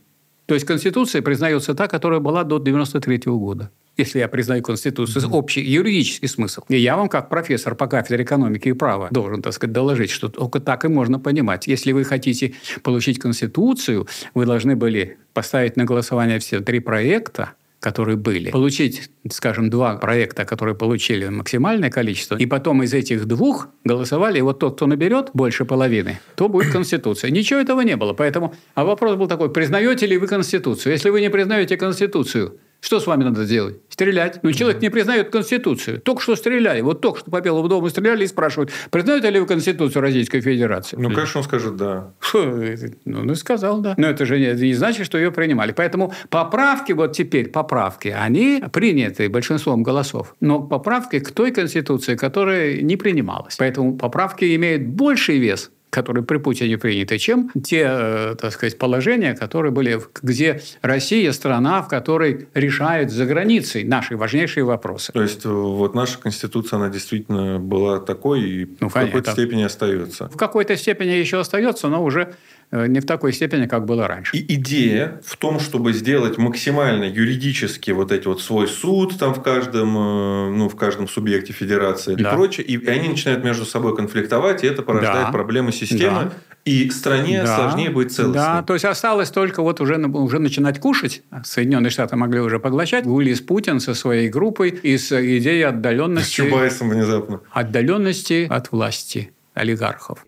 То 0.47 0.55
есть 0.55 0.67
Конституция 0.67 1.23
признается 1.23 1.75
та, 1.75 1.89
которая 1.89 2.21
была 2.21 2.45
до 2.45 2.57
1993 2.57 3.33
года 3.33 3.71
если 3.97 4.19
я 4.19 4.29
признаю 4.29 4.63
Конституцию, 4.63 5.25
mm-hmm. 5.25 5.33
общий 5.33 5.61
юридический 5.63 6.29
смысл. 6.29 6.63
И 6.69 6.77
я 6.77 6.97
вам, 6.97 7.09
как 7.09 7.29
профессор 7.29 7.75
по 7.75 7.87
кафедре 7.87 8.25
экономики 8.25 8.69
и 8.69 8.73
права, 8.73 9.09
должен, 9.11 9.43
так 9.43 9.53
сказать, 9.53 9.73
доложить, 9.73 10.11
что 10.11 10.29
только 10.29 10.61
так 10.61 10.85
и 10.85 10.89
можно 10.89 11.19
понимать. 11.21 11.67
Если 11.67 11.93
вы 11.93 12.05
хотите 12.05 12.55
получить 12.83 13.19
Конституцию, 13.19 14.09
вы 14.35 14.47
должны 14.47 14.77
были 14.77 15.19
поставить 15.33 15.77
на 15.77 15.85
голосование 15.85 16.39
все 16.39 16.61
три 16.61 16.81
проекта, 16.81 17.53
которые 17.85 18.17
были, 18.17 18.51
получить, 18.51 19.11
скажем, 19.31 19.69
два 19.69 19.97
проекта, 19.97 20.47
которые 20.47 20.75
получили 20.75 21.29
максимальное 21.29 21.91
количество, 21.91 22.37
и 22.37 22.47
потом 22.47 22.83
из 22.83 22.95
этих 22.95 23.27
двух 23.27 23.69
голосовали, 23.85 24.39
и 24.39 24.43
вот 24.43 24.59
тот, 24.59 24.77
кто 24.77 24.87
наберет 24.87 25.31
больше 25.35 25.67
половины, 25.67 26.19
то 26.35 26.49
будет 26.49 26.73
Конституция. 26.73 27.31
Ничего 27.31 27.61
этого 27.61 27.83
не 27.83 27.97
было. 27.97 28.15
Поэтому, 28.15 28.55
а 28.75 28.85
вопрос 28.85 29.17
был 29.17 29.29
такой, 29.29 29.53
признаете 29.53 30.07
ли 30.07 30.17
вы 30.17 30.27
Конституцию? 30.27 30.93
Если 30.93 31.11
вы 31.11 31.21
не 31.21 31.29
признаете 31.29 31.77
Конституцию, 31.77 32.59
что 32.85 33.01
с 33.01 33.07
вами 33.07 33.25
надо 33.25 33.45
сделать? 33.47 33.77
Стрелять. 33.89 34.43
Но 34.43 34.53
человек 34.53 34.83
не 34.83 34.91
признает 34.91 35.31
Конституцию. 35.31 36.03
Только 36.03 36.21
что 36.21 36.37
стреляли. 36.37 36.83
Вот 36.83 37.01
только 37.01 37.21
что 37.21 37.31
по 37.31 37.41
Белому 37.41 37.67
дому 37.67 37.89
стреляли 37.89 38.25
и 38.25 38.27
спрашивают, 38.27 38.73
признаете 38.91 39.31
ли 39.31 39.41
вы 39.41 39.47
Конституцию 39.47 40.03
Российской 40.03 40.43
Федерации? 40.43 40.95
Ну, 41.01 41.09
конечно, 41.11 41.41
он 41.41 41.45
скажет 41.45 41.77
«да». 41.77 42.13
Ну, 42.35 43.25
ну, 43.25 43.35
сказал 43.37 43.81
«да». 43.81 43.95
Но 43.97 44.07
это 44.07 44.27
же 44.27 44.39
не, 44.39 44.53
не 44.53 44.75
значит, 44.75 45.07
что 45.07 45.17
ее 45.17 45.33
принимали. 45.33 45.73
Поэтому 45.73 46.13
поправки, 46.29 46.93
вот 46.93 47.13
теперь 47.13 47.49
поправки, 47.49 48.09
они 48.09 48.63
приняты 48.71 49.31
большинством 49.31 49.83
голосов. 49.83 50.35
Но 50.41 50.61
поправки 50.61 51.21
к 51.21 51.31
той 51.31 51.53
Конституции, 51.53 52.17
которая 52.17 52.83
не 52.83 52.97
принималась. 52.97 53.57
Поэтому 53.57 53.97
поправки 53.97 54.55
имеют 54.57 54.83
больший 54.83 55.39
вес 55.39 55.71
которые 55.95 56.25
при 56.25 56.39
Путине 56.39 56.77
приняты, 56.77 57.19
чем 57.19 57.51
те, 57.63 57.87
э, 57.89 58.35
так 58.35 58.53
сказать, 58.53 58.77
положения, 58.79 59.35
которые 59.35 59.71
были, 59.71 60.01
где 60.23 60.61
Россия 60.83 61.31
страна, 61.33 61.83
в 61.83 61.89
которой 61.89 62.49
решают 62.53 63.13
за 63.13 63.27
границей 63.27 63.85
наши 63.85 64.17
важнейшие 64.17 64.65
вопросы. 64.65 65.13
То 65.13 65.23
есть 65.23 65.47
э, 65.47 65.49
вот 65.49 65.95
наша 65.95 66.19
конституция, 66.19 66.79
она 66.79 66.89
действительно 66.89 67.61
была 67.61 68.01
такой 68.01 68.43
и 68.43 68.69
ну, 68.81 68.89
в 68.89 68.93
какой-то 68.93 69.31
степени 69.31 69.63
остается. 69.63 70.29
В 70.29 70.37
какой-то 70.37 70.77
степени 70.77 71.11
еще 71.11 71.39
остается, 71.39 71.89
но 71.89 72.03
уже 72.03 72.35
не 72.75 73.01
в 73.01 73.07
такой 73.07 73.33
степени, 73.33 73.67
как 73.67 73.85
было 73.87 74.09
раньше. 74.09 74.37
И 74.37 74.55
идея 74.55 75.21
в 75.25 75.37
том, 75.37 75.61
чтобы 75.61 75.93
сделать 75.93 76.39
максимально 76.39 77.05
юридически 77.05 77.93
вот 77.93 78.13
эти 78.13 78.27
вот 78.27 78.43
свой 78.43 78.67
суд 78.67 79.19
там 79.19 79.35
в 79.35 79.43
каждом, 79.43 79.97
э, 79.97 80.51
ну, 80.51 80.69
в 80.69 80.77
каждом 80.77 81.09
субъекте 81.09 81.53
федерации 81.53 82.15
да. 82.15 82.31
и 82.31 82.35
прочее, 82.35 82.67
и 82.67 82.87
они 82.87 83.09
начинают 83.09 83.45
между 83.45 83.65
собой 83.65 83.95
конфликтовать, 83.95 84.65
и 84.65 84.67
это 84.67 84.83
порождает 84.83 85.27
да. 85.27 85.33
проблемы 85.33 85.73
системы, 85.73 86.25
да. 86.25 86.33
и 86.65 86.91
стране 86.91 87.43
да. 87.43 87.57
сложнее 87.57 87.91
будет 87.91 88.13
целостной. 88.13 88.43
Да, 88.43 88.63
то 88.63 88.73
есть 88.75 88.85
осталось 88.85 89.31
только 89.31 89.63
вот 89.63 89.81
уже, 89.81 89.97
уже 89.97 90.39
начинать 90.39 90.81
кушать. 90.81 91.23
Соединенные 91.45 91.91
Штаты 91.91 92.17
могли 92.17 92.41
уже 92.41 92.59
поглощать. 92.59 93.07
Вылез 93.07 93.41
Путин 93.41 93.81
со 93.81 93.95
своей 93.95 94.29
группой 94.29 94.71
из 94.71 95.13
идеи 95.13 95.63
отдаленности... 95.63 96.29
С 96.29 96.35
Чубайсом 96.35 96.91
внезапно. 96.91 97.41
Отдаленности 97.53 98.47
от 98.51 98.73
власти 98.73 99.33
олигархов. 99.55 100.25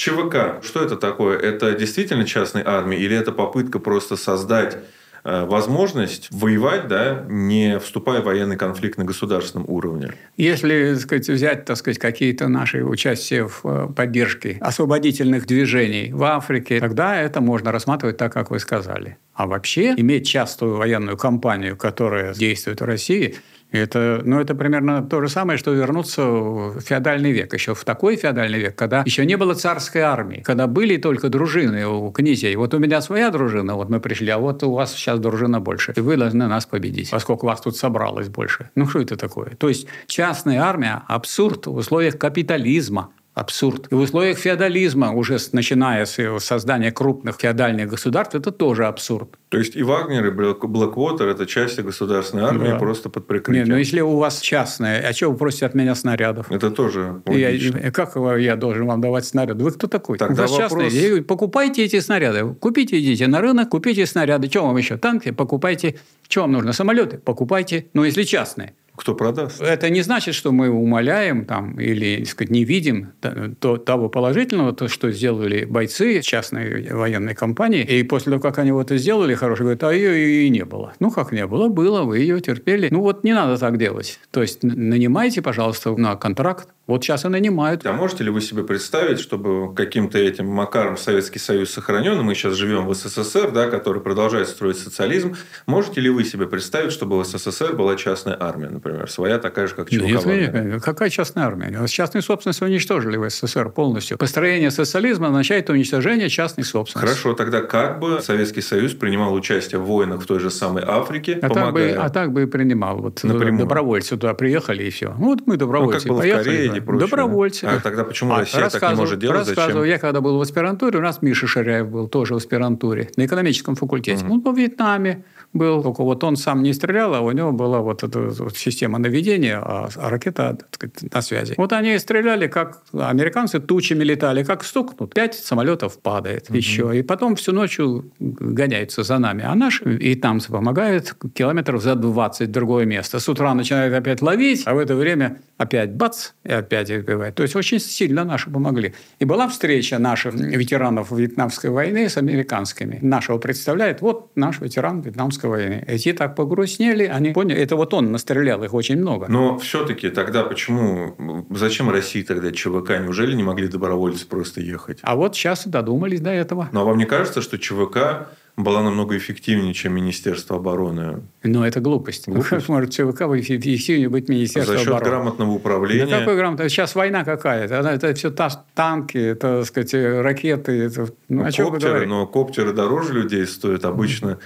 ЧВК, 0.00 0.64
что 0.64 0.82
это 0.82 0.96
такое? 0.96 1.38
Это 1.38 1.72
действительно 1.74 2.24
частная 2.24 2.66
армия 2.66 2.96
или 2.96 3.14
это 3.14 3.32
попытка 3.32 3.78
просто 3.78 4.16
создать 4.16 4.78
э, 5.24 5.44
возможность 5.44 6.28
воевать, 6.30 6.88
да, 6.88 7.26
не 7.28 7.78
вступая 7.78 8.22
в 8.22 8.24
военный 8.24 8.56
конфликт 8.56 8.96
на 8.96 9.04
государственном 9.04 9.68
уровне. 9.68 10.14
Если 10.38 10.94
так 10.94 11.02
сказать, 11.02 11.28
взять 11.28 11.64
так 11.66 11.76
сказать, 11.76 11.98
какие-то 11.98 12.48
наши 12.48 12.82
участия 12.82 13.46
в 13.46 13.60
э, 13.64 13.92
поддержке 13.94 14.56
освободительных 14.62 15.46
движений 15.46 16.12
в 16.14 16.24
Африке, 16.24 16.80
тогда 16.80 17.20
это 17.20 17.42
можно 17.42 17.70
рассматривать 17.70 18.16
так, 18.16 18.32
как 18.32 18.50
вы 18.50 18.58
сказали. 18.58 19.18
А 19.34 19.46
вообще 19.46 19.92
иметь 19.98 20.26
частую 20.26 20.76
военную 20.76 21.18
кампанию, 21.18 21.76
которая 21.76 22.32
действует 22.32 22.80
в 22.80 22.84
России, 22.84 23.36
это, 23.72 24.20
ну, 24.24 24.40
это 24.40 24.54
примерно 24.54 25.02
то 25.02 25.20
же 25.20 25.28
самое, 25.28 25.58
что 25.58 25.72
вернуться 25.72 26.22
в 26.24 26.80
феодальный 26.80 27.32
век. 27.32 27.52
Еще 27.54 27.74
в 27.74 27.84
такой 27.84 28.16
феодальный 28.16 28.58
век, 28.58 28.76
когда 28.76 29.02
еще 29.06 29.24
не 29.24 29.36
было 29.36 29.54
царской 29.54 30.02
армии, 30.02 30.42
когда 30.44 30.66
были 30.66 30.96
только 30.96 31.28
дружины 31.28 31.86
у 31.86 32.10
князей. 32.10 32.56
Вот 32.56 32.74
у 32.74 32.78
меня 32.78 33.00
своя 33.00 33.30
дружина, 33.30 33.74
вот 33.74 33.88
мы 33.88 34.00
пришли, 34.00 34.30
а 34.30 34.38
вот 34.38 34.62
у 34.62 34.72
вас 34.72 34.92
сейчас 34.94 35.18
дружина 35.18 35.60
больше. 35.60 35.92
И 35.96 36.00
вы 36.00 36.16
должны 36.16 36.46
нас 36.46 36.66
победить, 36.66 37.10
поскольку 37.10 37.46
вас 37.46 37.60
тут 37.60 37.76
собралось 37.76 38.28
больше. 38.28 38.70
Ну, 38.74 38.86
что 38.86 39.00
это 39.00 39.16
такое? 39.16 39.50
То 39.56 39.68
есть 39.68 39.86
частная 40.06 40.60
армия– 40.60 41.02
абсурд 41.08 41.66
в 41.66 41.74
условиях 41.76 42.18
капитализма 42.18 43.10
абсурд. 43.40 43.88
И 43.90 43.94
в 43.94 43.98
условиях 44.00 44.38
феодализма, 44.38 45.12
уже 45.12 45.38
начиная 45.52 46.04
с 46.04 46.38
создания 46.40 46.92
крупных 46.92 47.36
феодальных 47.40 47.88
государств, 47.88 48.34
это 48.34 48.50
тоже 48.50 48.86
абсурд. 48.86 49.38
То 49.48 49.58
есть 49.58 49.76
и 49.76 49.82
Вагнер, 49.82 50.26
и 50.26 50.30
Блэквотер– 50.30 51.26
это 51.28 51.46
части 51.46 51.80
государственной 51.80 52.44
армии 52.44 52.68
да. 52.68 52.78
просто 52.78 53.08
под 53.08 53.26
прикрытием. 53.26 53.64
Нет, 53.64 53.72
ну 53.72 53.78
если 53.78 54.00
у 54.00 54.16
вас 54.16 54.40
частная, 54.40 55.08
а 55.08 55.12
что 55.12 55.30
вы 55.30 55.38
просите 55.38 55.66
от 55.66 55.74
меня 55.74 55.94
снарядов? 55.94 56.52
Это 56.52 56.70
тоже 56.70 57.22
логично. 57.26 57.78
Я, 57.78 57.90
как 57.90 58.14
я 58.38 58.56
должен 58.56 58.86
вам 58.86 59.00
давать 59.00 59.24
снаряды? 59.24 59.64
Вы 59.64 59.72
кто 59.72 59.86
такой? 59.86 60.18
Тогда 60.18 60.44
у 60.44 60.46
вас 60.46 60.58
вопрос... 60.58 60.92
частные. 60.92 61.22
Покупайте 61.22 61.82
эти 61.84 61.98
снаряды. 61.98 62.54
Купите, 62.54 63.00
идите 63.00 63.26
на 63.26 63.40
рынок, 63.40 63.70
купите 63.70 64.04
снаряды. 64.04 64.48
Что 64.48 64.66
вам 64.66 64.76
еще? 64.76 64.98
Танки? 64.98 65.30
Покупайте. 65.30 65.98
Что 66.28 66.42
вам 66.42 66.52
нужно? 66.52 66.72
Самолеты? 66.72 67.18
Покупайте. 67.18 67.86
Ну, 67.94 68.04
если 68.04 68.22
частные. 68.24 68.74
Кто 69.00 69.14
продаст? 69.14 69.62
Это 69.62 69.88
не 69.88 70.02
значит, 70.02 70.34
что 70.34 70.52
мы 70.52 70.68
умоляем 70.68 71.46
там, 71.46 71.80
или 71.80 72.22
сказать, 72.24 72.50
не 72.50 72.64
видим 72.64 73.12
то, 73.58 73.78
того 73.78 74.10
положительного, 74.10 74.74
то, 74.74 74.88
что 74.88 75.10
сделали 75.10 75.64
бойцы 75.64 76.20
частной 76.20 76.92
военной 76.92 77.34
компании. 77.34 77.82
И 77.82 78.02
после 78.02 78.32
того, 78.32 78.42
как 78.42 78.58
они 78.58 78.72
вот 78.72 78.90
это 78.90 78.98
сделали, 78.98 79.34
хорошо, 79.34 79.62
говорят, 79.62 79.82
а 79.84 79.94
ее 79.94 80.44
и 80.44 80.50
не 80.50 80.66
было. 80.66 80.92
Ну, 81.00 81.10
как 81.10 81.32
не 81.32 81.46
было? 81.46 81.68
Было, 81.68 82.02
вы 82.02 82.18
ее 82.18 82.40
терпели. 82.40 82.88
Ну, 82.90 83.00
вот 83.00 83.24
не 83.24 83.32
надо 83.32 83.56
так 83.56 83.78
делать. 83.78 84.20
То 84.32 84.42
есть, 84.42 84.62
нанимайте, 84.62 85.40
пожалуйста, 85.40 85.96
на 85.96 86.16
контракт 86.16 86.68
вот 86.90 87.04
сейчас 87.04 87.24
и 87.24 87.28
нанимают. 87.28 87.86
А 87.86 87.92
можете 87.92 88.24
ли 88.24 88.30
вы 88.30 88.40
себе 88.40 88.64
представить, 88.64 89.20
чтобы 89.20 89.74
каким-то 89.74 90.18
этим 90.18 90.46
макаром 90.46 90.96
Советский 90.96 91.38
Союз 91.38 91.70
сохранен, 91.70 92.20
мы 92.22 92.34
сейчас 92.34 92.54
живем 92.54 92.86
в 92.86 92.94
СССР, 92.94 93.52
да, 93.52 93.68
который 93.68 94.02
продолжает 94.02 94.48
строить 94.48 94.78
социализм, 94.78 95.36
можете 95.66 96.00
ли 96.00 96.10
вы 96.10 96.24
себе 96.24 96.46
представить, 96.46 96.92
чтобы 96.92 97.18
в 97.18 97.24
СССР 97.24 97.74
была 97.74 97.96
частная 97.96 98.36
армия, 98.38 98.68
например, 98.68 99.08
своя 99.10 99.38
такая 99.38 99.66
же, 99.66 99.74
как? 99.74 99.90
Нет, 99.90 100.26
нет, 100.26 100.82
какая 100.82 101.10
частная 101.10 101.44
армия? 101.44 101.86
Частную 101.86 102.22
собственность 102.22 102.62
уничтожили 102.62 103.16
в 103.16 103.28
СССР 103.30 103.70
полностью. 103.70 104.18
Построение 104.18 104.70
социализма 104.70 105.28
означает 105.28 105.70
уничтожение 105.70 106.28
частной 106.28 106.64
собственности. 106.64 107.08
Хорошо, 107.08 107.34
тогда 107.34 107.62
как 107.62 108.00
бы 108.00 108.20
Советский 108.20 108.62
Союз 108.62 108.94
принимал 108.94 109.32
участие 109.34 109.80
в 109.80 109.84
войнах 109.84 110.22
в 110.22 110.26
той 110.26 110.40
же 110.40 110.50
самой 110.50 110.84
Африке, 110.86 111.38
а 111.40 111.48
так 111.48 111.72
бы, 111.72 111.90
а 111.90 112.08
так 112.10 112.32
бы 112.32 112.42
и 112.42 112.46
принимал. 112.46 112.98
Вот 112.98 113.22
Напрямую. 113.22 113.58
добровольцы 113.58 114.10
туда 114.16 114.34
приехали 114.34 114.84
и 114.84 114.90
все. 114.90 115.14
Вот 115.16 115.46
мы 115.46 115.56
добровольцы 115.56 116.08
ну, 116.08 116.14
как 116.14 116.16
было 116.16 116.18
поехали. 116.20 116.42
В 116.42 116.68
Корее, 116.68 116.79
и 116.80 116.84
прочее. 116.84 117.08
Добровольцы. 117.08 117.64
А 117.64 117.80
тогда 117.80 118.04
почему 118.04 118.34
а, 118.34 118.38
Россия 118.38 118.68
так 118.68 118.82
не 118.90 118.96
может 118.96 119.18
делать? 119.18 119.38
Рассказываю. 119.38 119.84
Зачем? 119.84 119.90
Я 119.90 119.98
когда 119.98 120.20
был 120.20 120.38
в 120.38 120.40
аспирантуре, 120.40 120.98
у 120.98 121.02
нас 121.02 121.22
Миша 121.22 121.46
Ширяев 121.46 121.88
был 121.88 122.08
тоже 122.08 122.34
в 122.34 122.36
аспирантуре 122.38 123.10
на 123.16 123.26
экономическом 123.26 123.76
факультете. 123.76 124.24
Угу. 124.24 124.34
Он 124.34 124.40
во 124.40 124.52
Вьетнаме 124.52 125.24
был. 125.52 125.82
Только 125.82 126.02
вот 126.02 126.22
он 126.24 126.36
сам 126.36 126.62
не 126.62 126.72
стрелял, 126.72 127.14
а 127.14 127.20
у 127.20 127.30
него 127.32 127.52
была 127.52 127.80
вот 127.80 128.02
эта 128.02 128.20
вот 128.20 128.56
система 128.56 128.98
наведения, 128.98 129.58
а, 129.58 129.88
а 129.96 130.10
ракета 130.10 130.56
так 130.56 130.74
сказать, 130.74 131.12
на 131.12 131.22
связи. 131.22 131.54
Вот 131.56 131.72
они 131.72 131.98
стреляли, 131.98 132.46
как 132.46 132.82
американцы 132.92 133.60
тучами 133.60 134.04
летали, 134.04 134.42
как 134.42 134.64
стукнут, 134.64 135.14
пять 135.14 135.34
самолетов 135.34 136.00
падает 136.00 136.48
угу. 136.48 136.56
еще. 136.56 136.98
И 136.98 137.02
потом 137.02 137.36
всю 137.36 137.52
ночью 137.52 138.10
гоняются 138.18 139.02
за 139.02 139.18
нами. 139.18 139.44
А 139.46 139.54
наши 139.54 139.96
и 139.96 140.14
там 140.14 140.40
помогают 140.40 141.14
километров 141.34 141.82
за 141.82 141.94
20 141.94 142.48
в 142.48 142.52
другое 142.52 142.84
место. 142.84 143.18
С 143.18 143.28
утра 143.28 143.54
начинают 143.54 143.94
опять 143.94 144.22
ловить, 144.22 144.62
а 144.66 144.74
в 144.74 144.78
это 144.78 144.94
время 144.94 145.40
опять 145.56 145.94
бац, 145.94 146.30
и 146.44 146.52
опять 146.52 146.90
их 146.90 147.04
бывает. 147.04 147.34
То 147.34 147.42
есть 147.42 147.56
очень 147.56 147.80
сильно 147.80 148.24
наши 148.24 148.50
помогли. 148.50 148.94
И 149.18 149.24
была 149.24 149.48
встреча 149.48 149.98
наших 149.98 150.34
ветеранов 150.34 151.10
Вьетнамской 151.10 151.70
войны 151.70 152.08
с 152.08 152.16
американскими. 152.16 152.98
Нашего 153.02 153.38
представляет, 153.38 154.00
вот 154.00 154.30
наш 154.36 154.60
ветеран 154.60 155.00
Вьетнамской 155.00 155.39
гражданской 155.40 155.50
войны. 155.50 155.84
Эти 155.86 156.12
так 156.12 156.36
погрустнели, 156.36 157.04
они 157.04 157.30
поняли, 157.30 157.60
это 157.60 157.76
вот 157.76 157.94
он 157.94 158.12
настрелял 158.12 158.62
их 158.64 158.74
очень 158.74 158.96
много. 158.96 159.26
Но 159.28 159.58
все-таки 159.58 160.10
тогда 160.10 160.44
почему, 160.44 161.46
зачем 161.50 161.90
России 161.90 162.22
тогда 162.22 162.50
ЧВК? 162.52 163.00
Неужели 163.00 163.34
не 163.34 163.42
могли 163.42 163.68
добровольцы 163.68 164.26
просто 164.26 164.60
ехать? 164.60 164.98
А 165.02 165.16
вот 165.16 165.36
сейчас 165.36 165.66
додумались 165.66 166.20
до 166.20 166.30
этого. 166.30 166.68
Но 166.72 166.84
вам 166.84 166.98
не 166.98 167.06
кажется, 167.06 167.42
что 167.42 167.58
ЧВК 167.58 168.28
была 168.56 168.82
намного 168.82 169.16
эффективнее, 169.16 169.72
чем 169.74 169.94
Министерство 169.94 170.56
обороны. 170.56 171.22
Но 171.42 171.66
это 171.66 171.80
глупость. 171.80 172.28
глупость. 172.28 172.50
Как 172.50 172.68
может 172.68 172.90
ЧВК 172.90 173.22
эффективнее 173.22 174.08
быть 174.08 174.28
Министерство 174.28 174.74
За 174.74 174.80
счет 174.80 174.88
обороны? 174.88 175.10
грамотного 175.10 175.50
управления. 175.52 176.06
Да 176.06 176.18
какой 176.18 176.36
грамотно? 176.36 176.68
Сейчас 176.68 176.94
война 176.94 177.24
какая-то. 177.24 177.74
Это 177.76 178.14
все 178.14 178.30
танки, 178.30 179.18
это, 179.18 179.58
так 179.58 179.66
сказать, 179.66 179.94
ракеты. 179.94 180.72
Это... 180.84 181.08
Ну, 181.28 181.44
ну, 181.44 181.70
коптеры, 181.70 182.06
но 182.06 182.26
коптеры 182.26 182.72
дороже 182.72 183.14
людей 183.14 183.46
стоят 183.46 183.84
обычно. 183.84 184.38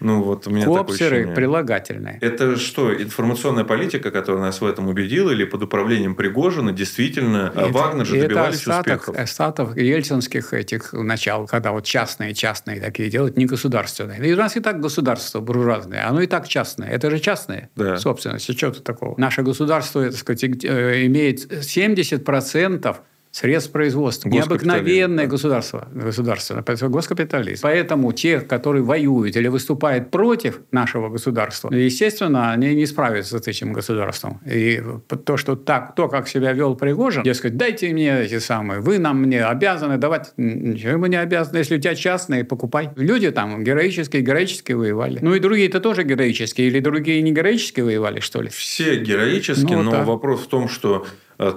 Ну, 0.00 0.22
вот 0.22 0.46
у 0.46 0.50
меня 0.50 0.64
Копсеры 0.64 1.34
прилагательные. 1.34 2.18
Это 2.20 2.56
что, 2.56 2.94
информационная 2.94 3.64
политика, 3.64 4.10
которая 4.10 4.42
нас 4.42 4.60
в 4.60 4.66
этом 4.66 4.88
убедила, 4.88 5.30
или 5.30 5.44
под 5.44 5.62
управлением 5.62 6.14
Пригожина 6.14 6.72
действительно 6.72 7.52
это, 7.54 7.68
Вагнер 7.68 8.06
же 8.06 8.20
добивались 8.20 8.62
это 8.62 8.78
остаток, 8.78 9.00
успехов? 9.00 9.22
остаток 9.22 9.76
ельцинских 9.76 10.54
этих 10.54 10.92
начал, 10.92 11.46
когда 11.46 11.72
вот 11.72 11.84
частные, 11.84 12.34
частные 12.34 12.80
такие 12.80 13.10
делают, 13.10 13.36
не 13.36 13.46
государственные. 13.46 14.26
И 14.26 14.32
у 14.32 14.36
нас 14.36 14.56
и 14.56 14.60
так 14.60 14.80
государство 14.80 15.40
буржуазное, 15.40 16.08
оно 16.08 16.22
и 16.22 16.26
так 16.26 16.48
частное. 16.48 16.88
Это 16.88 17.10
же 17.10 17.18
частное 17.18 17.70
да. 17.76 17.96
собственность. 17.96 18.50
Что 18.56 18.70
тут 18.70 18.84
такого? 18.84 19.14
Наше 19.18 19.42
государство, 19.42 20.04
так 20.04 20.16
сказать, 20.16 20.64
э, 20.64 21.06
имеет 21.06 21.52
70% 21.52 22.96
средств 23.30 23.72
производства. 23.72 24.28
Необыкновенное 24.28 25.26
государство, 25.26 25.88
государство, 25.92 26.62
госкапитализм. 26.88 27.62
Поэтому 27.62 28.12
те, 28.12 28.40
которые 28.40 28.82
воюют 28.82 29.36
или 29.36 29.48
выступают 29.48 30.10
против 30.10 30.60
нашего 30.72 31.08
государства, 31.08 31.72
естественно, 31.72 32.52
они 32.52 32.74
не 32.74 32.86
справятся 32.86 33.38
с 33.38 33.46
этим 33.46 33.72
государством. 33.72 34.40
И 34.44 34.82
то, 35.24 35.36
что 35.36 35.54
так, 35.56 35.94
то, 35.94 36.08
как 36.08 36.28
себя 36.28 36.52
вел 36.52 36.74
Пригожин, 36.74 37.22
дескать, 37.22 37.56
дайте 37.56 37.92
мне 37.92 38.20
эти 38.20 38.38
самые, 38.38 38.80
вы 38.80 38.98
нам 38.98 39.22
мне 39.22 39.44
обязаны 39.44 39.96
давать, 39.96 40.32
ничего 40.36 40.98
мы 40.98 41.08
не 41.08 41.16
обязаны, 41.16 41.58
если 41.58 41.76
у 41.76 41.80
тебя 41.80 41.94
частные, 41.94 42.44
покупай. 42.44 42.90
Люди 42.96 43.30
там 43.30 43.62
героические, 43.62 44.22
героически 44.22 44.72
воевали. 44.72 45.18
Ну 45.22 45.34
и 45.34 45.38
другие-то 45.38 45.80
тоже 45.80 46.02
героические, 46.02 46.66
или 46.66 46.80
другие 46.80 47.22
не 47.22 47.32
героически 47.32 47.80
воевали, 47.80 48.20
что 48.20 48.42
ли? 48.42 48.48
Все 48.48 48.98
героически, 48.98 49.72
ну, 49.72 49.82
но 49.82 49.90
так. 49.92 50.06
вопрос 50.06 50.40
в 50.40 50.46
том, 50.48 50.68
что 50.68 51.06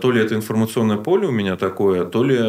то 0.02 0.12
ли 0.12 0.22
это 0.22 0.36
информационное 0.36 0.98
поле 0.98 1.28
у 1.28 1.32
меня 1.32 1.58
такое, 1.58 2.06
то 2.06 2.24
ли... 2.24 2.40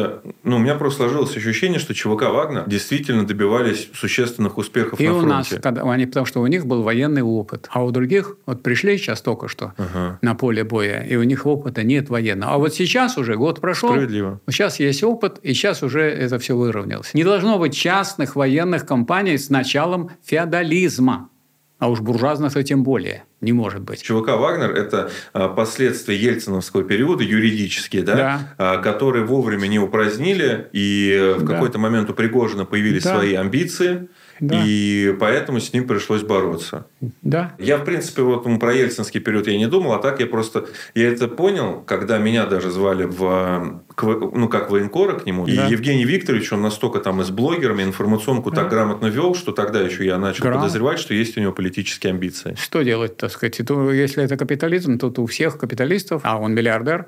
Ну, 0.43 0.55
у 0.55 0.59
меня 0.59 0.75
просто 0.75 1.03
сложилось 1.03 1.35
ощущение, 1.35 1.79
что 1.79 1.93
ЧВК 1.93 2.29
«Вагнер» 2.31 2.63
действительно 2.65 3.25
добивались 3.25 3.89
существенных 3.93 4.57
успехов 4.57 4.99
и 4.99 5.07
на 5.07 5.11
фронте. 5.11 5.25
у 5.25 5.29
нас, 5.29 5.53
когда, 5.61 5.81
они, 5.83 6.05
потому 6.05 6.25
что 6.25 6.41
у 6.41 6.47
них 6.47 6.65
был 6.65 6.81
военный 6.81 7.23
опыт. 7.23 7.67
А 7.71 7.83
у 7.83 7.91
других, 7.91 8.37
вот 8.45 8.63
пришли 8.63 8.97
сейчас 8.97 9.21
только 9.21 9.49
что 9.49 9.73
ага. 9.77 10.17
на 10.21 10.35
поле 10.35 10.63
боя, 10.63 11.03
и 11.03 11.15
у 11.17 11.23
них 11.23 11.45
опыта 11.45 11.83
нет 11.83 12.09
военного. 12.09 12.53
А 12.53 12.57
вот 12.57 12.73
сейчас 12.73 13.17
уже 13.17 13.35
год 13.35 13.59
прошел. 13.59 13.89
Справедливо. 13.89 14.39
Сейчас 14.49 14.79
есть 14.79 15.03
опыт, 15.03 15.39
и 15.43 15.53
сейчас 15.53 15.83
уже 15.83 16.01
это 16.01 16.39
все 16.39 16.55
выровнялось. 16.55 17.13
Не 17.13 17.23
должно 17.23 17.59
быть 17.59 17.75
частных 17.75 18.35
военных 18.35 18.85
компаний 18.85 19.37
с 19.37 19.49
началом 19.49 20.11
феодализма. 20.23 21.29
А 21.77 21.89
уж 21.89 21.99
буржуазных-то 21.99 22.63
тем 22.63 22.83
более 22.83 23.25
не 23.41 23.51
может 23.51 23.81
быть. 23.81 24.01
ЧВК 24.01 24.29
«Вагнер»– 24.29 24.71
это 24.75 25.11
а, 25.33 25.49
последствия 25.49 26.15
ельциновского 26.15 26.83
периода, 26.83 27.23
юридические, 27.23 28.01
да, 28.03 28.15
да. 28.15 28.55
А, 28.57 28.77
которые 28.77 29.25
вовремя 29.25 29.67
не 29.67 29.77
упразднили, 29.77 30.67
и 30.71 31.35
в 31.37 31.43
да. 31.43 31.53
какой-то 31.53 31.77
момент 31.77 32.09
у 32.09 32.13
Пригожина 32.13 32.65
появились 32.65 33.03
да. 33.03 33.15
свои 33.15 33.33
амбиции– 33.35 34.07
да. 34.39 34.63
И 34.65 35.15
поэтому 35.19 35.59
с 35.59 35.73
ним 35.73 35.87
пришлось 35.87 36.21
бороться. 36.21 36.85
Да. 37.21 37.53
Я, 37.57 37.77
в 37.77 37.85
принципе, 37.85 38.21
вот 38.21 38.43
про 38.59 38.73
ельцинский 38.73 39.19
период 39.19 39.47
я 39.47 39.57
не 39.57 39.67
думал, 39.67 39.93
а 39.93 39.99
так 39.99 40.19
я 40.19 40.27
просто... 40.27 40.67
Я 40.93 41.09
это 41.09 41.27
понял, 41.27 41.83
когда 41.85 42.17
меня 42.17 42.45
даже 42.45 42.69
звали 42.69 43.05
в... 43.05 43.81
Ну, 44.01 44.49
как 44.49 44.71
военкора 44.71 45.19
к 45.19 45.25
нему. 45.25 45.45
Да. 45.45 45.51
И 45.51 45.71
Евгений 45.71 46.05
Викторович, 46.05 46.53
он 46.53 46.61
настолько 46.61 46.99
там 46.99 47.21
и 47.21 47.23
с 47.23 47.29
блогерами 47.29 47.83
информационку 47.83 48.51
да. 48.51 48.61
так 48.61 48.69
грамотно 48.69 49.07
вел, 49.07 49.35
что 49.35 49.51
тогда 49.51 49.81
еще 49.81 50.05
я 50.05 50.17
начал 50.17 50.43
Грам... 50.43 50.55
подозревать, 50.55 50.99
что 50.99 51.13
есть 51.13 51.37
у 51.37 51.41
него 51.41 51.53
политические 51.53 52.11
амбиции. 52.11 52.55
Что 52.59 52.81
делать, 52.81 53.17
так 53.17 53.31
сказать? 53.31 53.57
Если 53.59 54.23
это 54.23 54.37
капитализм, 54.37 54.97
то 54.97 55.11
у 55.17 55.25
всех 55.25 55.57
капиталистов, 55.57 56.21
а 56.23 56.37
он 56.39 56.53
миллиардер, 56.53 57.07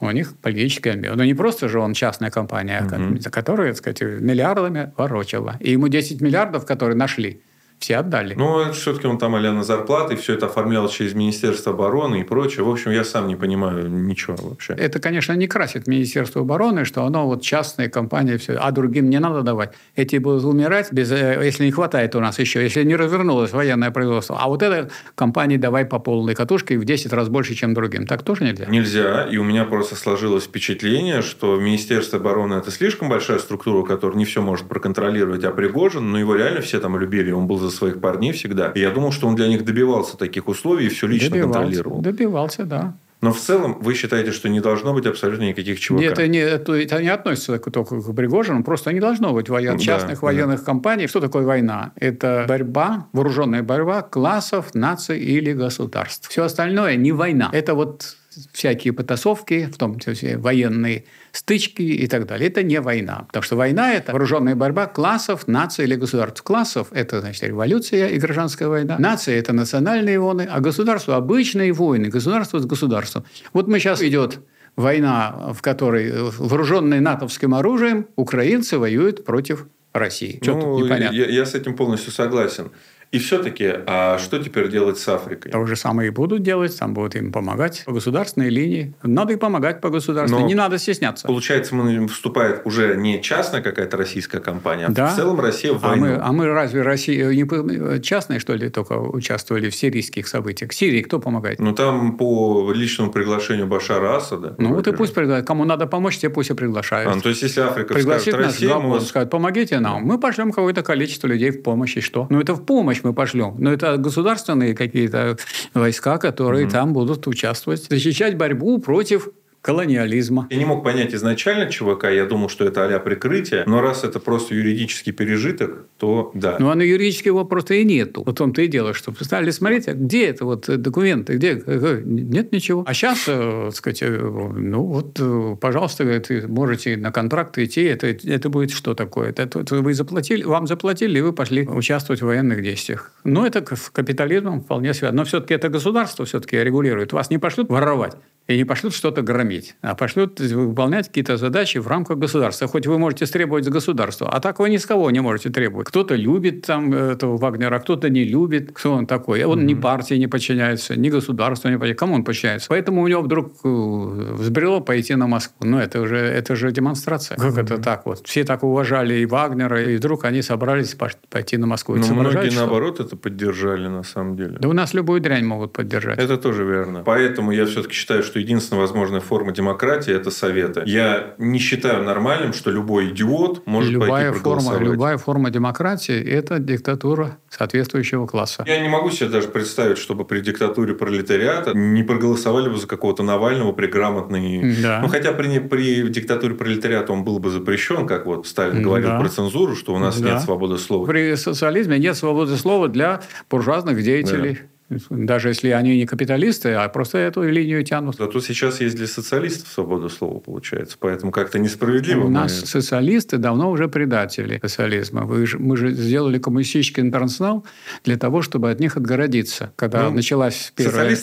у 0.00 0.10
них 0.10 0.36
политическая 0.38 0.92
амбиция. 0.92 1.16
Ну, 1.16 1.24
не 1.24 1.34
просто 1.34 1.68
же 1.68 1.80
он 1.80 1.94
частная 1.94 2.30
компания, 2.30 2.82
угу. 2.82 3.18
которая, 3.30 3.72
так 3.72 3.78
сказать, 3.78 4.02
миллиардами 4.02 4.92
ворочала. 4.96 5.56
И 5.60 5.72
ему 5.72 5.88
10 5.88 6.20
миллиардов, 6.20 6.66
которые 6.66 6.96
нашли– 6.96 7.42
все 7.84 7.98
отдали. 7.98 8.34
Ну, 8.34 8.72
все-таки 8.72 9.06
он 9.06 9.18
там 9.18 9.34
а 9.34 9.40
на 9.40 9.62
зарплаты, 9.62 10.16
все 10.16 10.32
это 10.34 10.46
оформлял 10.46 10.88
через 10.88 11.12
Министерство 11.12 11.72
обороны 11.72 12.20
и 12.20 12.24
прочее. 12.24 12.64
В 12.64 12.70
общем, 12.70 12.92
я 12.92 13.04
сам 13.04 13.28
не 13.28 13.36
понимаю 13.36 13.90
ничего 13.90 14.36
вообще. 14.40 14.72
Это, 14.72 15.00
конечно, 15.00 15.34
не 15.34 15.46
красит 15.46 15.86
Министерство 15.86 16.40
обороны, 16.40 16.86
что 16.86 17.04
оно 17.04 17.26
вот 17.26 17.42
частные 17.42 17.90
компании, 17.90 18.38
все, 18.38 18.54
а 18.54 18.70
другим 18.70 19.10
не 19.10 19.18
надо 19.18 19.42
давать. 19.42 19.74
Эти 19.96 20.16
будут 20.16 20.44
умирать, 20.44 20.92
без, 20.92 21.12
э, 21.12 21.38
если 21.44 21.66
не 21.66 21.72
хватает 21.72 22.14
у 22.14 22.20
нас 22.20 22.38
еще, 22.38 22.62
если 22.62 22.84
не 22.84 22.96
развернулось 22.96 23.52
военное 23.52 23.90
производство. 23.90 24.38
А 24.40 24.48
вот 24.48 24.62
эта 24.62 24.90
компания 25.14 25.58
давай 25.58 25.84
по 25.84 25.98
полной 25.98 26.34
катушке 26.34 26.78
в 26.78 26.86
10 26.86 27.12
раз 27.12 27.28
больше, 27.28 27.54
чем 27.54 27.74
другим. 27.74 28.06
Так 28.06 28.22
тоже 28.22 28.44
нельзя? 28.44 28.64
Нельзя. 28.66 29.24
И 29.30 29.36
у 29.36 29.44
меня 29.44 29.64
просто 29.64 29.94
сложилось 29.94 30.44
впечатление, 30.44 31.20
что 31.20 31.56
Министерство 31.56 32.18
обороны– 32.18 32.54
это 32.62 32.70
слишком 32.70 33.10
большая 33.10 33.38
структура, 33.38 33.84
которая 33.84 34.16
не 34.16 34.24
все 34.24 34.40
может 34.40 34.68
проконтролировать, 34.68 35.44
а 35.44 35.50
Пригожин, 35.50 36.10
но 36.10 36.18
его 36.18 36.34
реально 36.34 36.62
все 36.62 36.80
там 36.80 36.98
любили. 36.98 37.30
Он 37.30 37.46
был 37.46 37.58
за 37.58 37.73
своих 37.74 38.00
парней 38.00 38.32
всегда. 38.32 38.70
И 38.70 38.80
я 38.80 38.90
думал, 38.90 39.12
что 39.12 39.26
он 39.26 39.34
для 39.34 39.48
них 39.48 39.64
добивался 39.64 40.16
таких 40.16 40.48
условий 40.48 40.86
и 40.86 40.88
все 40.88 41.06
лично 41.06 41.30
добивался, 41.30 41.58
контролировал. 41.58 42.00
Добивался, 42.00 42.64
да. 42.64 42.94
Но 43.24 43.32
в 43.32 43.40
целом 43.40 43.78
вы 43.80 43.94
считаете, 43.94 44.32
что 44.32 44.50
не 44.50 44.60
должно 44.60 44.92
быть 44.92 45.06
абсолютно 45.06 45.44
никаких 45.44 45.80
ЧВК? 45.80 45.92
Нет, 45.92 46.12
это 46.12 46.28
не, 46.28 46.38
это, 46.38 46.74
это 46.74 47.02
не 47.02 47.08
относится 47.08 47.58
только 47.58 47.98
к 47.98 48.14
Пригожину. 48.14 48.62
Просто 48.62 48.92
не 48.92 49.00
должно 49.00 49.32
быть 49.32 49.48
воен... 49.48 49.78
частных 49.78 50.20
да, 50.20 50.26
военных 50.26 50.62
компаний. 50.62 51.06
Что 51.06 51.20
такое 51.20 51.44
война? 51.46 51.92
Это 51.96 52.44
борьба, 52.46 53.08
вооруженная 53.14 53.62
борьба 53.62 54.02
классов, 54.02 54.74
наций 54.74 55.18
или 55.18 55.54
государств. 55.54 56.28
Все 56.28 56.44
остальное 56.44 56.96
не 56.96 57.12
война. 57.12 57.48
Это 57.50 57.74
вот 57.74 58.16
всякие 58.52 58.92
потасовки, 58.92 59.68
в 59.72 59.76
том 59.76 59.98
числе 59.98 60.36
военные 60.36 61.04
стычки 61.32 61.82
и 61.82 62.06
так 62.06 62.26
далее. 62.26 62.48
Это 62.48 62.62
не 62.62 62.80
война. 62.80 63.24
Потому 63.26 63.42
что 63.42 63.56
война– 63.56 63.92
это 63.94 64.12
вооруженная 64.12 64.54
борьба 64.54 64.86
классов, 64.86 65.48
наций 65.48 65.84
или 65.84 65.94
государств. 65.96 66.42
Классов– 66.42 66.88
это, 66.92 67.20
значит, 67.20 67.42
революция 67.44 68.08
и 68.08 68.18
гражданская 68.18 68.68
война. 68.68 68.96
Нации– 68.98 69.34
это 69.36 69.52
национальные 69.52 70.18
войны, 70.18 70.48
а 70.50 70.60
государство– 70.60 71.16
обычные 71.16 71.72
войны. 71.72 72.08
Государство 72.08 72.58
с 72.58 72.66
государством. 72.66 73.24
Вот 73.52 73.68
мы 73.68 73.78
сейчас 73.78 74.02
идет 74.02 74.40
война, 74.76 75.52
в 75.52 75.62
которой 75.62 76.12
вооруженные 76.38 77.00
натовским 77.00 77.54
оружием 77.54 78.06
украинцы 78.16 78.78
воюют 78.78 79.24
против 79.24 79.66
России. 79.92 80.40
Что 80.42 80.54
ну, 80.54 80.84
непонятно? 80.84 81.14
Я, 81.14 81.26
я 81.26 81.46
с 81.46 81.54
этим 81.54 81.76
полностью 81.76 82.12
согласен. 82.12 82.72
И 83.14 83.18
все-таки, 83.18 83.72
а 83.86 84.18
что 84.18 84.42
теперь 84.42 84.68
делать 84.68 84.98
с 84.98 85.06
Африкой? 85.06 85.52
То 85.52 85.64
же 85.66 85.76
самое 85.76 86.08
и 86.08 86.10
будут 86.10 86.42
делать, 86.42 86.76
там 86.76 86.94
будут 86.94 87.14
им 87.14 87.30
помогать 87.30 87.84
по 87.86 87.92
государственной 87.92 88.50
линии. 88.50 88.92
Надо 89.04 89.34
и 89.34 89.36
помогать 89.36 89.80
по 89.80 89.88
государственной, 89.88 90.42
Но, 90.42 90.48
не 90.48 90.56
надо 90.56 90.78
стесняться. 90.78 91.28
Получается, 91.28 91.76
мы 91.76 92.08
вступает 92.08 92.62
уже 92.64 92.96
не 92.96 93.22
частная 93.22 93.62
какая-то 93.62 93.96
российская 93.96 94.40
компания, 94.40 94.86
а 94.86 94.90
да. 94.90 95.06
в 95.06 95.14
целом 95.14 95.38
Россия 95.38 95.72
в 95.72 95.80
войну. 95.80 96.06
А 96.06 96.08
мы, 96.08 96.16
а 96.16 96.32
мы 96.32 96.46
разве 96.48 96.82
Россия, 96.82 97.30
не 97.30 98.00
частные, 98.00 98.40
что 98.40 98.54
ли, 98.54 98.68
только 98.68 98.94
участвовали 98.94 99.70
в 99.70 99.76
сирийских 99.76 100.26
событиях? 100.26 100.72
Сирии 100.72 101.02
кто 101.02 101.20
помогает? 101.20 101.60
Ну, 101.60 101.72
там 101.72 102.16
по 102.16 102.72
личному 102.72 103.12
приглашению 103.12 103.68
Башара 103.68 104.16
Асада. 104.16 104.56
Ну, 104.58 104.74
вот 104.74 104.88
и 104.88 104.92
пусть 104.92 105.14
приглашают. 105.14 105.46
Кому 105.46 105.64
надо 105.64 105.86
помочь, 105.86 106.18
те 106.18 106.30
пусть 106.30 106.50
и 106.50 106.54
приглашают. 106.54 107.12
А, 107.12 107.14
ну, 107.14 107.20
то 107.20 107.28
есть, 107.28 107.42
если 107.42 107.60
Африка 107.60 107.94
Пригласит 107.94 108.34
скажет, 108.34 108.46
нас 108.46 108.54
Россия, 108.54 108.74
мы... 108.76 109.00
скажут, 109.00 109.30
помогите 109.30 109.78
нам. 109.78 110.02
Мы 110.02 110.18
пошлем 110.18 110.50
какое-то 110.50 110.82
количество 110.82 111.28
людей 111.28 111.50
в 111.50 111.62
помощь, 111.62 111.96
и 111.96 112.00
что? 112.00 112.26
Ну, 112.28 112.40
это 112.40 112.54
в 112.54 112.64
помощь 112.64 113.03
мы 113.04 113.12
пошлем. 113.12 113.56
Но 113.58 113.72
это 113.72 113.96
государственные 113.96 114.74
какие-то 114.74 115.36
войска, 115.74 116.18
которые 116.18 116.66
угу. 116.66 116.72
там 116.72 116.92
будут 116.92 117.26
участвовать, 117.26 117.84
защищать 117.88 118.36
борьбу 118.36 118.78
против 118.78 119.28
колониализма. 119.64 120.46
Я 120.50 120.58
не 120.58 120.66
мог 120.66 120.84
понять 120.84 121.14
изначально 121.14 121.70
ЧВК, 121.70 122.04
я 122.10 122.26
думал, 122.26 122.50
что 122.50 122.66
это 122.66 122.84
а 122.84 122.98
прикрытие, 123.00 123.64
но 123.66 123.80
раз 123.80 124.04
это 124.04 124.20
просто 124.20 124.54
юридический 124.54 125.10
пережиток, 125.12 125.86
то 125.96 126.30
да. 126.34 126.56
Ну, 126.60 126.68
а 126.68 126.74
на 126.74 126.82
юридический 126.82 127.30
его 127.30 127.46
просто 127.46 127.74
и 127.74 127.84
нету. 127.84 128.22
Вот 128.26 128.36
том-то 128.36 128.60
и 128.60 128.68
дело, 128.68 128.92
что 128.92 129.14
стали 129.24 129.50
смотреть, 129.50 129.88
а 129.88 129.94
где 129.94 130.26
это 130.26 130.44
вот 130.44 130.66
документы, 130.66 131.36
где? 131.36 131.62
Нет 132.04 132.52
ничего. 132.52 132.84
А 132.86 132.92
сейчас, 132.92 133.24
э, 133.26 133.62
так 133.68 133.74
сказать, 133.74 134.02
э, 134.02 134.08
ну 134.10 134.82
вот, 134.82 135.18
э, 135.18 135.56
пожалуйста, 135.58 136.04
вы 136.04 136.22
можете 136.46 136.98
на 136.98 137.10
контракт 137.10 137.56
идти, 137.56 137.84
это, 137.84 138.08
это 138.08 138.50
будет 138.50 138.70
что 138.70 138.94
такое? 138.94 139.30
Это, 139.30 139.44
это 139.44 139.76
вы 139.76 139.94
заплатили, 139.94 140.44
вам 140.44 140.66
заплатили, 140.66 141.18
и 141.18 141.22
вы 141.22 141.32
пошли 141.32 141.66
участвовать 141.66 142.20
в 142.20 142.26
военных 142.26 142.62
действиях. 142.62 143.12
Но 143.24 143.46
это 143.46 143.64
с 143.74 143.88
капитализмом 143.88 144.60
вполне 144.60 144.92
связано. 144.92 145.22
Но 145.22 145.24
все-таки 145.24 145.54
это 145.54 145.70
государство 145.70 146.26
все-таки 146.26 146.58
регулирует. 146.58 147.14
Вас 147.14 147.30
не 147.30 147.38
пошлют 147.38 147.70
воровать 147.70 148.14
и 148.46 148.56
не 148.56 148.64
пошлют 148.64 148.94
что-то 148.94 149.22
громить, 149.22 149.74
а 149.80 149.94
пошлют 149.94 150.38
выполнять 150.38 151.08
какие-то 151.08 151.36
задачи 151.36 151.78
в 151.78 151.86
рамках 151.86 152.18
государства. 152.18 152.68
Хоть 152.68 152.86
вы 152.86 152.98
можете 152.98 153.26
требовать 153.26 153.64
с 153.64 153.68
государства, 153.68 154.28
а 154.30 154.40
так 154.40 154.58
вы 154.58 154.68
ни 154.68 154.76
с 154.76 154.84
кого 154.84 155.10
не 155.10 155.20
можете 155.20 155.50
требовать. 155.50 155.88
Кто-то 155.88 156.14
любит 156.14 156.62
там 156.66 156.92
этого 156.92 157.38
Вагнера, 157.38 157.78
кто-то 157.78 158.10
не 158.10 158.24
любит. 158.24 158.72
Кто 158.72 158.92
он 158.92 159.06
такой? 159.06 159.44
Он 159.44 159.60
mm-hmm. 159.60 159.64
ни 159.64 159.74
партии 159.74 160.14
не 160.14 160.26
подчиняется, 160.26 160.96
ни 160.96 161.08
государству 161.08 161.68
не 161.68 161.76
подчиняется. 161.76 162.00
Кому 162.00 162.14
он 162.14 162.24
подчиняется? 162.24 162.68
Поэтому 162.68 163.02
у 163.02 163.08
него 163.08 163.22
вдруг 163.22 163.54
э, 163.64 163.68
взбрело 163.68 164.80
пойти 164.80 165.14
на 165.14 165.26
Москву. 165.26 165.56
Ну, 165.66 165.78
это 165.78 166.00
уже, 166.00 166.18
это 166.18 166.54
же 166.54 166.70
демонстрация. 166.70 167.38
Как 167.38 167.54
mm-hmm. 167.54 167.62
это 167.62 167.78
так 167.78 168.04
вот? 168.04 168.26
Все 168.26 168.44
так 168.44 168.62
уважали 168.62 169.14
и 169.14 169.26
Вагнера, 169.26 169.82
и 169.82 169.96
вдруг 169.96 170.24
они 170.24 170.42
собрались 170.42 170.94
пойти 171.30 171.56
на 171.56 171.66
Москву. 171.66 171.96
Но 171.96 172.14
многие, 172.14 172.50
что? 172.50 172.60
наоборот, 172.60 173.00
это 173.00 173.16
поддержали 173.16 173.88
на 173.88 174.02
самом 174.02 174.36
деле. 174.36 174.58
Да 174.60 174.68
у 174.68 174.72
нас 174.72 174.92
любую 174.92 175.20
дрянь 175.20 175.46
могут 175.46 175.72
поддержать. 175.72 176.18
Это 176.18 176.36
тоже 176.36 176.64
верно. 176.64 177.02
Поэтому 177.04 177.50
я 177.52 177.64
все-таки 177.64 177.94
считаю, 177.94 178.22
что 178.22 178.33
что 178.34 178.40
единственная 178.40 178.80
возможная 178.80 179.20
форма 179.20 179.52
демократии– 179.52 180.12
это 180.14 180.32
советы. 180.32 180.82
Я 180.86 181.34
не 181.38 181.60
считаю 181.60 182.02
нормальным, 182.02 182.52
что 182.52 182.72
любой 182.72 183.10
идиот 183.10 183.64
может 183.64 183.92
любая 183.92 184.10
пойти 184.10 184.32
проголосовать. 184.32 184.78
Форма, 184.78 184.92
любая 184.92 185.18
форма 185.18 185.50
демократии– 185.50 186.20
это 186.28 186.58
диктатура 186.58 187.38
соответствующего 187.48 188.26
класса. 188.26 188.64
Я 188.66 188.80
не 188.80 188.88
могу 188.88 189.12
себе 189.12 189.28
даже 189.28 189.46
представить, 189.46 189.98
чтобы 189.98 190.24
при 190.24 190.40
диктатуре 190.40 190.94
пролетариата 190.94 191.74
не 191.74 192.02
проголосовали 192.02 192.68
бы 192.68 192.76
за 192.76 192.88
какого-то 192.88 193.22
Навального 193.22 193.70
при 193.70 193.86
грамотной... 193.86 194.74
Да. 194.82 194.98
Ну, 195.00 195.06
хотя 195.06 195.30
при, 195.30 195.60
при 195.60 196.08
диктатуре 196.08 196.56
пролетариата 196.56 197.12
он 197.12 197.22
был 197.22 197.38
бы 197.38 197.50
запрещен, 197.50 198.04
как 198.04 198.26
вот 198.26 198.48
Сталин 198.48 198.82
говорил 198.82 199.10
да. 199.10 199.20
про 199.20 199.28
цензуру, 199.28 199.76
что 199.76 199.94
у 199.94 199.98
нас 200.00 200.20
да. 200.20 200.32
нет 200.32 200.42
свободы 200.42 200.78
слова. 200.78 201.06
При 201.06 201.36
социализме 201.36 202.00
нет 202.00 202.16
свободы 202.16 202.56
слова 202.56 202.88
для 202.88 203.20
буржуазных 203.48 204.02
деятелей. 204.02 204.54
Да. 204.54 204.73
Даже 205.08 205.48
если 205.48 205.70
они 205.70 205.96
не 205.96 206.06
капиталисты, 206.06 206.72
а 206.72 206.88
просто 206.88 207.18
эту 207.18 207.42
линию 207.42 207.82
тянут. 207.84 208.16
Зато 208.16 208.40
сейчас 208.40 208.80
есть 208.80 208.96
для 208.96 209.06
социалистов 209.06 209.68
свобода 209.68 210.08
слова, 210.10 210.40
получается. 210.40 210.96
Поэтому 211.00 211.32
как-то 211.32 211.58
несправедливо. 211.58 212.24
У 212.24 212.28
нас 212.28 212.52
социалисты 212.60 213.38
давно 213.38 213.70
уже 213.70 213.88
предатели 213.88 214.60
социализма. 214.62 215.22
Вы 215.22 215.46
же, 215.46 215.58
мы 215.58 215.76
же 215.76 215.90
сделали 215.92 216.38
коммунистический 216.38 217.00
интернационал 217.00 217.64
для 218.04 218.18
того, 218.18 218.42
чтобы 218.42 218.70
от 218.70 218.78
них 218.78 218.96
отгородиться. 218.96 219.72
Когда 219.76 220.10
ну, 220.10 220.16
началась 220.16 220.72
первая, 220.76 221.16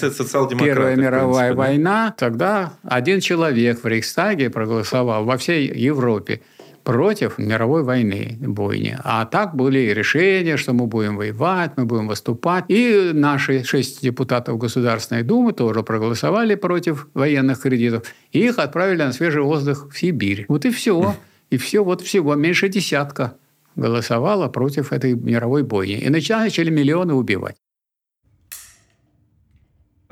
первая 0.60 0.96
мировая 0.96 1.54
принципе, 1.54 1.54
война, 1.54 2.08
да? 2.08 2.16
тогда 2.18 2.74
один 2.84 3.20
человек 3.20 3.84
в 3.84 3.88
Рейхстаге 3.88 4.50
проголосовал 4.50 5.24
во 5.24 5.38
всей 5.38 5.72
Европе 5.72 6.42
против 6.84 7.38
мировой 7.38 7.84
войны, 7.84 8.38
бойни. 8.40 8.98
А 9.04 9.26
так 9.26 9.56
были 9.56 9.80
решения, 9.94 10.58
что 10.58 10.74
мы 10.74 10.88
будем 10.88 11.18
воевать, 11.18 11.72
мы 11.78 11.86
будем 11.86 12.08
выступать. 12.08 12.66
И 12.68 13.12
наши 13.14 13.64
шесть 13.64 14.02
депутатов 14.02 14.58
Государственной 14.58 15.24
Думы 15.24 15.54
тоже 15.54 15.84
проголосовали 15.84 16.56
против 16.56 17.08
военных 17.14 17.62
кредитов. 17.62 18.04
И 18.32 18.40
их 18.40 18.60
отправили 18.60 19.04
на 19.04 19.14
свежий 19.14 19.42
воздух 19.42 19.90
в 19.92 19.98
Сибирь. 19.98 20.46
Вот 20.48 20.66
и 20.66 20.70
все. 20.72 21.16
И 21.50 21.58
все, 21.58 21.84
вот 21.84 22.02
всего 22.02 22.36
меньше 22.36 22.70
десятка 22.70 23.36
голосовало 23.76 24.48
против 24.48 24.92
этой 24.92 25.14
мировой 25.14 25.64
бойни. 25.64 26.00
И 26.00 26.10
начали 26.10 26.70
миллионы 26.70 27.14
убивать. 27.14 27.56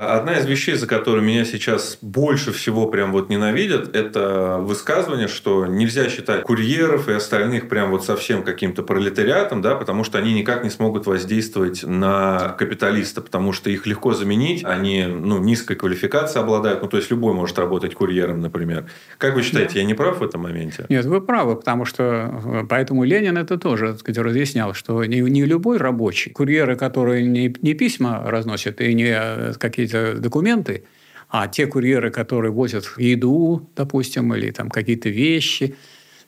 Одна 0.00 0.38
из 0.38 0.46
вещей, 0.46 0.76
за 0.76 0.86
которую 0.86 1.22
меня 1.22 1.44
сейчас 1.44 1.98
больше 2.00 2.52
всего 2.52 2.86
прям 2.86 3.12
вот 3.12 3.28
ненавидят, 3.28 3.94
это 3.94 4.56
высказывание, 4.58 5.28
что 5.28 5.66
нельзя 5.66 6.08
считать 6.08 6.42
курьеров 6.42 7.10
и 7.10 7.12
остальных 7.12 7.68
прям 7.68 7.90
вот 7.90 8.02
совсем 8.02 8.42
каким-то 8.42 8.82
пролетариатом, 8.82 9.60
да, 9.60 9.74
потому 9.74 10.02
что 10.02 10.16
они 10.16 10.32
никак 10.32 10.64
не 10.64 10.70
смогут 10.70 11.04
воздействовать 11.04 11.82
на 11.82 12.56
капиталиста, 12.58 13.20
потому 13.20 13.52
что 13.52 13.68
их 13.68 13.86
легко 13.86 14.14
заменить, 14.14 14.64
они 14.64 15.04
ну, 15.04 15.38
низкой 15.38 15.74
квалификацией 15.74 16.44
обладают, 16.44 16.80
ну 16.80 16.88
то 16.88 16.96
есть 16.96 17.10
любой 17.10 17.34
может 17.34 17.58
работать 17.58 17.94
курьером, 17.94 18.40
например. 18.40 18.86
Как 19.18 19.34
вы 19.34 19.42
считаете, 19.42 19.80
я 19.80 19.84
не 19.84 19.92
прав 19.92 20.20
в 20.20 20.24
этом 20.24 20.40
моменте? 20.40 20.86
Нет, 20.88 21.04
вы 21.04 21.20
правы, 21.20 21.56
потому 21.56 21.84
что 21.84 22.40
э, 22.42 22.64
поэтому 22.66 23.04
Ленин 23.04 23.36
это 23.36 23.58
тоже 23.58 23.88
так 23.88 23.98
сказать, 23.98 24.24
разъяснял, 24.24 24.72
что 24.72 25.04
не, 25.04 25.20
не 25.20 25.44
любой 25.44 25.76
рабочий, 25.76 26.30
курьеры, 26.30 26.76
которые 26.76 27.26
не, 27.26 27.54
не 27.60 27.74
письма 27.74 28.22
разносят 28.24 28.80
и 28.80 28.94
не 28.94 29.12
э, 29.14 29.52
какие-то 29.90 30.20
документы, 30.20 30.84
а 31.28 31.48
те 31.48 31.66
курьеры, 31.66 32.10
которые 32.10 32.50
возят 32.52 32.84
еду, 32.96 33.68
допустим, 33.76 34.34
или 34.34 34.50
там 34.50 34.68
какие-то 34.68 35.08
вещи 35.08 35.76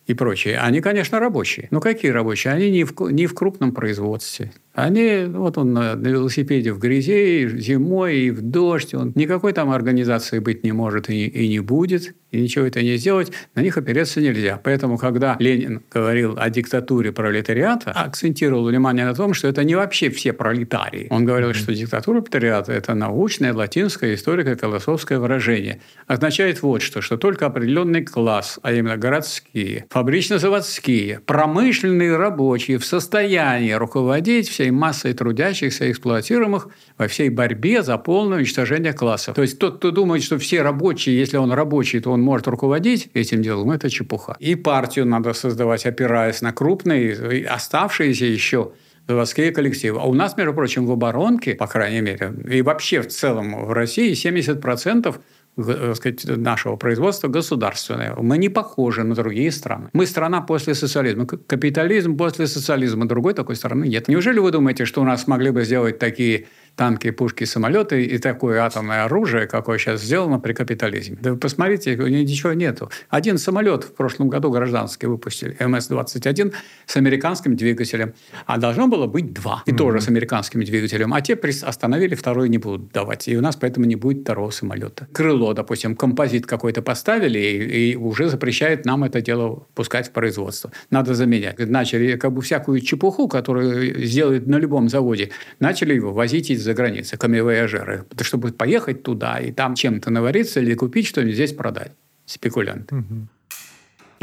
и 0.07 0.15
прочее, 0.15 0.59
они, 0.59 0.81
конечно, 0.81 1.21
рабочие. 1.21 1.69
Но 1.71 1.81
какие 1.81 2.11
рабочие? 2.11 2.53
Они 2.53 2.71
не 2.71 2.85
в, 2.85 2.93
не 3.11 3.27
в 3.27 3.35
крупном 3.35 3.73
производстве. 3.73 4.53
Они, 4.75 5.25
вот 5.29 5.59
он 5.59 5.73
на, 5.75 5.95
велосипеде 5.95 6.73
в 6.73 6.79
грязи, 6.79 7.49
зимой, 7.59 8.17
и 8.17 8.31
в 8.31 8.41
дождь. 8.41 8.95
Он 8.95 9.13
никакой 9.15 9.53
там 9.53 9.71
организации 9.71 10.39
быть 10.39 10.65
не 10.65 10.73
может 10.73 11.11
и, 11.11 11.27
и 11.27 11.49
не 11.49 11.61
будет, 11.61 12.15
и 12.31 12.41
ничего 12.41 12.65
это 12.65 12.83
не 12.83 12.97
сделать. 12.97 13.33
На 13.55 13.61
них 13.61 13.77
опереться 13.77 14.21
нельзя. 14.21 14.59
Поэтому, 14.63 14.97
когда 14.97 15.37
Ленин 15.39 15.83
говорил 15.91 16.35
о 16.39 16.49
диктатуре 16.49 17.13
пролетариата, 17.13 17.91
акцентировал 17.91 18.67
внимание 18.67 19.05
на 19.05 19.15
том, 19.15 19.35
что 19.35 19.49
это 19.49 19.63
не 19.65 19.75
вообще 19.75 20.09
все 20.09 20.33
пролетарии. 20.33 21.07
Он 21.11 21.27
говорил, 21.27 21.51
mm-hmm. 21.51 21.55
что 21.55 21.75
диктатура 21.75 22.23
пролетариата– 22.23 22.73
это 22.75 22.95
научное 22.95 23.53
латинское 23.53 24.15
историко-философское 24.15 25.19
выражение. 25.19 25.81
Означает 26.07 26.63
вот 26.63 26.81
что, 26.81 27.03
что 27.03 27.19
только 27.19 27.45
определенный 27.45 28.05
класс, 28.05 28.59
а 28.63 28.73
именно 28.73 28.97
городские, 28.97 29.85
фабрично-заводские, 29.91 31.21
промышленные 31.21 32.17
рабочие 32.17 32.79
в 32.79 32.87
состоянии 32.87 33.73
руководить 33.73 34.49
всей 34.63 34.71
массой 34.71 35.13
трудящихся, 35.13 35.91
эксплуатируемых 35.91 36.69
во 36.97 37.09
всей 37.09 37.31
борьбе 37.31 37.83
за 37.83 37.99
полное 37.99 38.39
уничтожение 38.39 38.93
классов. 38.93 39.35
То 39.35 39.43
есть 39.43 39.59
тот, 39.59 39.79
кто 39.79 39.91
думает, 39.91 40.23
что 40.23 40.39
все 40.39 40.63
рабочие, 40.63 41.19
если 41.19 41.37
он 41.37 41.53
рабочий, 41.53 41.99
то 41.99 42.13
он 42.13 42.23
может 42.23 42.47
руководить 42.47 43.11
этим 43.13 43.43
делом, 43.43 43.73
это 43.73 43.91
чепуха. 43.91 44.37
И 44.39 44.55
партию 44.55 45.07
надо 45.07 45.33
создавать, 45.33 45.85
опираясь 45.85 46.43
на 46.43 46.53
крупные, 46.53 47.45
оставшиеся 47.47 48.27
еще 48.27 48.73
заводские 49.09 49.51
коллективы. 49.51 49.99
А 50.01 50.05
у 50.05 50.15
нас, 50.15 50.37
между 50.37 50.55
прочим, 50.55 50.87
в 50.87 50.93
оборонке, 50.93 51.55
по 51.55 51.67
крайней 51.67 52.01
мере, 52.01 52.33
и 52.49 52.63
вообще 52.63 53.01
в 53.01 53.09
целом 53.09 53.65
в 53.65 53.73
России 53.73 54.13
70% 54.13 55.09
э, 55.09 55.19
сказать, 55.61 56.25
нашего 56.25 56.77
производства 56.77 57.29
государственное. 57.29 58.15
Мы 58.17 58.39
не 58.39 58.49
похожи 58.49 59.03
на 59.03 59.15
другие 59.15 59.51
страны. 59.53 59.91
Мы 59.93 60.07
страна 60.07 60.41
после 60.41 60.75
социализма. 60.75 61.27
Капитализм 61.27 62.17
после 62.17 62.47
социализма. 62.47 63.07
Другой 63.07 63.35
такой 63.35 63.57
страны 63.57 63.87
нет. 63.87 64.09
Неужели 64.09 64.39
вы 64.39 64.51
думаете, 64.51 64.85
что 64.85 65.03
у 65.03 65.05
нас 65.05 65.23
смогли 65.23 65.51
бы 65.51 65.65
сделать 65.65 65.99
такие 65.99 66.47
танки, 66.77 67.11
пушки, 67.11 67.45
самолеты 67.45 68.05
и 68.05 68.19
такое 68.19 68.61
атомное 68.61 69.05
оружие, 69.05 69.47
какое 69.47 69.79
сейчас 69.79 70.03
сделано 70.03 70.39
при 70.39 70.53
капитализме. 70.53 71.19
Да 71.21 71.33
вы 71.33 71.37
посмотрите, 71.37 71.97
ничего 71.97 72.53
нету. 72.53 72.91
Один 73.11 73.39
самолет 73.39 73.85
в 73.85 73.95
прошлом 73.95 74.29
году 74.29 74.51
гражданский 74.51 75.07
выпустили, 75.07 75.57
МС-21, 75.59 76.53
с 76.87 76.97
американским 76.97 77.57
двигателем. 77.57 78.15
А 78.47 78.59
должно 78.59 78.89
было 78.89 79.07
быть 79.07 79.33
два. 79.33 79.63
И 79.67 79.71
mm-hmm. 79.71 79.77
тоже 79.77 80.01
с 80.01 80.09
американским 80.09 80.63
двигателем. 80.65 81.13
А 81.13 81.21
те 81.21 81.35
остановили, 81.63 82.15
второй 82.15 82.49
не 82.49 82.59
будут 82.59 82.93
давать. 82.93 83.29
И 83.29 83.37
у 83.37 83.41
нас 83.41 83.57
поэтому 83.57 83.87
не 83.87 83.97
будет 83.97 84.23
второго 84.23 84.51
самолета. 84.51 85.09
Крыло, 85.13 85.53
допустим, 85.53 85.97
композит 85.97 86.47
какой-то 86.47 86.83
поставили, 86.83 87.39
и, 87.39 87.93
и 87.93 87.97
уже 87.97 88.29
запрещает 88.29 88.85
нам 88.85 89.05
это 89.05 89.21
дело 89.21 89.67
пускать 89.75 90.09
в 90.09 90.13
производство. 90.13 90.73
Надо 90.91 91.15
заменять. 91.15 91.59
Начали 91.59 92.17
как 92.17 92.33
бы 92.33 92.43
всякую 92.43 92.81
чепуху, 92.81 93.29
которую 93.29 94.05
сделают 94.05 94.47
на 94.47 94.57
любом 94.57 94.89
заводе, 94.89 95.31
начали 95.61 95.95
его 95.95 96.13
возить 96.13 96.51
из 96.51 96.62
за 96.63 96.75
границей, 96.75 97.19
камевояжеры, 97.19 98.05
чтобы 98.21 98.53
поехать 98.53 99.03
туда 99.03 99.39
и 99.39 99.53
там 99.53 99.75
чем-то 99.75 100.11
навариться 100.11 100.61
или 100.61 100.75
купить 100.75 101.07
что-нибудь 101.07 101.35
здесь 101.35 101.53
продать. 101.53 101.93
Спекулянты. 102.27 102.97
Угу. 102.97 103.29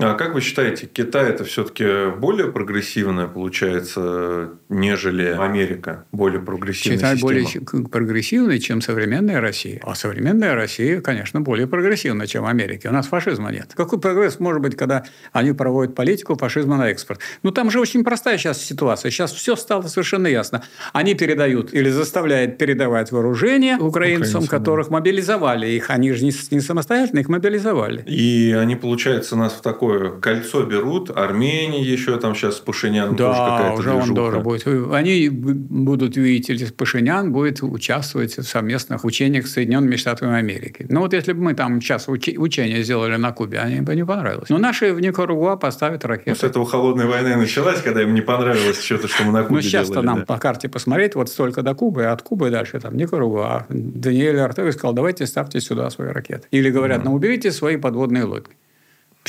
А 0.02 0.14
как 0.16 0.34
вы 0.34 0.42
считаете, 0.42 0.88
Китай 0.88 1.30
это 1.30 1.44
все-таки 1.44 2.10
более 2.18 2.52
прогрессивная 2.52 3.28
получается, 3.28 4.52
нежели 4.70 5.26
Америка? 5.28 6.06
Более 6.12 6.42
прогрессивная 6.42 6.98
Китай 6.98 7.16
система? 7.16 7.32
более 7.32 7.88
прогрессивный, 7.90 8.60
чем 8.60 8.82
современная 8.82 9.42
Россия. 9.42 9.82
А 9.84 9.96
современная 9.96 10.56
Россия, 10.56 11.02
конечно, 11.02 11.42
более 11.42 11.68
прогрессивна, 11.68 12.28
чем 12.28 12.46
Америка. 12.46 12.88
У 12.88 12.92
нас 12.92 13.08
фашизма 13.08 13.52
нет. 13.52 13.72
Какой 13.76 14.00
прогресс 14.00 14.40
может 14.40 14.62
быть, 14.62 14.76
когда 14.76 15.04
они 15.32 15.54
проводят 15.54 15.96
политику 15.96 16.36
фашизма 16.36 16.78
на 16.78 16.90
экспорт? 16.90 17.20
Ну, 17.44 17.52
там 17.52 17.72
же 17.72 17.80
очень 17.80 18.04
простая 18.04 18.38
сейчас 18.38 18.62
ситуация. 18.62 19.12
Сейчас 19.12 19.32
все 19.34 19.56
стало 19.56 19.84
совершенно 19.84 20.28
ясно. 20.28 20.64
Они 20.94 21.16
передают 21.16 21.74
или 21.74 21.90
заставляют 21.90 22.58
передавать 22.58 23.12
вооружение 23.12 23.78
украинцам, 23.78 24.30
Украинцам 24.30 24.48
которых 24.48 24.88
да. 24.88 24.94
мобилизовали 24.94 25.68
их. 25.68 25.90
Они 25.90 26.12
же 26.12 26.24
не, 26.24 26.32
не 26.52 26.62
самостоятельно, 26.62 27.20
их 27.20 27.30
мобилизовали. 27.30 28.04
И 28.06 28.56
они, 28.58 28.76
получается, 28.76 29.36
нас 29.36 29.54
в 29.54 29.62
такой 29.62 29.89
такое 29.90 30.20
кольцо 30.20 30.64
берут, 30.64 31.12
Армения 31.16 31.82
еще 31.82 32.18
там 32.18 32.36
сейчас 32.36 32.60
Пашинян 32.60 33.16
да, 33.16 33.28
тоже 33.28 33.40
какая-то 33.40 33.74
уже 33.80 33.92
движуха. 33.92 34.10
он 34.10 34.16
тоже 34.16 34.40
будет. 34.40 34.94
Они 34.94 35.30
будут, 35.30 36.18
видите 36.18 36.54
ли, 36.54 36.66
Пашинян 36.66 37.32
будет 37.32 37.64
участвовать 37.64 38.38
в 38.38 38.44
совместных 38.44 39.04
учениях 39.06 39.48
с 39.48 39.54
Соединенными 39.54 39.96
Штатами 39.96 40.36
Америки. 40.36 40.86
Ну 40.90 41.02
вот 41.02 41.14
если 41.14 41.34
бы 41.34 41.42
мы 41.42 41.54
там 41.54 41.82
сейчас 41.82 42.08
уч- 42.08 42.38
учения 42.38 42.84
сделали 42.84 43.16
на 43.16 43.32
Кубе, 43.32 43.60
они 43.60 43.82
бы 43.82 43.96
не 43.96 44.06
понравилось. 44.06 44.50
Но 44.50 44.58
наши 44.58 44.94
в 44.94 45.00
Никарагуа 45.00 45.56
поставят 45.56 46.06
ракеты. 46.06 46.32
Ну, 46.32 46.36
с 46.36 46.44
этого 46.44 46.66
холодная 46.66 47.08
война 47.08 47.36
началась, 47.38 47.82
когда 47.82 48.02
им 48.04 48.14
не 48.14 48.22
понравилось 48.22 48.82
что-то, 48.82 49.08
что 49.08 49.24
мы 49.24 49.32
на 49.32 49.44
Кубе 49.44 49.56
Ну 49.56 49.62
сейчас-то 49.62 50.02
нам 50.02 50.20
да. 50.20 50.26
по 50.26 50.38
карте 50.38 50.70
посмотреть, 50.70 51.16
вот 51.16 51.30
столько 51.30 51.62
до 51.62 51.74
Кубы, 51.74 52.06
а 52.06 52.14
от 52.14 52.22
Кубы 52.22 52.50
дальше 52.50 52.80
там 52.80 52.96
Никарагуа. 52.96 53.66
Даниэль 53.70 54.40
Артега 54.40 54.72
сказал, 54.72 54.94
давайте 54.94 55.26
ставьте 55.26 55.60
сюда 55.62 55.90
свои 55.90 56.10
ракеты. 56.10 56.48
Или 56.52 56.70
говорят, 56.70 57.04
ну 57.04 57.14
уберите 57.14 57.52
свои 57.52 57.78
подводные 57.78 58.24
лодки. 58.24 58.56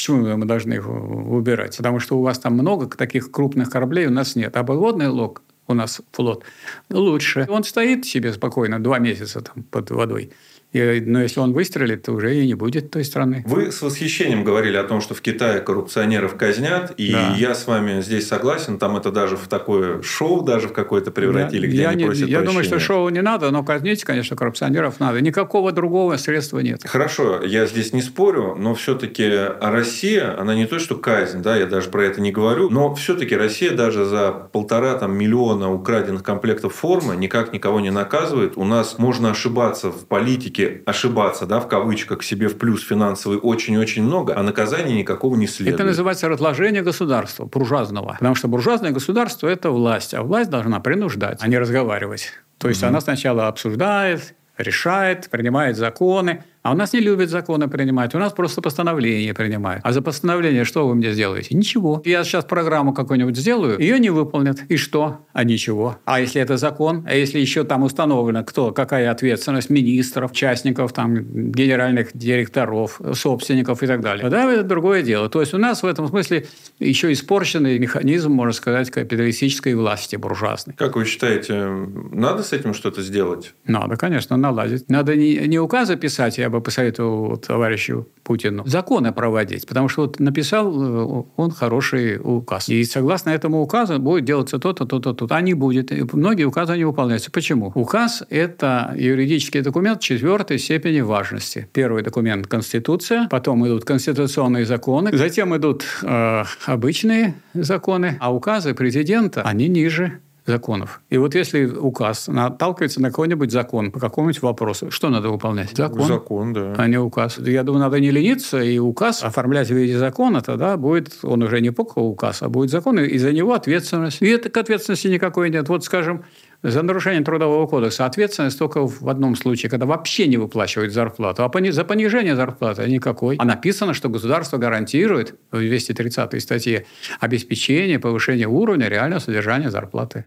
Почему 0.01 0.35
мы 0.35 0.47
должны 0.47 0.73
их 0.73 0.89
убирать? 0.89 1.77
Потому 1.77 2.01
что 2.01 2.17
у 2.17 2.23
вас 2.23 2.39
там 2.39 2.55
много 2.55 2.89
таких 2.89 3.31
крупных 3.31 3.69
кораблей, 3.69 4.07
у 4.07 4.11
нас 4.11 4.35
нет. 4.35 4.57
А 4.57 4.65
подводный 4.65 5.09
лог 5.09 5.43
у 5.67 5.75
нас 5.75 6.01
флот 6.13 6.43
лучше. 6.89 7.47
Он 7.51 7.65
стоит 7.65 8.07
себе 8.07 8.33
спокойно 8.33 8.83
два 8.83 8.99
месяца 8.99 9.43
там 9.43 9.63
под 9.65 9.91
водой. 9.91 10.33
И, 10.73 11.03
но 11.05 11.23
если 11.23 11.41
он 11.41 11.53
выстрелит, 11.53 12.05
то 12.05 12.13
уже 12.13 12.35
и 12.37 12.47
не 12.47 12.55
будет 12.55 12.91
той 12.91 13.05
страны. 13.05 13.43
Вы 13.47 13.73
с 13.73 13.83
восхищением 13.83 14.45
говорили 14.45 14.77
о 14.77 14.85
том, 14.85 15.01
что 15.01 15.15
в 15.15 15.21
Китае 15.21 15.61
коррупционеров 15.61 16.37
казнят, 16.37 16.93
и 16.97 17.13
да. 17.13 17.35
я 17.37 17.55
с 17.55 17.67
вами 17.67 18.01
здесь 18.03 18.29
согласен. 18.29 18.79
Там 18.79 18.97
это 18.97 19.11
даже 19.11 19.37
в 19.37 19.49
такое 19.49 20.01
шоу 20.03 20.43
даже 20.43 20.69
в 20.69 20.73
какое-то 20.73 21.11
превратили, 21.11 21.67
я, 21.67 21.73
где 21.73 21.83
я 21.83 21.89
они 21.89 22.03
не, 22.03 22.05
просят 22.05 22.29
Я 22.29 22.39
прощения. 22.39 22.47
думаю, 22.47 22.65
что 22.65 22.79
шоу 22.79 23.09
не 23.09 23.21
надо, 23.21 23.51
но 23.51 23.65
казнить, 23.65 24.05
конечно, 24.05 24.37
коррупционеров 24.37 25.01
надо. 25.01 25.21
Никакого 25.21 25.73
другого 25.73 26.17
средства 26.17 26.61
нет. 26.61 26.83
Хорошо, 26.85 27.43
я 27.43 27.67
здесь 27.67 27.93
не 27.93 28.03
спорю, 28.03 28.55
но 28.57 28.75
все-таки 28.75 29.29
Россия, 29.61 30.39
она 30.39 30.55
не 30.55 30.67
то, 30.67 30.79
что 30.79 30.95
казнь, 30.95 31.43
да, 31.43 31.57
я 31.57 31.67
даже 31.67 31.91
про 31.91 32.05
это 32.05 32.21
не 32.21 32.31
говорю, 32.31 32.71
но 32.71 32.95
все-таки 32.95 33.37
Россия 33.37 33.73
даже 33.73 34.05
за 34.05 34.31
полтора 34.31 34.95
там, 34.95 35.17
миллиона 35.17 35.73
украденных 35.73 36.23
комплектов 36.23 36.75
формы 36.75 37.17
никак 37.17 37.53
никого 37.53 37.81
не 37.81 37.91
наказывает. 37.91 38.57
У 38.57 38.65
нас 38.65 38.99
можно 38.99 39.31
ошибаться 39.31 39.91
в 39.91 40.07
политике 40.07 40.60
все 40.61 40.83
ошибаться, 40.87 41.47
да, 41.47 41.61
в 41.61 41.69
кавычках, 41.69 42.23
себе 42.23 42.49
в 42.49 42.59
плюс 42.59 42.85
финансовый 42.85 43.39
очень-очень 43.39 44.03
много, 44.03 44.37
а 44.37 44.43
наказания 44.43 44.95
никакого 44.95 45.37
не 45.37 45.47
следует. 45.47 45.77
Это 45.77 45.85
называется 45.85 46.29
разложение 46.29 46.83
государства, 46.83 47.47
буржуазного. 47.47 48.15
Потому 48.19 48.35
что 48.35 48.49
буржуазное 48.49 48.91
государство– 48.91 49.49
это 49.49 49.71
власть, 49.71 50.15
а 50.15 50.23
власть 50.23 50.51
должна 50.51 50.81
принуждать, 50.81 51.39
а 51.41 51.49
не 51.49 51.59
разговаривать. 51.59 52.33
То 52.59 52.69
есть, 52.69 52.83
угу. 52.83 52.89
она 52.89 53.01
сначала 53.01 53.49
обсуждает, 53.49 54.35
решает, 54.59 55.31
принимает 55.31 55.77
законы, 55.77 56.45
а 56.63 56.73
у 56.73 56.75
нас 56.75 56.93
не 56.93 57.01
любят 57.01 57.31
законы 57.31 57.69
принимать, 57.69 58.15
у 58.15 58.19
нас 58.19 58.33
просто 58.33 58.61
постановления 58.61 59.33
принимают. 59.35 59.81
А 59.85 59.93
за 59.93 60.03
постановление 60.03 60.65
что 60.65 60.87
вы 60.87 60.95
мне 60.95 61.13
сделаете? 61.13 61.55
Ничего. 61.55 62.03
Я 62.05 62.23
сейчас 62.25 62.45
программу 62.45 62.93
какую-нибудь 62.93 63.37
сделаю, 63.37 63.79
ее 63.79 63.99
не 63.99 64.11
выполнят. 64.11 64.63
И 64.69 64.77
что? 64.77 65.27
А 65.33 65.45
ничего. 65.45 65.99
А 66.05 66.21
если 66.21 66.43
это 66.43 66.57
закон? 66.57 67.05
А 67.09 67.15
если 67.15 67.39
еще 67.39 67.65
там 67.65 67.83
установлено, 67.83 68.45
кто, 68.45 68.73
какая 68.73 69.11
ответственность 69.11 69.71
министров, 69.71 70.33
участников, 70.33 70.93
там, 70.93 71.51
генеральных 71.51 72.11
директоров, 72.15 73.01
собственников 73.15 73.83
и 73.83 73.87
так 73.87 74.01
далее. 74.01 74.29
Да, 74.29 74.53
это 74.53 74.63
другое 74.63 75.03
дело. 75.03 75.29
То 75.29 75.41
есть 75.41 75.55
у 75.55 75.59
нас 75.59 75.83
в 75.83 75.87
этом 75.87 76.09
смысле 76.09 76.47
еще 76.79 77.11
испорченный 77.13 77.79
механизм, 77.79 78.33
можно 78.33 78.53
сказать, 78.53 78.91
капиталистической 78.91 79.75
власти 79.75 80.17
буржуазной. 80.17 80.75
Как 80.77 80.97
вы 80.97 81.05
считаете, 81.05 81.67
надо 82.13 82.43
с 82.43 82.53
этим 82.53 82.75
что-то 82.75 83.03
сделать? 83.03 83.55
Надо, 83.65 83.97
конечно, 83.97 84.37
наладить. 84.37 84.89
Надо 84.89 85.17
не, 85.17 85.37
не 85.47 85.59
указы 85.59 85.97
писать, 85.97 86.39
я 86.39 86.50
бы 86.51 86.61
посоветовал 86.61 87.37
товарищу 87.37 88.07
Путину 88.23 88.63
законы 88.67 89.13
проводить, 89.13 89.67
потому 89.67 89.89
что 89.89 90.03
вот 90.03 90.21
написал 90.21 90.73
э, 90.73 91.23
он 91.37 91.51
хороший 91.51 92.19
указ. 92.23 92.69
И 92.69 92.85
согласно 92.85 93.31
этому 93.31 93.61
указу 93.61 93.99
будет 93.99 94.25
делаться 94.25 94.59
то-то, 94.59 94.85
то-то, 94.85 95.15
то-то. 95.15 95.35
А 95.35 95.41
не 95.41 95.55
будет. 95.55 95.91
И 95.91 96.05
многие 96.13 96.45
указы 96.45 96.77
не 96.77 96.85
выполняются. 96.85 97.31
Почему? 97.31 97.73
Указ– 97.75 98.23
это 98.31 98.95
юридический 98.97 99.63
документ 99.63 100.01
четвертой 100.01 100.59
степени 100.59 101.01
важности. 101.01 101.69
Первый 101.73 102.03
документ– 102.03 102.47
Конституция, 102.49 103.27
потом 103.31 103.67
идут 103.67 103.85
конституционные 103.85 104.65
законы, 104.65 105.17
затем 105.17 105.57
идут 105.57 105.85
э, 106.03 106.45
обычные 106.67 107.35
законы, 107.55 108.17
а 108.21 108.33
указы 108.33 108.75
президента, 108.75 109.43
они 109.43 109.69
ниже 109.69 110.21
законов. 110.51 111.01
И 111.09 111.17
вот 111.17 111.35
если 111.35 111.65
указ 111.65 112.29
наталкивается 112.29 113.01
на 113.01 113.09
какой-нибудь 113.09 113.51
закон 113.51 113.91
по 113.91 114.01
какому-нибудь 114.01 114.43
вопросу, 114.43 114.91
что 114.91 115.09
надо 115.09 115.31
выполнять? 115.31 115.77
Закон. 115.77 116.07
Закон, 116.07 116.53
да. 116.53 116.75
А 116.77 116.87
не 116.87 116.99
указ. 116.99 117.39
Я 117.39 117.63
думаю, 117.63 117.81
надо 117.81 118.01
не 118.01 118.11
лениться, 118.11 118.61
и 118.61 118.79
указ 118.79 119.23
оформлять 119.23 119.69
в 119.69 119.75
виде 119.75 119.99
закона, 119.99 120.43
тогда 120.43 120.77
будет, 120.77 121.19
он 121.23 121.43
уже 121.43 121.61
не 121.61 121.71
только 121.71 121.99
указ, 121.99 122.43
а 122.43 122.49
будет 122.49 122.71
закон, 122.71 122.99
и 122.99 123.19
за 123.19 123.33
него 123.33 123.55
ответственность. 123.55 124.21
И 124.21 124.27
это 124.27 124.51
к 124.51 124.57
ответственности 124.57 125.09
никакой 125.09 125.51
нет. 125.51 125.69
Вот, 125.69 125.85
скажем, 125.85 126.25
за 126.63 126.83
нарушение 126.83 127.23
трудового 127.23 127.67
кодекса 127.67 128.05
ответственность 128.05 128.59
только 128.59 128.87
в 128.87 129.09
одном 129.09 129.35
случае, 129.35 129.71
когда 129.71 129.87
вообще 129.87 130.27
не 130.27 130.37
выплачивают 130.37 130.93
зарплату. 130.93 131.43
А 131.45 131.73
за 131.73 131.85
понижение 131.85 132.37
зарплаты 132.37 132.87
никакой. 132.91 133.37
А 133.37 133.45
написано, 133.45 133.95
что 133.95 134.09
государство 134.09 134.59
гарантирует 134.59 135.35
в 135.51 135.59
230 135.59 136.43
статье 136.43 136.87
обеспечение 137.19 137.99
повышения 137.99 138.47
уровня 138.47 138.89
реального 138.89 139.21
содержания 139.21 139.71
зарплаты. 139.71 140.27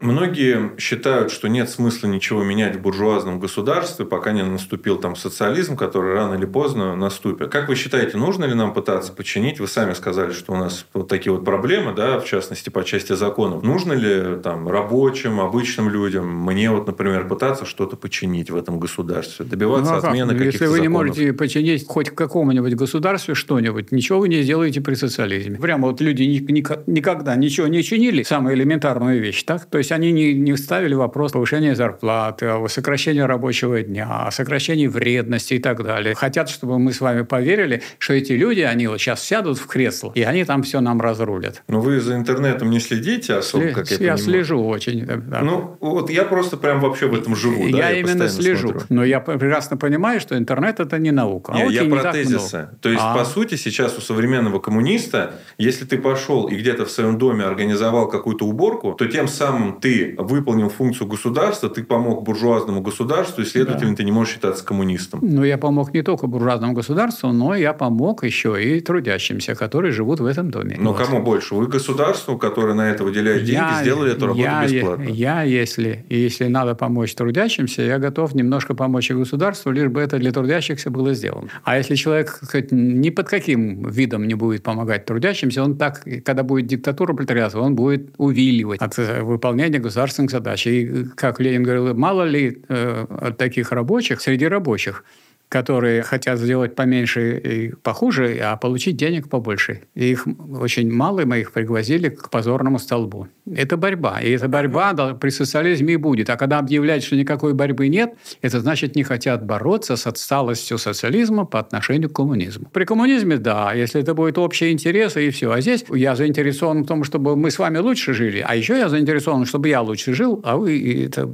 Многие 0.00 0.72
считают, 0.78 1.30
что 1.30 1.48
нет 1.48 1.68
смысла 1.68 2.06
ничего 2.06 2.42
менять 2.42 2.76
в 2.76 2.80
буржуазном 2.80 3.38
государстве, 3.38 4.06
пока 4.06 4.32
не 4.32 4.42
наступил 4.42 4.96
там 4.96 5.14
социализм, 5.14 5.76
который 5.76 6.14
рано 6.14 6.34
или 6.34 6.46
поздно 6.46 6.96
наступит. 6.96 7.50
Как 7.50 7.68
вы 7.68 7.74
считаете, 7.74 8.16
нужно 8.16 8.46
ли 8.46 8.54
нам 8.54 8.72
пытаться 8.72 9.12
починить? 9.12 9.60
Вы 9.60 9.66
сами 9.66 9.92
сказали, 9.92 10.32
что 10.32 10.54
у 10.54 10.56
нас 10.56 10.86
вот 10.94 11.08
такие 11.08 11.32
вот 11.32 11.44
проблемы, 11.44 11.92
да, 11.94 12.18
в 12.18 12.24
частности, 12.24 12.70
по 12.70 12.82
части 12.82 13.12
законов. 13.12 13.62
Нужно 13.62 13.92
ли 13.92 14.40
там 14.42 14.68
рабочим, 14.68 15.38
обычным 15.38 15.90
людям, 15.90 16.26
мне 16.44 16.70
вот, 16.70 16.86
например, 16.86 17.28
пытаться 17.28 17.66
что-то 17.66 17.96
починить 17.96 18.50
в 18.50 18.56
этом 18.56 18.80
государстве, 18.80 19.44
добиваться 19.44 19.92
ну, 19.92 19.98
а 19.98 20.08
отмены 20.08 20.32
каких-то 20.32 20.64
Если 20.64 20.64
вы 20.64 20.78
законов? 20.78 20.82
не 20.82 20.88
можете 20.88 21.32
починить 21.34 21.86
хоть 21.86 22.08
в 22.08 22.14
каком-нибудь 22.14 22.74
государстве 22.74 23.34
что-нибудь, 23.34 23.92
ничего 23.92 24.20
вы 24.20 24.28
не 24.30 24.40
сделаете 24.40 24.80
при 24.80 24.94
социализме. 24.94 25.58
Прямо 25.58 25.88
вот 25.88 26.00
люди 26.00 26.22
никогда 26.22 27.36
ничего 27.36 27.66
не 27.66 27.82
чинили, 27.82 28.22
самая 28.22 28.54
элементарная 28.54 29.18
вещь, 29.18 29.42
так? 29.42 29.66
То 29.66 29.76
есть 29.76 29.89
есть 29.90 29.92
они 29.92 30.12
не, 30.12 30.34
не 30.34 30.56
ставили 30.56 30.94
вопрос 30.94 31.32
повышения 31.32 31.74
зарплаты, 31.74 32.46
о 32.46 32.68
сокращении 32.68 33.20
рабочего 33.20 33.82
дня, 33.82 34.26
о 34.26 34.30
сокращении 34.30 34.86
вредности 34.86 35.54
и 35.54 35.58
так 35.58 35.82
далее. 35.82 36.14
Хотят, 36.14 36.48
чтобы 36.48 36.78
мы 36.78 36.92
с 36.92 37.00
вами 37.00 37.22
поверили, 37.22 37.82
что 37.98 38.14
эти 38.14 38.32
люди, 38.32 38.60
они 38.60 38.86
вот 38.86 38.98
сейчас 39.00 39.22
сядут 39.22 39.58
в 39.58 39.66
кресло, 39.66 40.12
и 40.14 40.22
они 40.22 40.44
там 40.44 40.62
все 40.62 40.80
нам 40.80 41.00
разрулят. 41.00 41.62
Но 41.68 41.80
вы 41.80 42.00
за 42.00 42.14
интернетом 42.14 42.70
не 42.70 42.80
следите 42.80 43.34
особо, 43.34 43.64
Сли- 43.64 43.72
как 43.72 43.90
я, 43.90 43.92
я 43.92 43.98
понимаю? 43.98 44.18
слежу 44.18 44.66
очень. 44.66 45.06
Да. 45.06 45.40
Ну, 45.42 45.76
вот 45.80 46.10
я 46.10 46.24
просто 46.24 46.56
прям 46.56 46.80
вообще 46.80 47.06
в 47.06 47.14
этом 47.14 47.36
живу. 47.36 47.66
Я, 47.66 47.76
да, 47.76 47.90
я 47.90 48.00
именно 48.00 48.28
слежу. 48.28 48.68
Смотрю. 48.68 48.86
Но 48.88 49.04
я 49.04 49.20
прекрасно 49.20 49.76
понимаю, 49.76 50.20
что 50.20 50.36
интернет– 50.36 50.80
это 50.80 50.98
не 50.98 51.10
наука. 51.10 51.52
Нет, 51.52 51.70
я 51.70 51.82
не 51.82 51.90
про 51.90 52.12
тезисы. 52.12 52.68
То 52.80 52.88
есть, 52.88 53.02
а. 53.04 53.16
по 53.16 53.24
сути, 53.24 53.56
сейчас 53.56 53.98
у 53.98 54.00
современного 54.00 54.60
коммуниста, 54.60 55.34
если 55.58 55.84
ты 55.84 55.98
пошел 55.98 56.46
и 56.46 56.56
где-то 56.56 56.84
в 56.84 56.90
своем 56.90 57.18
доме 57.18 57.44
организовал 57.44 58.08
какую-то 58.08 58.46
уборку, 58.46 58.92
то 58.92 59.06
тем 59.06 59.28
самым 59.28 59.79
ты 59.80 60.14
выполнил 60.18 60.68
функцию 60.68 61.06
государства, 61.06 61.68
ты 61.68 61.82
помог 61.82 62.22
буржуазному 62.22 62.80
государству, 62.80 63.42
и, 63.42 63.44
следовательно, 63.44 63.90
да. 63.90 63.96
ты 63.96 64.04
не 64.04 64.12
можешь 64.12 64.34
считаться 64.34 64.64
коммунистом. 64.64 65.20
Ну, 65.22 65.44
я 65.44 65.58
помог 65.58 65.92
не 65.94 66.02
только 66.02 66.26
буржуазному 66.26 66.72
государству, 66.72 67.32
но 67.32 67.54
я 67.54 67.72
помог 67.72 68.24
еще 68.24 68.62
и 68.62 68.80
трудящимся, 68.80 69.54
которые 69.54 69.92
живут 69.92 70.20
в 70.20 70.26
этом 70.26 70.50
доме. 70.50 70.76
Но 70.78 70.92
вот. 70.92 71.02
кому 71.02 71.22
больше? 71.22 71.54
Вы 71.54 71.66
государству, 71.66 72.38
которое 72.38 72.74
на 72.74 72.90
это 72.90 73.04
выделяет 73.04 73.44
деньги, 73.44 73.60
я, 73.60 73.82
сделали 73.82 74.12
эту 74.12 74.26
работу 74.26 74.42
я, 74.42 74.66
бесплатно? 74.66 75.02
Я, 75.04 75.42
если, 75.42 76.04
если 76.08 76.46
надо 76.46 76.74
помочь 76.74 77.14
трудящимся, 77.14 77.82
я 77.82 77.98
готов 77.98 78.34
немножко 78.34 78.74
помочь 78.74 79.10
и 79.10 79.14
государству, 79.14 79.70
лишь 79.70 79.88
бы 79.88 80.00
это 80.00 80.18
для 80.18 80.32
трудящихся 80.32 80.90
было 80.90 81.14
сделано. 81.14 81.48
А 81.64 81.76
если 81.76 81.94
человек 81.94 82.40
сказать, 82.42 82.72
ни 82.72 83.10
под 83.10 83.28
каким 83.28 83.88
видом 83.88 84.26
не 84.26 84.34
будет 84.34 84.62
помогать 84.62 85.06
трудящимся, 85.06 85.62
он 85.62 85.76
так, 85.76 86.04
когда 86.24 86.42
будет 86.42 86.66
диктатура 86.66 87.14
пролетариата, 87.14 87.58
он 87.60 87.74
будет 87.74 88.10
увиливать 88.18 88.80
от 88.80 88.98
э, 88.98 89.22
выполнения 89.70 89.78
государственных 89.78 90.30
задач. 90.30 90.66
И, 90.66 91.04
как 91.16 91.40
Ленин 91.40 91.62
говорил, 91.62 91.94
мало 91.94 92.24
ли 92.24 92.62
э, 92.68 93.32
таких 93.38 93.72
рабочих 93.72 94.20
среди 94.20 94.48
рабочих, 94.48 95.04
которые 95.50 96.02
хотят 96.02 96.38
сделать 96.38 96.76
поменьше 96.76 97.36
и 97.38 97.72
похуже, 97.82 98.38
а 98.40 98.56
получить 98.56 98.96
денег 98.96 99.28
побольше. 99.28 99.80
И 99.96 100.12
их 100.12 100.26
очень 100.60 100.90
мало, 100.92 101.24
мы 101.24 101.40
их 101.40 101.50
пригвозили 101.52 102.08
к 102.08 102.30
позорному 102.30 102.78
столбу. 102.78 103.26
Это 103.52 103.76
борьба. 103.76 104.20
И 104.20 104.30
эта 104.30 104.46
борьба 104.46 104.94
при 105.14 105.30
социализме 105.30 105.94
и 105.94 105.96
будет. 105.96 106.30
А 106.30 106.36
когда 106.36 106.60
объявляют, 106.60 107.02
что 107.02 107.16
никакой 107.16 107.52
борьбы 107.52 107.88
нет, 107.88 108.14
это 108.42 108.60
значит, 108.60 108.94
не 108.94 109.02
хотят 109.02 109.44
бороться 109.44 109.96
с 109.96 110.06
отсталостью 110.06 110.78
социализма 110.78 111.44
по 111.44 111.58
отношению 111.58 112.10
к 112.10 112.12
коммунизму. 112.12 112.68
При 112.72 112.84
коммунизме, 112.84 113.36
да, 113.36 113.72
если 113.74 114.00
это 114.00 114.14
будет 114.14 114.38
общие 114.38 114.70
интересы 114.70 115.26
и 115.26 115.30
все. 115.30 115.50
А 115.50 115.60
здесь 115.60 115.84
я 115.92 116.14
заинтересован 116.14 116.84
в 116.84 116.86
том, 116.86 117.02
чтобы 117.02 117.34
мы 117.34 117.50
с 117.50 117.58
вами 117.58 117.78
лучше 117.78 118.14
жили, 118.14 118.44
а 118.46 118.54
еще 118.54 118.78
я 118.78 118.88
заинтересован, 118.88 119.46
чтобы 119.46 119.68
я 119.68 119.80
лучше 119.80 120.14
жил, 120.14 120.40
а 120.44 120.56
вы 120.56 121.04
это 121.06 121.28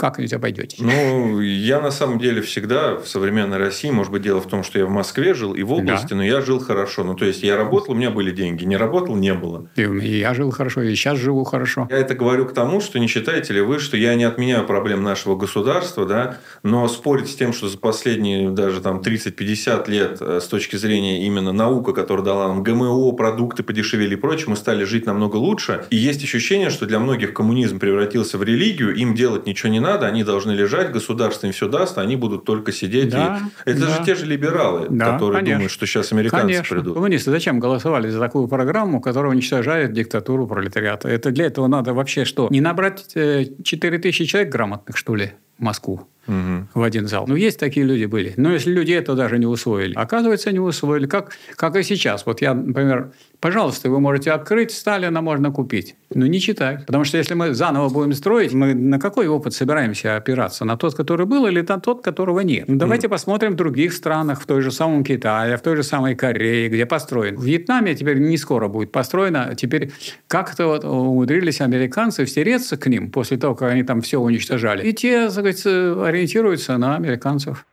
как-нибудь 0.00 0.32
обойдетесь? 0.32 0.78
Ну, 0.80 1.40
я 1.40 1.80
на 1.80 1.90
самом 1.90 2.18
деле 2.18 2.40
всегда 2.40 2.96
в 2.96 3.06
современной 3.06 3.58
России, 3.58 3.90
может 3.90 4.10
быть, 4.10 4.22
дело 4.22 4.40
в 4.40 4.48
том, 4.48 4.64
что 4.64 4.78
я 4.78 4.86
в 4.86 4.90
Москве 4.90 5.34
жил 5.34 5.54
и 5.54 5.62
в 5.62 5.72
области, 5.72 6.10
да. 6.10 6.16
но 6.16 6.24
я 6.24 6.40
жил 6.40 6.58
хорошо. 6.58 7.04
Ну, 7.04 7.14
то 7.14 7.26
есть, 7.26 7.42
я 7.42 7.56
работал, 7.56 7.92
у 7.92 7.96
меня 7.96 8.10
были 8.10 8.30
деньги. 8.30 8.64
Не 8.64 8.76
работал, 8.76 9.14
не 9.14 9.34
было. 9.34 9.68
И 9.76 10.18
я 10.18 10.32
жил 10.32 10.50
хорошо, 10.50 10.82
и 10.82 10.94
сейчас 10.94 11.18
живу 11.18 11.44
хорошо. 11.44 11.86
Я 11.90 11.98
это 11.98 12.14
говорю 12.14 12.46
к 12.46 12.54
тому, 12.54 12.80
что 12.80 12.98
не 12.98 13.06
считаете 13.06 13.52
ли 13.52 13.60
вы, 13.60 13.78
что 13.78 13.96
я 13.96 14.14
не 14.14 14.24
отменяю 14.24 14.66
проблем 14.66 15.02
нашего 15.02 15.36
государства, 15.36 16.06
да, 16.06 16.38
но 16.62 16.88
спорить 16.88 17.28
с 17.30 17.34
тем, 17.34 17.52
что 17.52 17.68
за 17.68 17.76
последние 17.78 18.50
даже 18.50 18.80
там 18.80 19.00
30-50 19.00 19.90
лет 19.90 20.18
э, 20.20 20.40
с 20.40 20.46
точки 20.46 20.76
зрения 20.76 21.26
именно 21.26 21.52
наука, 21.52 21.92
которая 21.92 22.24
дала 22.24 22.48
нам 22.48 22.62
ГМО, 22.62 23.12
продукты 23.12 23.62
подешевели 23.62 24.14
и 24.14 24.16
прочее, 24.16 24.46
мы 24.48 24.56
стали 24.56 24.84
жить 24.84 25.06
намного 25.06 25.36
лучше. 25.36 25.84
И 25.90 25.96
есть 25.96 26.24
ощущение, 26.24 26.70
что 26.70 26.86
для 26.86 26.98
многих 26.98 27.34
коммунизм 27.34 27.78
превратился 27.78 28.38
в 28.38 28.42
религию, 28.42 28.94
им 28.94 29.14
делать 29.14 29.46
ничего 29.46 29.70
не 29.70 29.80
надо, 29.80 29.89
надо, 29.90 30.06
они 30.06 30.24
должны 30.24 30.52
лежать, 30.52 30.92
государство 30.92 31.46
им 31.46 31.52
все 31.52 31.68
даст, 31.68 31.98
они 31.98 32.16
будут 32.16 32.44
только 32.44 32.72
сидеть. 32.72 33.10
Да, 33.10 33.40
и... 33.66 33.70
Это 33.70 33.80
да. 33.80 33.86
же 33.88 34.04
те 34.04 34.14
же 34.14 34.26
либералы, 34.26 34.86
да, 34.90 35.12
которые 35.12 35.38
конечно. 35.38 35.54
думают, 35.56 35.72
что 35.72 35.86
сейчас 35.86 36.12
американцы 36.12 36.46
конечно. 36.46 36.76
придут. 36.76 36.94
Коммунисты 36.94 37.30
зачем 37.30 37.58
голосовали 37.60 38.08
за 38.08 38.20
такую 38.20 38.48
программу, 38.48 39.00
которая 39.00 39.32
уничтожает 39.32 39.92
диктатуру 39.92 40.46
пролетариата? 40.46 41.08
Это 41.08 41.30
для 41.30 41.46
этого 41.46 41.66
надо 41.66 41.92
вообще 41.94 42.24
что? 42.24 42.48
Не 42.50 42.60
набрать 42.60 43.06
4 43.12 43.56
э, 43.64 43.98
тысячи 43.98 44.24
человек 44.24 44.52
грамотных, 44.52 44.96
что 44.96 45.14
ли, 45.14 45.32
Москву? 45.60 46.06
угу. 46.30 46.66
в 46.74 46.82
один 46.82 47.06
зал. 47.06 47.24
Ну, 47.26 47.36
есть 47.36 47.58
такие 47.58 47.84
люди 47.84 48.04
были. 48.04 48.34
Но 48.36 48.52
если 48.52 48.72
люди 48.72 48.92
это 48.92 49.14
даже 49.14 49.38
не 49.38 49.46
усвоили, 49.46 49.94
оказывается, 49.94 50.52
не 50.52 50.60
усвоили. 50.60 51.06
Как, 51.06 51.32
как 51.56 51.76
и 51.76 51.82
сейчас. 51.82 52.26
Вот 52.26 52.40
я, 52.40 52.54
например, 52.54 53.12
Пожалуйста, 53.40 53.88
вы 53.88 54.00
можете 54.00 54.32
открыть, 54.32 54.70
Сталина 54.70 55.22
можно 55.22 55.50
купить. 55.50 55.96
Но 56.14 56.26
не 56.26 56.40
читать. 56.40 56.84
Потому 56.84 57.04
что 57.04 57.16
если 57.16 57.32
мы 57.32 57.54
заново 57.54 57.88
будем 57.88 58.12
строить, 58.12 58.52
мы 58.52 58.74
на 58.74 58.98
какой 58.98 59.28
опыт 59.28 59.54
собираемся 59.54 60.16
опираться? 60.16 60.66
На 60.66 60.76
тот, 60.76 60.94
который 60.94 61.24
был, 61.24 61.46
или 61.46 61.64
на 61.66 61.80
тот, 61.80 62.04
которого 62.04 62.40
нет? 62.40 62.68
Ну, 62.68 62.76
давайте 62.76 63.06
mm. 63.06 63.10
посмотрим 63.10 63.52
в 63.52 63.56
других 63.56 63.94
странах, 63.94 64.42
в 64.42 64.46
той 64.46 64.60
же 64.60 64.70
самом 64.70 65.04
Китае, 65.04 65.56
в 65.56 65.62
той 65.62 65.76
же 65.76 65.82
самой 65.82 66.16
Корее, 66.16 66.68
где 66.68 66.84
построен. 66.84 67.36
В 67.36 67.44
Вьетнаме 67.44 67.94
теперь 67.94 68.18
не 68.18 68.36
скоро 68.36 68.68
будет 68.68 68.92
построено. 68.92 69.54
Теперь 69.56 69.90
как-то 70.26 70.66
вот 70.66 70.84
умудрились 70.84 71.62
американцы 71.62 72.26
встереться 72.26 72.76
к 72.76 72.86
ним 72.88 73.10
после 73.10 73.38
того, 73.38 73.54
как 73.54 73.70
они 73.70 73.84
там 73.84 74.02
все 74.02 74.18
уничтожали. 74.18 74.86
И 74.86 74.92
те, 74.92 75.30
так 75.52 75.58
сказать, 75.58 76.06
ориентируются 76.08 76.78
на 76.78 76.96
американцев. 76.96 77.66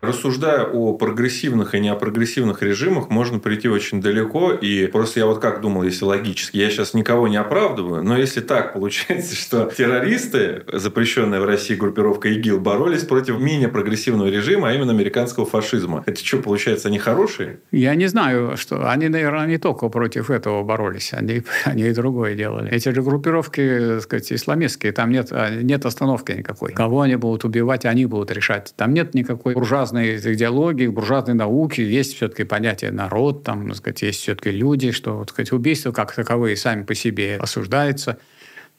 Рассуждая 0.00 0.62
о 0.62 0.92
прогрессивных 0.92 1.74
и 1.74 1.80
неопрогрессивных 1.80 2.62
режимах, 2.62 3.10
можно 3.10 3.40
прийти 3.40 3.68
очень 3.68 4.00
далеко. 4.00 4.52
И 4.52 4.86
просто 4.86 5.18
я 5.18 5.26
вот 5.26 5.40
как 5.40 5.60
думал, 5.60 5.82
если 5.82 6.04
логически, 6.04 6.56
я 6.56 6.70
сейчас 6.70 6.94
никого 6.94 7.26
не 7.26 7.36
оправдываю, 7.36 8.04
но 8.04 8.16
если 8.16 8.40
так 8.40 8.72
получается, 8.74 9.34
что 9.34 9.64
террористы, 9.76 10.62
запрещенная 10.72 11.40
в 11.40 11.44
России 11.44 11.74
группировка 11.74 12.28
ИГИЛ, 12.28 12.60
боролись 12.60 13.02
против 13.02 13.40
менее 13.40 13.68
прогрессивного 13.68 14.28
режима, 14.28 14.68
а 14.68 14.72
именно 14.72 14.92
американского 14.92 15.44
фашизма. 15.44 16.04
Это 16.06 16.24
что, 16.24 16.38
получается, 16.38 16.86
они 16.86 17.00
хорошие? 17.00 17.58
Я 17.72 17.96
не 17.96 18.06
знаю, 18.06 18.56
что 18.56 18.88
они, 18.88 19.08
наверное, 19.08 19.48
не 19.48 19.58
только 19.58 19.88
против 19.88 20.30
этого 20.30 20.62
боролись, 20.62 21.12
они, 21.12 21.42
они 21.64 21.82
и 21.88 21.92
другое 21.92 22.36
делали. 22.36 22.70
Эти 22.70 22.90
же 22.90 23.02
группировки, 23.02 23.78
так 23.94 24.02
сказать, 24.02 24.32
исламистские, 24.32 24.92
там 24.92 25.10
нет, 25.10 25.32
нет 25.60 25.84
остановки 25.84 26.30
никакой. 26.30 26.72
Кого 26.72 27.00
они 27.00 27.16
будут 27.16 27.44
убивать, 27.44 27.84
они 27.84 28.06
будут 28.06 28.30
решать. 28.30 28.72
Там 28.76 28.94
нет 28.94 29.14
никакой 29.14 29.54
буржуазной 29.54 29.87
буржуазной 29.92 30.34
идеологии, 30.34 30.86
буржуазной 30.86 31.34
науки 31.34 31.80
есть 31.80 32.14
все-таки 32.14 32.44
понятие 32.44 32.90
народ, 32.90 33.44
там, 33.44 33.68
так 33.68 33.76
сказать, 33.76 34.02
есть 34.02 34.20
все-таки 34.20 34.50
люди, 34.50 34.92
что, 34.92 35.20
так 35.20 35.30
сказать, 35.30 35.52
убийства 35.52 35.92
как 35.92 36.14
таковые 36.14 36.56
сами 36.56 36.84
по 36.84 36.94
себе 36.94 37.36
осуждаются. 37.40 38.18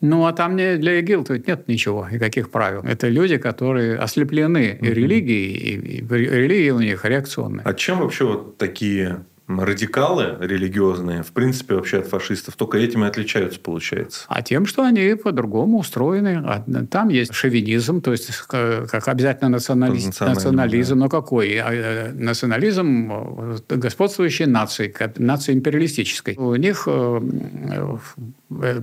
Ну, 0.02 0.26
а 0.26 0.31
там 0.31 0.56
не, 0.56 0.77
для 0.77 0.99
ИГИЛ 1.02 1.26
тут 1.26 1.48
нет 1.48 1.68
ничего, 1.68 2.07
никаких 2.10 2.52
правил. 2.52 2.81
Это 2.84 3.10
люди, 3.10 3.38
которые 3.38 3.98
ослеплены 3.98 4.77
и 4.81 4.86
религией, 4.86 5.52
и, 5.52 5.98
и 5.98 6.06
религия 6.07 6.72
у 6.72 6.80
них 6.80 7.03
реакционная. 7.03 7.65
А 7.65 7.73
чем 7.73 7.99
вообще 7.99 8.26
вот 8.26 8.57
такие 8.57 9.26
радикалы 9.57 10.38
религиозные, 10.39 11.23
в 11.23 11.31
принципе, 11.31 11.76
вообще 11.76 11.99
от 11.99 12.07
фашистов, 12.07 12.55
только 12.55 12.77
этим 12.77 13.03
и 13.03 13.07
отличаются, 13.07 13.59
получается. 13.59 14.26
А 14.27 14.41
тем, 14.41 14.65
что 14.65 14.84
они 14.84 15.15
по-другому 15.15 15.80
устроены. 15.80 16.63
Там 16.91 17.09
есть 17.09 17.34
шовинизм, 17.34 18.01
то 18.01 18.11
есть 18.11 18.30
как 18.47 19.07
обязательно 19.07 19.49
национализм. 19.49 20.11
Национализм, 20.19 20.95
да. 20.95 20.99
но 21.01 21.09
какой? 21.09 21.57
А, 21.57 21.73
э, 21.73 22.11
национализм 22.11 23.11
э, 23.11 23.57
господствующей 23.69 24.45
нации, 24.45 24.93
нации 25.17 25.53
империалистической. 25.53 26.35
У 26.38 26.55
них 26.55 26.84
э, 26.88 27.19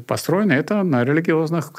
построено 0.06 0.52
это 0.52 0.82
на 0.82 1.04
религиозных 1.04 1.72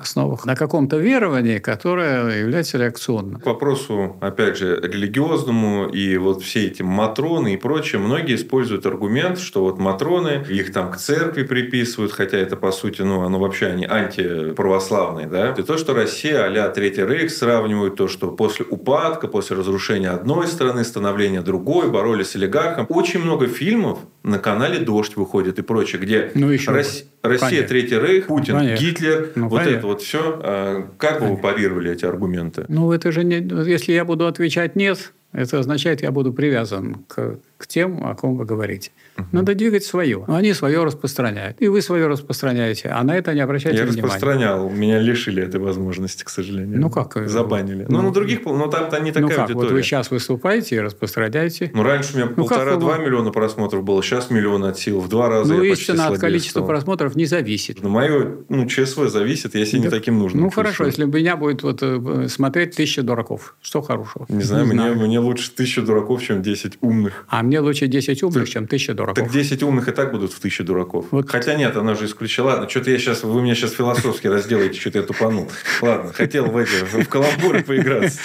основах, 0.00 0.46
на 0.46 0.56
каком-то 0.56 0.96
веровании, 0.96 1.58
которое 1.58 2.40
является 2.40 2.78
реакционным. 2.78 3.40
К 3.40 3.46
вопросу, 3.46 4.16
опять 4.20 4.56
же, 4.56 4.80
религиозному 4.80 5.88
и 5.88 6.16
вот 6.16 6.42
все 6.42 6.66
эти 6.66 6.82
матроны 6.82 7.54
и 7.54 7.56
прочее, 7.56 8.00
многие 8.00 8.21
многие 8.22 8.36
используют 8.36 8.86
аргумент, 8.86 9.38
что 9.40 9.64
вот 9.64 9.78
матроны, 9.78 10.44
их 10.48 10.72
там 10.72 10.92
к 10.92 10.96
церкви 10.96 11.42
приписывают, 11.42 12.12
хотя 12.12 12.38
это, 12.38 12.56
по 12.56 12.70
сути, 12.70 13.02
ну, 13.02 13.22
оно 13.22 13.40
вообще 13.40 13.66
они 13.66 13.84
антиправославные, 13.84 15.26
да. 15.26 15.54
И 15.58 15.62
то, 15.62 15.76
что 15.76 15.92
Россия 15.92 16.44
а-ля 16.44 16.68
Третий 16.68 17.04
Рейх 17.04 17.30
сравнивают, 17.32 17.96
то, 17.96 18.06
что 18.06 18.28
после 18.28 18.64
упадка, 18.68 19.26
после 19.26 19.56
разрушения 19.56 20.10
одной 20.10 20.46
страны, 20.46 20.84
становления 20.84 21.42
другой, 21.42 21.90
боролись 21.90 22.28
с 22.28 22.36
олигархом. 22.36 22.86
Очень 22.88 23.20
много 23.20 23.48
фильмов 23.48 23.98
на 24.22 24.38
канале 24.38 24.78
«Дождь» 24.78 25.16
выходит 25.16 25.58
и 25.58 25.62
прочее, 25.62 26.00
где 26.00 26.30
ну, 26.34 26.48
еще 26.48 26.70
Рос... 26.70 27.04
Россия. 27.22 27.66
Третий 27.66 27.98
Рейх, 27.98 28.26
Путин, 28.26 28.56
конечно. 28.56 28.84
Гитлер, 28.84 29.32
ну, 29.34 29.48
вот 29.48 29.58
конечно. 29.58 29.78
это 29.78 29.86
вот 29.88 30.02
все. 30.02 30.40
А 30.42 30.88
как 30.96 31.20
бы 31.20 31.28
вы 31.28 31.36
парировали 31.38 31.90
эти 31.90 32.04
аргументы? 32.04 32.66
Ну, 32.68 32.92
это 32.92 33.10
же 33.10 33.24
не... 33.24 33.36
Если 33.68 33.92
я 33.92 34.04
буду 34.04 34.26
отвечать 34.26 34.76
«нет», 34.76 35.12
это 35.32 35.58
означает, 35.58 36.02
я 36.02 36.10
буду 36.10 36.32
привязан 36.32 37.04
к, 37.08 37.38
к 37.62 37.66
тем, 37.68 38.04
о 38.04 38.14
ком 38.16 38.36
вы 38.36 38.44
говорите. 38.44 38.90
Угу. 39.16 39.26
Надо 39.30 39.54
двигать 39.54 39.84
свое. 39.84 40.24
Они 40.26 40.52
свое 40.52 40.82
распространяют. 40.82 41.62
И 41.62 41.68
вы 41.68 41.80
свое 41.80 42.08
распространяете. 42.08 42.88
А 42.88 43.04
на 43.04 43.16
это 43.16 43.32
не 43.34 43.40
обращайте 43.40 43.78
Я 43.78 43.84
внимания. 43.84 44.00
Я 44.00 44.04
распространял. 44.06 44.70
Меня 44.70 44.98
лишили 44.98 45.42
этой 45.44 45.60
возможности, 45.60 46.24
к 46.24 46.28
сожалению. 46.28 46.80
Ну 46.80 46.90
как? 46.90 47.16
Забанили. 47.28 47.86
Ну, 47.88 47.98
ну 47.98 48.08
на 48.08 48.12
других, 48.12 48.44
но 48.44 48.66
там-то 48.66 48.98
не 48.98 49.12
такая 49.12 49.22
ну, 49.22 49.28
как? 49.28 49.38
аудитория. 49.38 49.68
Вот 49.68 49.72
вы 49.72 49.82
сейчас 49.82 50.10
выступаете 50.10 50.76
и 50.76 50.80
распространяете. 50.80 51.70
Ну, 51.72 51.84
раньше 51.84 52.14
у 52.14 52.16
меня 52.16 52.28
ну, 52.28 52.34
полтора-два 52.34 52.98
миллиона 52.98 53.30
просмотров 53.30 53.84
было. 53.84 54.02
Сейчас 54.02 54.30
миллион 54.30 54.64
от 54.64 54.78
сил. 54.78 55.00
В 55.00 55.08
два 55.08 55.28
раза 55.28 55.54
Ну, 55.54 55.62
истина 55.62 56.08
от 56.08 56.18
количества 56.18 56.60
стал. 56.60 56.66
просмотров 56.66 57.14
не 57.14 57.26
зависит. 57.26 57.80
Ну, 57.80 57.88
мое 57.90 58.38
ну, 58.48 58.66
ЧСВ 58.66 59.08
зависит, 59.08 59.54
если 59.54 59.78
да. 59.78 59.84
не 59.84 59.90
таким 59.90 60.18
нужно. 60.18 60.40
Ну, 60.40 60.50
хорошо. 60.50 60.86
Если 60.86 61.04
меня 61.04 61.36
будет 61.36 61.62
вот, 61.62 61.78
э, 61.82 62.26
смотреть 62.28 62.74
тысяча 62.74 63.02
дураков, 63.02 63.54
что 63.62 63.82
хорошего? 63.82 64.26
Не 64.28 64.42
знаю, 64.42 64.64
не 64.64 64.72
мне, 64.72 64.80
знаю. 64.80 64.96
мне 64.96 65.18
лучше 65.20 65.52
тысяча 65.52 65.82
дураков, 65.82 66.22
чем 66.22 66.42
10 66.42 66.78
умных. 66.80 67.24
А 67.28 67.42
мне 67.52 67.60
лучше 67.60 67.86
10 67.86 68.22
умных, 68.22 68.48
чем 68.48 68.66
тысяча 68.66 68.94
дураков. 68.94 69.22
Так 69.22 69.30
10 69.30 69.62
умных 69.62 69.86
и 69.86 69.92
так 69.92 70.10
будут 70.10 70.32
в 70.32 70.40
тысячу 70.40 70.64
дураков. 70.64 71.06
Вот. 71.10 71.28
Хотя 71.28 71.54
нет, 71.54 71.76
она 71.76 71.94
же 71.94 72.06
исключила. 72.06 72.46
Ладно, 72.46 72.66
что-то 72.66 72.90
я 72.90 72.98
сейчас, 72.98 73.24
вы 73.24 73.42
меня 73.42 73.54
сейчас 73.54 73.72
философски 73.72 74.26
разделаете, 74.26 74.80
что-то 74.80 75.00
я 75.00 75.04
тупанул. 75.04 75.50
Ладно, 75.82 76.14
хотел 76.14 76.46
в 76.46 76.56
эти, 76.56 76.70
в 76.70 77.06
каламбуры 77.08 77.62
поиграться. 77.62 78.20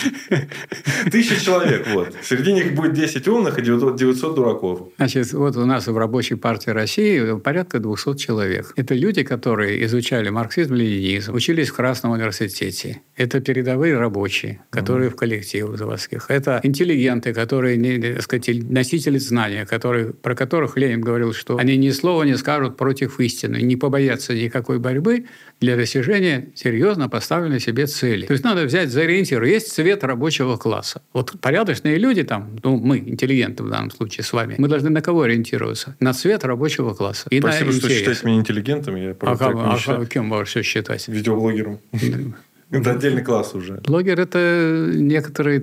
Тысяча 1.12 1.44
человек, 1.44 1.88
вот. 1.90 2.16
Среди 2.24 2.54
них 2.54 2.74
будет 2.74 2.94
10 2.94 3.28
умных 3.28 3.60
и 3.60 3.62
900 3.62 4.34
дураков. 4.34 4.94
Значит, 4.96 5.34
вот 5.34 5.58
у 5.58 5.66
нас 5.66 5.88
в 5.88 5.98
Рабочей 5.98 6.36
партии 6.36 6.70
России 6.70 7.38
порядка 7.40 7.80
200 7.80 8.16
человек. 8.16 8.72
Это 8.78 8.96
люди, 8.96 9.24
которые 9.24 9.84
изучали 9.84 10.30
марксизм, 10.30 10.74
ленинизм, 10.74 11.34
учились 11.34 11.68
в 11.68 11.74
Красном 11.74 12.14
университете. 12.14 13.02
Это 13.18 13.42
передовые 13.42 13.98
рабочие, 13.98 14.62
которые 14.70 15.10
mm. 15.10 15.14
в 15.14 15.16
коллективах 15.18 15.78
заводских. 15.78 16.28
Это 16.30 16.62
интеллигенты, 16.64 17.34
которые, 17.34 17.76
не, 17.76 18.00
так 18.00 18.22
сказать, 18.22 18.48
носители 18.70 19.17
знания, 19.24 19.66
которые, 19.66 20.14
про 20.14 20.36
которых 20.36 20.78
Ленин 20.78 21.02
говорил, 21.02 21.34
что 21.34 21.58
они 21.58 21.78
ни 21.78 21.90
слова 21.90 22.24
не 22.24 22.38
скажут 22.38 22.78
против 22.78 23.20
истины, 23.20 23.62
не 23.62 23.76
побоятся 23.76 24.34
никакой 24.34 24.80
борьбы 24.80 25.26
для 25.60 25.76
достижения 25.76 26.50
серьезно 26.56 27.10
поставленной 27.10 27.60
себе 27.60 27.88
цели. 27.88 28.26
То 28.26 28.34
есть 28.34 28.44
надо 28.44 28.66
взять 28.66 28.90
за 28.90 29.02
ориентир. 29.02 29.44
Есть 29.44 29.74
цвет 29.74 30.04
рабочего 30.04 30.58
класса. 30.58 31.02
Вот 31.14 31.40
порядочные 31.40 31.98
люди 31.98 32.24
там, 32.24 32.58
ну, 32.64 32.78
мы, 32.78 33.00
интеллигенты 33.00 33.64
в 33.64 33.70
данном 33.70 33.92
случае 33.92 34.24
с 34.24 34.34
вами, 34.34 34.56
мы 34.58 34.68
должны 34.68 34.90
на 34.90 35.02
кого 35.02 35.24
ориентироваться? 35.24 35.96
На 36.00 36.14
цвет 36.14 36.44
рабочего 36.44 36.94
класса. 36.94 37.28
И 37.30 37.40
Спасибо, 37.40 37.72
что 37.72 37.90
считаете 37.90 38.26
меня 38.26 38.40
интеллигентом. 38.40 38.96
Я, 38.96 39.16
а, 39.22 39.38
как, 39.38 39.56
а 39.56 40.06
кем 40.06 40.30
вы 40.30 40.46
все 40.46 40.62
считать? 40.62 41.08
Видеоблогером. 41.08 41.80
Это 42.70 42.92
отдельный 42.92 43.24
класс 43.24 43.54
уже. 43.54 43.82
Блогер– 43.86 44.20
это 44.22 44.92
некоторые 44.94 45.58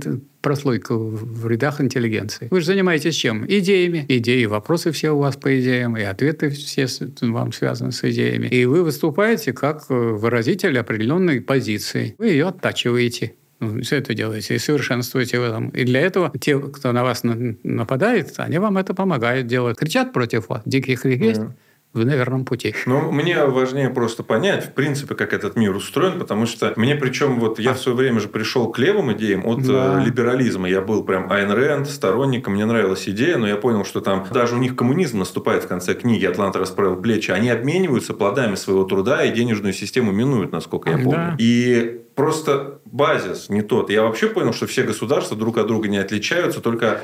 прослойка 0.44 0.94
в 0.94 1.48
рядах 1.48 1.80
интеллигенции. 1.80 2.48
Вы 2.50 2.60
же 2.60 2.66
занимаетесь 2.66 3.16
чем? 3.16 3.46
Идеями. 3.48 4.04
Идеи, 4.08 4.44
вопросы 4.44 4.92
все 4.92 5.10
у 5.10 5.18
вас 5.18 5.36
по 5.36 5.58
идеям, 5.58 5.96
и 5.96 6.02
ответы 6.02 6.50
все 6.50 6.86
вам 7.22 7.52
связаны 7.52 7.90
с 7.90 8.04
идеями. 8.04 8.46
И 8.48 8.66
вы 8.66 8.84
выступаете 8.84 9.52
как 9.54 9.88
выразитель 9.88 10.78
определенной 10.78 11.40
позиции. 11.40 12.14
Вы 12.18 12.28
ее 12.28 12.48
оттачиваете. 12.48 13.32
Ну, 13.60 13.80
все 13.80 13.96
это 13.96 14.12
делаете 14.14 14.56
и 14.56 14.58
совершенствуете 14.58 15.38
в 15.38 15.42
этом. 15.42 15.70
И 15.70 15.84
для 15.84 16.00
этого 16.00 16.30
те, 16.38 16.58
кто 16.58 16.92
на 16.92 17.02
вас 17.02 17.22
нападает, 17.24 18.34
они 18.36 18.58
вам 18.58 18.76
это 18.76 18.92
помогают 18.92 19.46
делать. 19.46 19.78
Кричат 19.78 20.12
против 20.12 20.50
вас, 20.50 20.62
диких 20.66 21.06
есть. 21.06 21.40
Yeah 21.40 21.52
вы 21.94 22.04
на 22.04 22.16
верном 22.16 22.44
пути. 22.44 22.74
Но 22.86 23.12
мне 23.12 23.44
важнее 23.44 23.88
просто 23.88 24.24
понять, 24.24 24.66
в 24.66 24.72
принципе, 24.72 25.14
как 25.14 25.32
этот 25.32 25.54
мир 25.54 25.74
устроен, 25.74 26.18
потому 26.18 26.44
что 26.44 26.72
мне 26.76 26.96
причем 26.96 27.38
вот 27.38 27.60
я 27.60 27.72
в 27.72 27.78
свое 27.78 27.96
время 27.96 28.20
же 28.20 28.28
пришел 28.28 28.70
к 28.70 28.78
левым 28.78 29.12
идеям 29.12 29.46
от 29.46 29.62
да. 29.62 30.00
Э, 30.00 30.04
либерализма. 30.04 30.68
Я 30.68 30.80
был 30.80 31.04
прям 31.04 31.30
Айн 31.30 31.50
Рэнд, 31.50 31.88
сторонником, 31.88 32.54
мне 32.54 32.66
нравилась 32.66 33.08
идея, 33.08 33.38
но 33.38 33.46
я 33.46 33.56
понял, 33.56 33.84
что 33.84 34.00
там 34.00 34.26
даже 34.32 34.56
у 34.56 34.58
них 34.58 34.74
коммунизм 34.74 35.20
наступает 35.20 35.64
в 35.64 35.68
конце 35.68 35.94
книги 35.94 36.26
«Атлант 36.26 36.56
расправил 36.56 36.96
плечи». 36.96 37.30
Они 37.30 37.48
обмениваются 37.48 38.12
плодами 38.12 38.56
своего 38.56 38.84
труда 38.84 39.24
и 39.24 39.32
денежную 39.32 39.72
систему 39.72 40.10
минуют, 40.10 40.50
насколько 40.50 40.90
я 40.90 40.96
помню. 40.96 41.12
Да. 41.12 41.36
И 41.38 42.00
просто 42.16 42.80
базис 42.84 43.48
не 43.48 43.62
тот. 43.62 43.90
Я 43.90 44.02
вообще 44.02 44.28
понял, 44.28 44.52
что 44.52 44.66
все 44.66 44.82
государства 44.82 45.36
друг 45.36 45.58
от 45.58 45.66
друга 45.66 45.88
не 45.88 45.98
отличаются, 45.98 46.60
только 46.60 47.02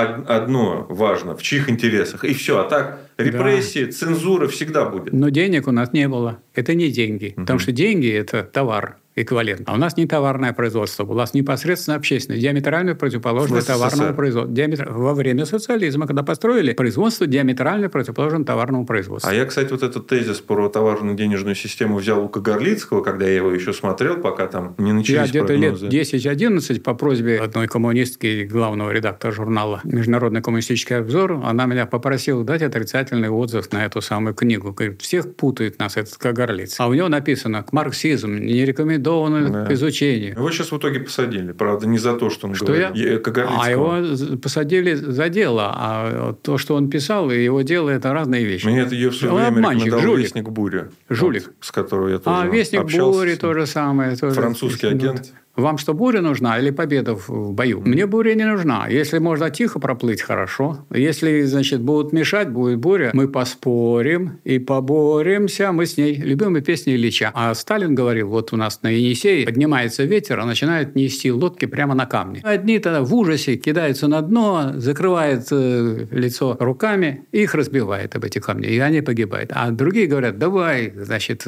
одно 0.00 0.86
важно, 0.88 1.36
в 1.36 1.42
чьих 1.42 1.68
интересах, 1.68 2.24
и 2.24 2.32
все. 2.32 2.60
А 2.60 2.64
так 2.64 2.98
репрессии, 3.18 3.84
да. 3.84 3.92
цензура 3.92 4.48
всегда 4.48 4.86
будет. 4.86 5.12
Но 5.12 5.28
денег 5.28 5.68
у 5.68 5.72
нас 5.72 5.92
не 5.92 6.08
было. 6.08 6.40
Это 6.54 6.74
не 6.74 6.90
деньги. 6.90 7.34
Угу. 7.36 7.42
Потому 7.42 7.58
что 7.58 7.72
деньги– 7.72 8.10
это 8.12 8.42
товар 8.42 8.98
эквивалент. 9.14 9.62
А 9.66 9.74
у 9.74 9.76
нас 9.76 9.96
не 9.96 10.06
товарное 10.06 10.52
производство, 10.52 11.04
у 11.04 11.14
нас 11.14 11.34
непосредственно 11.34 11.96
общественное, 11.96 12.40
диаметрально 12.40 12.94
противоположное 12.94 13.62
товарному 13.62 14.14
производству. 14.14 14.54
Диаметр... 14.54 14.88
Во 14.90 15.14
время 15.14 15.44
социализма, 15.44 16.06
когда 16.06 16.22
построили, 16.22 16.72
производство 16.72 17.26
диаметрально 17.26 17.88
противоположно 17.88 18.44
товарному 18.44 18.86
производству. 18.86 19.30
А 19.30 19.34
я, 19.34 19.44
кстати, 19.44 19.70
вот 19.70 19.82
этот 19.82 20.06
тезис 20.06 20.40
про 20.40 20.68
товарную 20.68 21.16
денежную 21.16 21.54
систему 21.54 21.98
взял 21.98 22.24
у 22.24 22.28
Кагарлицкого, 22.28 23.02
когда 23.02 23.26
я 23.26 23.36
его 23.36 23.50
еще 23.50 23.72
смотрел, 23.72 24.16
пока 24.16 24.46
там 24.46 24.74
не 24.78 24.92
начались 24.92 25.18
Я 25.18 25.26
где-то 25.26 25.54
лет 25.54 25.74
10-11 25.74 26.80
по 26.80 26.94
просьбе 26.94 27.38
одной 27.38 27.68
коммунистки, 27.68 28.44
главного 28.44 28.90
редактора 28.90 29.32
журнала 29.32 29.80
«Международный 29.84 30.40
коммунистический 30.40 30.94
обзор», 30.94 31.40
она 31.44 31.66
меня 31.66 31.86
попросила 31.86 32.44
дать 32.44 32.62
отрицательный 32.62 33.28
отзыв 33.28 33.70
на 33.72 33.84
эту 33.84 34.00
самую 34.00 34.34
книгу. 34.34 34.72
Говорит, 34.72 35.02
всех 35.02 35.34
путает 35.36 35.78
нас 35.78 35.96
этот 35.96 36.16
Кагарлиц. 36.16 36.76
А 36.78 36.88
у 36.88 36.94
него 36.94 37.08
написано 37.08 37.64
«Марксизм 37.72 38.36
не 38.36 38.64
рекомендую 38.64 39.01
рекомендованы 39.02 39.50
да. 39.50 39.66
к 39.66 39.72
изучению. 39.72 40.34
Его 40.34 40.50
сейчас 40.50 40.72
в 40.72 40.78
итоге 40.78 41.00
посадили, 41.00 41.52
правда, 41.52 41.86
не 41.86 41.98
за 41.98 42.14
то, 42.14 42.30
что 42.30 42.48
он 42.48 42.54
что 42.54 42.66
говорил. 42.66 42.94
Я? 42.94 43.20
А 43.60 43.70
его 43.70 44.38
посадили 44.38 44.94
за 44.94 45.28
дело, 45.28 45.72
а 45.74 46.34
то, 46.42 46.58
что 46.58 46.74
он 46.74 46.88
писал, 46.90 47.30
и 47.30 47.42
его 47.42 47.62
дело– 47.62 47.90
это 47.90 48.12
разные 48.12 48.44
вещи. 48.44 48.66
Мне 48.66 48.80
это 48.80 48.94
ее 48.94 49.10
все 49.10 49.28
он 49.28 49.36
время 49.36 49.48
обманщик, 49.48 49.98
жулик. 49.98 50.22
«Вестник 50.22 50.48
бури». 50.48 50.84
Жулик. 51.08 51.46
Вот, 51.46 51.54
с 51.60 51.72
которого 51.72 52.08
я 52.08 52.18
тоже 52.18 52.36
А 52.36 52.46
«Вестник 52.46 52.82
общался. 52.82 53.18
бури» 53.18 53.34
то 53.34 53.52
же 53.54 53.66
самое. 53.66 54.16
Тоже 54.16 54.34
Французский 54.34 54.86
агент. 54.86 55.32
Вам 55.56 55.76
что, 55.76 55.92
буря 55.92 56.22
нужна 56.22 56.58
или 56.58 56.70
победа 56.70 57.14
в 57.14 57.52
бою? 57.52 57.82
Мне 57.82 58.06
буря 58.06 58.34
не 58.34 58.44
нужна. 58.44 58.86
Если 58.88 59.18
можно 59.18 59.50
тихо 59.50 59.78
проплыть, 59.78 60.22
хорошо. 60.22 60.86
Если, 60.90 61.42
значит, 61.42 61.82
будут 61.82 62.12
мешать, 62.12 62.48
будет 62.50 62.78
буря, 62.78 63.10
мы 63.12 63.28
поспорим 63.28 64.40
и 64.44 64.58
поборемся. 64.58 65.72
Мы 65.72 65.84
с 65.84 65.98
ней 65.98 66.14
любимой 66.16 66.62
песней 66.62 66.94
Ильича. 66.94 67.30
А 67.34 67.54
Сталин 67.54 67.94
говорил, 67.94 68.28
вот 68.28 68.54
у 68.54 68.56
нас 68.56 68.80
на 68.82 68.88
Енисее 68.88 69.44
поднимается 69.44 70.04
ветер, 70.04 70.40
а 70.40 70.46
начинает 70.46 70.94
нести 70.94 71.30
лодки 71.30 71.66
прямо 71.66 71.94
на 71.94 72.06
камни. 72.06 72.40
Одни 72.42 72.78
тогда 72.78 73.02
в 73.02 73.14
ужасе 73.14 73.56
кидаются 73.56 74.08
на 74.08 74.22
дно, 74.22 74.72
закрывают 74.76 75.48
э, 75.50 76.06
лицо 76.10 76.56
руками, 76.60 77.26
их 77.30 77.54
разбивает 77.54 78.16
об 78.16 78.24
эти 78.24 78.38
камни, 78.38 78.68
и 78.68 78.78
они 78.78 79.02
погибают. 79.02 79.50
А 79.52 79.70
другие 79.70 80.06
говорят, 80.06 80.38
давай, 80.38 80.94
значит, 80.96 81.46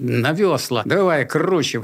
на 0.00 0.32
весла, 0.32 0.82
давай, 0.84 1.26
круче, 1.26 1.80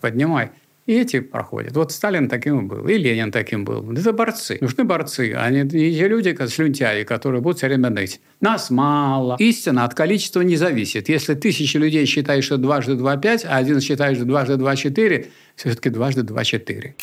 поднимай. 0.00 0.50
И 0.88 0.94
эти 0.94 1.20
проходят. 1.20 1.76
Вот 1.76 1.92
Сталин 1.92 2.30
таким 2.30 2.66
был, 2.66 2.88
и 2.88 2.96
Ленин 2.96 3.30
таким 3.30 3.66
был. 3.66 3.92
Это 3.92 4.10
борцы. 4.14 4.56
Нужны 4.62 4.84
борцы, 4.84 5.34
а 5.36 5.50
не 5.50 5.68
те 5.68 6.08
люди, 6.08 6.32
как 6.32 6.48
слюнтяи, 6.48 7.04
которые 7.04 7.42
будут 7.42 7.58
все 7.58 7.66
время 7.66 7.90
ныть. 7.90 8.22
Нас 8.40 8.70
мало. 8.70 9.36
Истина 9.38 9.84
от 9.84 9.92
количества 9.92 10.40
не 10.40 10.56
зависит. 10.56 11.10
Если 11.10 11.34
тысячи 11.34 11.76
людей 11.76 12.06
считают, 12.06 12.42
что 12.42 12.56
дважды 12.56 12.94
два– 12.94 13.16
пять, 13.18 13.44
а 13.44 13.58
один 13.58 13.82
считает, 13.82 14.16
что 14.16 14.24
дважды 14.24 14.56
два– 14.56 14.76
четыре, 14.76 15.26
все-таки 15.56 15.90
дважды 15.90 16.22
два– 16.22 16.42
четыре. 16.44 16.94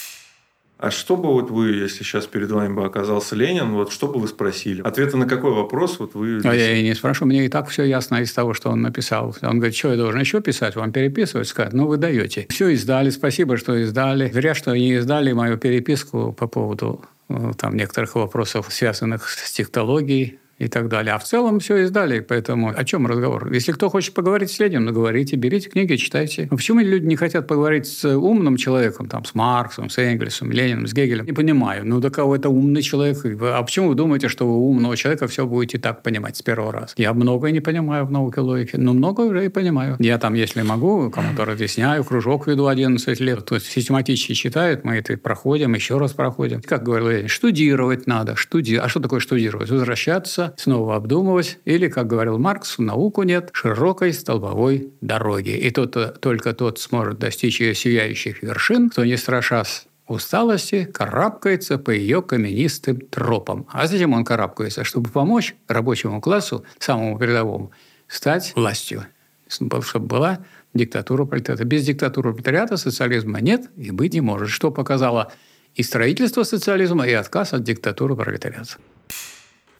А 0.78 0.92
что 0.92 1.16
бы 1.16 1.32
вот 1.32 1.50
вы, 1.50 1.72
если 1.72 2.04
сейчас 2.04 2.28
перед 2.28 2.52
вами 2.52 2.74
бы 2.74 2.86
оказался 2.86 3.36
Ленин, 3.36 3.72
вот 3.72 3.94
что 3.94 4.08
бы 4.08 4.20
вы 4.20 4.28
спросили? 4.28 4.82
Ответы 4.82 5.16
на 5.16 5.26
какой 5.26 5.52
вопрос 5.52 6.00
вот 6.00 6.16
вы... 6.16 6.42
А 6.44 6.54
я 6.54 6.76
и 6.76 6.84
не 6.84 6.94
спрошу, 6.94 7.26
мне 7.26 7.46
и 7.46 7.50
так 7.50 7.70
все 7.70 7.84
ясно 7.84 8.22
из 8.22 8.34
того, 8.34 8.54
что 8.54 8.70
он 8.70 8.82
написал. 8.82 9.36
Он 9.42 9.58
говорит, 9.58 9.76
что 9.76 9.92
я 9.92 9.98
должен 9.98 10.20
еще 10.20 10.42
писать, 10.42 10.76
вам 10.76 10.92
переписывать? 10.92 11.48
Сказать, 11.48 11.74
ну 11.74 11.88
вы 11.88 11.98
даете. 11.98 12.48
Все 12.50 12.70
издали, 12.70 13.10
спасибо, 13.10 13.56
что 13.56 13.76
издали. 13.82 14.30
Зря, 14.32 14.54
что 14.54 14.76
не 14.76 14.96
издали 14.96 15.32
мою 15.32 15.58
переписку 15.58 16.34
по 16.34 16.48
поводу 16.48 17.06
э, 17.30 17.54
там 17.58 17.78
некоторых 17.78 18.16
вопросов, 18.16 18.68
связанных 18.70 19.30
с 19.30 19.52
технологией, 19.54 20.40
и 20.57 20.68
так 20.68 20.88
далее. 20.88 21.14
А 21.14 21.19
в 21.19 21.23
целом 21.23 21.60
все 21.60 21.84
издали, 21.84 22.22
поэтому 22.22 22.73
о 22.76 22.84
чем 22.86 23.07
разговор? 23.07 23.52
Если 23.52 23.72
кто 23.73 23.90
хочет 23.90 24.14
поговорить 24.14 24.52
с 24.52 24.60
Лениным, 24.60 24.86
ну, 24.86 24.94
говорите, 24.94 25.36
берите 25.36 25.69
книги, 25.69 25.95
читайте. 25.95 26.48
Но 26.49 26.57
почему 26.57 26.80
люди 26.80 27.06
не 27.06 27.15
хотят 27.15 27.48
поговорить 27.48 27.88
с 27.88 28.06
умным 28.18 28.56
человеком, 28.57 29.07
там, 29.07 29.26
с 29.26 29.36
Марксом, 29.36 29.90
с 29.90 29.98
Энгельсом, 29.98 30.52
Лениным, 30.52 30.88
с 30.88 30.94
Гегелем? 30.94 31.26
Не 31.26 31.34
понимаю. 31.34 31.86
Ну, 31.86 31.99
да 31.99 32.10
кого 32.10 32.36
это 32.36 32.49
умный 32.49 32.82
человек? 32.82 33.18
А 33.41 33.61
почему 33.64 33.90
вы 33.90 33.95
думаете, 33.95 34.30
что 34.30 34.48
вы 34.48 34.56
умного 34.56 34.95
человека 34.95 35.27
все 35.27 35.45
будете 35.45 35.77
так 35.77 36.03
понимать 36.03 36.38
с 36.38 36.41
первого 36.41 36.72
раза? 36.72 36.94
Я 36.95 37.14
многое 37.14 37.52
не 37.52 37.60
понимаю 37.60 38.06
в 38.06 38.11
науке 38.11 38.40
логики, 38.40 38.77
но 38.77 38.94
многое 38.94 39.27
уже 39.27 39.45
и 39.45 39.49
понимаю. 39.49 39.98
Я 39.99 40.18
там, 40.18 40.36
если 40.36 40.61
могу, 40.61 41.10
кому-то 41.10 41.44
разъясняю, 41.45 42.03
кружок 42.03 42.48
веду 42.48 42.68
11 42.68 43.19
лет, 43.19 43.45
то 43.45 43.56
есть 43.56 43.68
систематически 43.68 44.34
читают, 44.34 44.86
мы 44.86 44.95
это 44.95 45.18
проходим, 45.18 45.73
еще 45.73 45.98
раз 45.98 46.14
проходим. 46.14 46.61
Как 46.61 46.84
говорил 46.84 47.10
Ленин, 47.10 47.27
штудировать 47.27 48.07
надо. 48.07 48.36
Штуди... 48.36 48.76
А 48.76 48.88
что 48.88 48.99
такое 48.99 49.19
штудировать? 49.19 49.69
Возвращаться 49.69 50.45
снова 50.58 50.96
обдумывать, 50.96 51.60
или, 51.66 51.88
как 51.88 52.08
говорил 52.08 52.38
Маркс, 52.38 52.78
в 52.78 52.82
науку 52.82 53.24
нет 53.24 53.50
широкой 53.54 54.14
столбовой 54.14 54.92
дороги. 55.02 55.52
И 55.52 55.70
тот, 55.72 56.20
только 56.20 56.54
тот 56.54 56.80
сможет 56.80 57.20
достичь 57.20 57.62
ее 57.62 57.74
сияющих 57.74 58.44
вершин, 58.44 58.90
кто 58.90 59.06
не 59.06 59.18
страшась 59.18 59.88
усталости 60.08 60.86
карабкается 60.86 61.78
по 61.78 61.92
ее 61.92 62.22
каменистым 62.22 63.02
тропам. 63.02 63.66
А 63.72 63.88
зачем 63.88 64.14
он 64.14 64.24
карабкается? 64.24 64.84
Чтобы 64.84 65.10
помочь 65.10 65.56
рабочему 65.68 66.22
классу, 66.22 66.64
самому 66.80 67.18
передовому, 67.18 67.72
стать 68.08 68.54
властью. 68.56 69.06
Чтобы 69.48 69.82
была 70.00 70.40
диктатура 70.74 71.26
пролетариата. 71.26 71.66
Без 71.66 71.86
диктатуры 71.86 72.34
пролетариата 72.34 72.78
социализма 72.78 73.42
нет 73.42 73.70
и 73.78 73.92
быть 73.92 74.14
не 74.14 74.22
может. 74.22 74.50
Что 74.50 74.72
показало 74.72 75.32
и 75.76 75.84
строительство 75.84 76.44
социализма, 76.44 77.08
и 77.08 77.14
отказ 77.14 77.54
от 77.54 77.64
диктатуры 77.64 78.16
пролетариата. 78.16 78.78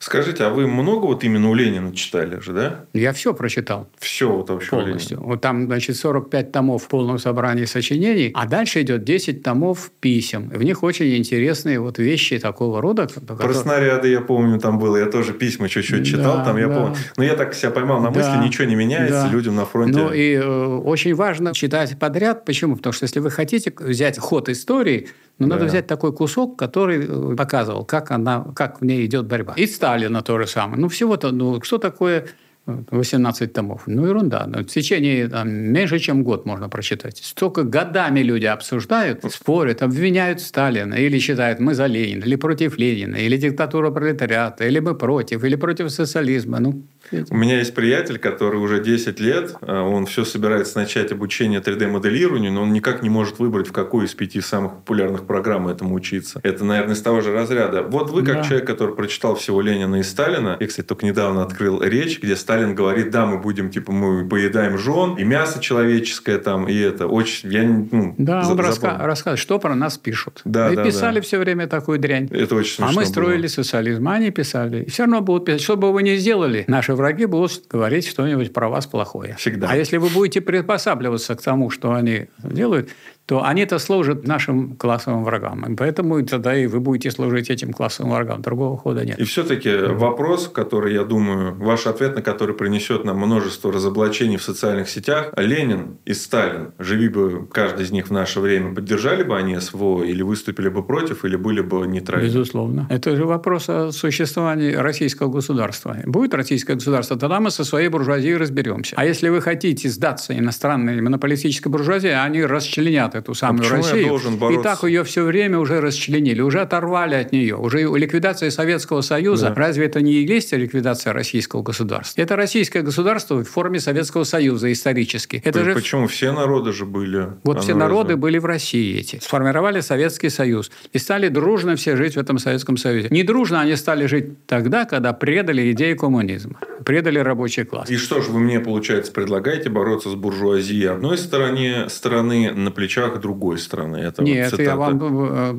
Скажите, 0.06 0.44
а 0.44 0.52
вы 0.52 0.68
много 0.68 1.08
вот 1.08 1.24
именно 1.24 1.50
у 1.50 1.56
Ленина 1.56 1.92
читали 1.92 2.40
же, 2.40 2.54
да? 2.54 2.86
Я 2.94 3.12
все 3.12 3.34
прочитал. 3.34 3.88
Все 3.98 4.32
вот 4.32 4.52
вообще 4.52 4.70
Полностью. 4.70 5.20
Вот 5.20 5.42
там, 5.42 5.66
значит, 5.66 5.98
45 5.98 6.52
томов 6.52 6.84
в 6.84 6.88
полном 6.90 7.18
собрании 7.18 7.66
сочинений, 7.66 8.30
а 8.36 8.46
дальше 8.46 8.84
идет 8.84 9.04
10 9.04 9.42
томов 9.42 9.90
писем. 10.00 10.50
В 10.50 10.62
них 10.62 10.84
очень 10.84 11.16
интересные 11.16 11.80
вот 11.80 11.98
вещи 11.98 12.38
такого 12.38 12.82
рода. 12.82 13.08
Про 13.08 13.36
которые... 13.36 13.56
снаряды, 13.56 14.10
я 14.10 14.22
помню, 14.22 14.60
там 14.60 14.78
было. 14.78 14.98
Я 14.98 15.08
тоже 15.08 15.34
письма 15.34 15.70
чуть-чуть 15.70 16.06
читал, 16.06 16.38
да, 16.38 16.46
там 16.46 16.58
я 16.58 16.68
да. 16.68 16.76
помню. 16.76 16.96
Но 17.18 17.24
я 17.24 17.36
так 17.36 17.56
себя 17.56 17.72
поймал 17.72 18.00
на 18.00 18.12
мысли, 18.12 18.30
да, 18.30 18.46
ничего 18.46 18.66
не 18.66 18.76
меняется, 18.76 19.24
да. 19.24 19.30
людям 19.30 19.56
на 19.56 19.66
фронте. 19.66 19.98
Ну 19.98 20.14
и 20.14 20.34
э, 20.34 20.66
очень 20.84 21.16
важно 21.16 21.52
читать 21.56 21.98
подряд. 21.98 22.46
Почему? 22.46 22.76
Потому 22.76 22.94
что 22.94 23.06
если 23.06 23.22
вы 23.22 23.32
хотите 23.32 23.74
взять 23.80 24.20
ход 24.20 24.50
истории, 24.50 25.08
но 25.38 25.48
да. 25.48 25.56
надо 25.56 25.66
взять 25.66 25.88
такой 25.88 26.14
кусок, 26.14 26.58
который 26.58 27.06
э, 27.06 27.36
показывал, 27.36 27.84
как, 27.84 28.12
она, 28.12 28.46
как 28.56 28.82
в 28.82 28.86
ней 28.86 29.06
идет 29.06 29.26
борьба. 29.26 29.54
И 29.58 29.66
Сталина 29.96 30.22
то 30.22 30.38
же 30.38 30.48
самое. 30.48 30.82
Ну, 30.82 30.88
всего-то, 30.88 31.32
ну, 31.32 31.62
что 31.64 31.78
такое 31.78 32.24
18 32.66 33.54
томов. 33.54 33.84
Ну, 33.88 34.06
ерунда. 34.06 34.46
Но 34.48 34.60
в 34.60 34.66
течение 34.66 35.28
там, 35.28 35.50
меньше, 35.50 36.00
чем 36.00 36.24
год 36.24 36.46
можно 36.46 36.70
прочитать. 36.70 37.18
Столько 37.24 37.64
годами 37.64 38.24
люди 38.24 38.48
обсуждают, 38.48 39.24
спорят, 39.32 39.82
обвиняют 39.82 40.42
Сталина, 40.42 40.96
или 40.96 41.20
считают, 41.20 41.60
мы 41.60 41.74
за 41.74 41.88
Ленина, 41.88 42.26
или 42.26 42.36
против 42.38 42.78
Ленина, 42.78 43.16
или 43.16 43.38
диктатура 43.38 43.92
пролетариата, 43.92 44.68
или 44.68 44.82
мы 44.82 44.96
против, 44.96 45.44
или 45.44 45.56
против 45.56 45.90
социализма. 45.90 46.60
Ну, 46.60 46.84
у 47.30 47.36
меня 47.36 47.60
есть 47.60 47.74
приятель, 47.74 48.18
который 48.18 48.58
уже 48.58 48.82
10 48.82 49.20
лет, 49.20 49.56
а, 49.62 49.84
он 49.84 50.06
все 50.06 50.26
собирается 50.26 50.78
начать 50.78 51.12
обучение 51.12 51.60
3D-моделированию, 51.60 52.52
но 52.52 52.64
он 52.64 52.74
никак 52.74 53.04
не 53.04 53.10
может 53.10 53.40
выбрать, 53.40 53.68
в 53.68 53.72
какой 53.72 54.06
из 54.06 54.14
пяти 54.14 54.42
самых 54.42 54.76
популярных 54.78 55.26
программ 55.26 55.68
этому 55.68 55.96
учиться. 55.96 56.40
Это, 56.44 56.64
наверное, 56.64 56.96
из 56.96 57.02
того 57.02 57.22
же 57.22 57.34
разряда. 57.34 57.84
Вот 57.84 58.10
вы, 58.10 58.24
как 58.24 58.36
да. 58.36 58.44
человек, 58.44 58.68
который 58.68 58.96
прочитал 58.96 59.36
всего 59.36 59.62
Ленина 59.62 59.98
и 59.98 60.04
Сталина, 60.04 60.58
я, 60.60 60.68
кстати, 60.68 60.86
только 60.86 61.06
недавно 61.06 61.44
открыл 61.44 61.82
речь, 61.82 62.20
где 62.22 62.36
Сталин 62.36 62.76
говорит, 62.76 63.12
да, 63.12 63.26
мы 63.26 63.38
будем, 63.38 63.70
типа, 63.70 63.92
мы 63.92 64.28
поедаем 64.28 64.78
жен, 64.78 65.16
и 65.16 65.24
мясо 65.24 65.60
человеческое 65.60 66.38
там, 66.38 66.68
и 66.68 66.76
это. 66.78 67.08
Очень, 67.08 67.52
я, 67.52 67.64
ну, 67.64 68.16
Да, 68.18 68.44
за, 68.44 68.54
он 68.54 68.60
раска- 68.60 68.98
рассказывает, 69.06 69.40
что 69.40 69.60
про 69.60 69.76
нас 69.76 69.98
пишут. 69.98 70.42
Да, 70.46 70.70
мы 70.70 70.76
да, 70.76 70.84
писали 70.84 71.16
да. 71.16 71.22
все 71.22 71.38
время 71.38 71.68
такую 71.68 72.00
дрянь. 72.00 72.28
Это 72.32 72.56
очень 72.56 72.84
А 72.84 72.92
мы 72.92 73.06
строили 73.06 73.42
было. 73.42 73.48
социализм, 73.48 74.08
а 74.08 74.14
они 74.14 74.32
писали. 74.32 74.84
И 74.84 74.90
все 74.90 75.04
равно 75.04 75.22
будут 75.22 75.46
писать. 75.46 75.62
Что 75.62 75.78
бы 75.78 75.92
вы 75.92 76.04
ни 76.04 76.16
сделали, 76.16 76.66
наши 76.68 76.95
враги 76.96 77.26
будут 77.26 77.68
говорить 77.70 78.08
что-нибудь 78.08 78.54
про 78.54 78.70
вас 78.70 78.88
плохое. 78.88 79.36
Всегда. 79.38 79.70
А 79.70 79.76
если 79.76 79.98
вы 79.98 80.10
будете 80.10 80.42
приспосабливаться 80.42 81.36
к 81.36 81.42
тому, 81.42 81.70
что 81.70 81.94
они 81.94 82.28
делают, 82.44 82.90
то 83.26 83.44
они-то 83.44 83.80
служат 83.80 84.28
нашим 84.28 84.76
классовым 84.76 85.24
врагам. 85.24 85.74
И 85.74 85.76
поэтому 85.76 86.24
тогда 86.24 86.56
и 86.56 86.68
вы 86.68 86.80
будете 86.80 87.10
служить 87.10 87.50
этим 87.50 87.74
классовым 87.74 88.12
врагам. 88.12 88.42
Другого 88.42 88.78
хода 88.78 89.04
нет. 89.04 89.18
И 89.20 89.24
все-таки 89.24 89.76
вопрос, 89.76 90.48
который, 90.48 90.94
я 90.94 91.04
думаю, 91.04 91.56
ваш 91.56 91.88
ответ 91.88 92.16
на 92.16 92.22
который 92.22 92.56
принесет 92.56 93.04
нам 93.04 93.18
множество 93.18 93.72
разоблачений 93.72 94.38
в 94.38 94.44
социальных 94.44 94.90
сетях. 94.90 95.34
Ленин 95.38 95.98
и 96.06 96.14
Сталин, 96.14 96.74
живи 96.78 97.10
бы 97.10 97.48
каждый 97.52 97.86
из 97.86 97.92
них 97.92 98.08
в 98.08 98.12
наше 98.12 98.40
время, 98.40 98.76
поддержали 98.76 99.24
бы 99.24 99.36
они 99.36 99.60
СВО 99.60 100.04
или 100.04 100.22
выступили 100.22 100.70
бы 100.70 100.84
против, 100.84 101.26
или 101.26 101.36
были 101.36 101.62
бы 101.62 101.88
нейтральны? 101.88 102.26
Безусловно. 102.26 102.88
Это 102.92 103.16
же 103.16 103.26
вопрос 103.26 103.70
о 103.70 103.92
существовании 103.92 104.74
российского 104.74 105.32
государства. 105.32 105.98
Будет 106.06 106.36
российское 106.36 106.76
государство, 106.76 107.18
тогда 107.18 107.40
мы 107.40 107.50
со 107.50 107.64
своей 107.64 107.88
буржуазией 107.88 108.38
разберемся. 108.38 108.96
А 108.98 109.06
если 109.06 109.30
вы 109.30 109.42
хотите 109.42 109.90
сдаться 109.90 110.38
иностранной 110.38 111.02
монополистической 111.02 111.70
буржуазии, 111.70 112.10
они 112.10 112.44
расчленят 112.44 113.15
эту 113.16 113.34
самую 113.34 113.68
а 113.68 113.78
Россию. 113.78 114.02
Я 114.02 114.08
должен 114.10 114.38
бороться? 114.38 114.60
И 114.60 114.64
так 114.64 114.84
ее 114.84 115.04
все 115.04 115.24
время 115.24 115.60
уже 115.60 115.82
расчленили, 115.82 116.42
уже 116.42 116.62
оторвали 116.62 117.16
от 117.16 117.32
нее. 117.32 117.56
Уже 117.56 117.82
ликвидация 117.82 118.52
Советского 118.52 119.02
Союза, 119.02 119.50
да. 119.50 119.56
разве 119.56 119.86
это 119.86 120.02
не 120.02 120.14
есть 120.14 120.52
ликвидация 120.54 121.14
российского 121.14 121.62
государства? 121.62 122.22
Это 122.22 122.36
российское 122.36 122.82
государство 122.82 123.44
в 123.44 123.50
форме 123.50 123.80
Советского 123.80 124.24
Союза 124.24 124.72
исторически. 124.72 125.42
Это 125.44 125.64
же... 125.64 125.74
Почему? 125.74 126.08
Все 126.08 126.32
народы 126.32 126.72
же 126.72 126.86
были. 126.86 127.30
Вот 127.44 127.64
все 127.64 127.74
народы 127.74 128.10
разве? 128.10 128.22
были 128.22 128.38
в 128.38 128.46
России 128.46 129.00
эти. 129.00 129.20
Сформировали 129.22 129.82
Советский 129.82 130.30
Союз. 130.30 130.72
И 130.94 130.98
стали 130.98 131.30
дружно 131.30 131.76
все 131.76 131.96
жить 131.96 132.16
в 132.16 132.20
этом 132.20 132.38
Советском 132.38 132.78
Союзе. 132.78 133.08
Не 133.12 133.24
дружно 133.24 133.62
они 133.62 133.76
стали 133.76 134.06
жить 134.06 134.46
тогда, 134.46 134.86
когда 134.86 135.14
предали 135.14 135.72
идею 135.72 135.98
коммунизма. 135.98 136.60
Предали 136.86 137.20
рабочий 137.20 137.64
класс. 137.64 137.90
И 137.90 137.98
что 137.98 138.22
же 138.22 138.32
вы 138.32 138.40
мне, 138.40 138.60
получается, 138.60 139.12
предлагаете 139.12 139.70
бороться 139.70 140.10
с 140.10 140.16
буржуазией 140.16 140.90
одной 140.90 141.18
стороны, 141.18 141.90
стороны 141.90 142.52
на 142.52 142.72
плечах 142.72 143.05
плечах 143.06 143.22
другой 143.22 143.58
страны. 143.58 143.98
Это 143.98 144.24
Нет, 144.24 144.52
вот 144.52 144.62
я 144.62 144.76
вам 144.76 145.00
э, 145.02 145.58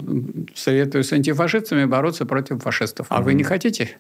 советую 0.55 1.05
с 1.05 1.13
антифашистами 1.13 1.85
бороться 1.85 2.27
против 2.27 2.63
фашистов. 2.63 3.07
А 3.11 3.21
mm 3.21 3.25
вы 3.25 3.35
не 3.35 3.43
хотите? 3.43 3.97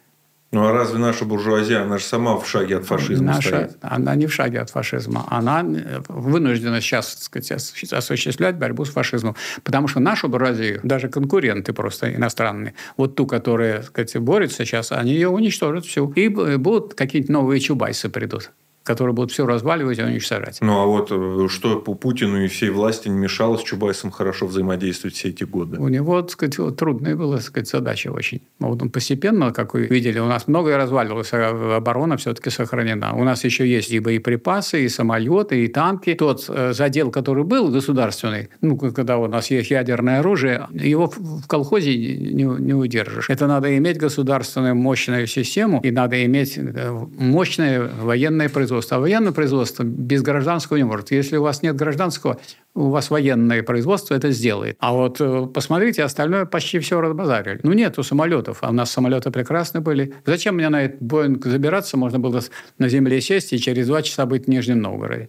Ну 0.52 0.64
а 0.64 0.72
разве 0.72 0.98
наша 0.98 1.24
буржуазия, 1.24 1.82
она 1.82 1.98
же 1.98 2.04
сама 2.04 2.36
в 2.36 2.48
шаге 2.48 2.76
от 2.76 2.86
фашизма 2.86 3.26
наша, 3.26 3.48
стоит? 3.48 3.78
Она 3.80 4.14
не 4.14 4.26
в 4.26 4.32
шаге 4.32 4.60
от 4.60 4.70
фашизма. 4.70 5.26
Она 5.28 5.62
э, 5.62 6.00
вынуждена 6.08 6.80
сейчас 6.80 7.14
так 7.14 7.44
сказать, 7.44 7.92
осуществлять 7.92 8.56
борьбу 8.56 8.84
с 8.84 8.90
фашизмом. 8.90 9.34
Потому 9.64 9.88
что 9.88 10.00
нашу 10.00 10.28
буржуазию, 10.28 10.80
даже 10.84 11.08
конкуренты 11.08 11.72
просто 11.72 12.14
иностранные, 12.14 12.74
вот 12.96 13.16
ту, 13.16 13.26
которая 13.26 13.78
так 13.78 13.88
сказать, 13.88 14.16
борется 14.18 14.64
сейчас, 14.64 14.92
они 14.92 15.12
ее 15.12 15.28
уничтожат 15.28 15.84
всю. 15.84 16.12
И 16.12 16.28
будут 16.28 16.94
какие-то 16.94 17.32
новые 17.32 17.60
чубайсы 17.60 18.08
придут 18.08 18.52
которые 18.86 19.14
будут 19.14 19.32
все 19.32 19.44
разваливать 19.46 19.98
и 19.98 20.02
уничтожать. 20.02 20.58
Ну, 20.60 20.80
а 20.80 20.86
вот 20.86 21.08
э, 21.10 21.48
что 21.50 21.80
по 21.80 21.94
Путину 21.94 22.44
и 22.44 22.48
всей 22.48 22.70
власти 22.70 23.08
не 23.08 23.18
мешало 23.18 23.56
с 23.56 23.62
Чубайсом 23.62 24.10
хорошо 24.10 24.46
взаимодействовать 24.46 25.16
все 25.16 25.28
эти 25.28 25.42
годы? 25.44 25.78
У 25.78 25.88
него, 25.88 26.22
так 26.22 26.30
сказать, 26.30 26.58
вот, 26.58 26.76
трудная 26.76 27.16
была, 27.16 27.36
так 27.36 27.44
сказать, 27.44 27.68
задача 27.68 28.08
очень. 28.12 28.42
Вот 28.60 28.80
он 28.80 28.90
постепенно, 28.90 29.52
как 29.52 29.74
вы 29.74 29.86
видели, 29.86 30.20
у 30.20 30.26
нас 30.26 30.46
многое 30.46 30.76
разваливалось, 30.76 31.30
а 31.32 31.76
оборона 31.76 32.16
все-таки 32.16 32.50
сохранена. 32.50 33.14
У 33.14 33.24
нас 33.24 33.44
еще 33.44 33.68
есть 33.68 33.90
и 33.90 33.98
боеприпасы, 33.98 34.84
и 34.84 34.88
самолеты, 34.88 35.64
и 35.64 35.68
танки. 35.68 36.14
Тот 36.14 36.44
э, 36.48 36.72
задел, 36.72 37.10
который 37.10 37.44
был 37.44 37.68
государственный, 37.68 38.50
ну, 38.60 38.78
когда 38.78 39.18
у 39.18 39.26
нас 39.26 39.50
есть 39.50 39.70
ядерное 39.70 40.20
оружие, 40.20 40.68
его 40.72 41.08
в 41.08 41.46
колхозе 41.48 41.96
не, 41.96 42.44
не 42.44 42.74
удержишь. 42.74 43.30
Это 43.30 43.48
надо 43.48 43.76
иметь 43.76 43.98
государственную 43.98 44.76
мощную 44.76 45.26
систему, 45.26 45.80
и 45.82 45.90
надо 45.90 46.24
иметь 46.24 46.56
э, 46.56 47.06
мощное 47.18 47.90
военное 48.00 48.48
производство 48.48 48.75
производства. 48.76 48.96
А 48.96 49.00
военное 49.00 49.32
производство 49.32 49.84
без 49.84 50.22
гражданского 50.22 50.76
не 50.76 50.84
может. 50.84 51.10
Если 51.10 51.36
у 51.36 51.42
вас 51.42 51.62
нет 51.62 51.76
гражданского, 51.76 52.38
у 52.74 52.90
вас 52.90 53.10
военное 53.10 53.62
производство 53.62 54.14
это 54.14 54.30
сделает. 54.30 54.76
А 54.80 54.92
вот 54.92 55.20
э, 55.20 55.46
посмотрите, 55.52 56.04
остальное 56.04 56.44
почти 56.44 56.78
все 56.78 57.00
разбазарили. 57.00 57.60
Ну, 57.62 57.72
нету 57.72 58.02
самолетов, 58.02 58.58
а 58.60 58.68
у 58.68 58.72
нас 58.72 58.90
самолеты 58.90 59.30
прекрасны 59.30 59.80
были. 59.80 60.14
Зачем 60.26 60.56
мне 60.56 60.68
на 60.68 60.84
этот 60.84 61.02
Боинг 61.02 61.46
забираться? 61.46 61.96
Можно 61.96 62.18
было 62.18 62.42
на 62.78 62.88
земле 62.88 63.20
сесть 63.20 63.52
и 63.52 63.58
через 63.58 63.86
два 63.86 64.02
часа 64.02 64.26
быть 64.26 64.44
в 64.46 64.48
Нижнем 64.48 64.80
Новгороде 64.80 65.28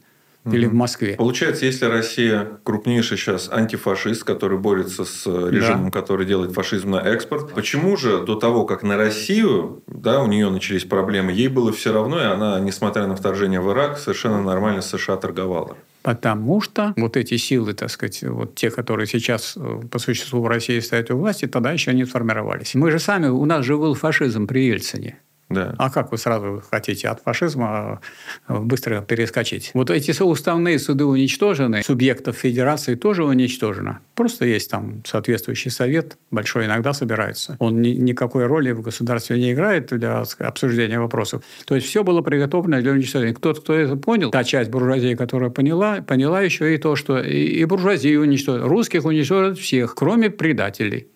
или 0.54 0.66
в 0.66 0.74
Москве. 0.74 1.16
Получается, 1.16 1.66
если 1.66 1.86
Россия 1.86 2.60
крупнейший 2.64 3.18
сейчас 3.18 3.50
антифашист, 3.52 4.24
который 4.24 4.58
борется 4.58 5.06
с 5.06 5.26
режимом, 5.26 5.86
да. 5.86 6.02
который 6.02 6.26
делает 6.26 6.54
фашизм 6.54 6.92
на 6.92 6.98
экспорт, 6.98 7.54
почему 7.54 7.98
же 7.98 8.24
до 8.26 8.36
того, 8.36 8.66
как 8.66 8.84
на 8.84 8.98
Россию, 8.98 9.84
да, 9.88 10.22
у 10.22 10.28
нее 10.28 10.50
начались 10.50 10.84
проблемы, 10.84 11.32
ей 11.32 11.48
было 11.48 11.72
все 11.72 11.94
равно, 11.94 12.20
и 12.22 12.26
она, 12.26 12.60
несмотря 12.60 13.08
на 13.08 13.16
вторжение 13.16 13.62
в 13.62 13.72
Ирак, 13.72 13.98
совершенно 13.98 14.42
нормально 14.42 14.82
с 14.82 14.90
США 14.90 15.18
торговала? 15.18 15.78
Потому 16.08 16.62
что 16.62 16.94
вот 16.96 17.18
эти 17.18 17.36
силы, 17.36 17.74
так 17.74 17.90
сказать, 17.90 18.24
вот 18.24 18.56
те, 18.56 18.72
которые 18.72 19.08
сейчас 19.08 19.58
э, 19.58 19.82
по 19.92 20.00
существу 20.00 20.42
в 20.42 20.48
России 20.48 20.80
стоят 20.80 21.12
у 21.12 21.18
власти, 21.18 21.48
тогда 21.48 21.74
еще 21.74 21.94
не 21.94 22.06
сформировались. 22.06 22.76
Мы 22.76 22.92
же 22.92 23.00
сами, 23.00 23.28
у 23.28 23.44
нас 23.44 23.66
же 23.66 23.76
был 23.76 23.94
фашизм 23.94 24.48
при 24.48 24.68
Ельцине. 24.68 25.20
Да. 25.50 25.74
А 25.78 25.90
как 25.90 26.12
вы 26.12 26.18
сразу 26.18 26.62
хотите 26.70 27.08
от 27.08 27.22
фашизма 27.22 28.02
э, 28.48 28.60
быстро 28.60 29.02
перескочить? 29.02 29.72
Вот 29.74 29.90
эти 29.90 30.12
уставные 30.22 30.78
суды 30.78 31.06
уничтожены, 31.06 31.84
субъектов 31.84 32.36
федерации 32.36 32.96
тоже 32.96 33.24
уничтожено. 33.24 34.00
Просто 34.16 34.46
есть 34.46 34.70
там 34.70 35.04
соответствующий 35.06 35.72
совет, 35.72 36.18
большой 36.32 36.66
иногда 36.66 36.92
собирается. 36.92 37.56
Он 37.60 37.82
ни, 37.82 37.90
никакой 37.90 38.46
роли 38.46 38.72
в 38.72 38.82
государстве 38.82 39.38
не 39.38 39.54
играет 39.54 39.88
для 39.88 40.24
обсуждения 40.40 41.00
вопросов. 41.00 41.44
То 41.66 41.76
есть 41.76 41.88
все 41.88 42.04
было 42.04 42.22
приготовлено 42.22 42.82
для 42.82 42.92
уничтожения. 42.92 43.34
Кто-то, 43.34 43.62
кто 43.62 43.74
это 43.74 43.96
понял, 43.96 44.32
та 44.32 44.44
часть 44.44 44.70
буржуазии, 44.70 45.16
которая 45.16 45.50
поняла, 45.50 46.02
поняла 46.02 46.42
еще 46.42 46.74
и 46.76 46.78
то, 46.78 46.98
что 46.98 47.20
и, 47.20 47.46
и 47.46 47.66
буржуазию 47.66 48.22
уничтожили. 48.22 48.68
Русских 48.68 49.06
уничтожат 49.06 49.58
всех, 49.58 49.96
кроме 49.96 50.30
предателей. 50.30 51.08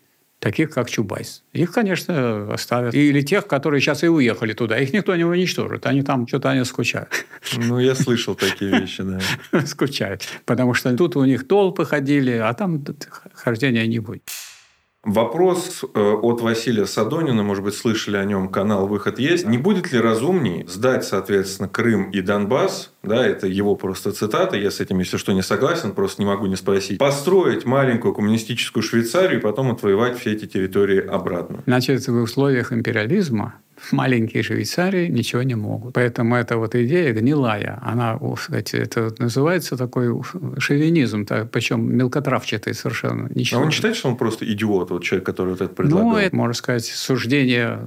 Таких 0.42 0.72
как 0.72 0.90
Чубайс. 0.90 1.44
Их, 1.54 1.72
конечно, 1.72 2.52
оставят. 2.52 2.96
Или 2.96 3.22
тех, 3.22 3.46
которые 3.48 3.80
сейчас 3.80 4.04
и 4.04 4.08
уехали 4.08 4.54
туда. 4.54 4.78
Их 4.80 4.92
никто 4.92 5.16
не 5.16 5.24
уничтожит. 5.24 5.86
Они 5.86 6.02
там 6.02 6.28
что-то 6.28 6.50
они 6.50 6.66
скучают. 6.66 7.10
Ну, 7.56 7.80
я 7.80 7.94
слышал 7.94 8.34
такие 8.34 8.72
вещи, 8.80 9.04
да. 9.04 9.20
Скучают. 9.66 10.28
Потому 10.46 10.74
что 10.74 10.98
тут 10.98 11.16
у 11.16 11.24
них 11.26 11.48
толпы 11.48 11.86
ходили, 11.86 12.32
а 12.32 12.54
там 12.54 12.84
хождения 13.34 13.86
не 13.86 14.00
будет. 14.00 14.24
Вопрос 15.04 15.84
э, 15.84 16.00
от 16.00 16.42
Василия 16.42 16.86
Садонина, 16.86 17.42
может 17.42 17.64
быть, 17.64 17.74
слышали 17.74 18.18
о 18.18 18.24
нем, 18.24 18.50
канал 18.50 18.86
«Выход 18.86 19.18
есть». 19.18 19.48
Не 19.48 19.58
будет 19.58 19.92
ли 19.92 20.00
разумней 20.00 20.64
сдать, 20.68 21.04
соответственно, 21.04 21.68
Крым 21.68 22.12
и 22.12 22.22
Донбасс, 22.22 22.92
да, 23.02 23.26
это 23.26 23.48
его 23.48 23.76
просто 23.76 24.12
цитата, 24.12 24.56
я 24.56 24.70
с 24.70 24.80
этим, 24.80 25.00
если 25.00 25.18
что, 25.18 25.32
не 25.32 25.42
согласен, 25.42 25.94
просто 25.94 26.22
не 26.22 26.28
могу 26.28 26.46
не 26.46 26.56
спросить, 26.56 27.00
построить 27.00 27.66
маленькую 27.66 28.14
коммунистическую 28.14 28.84
Швейцарию 28.84 29.40
и 29.40 29.42
потом 29.42 29.72
отвоевать 29.72 30.20
все 30.20 30.34
эти 30.34 30.46
территории 30.46 31.04
обратно? 31.04 31.64
Значит, 31.66 32.08
в 32.08 32.22
условиях 32.22 32.72
империализма 32.72 33.56
маленькие 33.92 34.44
Швейцарии 34.44 35.08
ничего 35.08 35.44
не 35.44 35.56
могут. 35.56 35.94
Поэтому 35.94 36.36
эта 36.36 36.58
вот 36.58 36.76
идея 36.76 37.14
гнилая. 37.14 37.80
Она, 37.82 38.20
кстати, 38.36 38.76
это 38.76 39.14
называется 39.20 39.78
такой 39.78 40.10
шовинизм, 40.58 41.26
причем 41.52 41.96
мелкотравчатый 41.96 42.74
совершенно. 42.74 43.30
Ничего. 43.34 43.62
А 43.62 43.64
он 43.64 43.72
считает, 43.72 43.96
что 43.96 44.10
он 44.10 44.18
просто 44.18 44.52
идиот, 44.52 44.92
вот 44.92 45.04
человек, 45.04 45.26
который 45.26 45.50
вот 45.52 45.62
это 45.62 45.74
предлагал? 45.74 46.10
Ну, 46.10 46.18
это, 46.18 46.36
можно 46.36 46.54
сказать, 46.54 46.86
суждение 46.86 47.80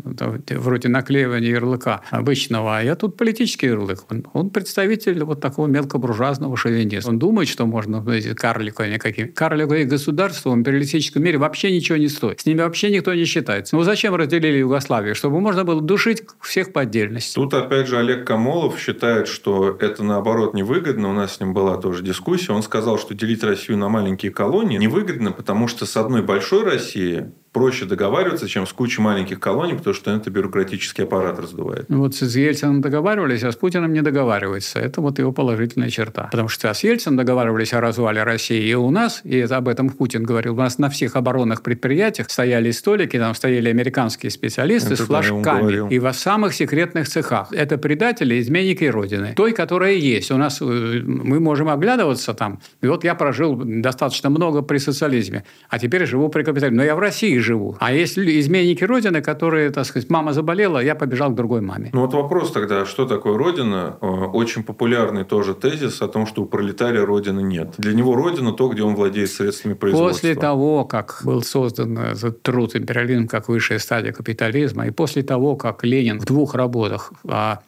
вроде 0.51 0.89
наклеивания 0.89 1.51
ярлыка 1.51 2.03
обычного. 2.11 2.79
А 2.79 2.83
я 2.83 2.97
тут 2.97 3.17
политический 3.17 3.67
ярлык. 3.67 4.05
Он, 4.11 4.25
он 4.33 4.51
представитель 4.51 5.23
вот 5.25 5.41
такого 5.41 5.67
мелкобуржуазного 5.67 6.57
шовинизма. 6.57 7.11
Он 7.11 7.19
думает, 7.19 7.49
что 7.49 7.67
можно 7.67 8.03
знаете, 8.03 8.35
карликовыми 8.35 8.99
какими. 8.99 9.27
Карликовые 9.29 9.85
государства 9.85 10.51
в 10.51 10.55
империалистическом 10.55 11.23
мире 11.23 11.39
вообще 11.39 11.75
ничего 11.75 11.97
не 11.99 12.09
стоят. 12.09 12.41
С 12.41 12.47
ними 12.47 12.61
вообще 12.61 12.91
никто 12.91 13.15
не 13.15 13.25
считается. 13.25 13.77
Ну, 13.77 13.83
зачем 13.83 14.15
разделили 14.15 14.59
Югославию? 14.59 15.15
Чтобы 15.15 15.41
можно 15.41 15.65
было 15.65 15.81
душить 15.87 16.23
всех 16.41 16.73
по 16.73 16.83
отдельности. 16.83 17.35
Тут, 17.35 17.55
опять 17.55 17.87
же, 17.87 17.99
Олег 17.99 18.27
Камолов 18.27 18.79
считает, 18.79 19.29
что 19.29 19.77
это, 19.81 20.03
наоборот, 20.03 20.55
невыгодно. 20.55 21.11
У 21.11 21.13
нас 21.13 21.37
с 21.37 21.41
ним 21.41 21.55
была 21.55 21.77
тоже 21.77 22.03
дискуссия. 22.03 22.53
Он 22.53 22.63
сказал, 22.63 22.99
что 22.99 23.15
делить 23.15 23.43
Россию 23.43 23.79
на 23.79 23.89
маленькие 23.89 24.33
колонии 24.33 24.79
невыгодно, 24.79 25.33
потому 25.33 25.69
что 25.69 25.87
с 25.87 25.97
одной 25.97 26.23
большой 26.23 26.65
Россией 26.65 27.33
проще 27.55 27.85
договариваться, 27.87 28.49
чем 28.49 28.67
с 28.67 28.73
кучей 28.73 29.01
маленьких 29.01 29.39
колоний, 29.39 29.75
потому 29.75 29.95
что 29.95 30.11
это 30.11 30.29
бюрократический 30.29 31.05
аппарат 31.05 31.39
раздувает. 31.39 31.89
Ну, 31.89 32.01
вот 32.01 32.15
с 32.15 32.37
Ельцином 32.37 32.81
договаривались, 32.81 33.45
а 33.45 33.53
с 33.53 33.57
Путиным 33.57 33.93
не 33.93 34.03
договариваются. 34.03 34.81
Это 34.81 35.01
вот 35.01 35.21
его 35.21 35.33
положительная 35.33 35.89
черта. 35.89 36.25
Потому 36.33 36.49
что 36.49 36.75
с 36.75 36.83
Ельцином 36.83 37.17
договаривались 37.17 37.73
о 37.73 37.81
развале 37.81 38.25
России 38.25 38.69
и 38.69 38.75
у 38.75 38.91
нас, 38.91 39.21
и 39.25 39.41
об 39.41 39.69
этом 39.69 39.89
Путин 39.91 40.25
говорил, 40.25 40.55
у 40.55 40.57
нас 40.57 40.79
на 40.79 40.91
всех 40.91 41.15
оборонных 41.15 41.63
предприятиях 41.63 42.29
стояли 42.29 42.73
столики, 42.73 43.19
там 43.19 43.35
стояли 43.37 43.69
американские 43.69 44.31
специалисты 44.31 44.95
это 44.95 45.05
с 45.05 45.07
флажками. 45.07 45.95
И 45.95 45.99
во 46.01 46.13
самых 46.13 46.55
секретных 46.55 47.09
цехах. 47.09 47.53
Это 47.53 47.79
предатели, 47.79 48.41
изменники 48.41 48.85
Родины. 48.85 49.35
Той, 49.37 49.53
которая 49.53 49.93
есть. 49.93 50.33
У 50.33 50.37
нас 50.37 50.61
э, 50.61 50.65
мы 50.65 51.39
можем 51.39 51.69
оглядываться 51.69 52.35
там. 52.35 52.61
И 52.83 52.89
вот 52.89 53.05
я 53.05 53.15
прожил 53.15 53.55
достаточно 53.65 54.29
много 54.29 54.63
при 54.63 54.79
социализме, 54.79 55.45
а 55.69 55.79
теперь 55.79 56.05
живу 56.05 56.29
при 56.31 56.43
капитализме. 56.43 56.79
Но 56.79 56.85
я 56.85 56.97
в 56.97 56.99
России 56.99 57.44
живу. 57.45 57.77
А 57.79 57.93
есть 57.93 58.19
изменники 58.19 58.85
Родины, 58.85 59.23
которые, 59.23 59.71
так 59.71 59.87
сказать, 59.87 60.11
мама 60.11 60.33
заболела, 60.33 60.79
я 60.79 60.95
побежал 60.95 61.31
к 61.31 61.35
другой 61.35 61.61
маме. 61.61 61.91
Ну 61.93 62.01
вот 62.01 62.15
вопрос 62.15 62.51
тогда, 62.51 62.87
что 62.87 63.07
такое 63.07 63.39
Родина? 63.39 63.97
Э, 64.01 64.07
очень 64.07 64.65
популярный 64.65 65.25
тоже 65.25 65.55
тезис 65.55 66.03
о 66.03 66.09
том, 66.09 66.27
что 66.27 66.43
у 66.43 66.47
пролетария 66.47 67.05
Родины 67.05 67.41
нет. 67.41 67.75
Для 67.79 67.93
него 67.95 68.17
Родина 68.17 68.53
то, 68.53 68.69
где 68.69 68.83
он 68.83 68.95
владеет 68.95 69.31
средствами 69.31 69.75
производства. 69.75 70.13
После 70.13 70.35
того, 70.35 70.85
как 70.85 71.21
был 71.25 71.43
создан 71.43 71.99
этот 71.99 72.43
труд 72.43 72.75
империализм 72.75 73.29
как 73.29 73.49
высшая 73.49 73.79
стадия 73.79 74.13
капитализма, 74.13 74.87
и 74.87 74.91
после 74.91 75.23
того, 75.23 75.57
как 75.57 75.85
Ленин 75.85 76.19
в 76.19 76.25
двух 76.25 76.55
работах 76.55 77.13
о 77.25 77.59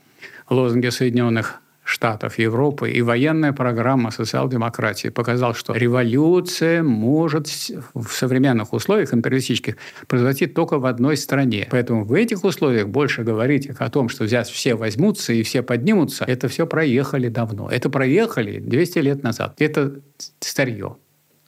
лозунге 0.48 0.90
Соединенных 0.90 1.61
Штатов 1.87 2.37
Европы 2.41 2.91
и 2.91 3.01
военная 3.01 3.53
программа 3.53 4.11
социал-демократии 4.11 5.09
показал, 5.09 5.55
что 5.55 5.73
революция 5.73 6.83
может 6.83 7.47
в 7.95 8.09
современных 8.09 8.73
условиях 8.73 9.15
империалистических 9.15 9.77
произойти 10.09 10.47
только 10.47 10.81
в 10.81 10.87
одной 10.87 11.17
стране. 11.17 11.69
Поэтому 11.71 12.03
в 12.05 12.13
этих 12.13 12.43
условиях 12.43 12.89
больше 12.89 13.23
говорить 13.23 13.69
о 13.79 13.89
том, 13.89 14.09
что 14.09 14.27
сейчас 14.27 14.49
все 14.49 14.75
возьмутся 14.75 15.33
и 15.33 15.45
все 15.45 15.63
поднимутся, 15.63 16.25
это 16.25 16.49
все 16.49 16.67
проехали 16.67 17.29
давно. 17.29 17.71
Это 17.71 17.89
проехали 17.89 18.59
200 18.59 18.99
лет 18.99 19.23
назад. 19.23 19.55
Это 19.61 20.01
старье. 20.41 20.97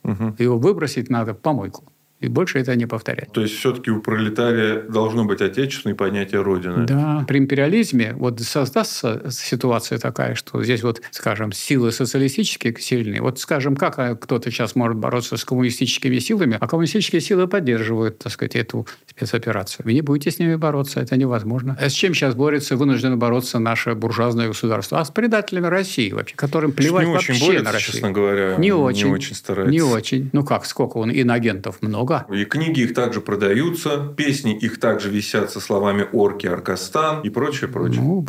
Угу. 0.05 0.37
Его 0.39 0.57
выбросить 0.57 1.11
надо 1.11 1.35
в 1.35 1.39
помойку 1.39 1.93
и 2.21 2.29
больше 2.29 2.59
это 2.59 2.75
не 2.75 2.87
повторять. 2.87 3.33
То 3.33 3.43
есть 3.43 3.55
все-таки 3.55 3.91
у 3.91 4.01
пролетария 4.01 4.83
должно 4.83 5.25
быть 5.25 5.41
отечественное 5.41 5.95
понятие 5.95 6.43
Родины. 6.43 6.85
Да. 6.87 7.25
При 7.29 7.39
империализме 7.39 8.15
вот 8.15 8.41
создастся 8.41 9.23
ситуация 9.31 9.99
такая, 9.99 10.35
что 10.35 10.63
здесь 10.63 10.83
вот, 10.83 11.01
скажем, 11.11 11.53
силы 11.53 11.93
социалистические 11.93 12.75
сильные. 12.79 13.23
Вот, 13.23 13.39
скажем, 13.39 13.77
как 13.77 14.21
кто-то 14.21 14.51
сейчас 14.51 14.75
может 14.75 14.97
бороться 14.97 15.37
с 15.37 15.45
коммунистическими 15.45 16.19
силами, 16.19 16.57
а 16.61 16.67
коммунистические 16.67 17.21
силы 17.21 17.47
поддерживают, 17.47 18.19
так 18.19 18.33
сказать, 18.33 18.57
эту 18.57 18.87
спецоперацию. 19.07 19.85
Вы 19.85 19.93
не 19.93 20.03
будете 20.03 20.31
с 20.31 20.39
ними 20.39 20.57
бороться, 20.57 21.01
это 21.01 21.17
невозможно. 21.17 21.77
А 21.81 21.89
с 21.89 21.93
чем 21.93 22.15
сейчас 22.15 22.35
борется, 22.35 22.77
вынуждено 22.77 23.17
бороться 23.17 23.59
наше 23.59 23.95
буржуазное 23.95 24.49
государство? 24.49 25.01
А 25.01 25.05
с 25.05 25.11
предателями 25.11 25.67
России 25.67 26.11
вообще, 26.11 26.35
которым 26.37 26.73
плевать 26.73 27.07
не 27.07 27.13
вообще 27.13 27.33
очень 27.33 27.47
борется, 27.47 27.65
на 27.65 27.73
Россию. 27.73 27.93
честно 27.93 28.11
говоря. 28.11 28.57
Не 28.57 28.73
очень. 28.73 29.07
Не 29.07 29.13
очень 29.13 29.35
старается. 29.35 29.71
Не 29.71 29.83
очень. 29.83 30.31
Ну 30.33 30.45
как, 30.45 30.67
сколько 30.67 30.97
он 30.99 31.11
иноагентов 31.11 31.81
много 31.83 32.08
много. 32.09 32.27
И 32.35 32.45
книги 32.45 32.81
их 32.81 32.95
также 32.95 33.21
продаются, 33.21 34.13
песни 34.17 34.57
их 34.57 34.81
также 34.81 35.11
висят 35.11 35.51
со 35.51 35.61
словами 35.61 36.07
«Орки», 36.13 36.47
«Аркастан» 36.47 37.21
и 37.23 37.31
прочее, 37.31 37.69
прочее. 37.69 38.01
Ну, 38.01 38.25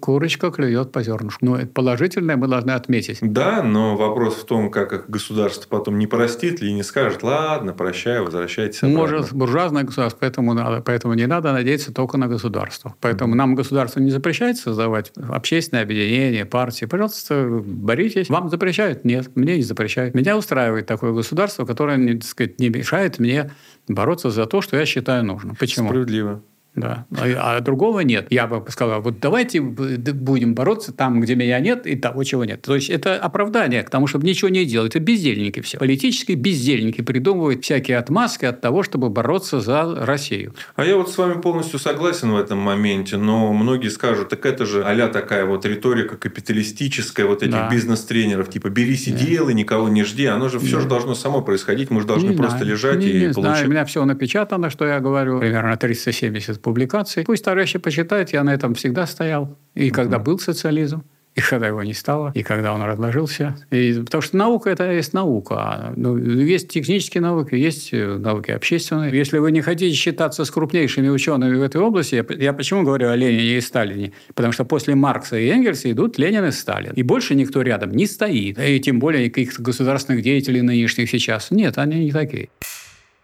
курочка 0.00 0.50
клюет 0.50 0.92
по 0.92 1.02
зернышку. 1.02 1.44
Но 1.44 1.56
это 1.56 1.68
положительное 1.68 2.36
мы 2.36 2.48
должны 2.48 2.72
отметить. 2.72 3.18
Да, 3.20 3.62
но 3.62 3.96
вопрос 3.96 4.36
в 4.36 4.44
том, 4.44 4.70
как 4.70 4.92
их 4.92 5.08
государство 5.08 5.68
потом 5.68 5.98
не 5.98 6.06
простит 6.06 6.60
ли 6.60 6.70
и 6.70 6.72
не 6.72 6.82
скажет 6.82 7.22
«Ладно, 7.22 7.72
прощаю, 7.72 8.24
возвращайтесь 8.24 8.82
обратно». 8.82 9.00
Может, 9.00 9.32
буржуазное 9.32 9.82
государство, 9.84 10.18
поэтому, 10.20 10.54
надо, 10.54 10.80
поэтому 10.80 11.14
не 11.14 11.26
надо 11.26 11.52
надеяться 11.52 11.92
только 11.92 12.16
на 12.16 12.28
государство. 12.28 12.94
Поэтому 13.00 13.34
нам 13.34 13.54
государство 13.54 14.00
не 14.00 14.10
запрещает 14.10 14.56
создавать 14.56 15.12
общественное 15.28 15.82
объединение, 15.82 16.44
партии. 16.44 16.86
Пожалуйста, 16.86 17.62
боритесь. 17.64 18.28
Вам 18.28 18.48
запрещают? 18.48 19.04
Нет, 19.04 19.30
мне 19.34 19.56
не 19.56 19.62
запрещают. 19.62 20.14
Меня 20.14 20.36
устраивает 20.36 20.86
такое 20.86 21.12
государство, 21.12 21.64
которое, 21.64 22.14
так 22.14 22.24
сказать, 22.24 22.60
не 22.60 22.68
мешает 22.68 23.18
мне 23.24 23.50
бороться 23.88 24.30
за 24.30 24.46
то, 24.46 24.60
что 24.60 24.76
я 24.76 24.86
считаю 24.86 25.24
нужным. 25.24 25.56
Почему? 25.56 25.88
Справедливо. 25.88 26.42
Да. 26.76 27.06
А, 27.16 27.56
а 27.56 27.60
другого 27.60 28.00
нет. 28.00 28.26
Я 28.30 28.46
бы 28.46 28.64
сказал, 28.70 29.00
вот 29.00 29.20
давайте 29.20 29.60
будем 29.60 30.54
бороться 30.54 30.92
там, 30.92 31.20
где 31.20 31.36
меня 31.36 31.60
нет, 31.60 31.86
и 31.86 31.94
того, 31.94 32.24
чего 32.24 32.44
нет. 32.44 32.62
То 32.62 32.74
есть 32.74 32.90
это 32.90 33.16
оправдание 33.16 33.82
к 33.82 33.90
тому, 33.90 34.06
чтобы 34.06 34.26
ничего 34.26 34.48
не 34.48 34.64
делать. 34.64 34.90
Это 34.90 35.00
бездельники 35.00 35.60
все. 35.60 35.78
Политические 35.78 36.36
бездельники 36.36 37.00
придумывают 37.00 37.62
всякие 37.62 37.98
отмазки 37.98 38.44
от 38.44 38.60
того, 38.60 38.82
чтобы 38.82 39.08
бороться 39.08 39.60
за 39.60 40.04
Россию. 40.04 40.54
А 40.74 40.84
я 40.84 40.96
вот 40.96 41.10
с 41.10 41.18
вами 41.18 41.40
полностью 41.40 41.78
согласен 41.78 42.32
в 42.32 42.36
этом 42.36 42.58
моменте, 42.58 43.18
но 43.18 43.52
многие 43.52 43.88
скажут, 43.88 44.30
так 44.30 44.44
это 44.44 44.66
же 44.66 44.82
а 44.82 45.08
такая 45.08 45.44
вот 45.44 45.66
риторика 45.66 46.16
капиталистическая, 46.16 47.24
вот 47.24 47.42
этих 47.42 47.52
да. 47.52 47.68
бизнес-тренеров, 47.70 48.48
типа 48.48 48.70
берись 48.70 49.06
и 49.06 49.12
да. 49.12 49.18
делай, 49.18 49.54
никого 49.54 49.88
не 49.88 50.02
жди. 50.02 50.26
Оно 50.26 50.48
же 50.48 50.58
все 50.58 50.76
да. 50.76 50.82
же 50.82 50.88
должно 50.88 51.14
само 51.14 51.42
происходить, 51.42 51.90
мы 51.90 52.00
же 52.00 52.06
должны 52.06 52.30
не 52.30 52.36
просто 52.36 52.58
знаю. 52.58 52.72
лежать 52.72 52.98
не, 52.98 53.08
и 53.08 53.12
не 53.12 53.32
получить. 53.32 53.42
Знаю. 53.42 53.66
У 53.66 53.70
меня 53.70 53.84
все 53.84 54.04
напечатано, 54.04 54.70
что 54.70 54.86
я 54.86 55.00
говорю, 55.00 55.38
примерно 55.38 55.76
370 55.76 56.63
публикаций. 56.64 57.24
Пусть 57.24 57.44
товарищи 57.44 57.78
почитают, 57.78 58.32
я 58.32 58.42
на 58.42 58.52
этом 58.52 58.74
всегда 58.74 59.06
стоял. 59.06 59.56
И 59.74 59.90
когда 59.90 60.18
был 60.18 60.38
социализм, 60.38 61.04
и 61.34 61.40
когда 61.40 61.66
его 61.66 61.82
не 61.82 61.94
стало, 61.94 62.30
и 62.34 62.42
когда 62.44 62.72
он 62.72 62.82
разложился. 62.82 63.56
И, 63.72 64.00
потому 64.04 64.22
что 64.22 64.36
наука– 64.36 64.70
это 64.70 64.90
есть 64.92 65.12
наука. 65.12 65.92
Ну, 65.96 66.16
есть 66.16 66.68
технические 66.68 67.22
науки, 67.22 67.56
есть 67.56 67.92
э, 67.92 68.18
науки 68.18 68.52
общественные. 68.52 69.16
Если 69.16 69.38
вы 69.38 69.50
не 69.50 69.60
хотите 69.60 69.96
считаться 69.96 70.44
с 70.44 70.50
крупнейшими 70.50 71.08
учеными 71.08 71.56
в 71.56 71.62
этой 71.62 71.80
области, 71.80 72.14
я, 72.14 72.24
я 72.38 72.52
почему 72.52 72.84
говорю 72.84 73.08
о 73.08 73.16
Ленине 73.16 73.56
и 73.56 73.60
Сталине? 73.60 74.12
Потому 74.34 74.52
что 74.52 74.64
после 74.64 74.94
Маркса 74.94 75.36
и 75.36 75.48
Энгельса 75.48 75.90
идут 75.90 76.18
Ленин 76.18 76.44
и 76.44 76.52
Сталин. 76.52 76.92
И 76.92 77.02
больше 77.02 77.34
никто 77.34 77.62
рядом 77.62 77.90
не 77.90 78.06
стоит. 78.06 78.56
И 78.60 78.78
тем 78.78 79.00
более 79.00 79.28
каких-то 79.28 79.60
государственных 79.60 80.22
деятелей 80.22 80.62
нынешних 80.62 81.10
сейчас. 81.10 81.50
Нет, 81.50 81.78
они 81.78 82.04
не 82.04 82.12
такие. 82.12 82.48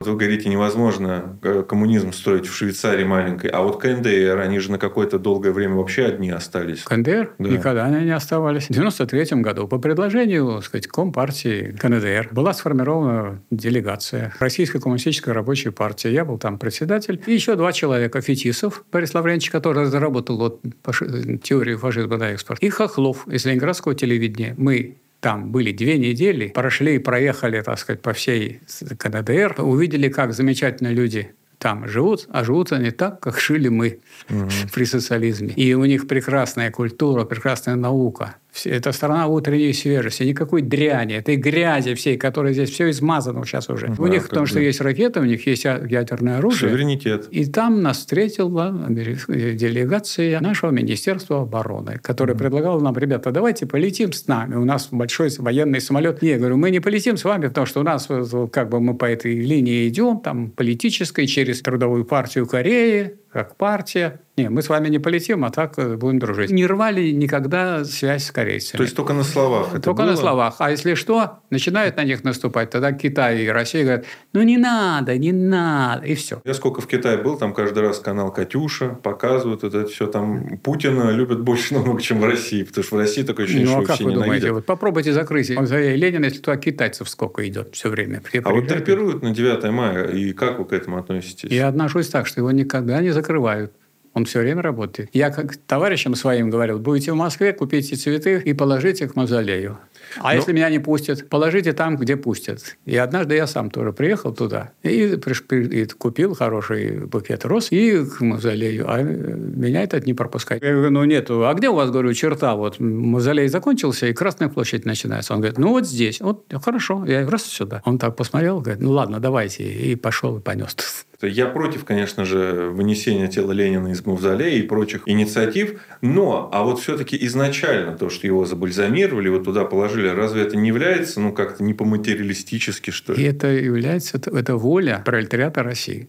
Вы 0.03 0.17
говорите, 0.17 0.49
невозможно 0.49 1.39
э, 1.43 1.63
коммунизм 1.69 2.15
строить 2.15 2.47
в 2.47 2.55
Швейцарии 2.55 3.05
маленькой, 3.05 3.51
а 3.51 3.61
вот 3.61 3.83
КНДР, 3.83 4.39
они 4.39 4.59
же 4.59 4.71
на 4.71 4.79
какое-то 4.79 5.19
долгое 5.19 5.53
время 5.53 5.75
вообще 5.75 6.07
одни 6.07 6.31
остались. 6.31 6.85
КНДР? 6.85 7.35
Да. 7.39 7.51
Никогда 7.51 7.85
они 7.85 8.07
не 8.07 8.11
оставались. 8.13 8.69
В 8.69 8.73
93 8.73 9.43
году 9.43 9.69
по 9.69 9.79
предложению, 9.79 10.55
так 10.55 10.65
сказать, 10.65 10.87
Компартии 10.87 11.77
КНДР 11.79 12.31
была 12.33 12.55
сформирована 12.55 13.43
делегация 13.51 14.33
Российской 14.39 14.81
коммунистической 14.81 15.35
рабочей 15.35 15.69
партии. 15.69 16.09
Я 16.09 16.25
был 16.25 16.39
там 16.39 16.59
председатель. 16.59 17.23
И 17.27 17.35
еще 17.35 17.55
два 17.57 17.75
человека. 17.75 18.23
Фетисов 18.23 18.85
Борис 18.91 19.13
Лаврентьевич, 19.13 19.51
который 19.51 19.83
разработал 19.83 20.39
вот, 20.39 20.63
фаши... 20.83 21.39
теорию 21.43 21.77
фашизма 21.77 22.17
на 22.17 22.31
экспорт. 22.31 22.63
И 22.63 22.71
Хохлов 22.71 23.29
из 23.29 23.45
Ленинградского 23.45 23.95
телевидения. 23.95 24.55
Мы 24.57 24.97
там 25.21 25.53
были 25.53 25.73
две 25.73 25.99
недели, 25.99 26.49
прошли 26.49 26.97
и 26.97 26.99
проехали, 26.99 27.61
так 27.61 27.79
сказать, 27.79 28.03
по 28.03 28.13
всей 28.13 28.61
КНДР, 28.99 29.57
увидели, 29.59 30.09
как 30.09 30.33
замечательно 30.33 30.89
люди 30.89 31.33
там 31.59 31.87
живут, 31.87 32.27
а 32.31 32.43
живут 32.43 32.73
они 32.73 32.91
так, 32.91 33.21
как 33.21 33.39
жили 33.39 33.69
мы 33.69 34.01
угу. 34.31 34.49
при 34.75 34.85
социализме. 34.85 35.53
И 35.55 35.75
у 35.75 35.85
них 35.85 36.09
прекрасная 36.09 36.71
культура, 36.71 37.25
прекрасная 37.25 37.77
наука. 37.77 38.37
Это 38.65 38.93
страна 38.93 39.27
утренней 39.27 39.73
свежести, 39.73 40.25
никакой 40.25 40.63
дряни, 40.63 41.15
этой 41.15 41.37
грязи 41.37 41.95
всей, 41.95 42.17
которая 42.17 42.53
здесь 42.53 42.71
все 42.71 42.91
измазано 42.91 43.45
сейчас 43.45 43.69
уже. 43.71 43.89
Да, 43.89 44.03
у 44.03 44.07
них, 44.07 44.29
потому 44.29 44.47
что 44.47 44.61
есть 44.61 44.81
ракеты, 44.81 45.21
у 45.21 45.25
них 45.25 45.47
есть 45.47 45.65
ядерное 45.65 46.39
оружие. 46.39 46.71
Суверенитет. 46.71 47.29
И 47.31 47.47
там 47.47 47.83
нас 47.83 47.99
встретила 47.99 48.75
делегация 48.89 50.41
нашего 50.41 50.71
Министерства 50.71 51.43
обороны, 51.43 51.99
которая 52.03 52.37
mm 52.37 52.39
предлагала 52.41 52.81
нам, 52.81 52.97
ребята, 52.97 53.31
давайте 53.31 53.67
полетим 53.67 54.13
с 54.13 54.27
нами. 54.27 54.57
У 54.57 54.65
нас 54.65 54.89
большой 54.91 55.31
военный 55.39 55.81
самолет. 55.81 56.23
Я 56.23 56.39
говорю, 56.39 56.57
мы 56.57 56.71
не 56.71 56.81
полетим 56.81 57.17
с 57.17 57.25
вами, 57.25 57.47
потому 57.49 57.67
что 57.67 57.81
у 57.81 57.83
нас 57.85 58.09
как 58.53 58.69
бы 58.69 58.81
мы 58.81 58.97
по 58.97 59.05
этой 59.05 59.35
линии 59.35 59.87
идем, 59.89 60.21
там 60.21 60.51
политической, 60.51 61.27
через 61.27 61.61
Трудовую 61.61 62.05
партию 62.05 62.47
Кореи, 62.47 63.20
как 63.33 63.57
партия. 63.57 64.21
Не, 64.37 64.49
мы 64.49 64.63
с 64.63 64.69
вами 64.69 64.89
не 64.89 64.99
полетим, 64.99 65.45
а 65.45 65.51
так 65.51 65.79
э, 65.79 65.97
будем 65.97 66.19
дружить. 66.19 66.51
Не 66.51 66.67
рвали 66.67 67.11
никогда 67.11 67.85
связь 67.85 68.25
с 68.25 68.31
корейцами. 68.31 68.79
То 68.79 68.85
есть 68.85 68.97
только 68.97 69.13
на 69.13 69.23
словах 69.23 69.75
это 69.75 69.83
Только 69.83 70.03
было? 70.03 70.13
на 70.13 70.17
словах. 70.17 70.57
А 70.61 70.71
если 70.71 70.95
что, 70.95 71.41
начинают 71.51 71.97
на 71.97 72.05
них 72.05 72.25
наступать, 72.25 72.71
тогда 72.71 72.93
Китай 72.93 73.43
и 73.43 73.49
Россия 73.49 73.83
говорят, 73.85 74.07
ну 74.33 74.43
не 74.43 74.57
надо, 74.57 75.19
не 75.19 75.33
надо, 75.33 76.07
и 76.07 76.15
все. 76.15 76.41
Я 76.45 76.55
сколько 76.55 76.81
в 76.81 76.87
Китае 76.87 77.19
был, 77.19 77.37
там 77.37 77.53
каждый 77.53 77.81
раз 77.81 77.99
канал 77.99 78.33
«Катюша» 78.33 78.89
показывают 78.89 79.63
вот 79.63 79.75
это 79.75 79.91
все. 79.91 80.07
Там 80.07 80.59
Путина 80.59 81.11
любят 81.11 81.43
больше 81.43 81.75
намного, 81.81 82.01
чем 82.01 82.21
в 82.21 82.25
России, 82.25 82.63
потому 82.63 82.85
что 82.85 82.97
в 82.97 82.99
России 82.99 83.23
такое 83.23 83.45
ощущение, 83.45 83.69
ну, 83.69 83.83
а 83.83 83.85
что 83.85 83.93
как 83.93 83.99
вы 84.01 84.05
ненавидят. 84.13 84.25
думаете, 84.25 84.53
вот 84.53 84.65
попробуйте 84.65 85.13
закрыть 85.13 85.51
мавзолей 85.51 85.97
Ленина, 85.97 86.25
если 86.25 86.39
туда 86.39 86.57
китайцев 86.57 87.11
сколько 87.11 87.47
идет 87.47 87.75
все 87.75 87.91
время. 87.91 88.23
Все 88.27 88.41
а 88.41 88.51
вот 88.51 88.67
драпируют 88.67 89.23
на 89.23 89.33
9 89.35 89.71
мая, 89.71 90.05
и 90.07 90.33
как 90.33 90.59
вы 90.59 90.65
к 90.65 90.73
этому 90.73 90.97
относитесь? 90.97 91.51
Я 91.51 91.69
отношусь 91.69 92.09
так, 92.09 92.27
что 92.27 92.41
его 92.41 92.51
никогда 92.53 93.03
не 93.03 93.11
закрывают 93.21 93.73
он 94.13 94.25
все 94.25 94.41
время 94.41 94.63
работает. 94.63 95.11
Я 95.13 95.31
как 95.31 95.57
товарищам 95.57 96.15
своим 96.15 96.51
говорил, 96.51 96.79
будете 96.79 97.13
в 97.13 97.17
Москве, 97.17 97.53
купите 97.53 97.97
цветы 97.97 98.43
и 98.45 98.53
положите 98.53 99.09
к 99.09 99.17
мавзолею. 99.17 99.79
А 100.19 100.31
Но... 100.31 100.35
если 100.35 100.53
меня 100.53 100.71
не 100.71 100.79
пустят, 100.79 101.29
положите 101.29 101.73
там, 101.73 101.97
где 101.97 102.17
пустят. 102.17 102.77
И 102.87 102.97
однажды 102.97 103.35
я 103.35 103.47
сам 103.47 103.71
тоже 103.71 103.93
приехал 103.93 104.33
туда 104.33 104.73
и, 104.83 105.17
и 105.17 105.85
купил 105.87 106.35
хороший 106.35 107.07
букет 107.07 107.45
роз 107.45 107.69
и 107.71 108.05
к 108.05 108.21
мавзолею. 108.21 108.87
А 108.89 109.03
меня 109.03 109.83
этот 109.83 110.07
не 110.07 110.15
пропускает. 110.15 110.63
Я 110.63 110.73
говорю, 110.73 110.91
ну 110.91 111.05
нету. 111.05 111.47
А 111.47 111.55
где 111.55 111.69
у 111.69 111.75
вас, 111.75 111.91
говорю, 111.91 112.13
черта? 112.15 112.55
Вот 112.55 112.81
мавзолей 112.81 113.49
закончился, 113.49 114.07
и 114.07 114.13
Красная 114.13 114.49
площадь 114.49 114.85
начинается. 114.85 115.35
Он 115.35 115.41
говорит, 115.41 115.59
ну 115.59 115.71
вот 115.71 115.87
здесь. 115.87 116.21
Вот 116.21 116.45
хорошо. 116.63 117.05
Я 117.07 117.29
раз 117.29 117.45
сюда. 117.45 117.83
Он 117.85 117.99
так 117.99 118.17
посмотрел, 118.17 118.61
говорит, 118.61 118.83
ну 118.83 118.91
ладно, 118.91 119.21
давайте. 119.21 119.65
И 119.65 119.97
пошел 119.97 120.39
и 120.39 120.41
понес. 120.41 120.77
Я 121.23 121.47
против, 121.47 121.85
конечно 121.85 122.25
же, 122.25 122.71
вынесения 122.71 123.29
тела 123.29 123.53
Ленина 123.53 123.89
из 123.89 124.05
мавзолея 124.07 124.57
и 124.57 124.63
прочих 124.63 125.03
инициатив, 125.05 125.81
но, 126.01 126.49
а 126.51 126.63
вот 126.63 126.81
все-таки 126.81 127.17
изначально 127.27 127.97
то, 127.97 128.09
что 128.09 128.27
его 128.27 128.47
забальзамировали, 128.47 129.29
вот 129.29 129.45
туда 129.45 129.65
положили, 129.65 130.00
разве 130.09 130.43
это 130.43 130.57
не 130.57 130.69
является, 130.69 131.21
ну, 131.21 131.33
как-то 131.33 131.63
не 131.63 131.75
по-материалистически, 131.75 132.91
что 132.91 133.15
ли? 133.15 133.23
И 133.23 133.27
это 133.27 133.49
является, 133.49 134.19
это, 134.19 134.37
это 134.37 134.57
воля 134.57 135.03
пролетариата 135.05 135.63
России. 135.63 136.09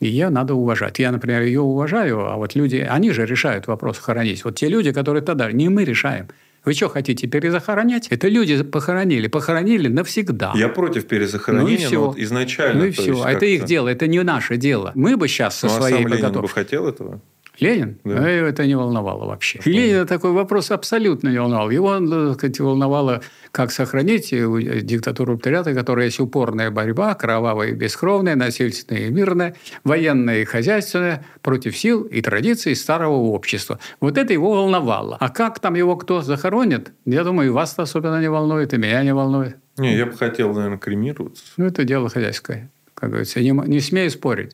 Ее 0.00 0.28
надо 0.28 0.54
уважать. 0.54 0.98
Я, 0.98 1.10
например, 1.10 1.42
ее 1.42 1.60
уважаю, 1.60 2.20
а 2.26 2.36
вот 2.36 2.54
люди, 2.54 2.76
они 2.76 3.10
же 3.10 3.26
решают 3.26 3.66
вопрос 3.66 3.98
хоронить. 3.98 4.44
Вот 4.44 4.56
те 4.56 4.68
люди, 4.68 4.92
которые 4.92 5.22
тогда, 5.22 5.50
не 5.50 5.68
мы 5.68 5.84
решаем. 5.84 6.28
Вы 6.64 6.74
что 6.74 6.88
хотите, 6.88 7.26
перезахоронять? 7.26 8.08
Это 8.08 8.28
люди 8.28 8.62
похоронили, 8.62 9.28
похоронили 9.28 9.88
навсегда. 9.88 10.52
Я 10.54 10.68
против 10.68 11.06
перезахоронения, 11.06 11.78
ну 11.78 11.84
и 11.84 11.86
все. 11.86 11.94
но 11.98 12.06
вот 12.08 12.18
изначально. 12.18 12.80
Ну 12.80 12.86
и 12.86 12.90
все. 12.90 13.22
А 13.22 13.32
это 13.32 13.46
их 13.46 13.64
дело, 13.64 13.88
это 13.88 14.06
не 14.06 14.22
наше 14.22 14.56
дело. 14.56 14.92
Мы 14.94 15.16
бы 15.16 15.28
сейчас 15.28 15.56
со 15.56 15.66
ну, 15.66 15.72
а 15.72 15.76
своей 15.76 15.94
а 15.94 16.02
сам 16.02 16.12
Ленин 16.12 16.32
бы 16.32 16.48
хотел 16.48 16.86
этого? 16.86 17.20
Ленин? 17.60 17.98
Да. 18.04 18.20
Ну, 18.20 18.26
это 18.26 18.66
не 18.66 18.74
волновало 18.74 19.26
вообще. 19.26 19.60
И 19.64 19.70
Ленина 19.70 20.06
такой 20.06 20.32
вопрос 20.32 20.70
абсолютно 20.70 21.28
не 21.28 21.38
волновал. 21.38 21.70
Его, 21.70 21.98
так 21.98 22.34
сказать, 22.34 22.60
волновало, 22.60 23.22
как 23.50 23.72
сохранить 23.72 24.32
э, 24.32 24.80
диктатуру 24.82 25.38
пролетариата, 25.38 25.74
которая 25.74 26.06
есть 26.06 26.20
упорная 26.20 26.70
борьба, 26.70 27.14
кровавая 27.14 27.68
и 27.68 27.72
бескровная, 27.72 28.36
насильственная 28.36 29.06
и 29.06 29.10
мирная, 29.10 29.54
военная 29.84 30.42
и 30.42 30.44
хозяйственная, 30.44 31.24
против 31.42 31.76
сил 31.76 32.02
и 32.02 32.20
традиций 32.20 32.76
старого 32.76 33.14
общества. 33.14 33.78
Вот 34.00 34.18
это 34.18 34.32
его 34.32 34.50
волновало. 34.50 35.16
А 35.20 35.28
как 35.28 35.58
там 35.58 35.74
его 35.74 35.96
кто 35.96 36.22
захоронит, 36.22 36.92
я 37.04 37.24
думаю, 37.24 37.48
и 37.48 37.50
вас 37.50 37.74
особенно 37.78 38.20
не 38.20 38.30
волнует, 38.30 38.74
и 38.74 38.76
меня 38.76 39.02
не 39.02 39.14
волнует. 39.14 39.56
Не, 39.78 39.96
я 39.96 40.06
бы 40.06 40.12
хотел, 40.12 40.52
наверное, 40.52 40.78
кремироваться. 40.78 41.44
Ну, 41.56 41.66
это 41.66 41.84
дело 41.84 42.08
хозяйское, 42.08 42.70
как 42.94 43.10
говорится. 43.10 43.40
Не, 43.40 43.50
не 43.50 43.80
смею 43.80 44.10
спорить. 44.10 44.52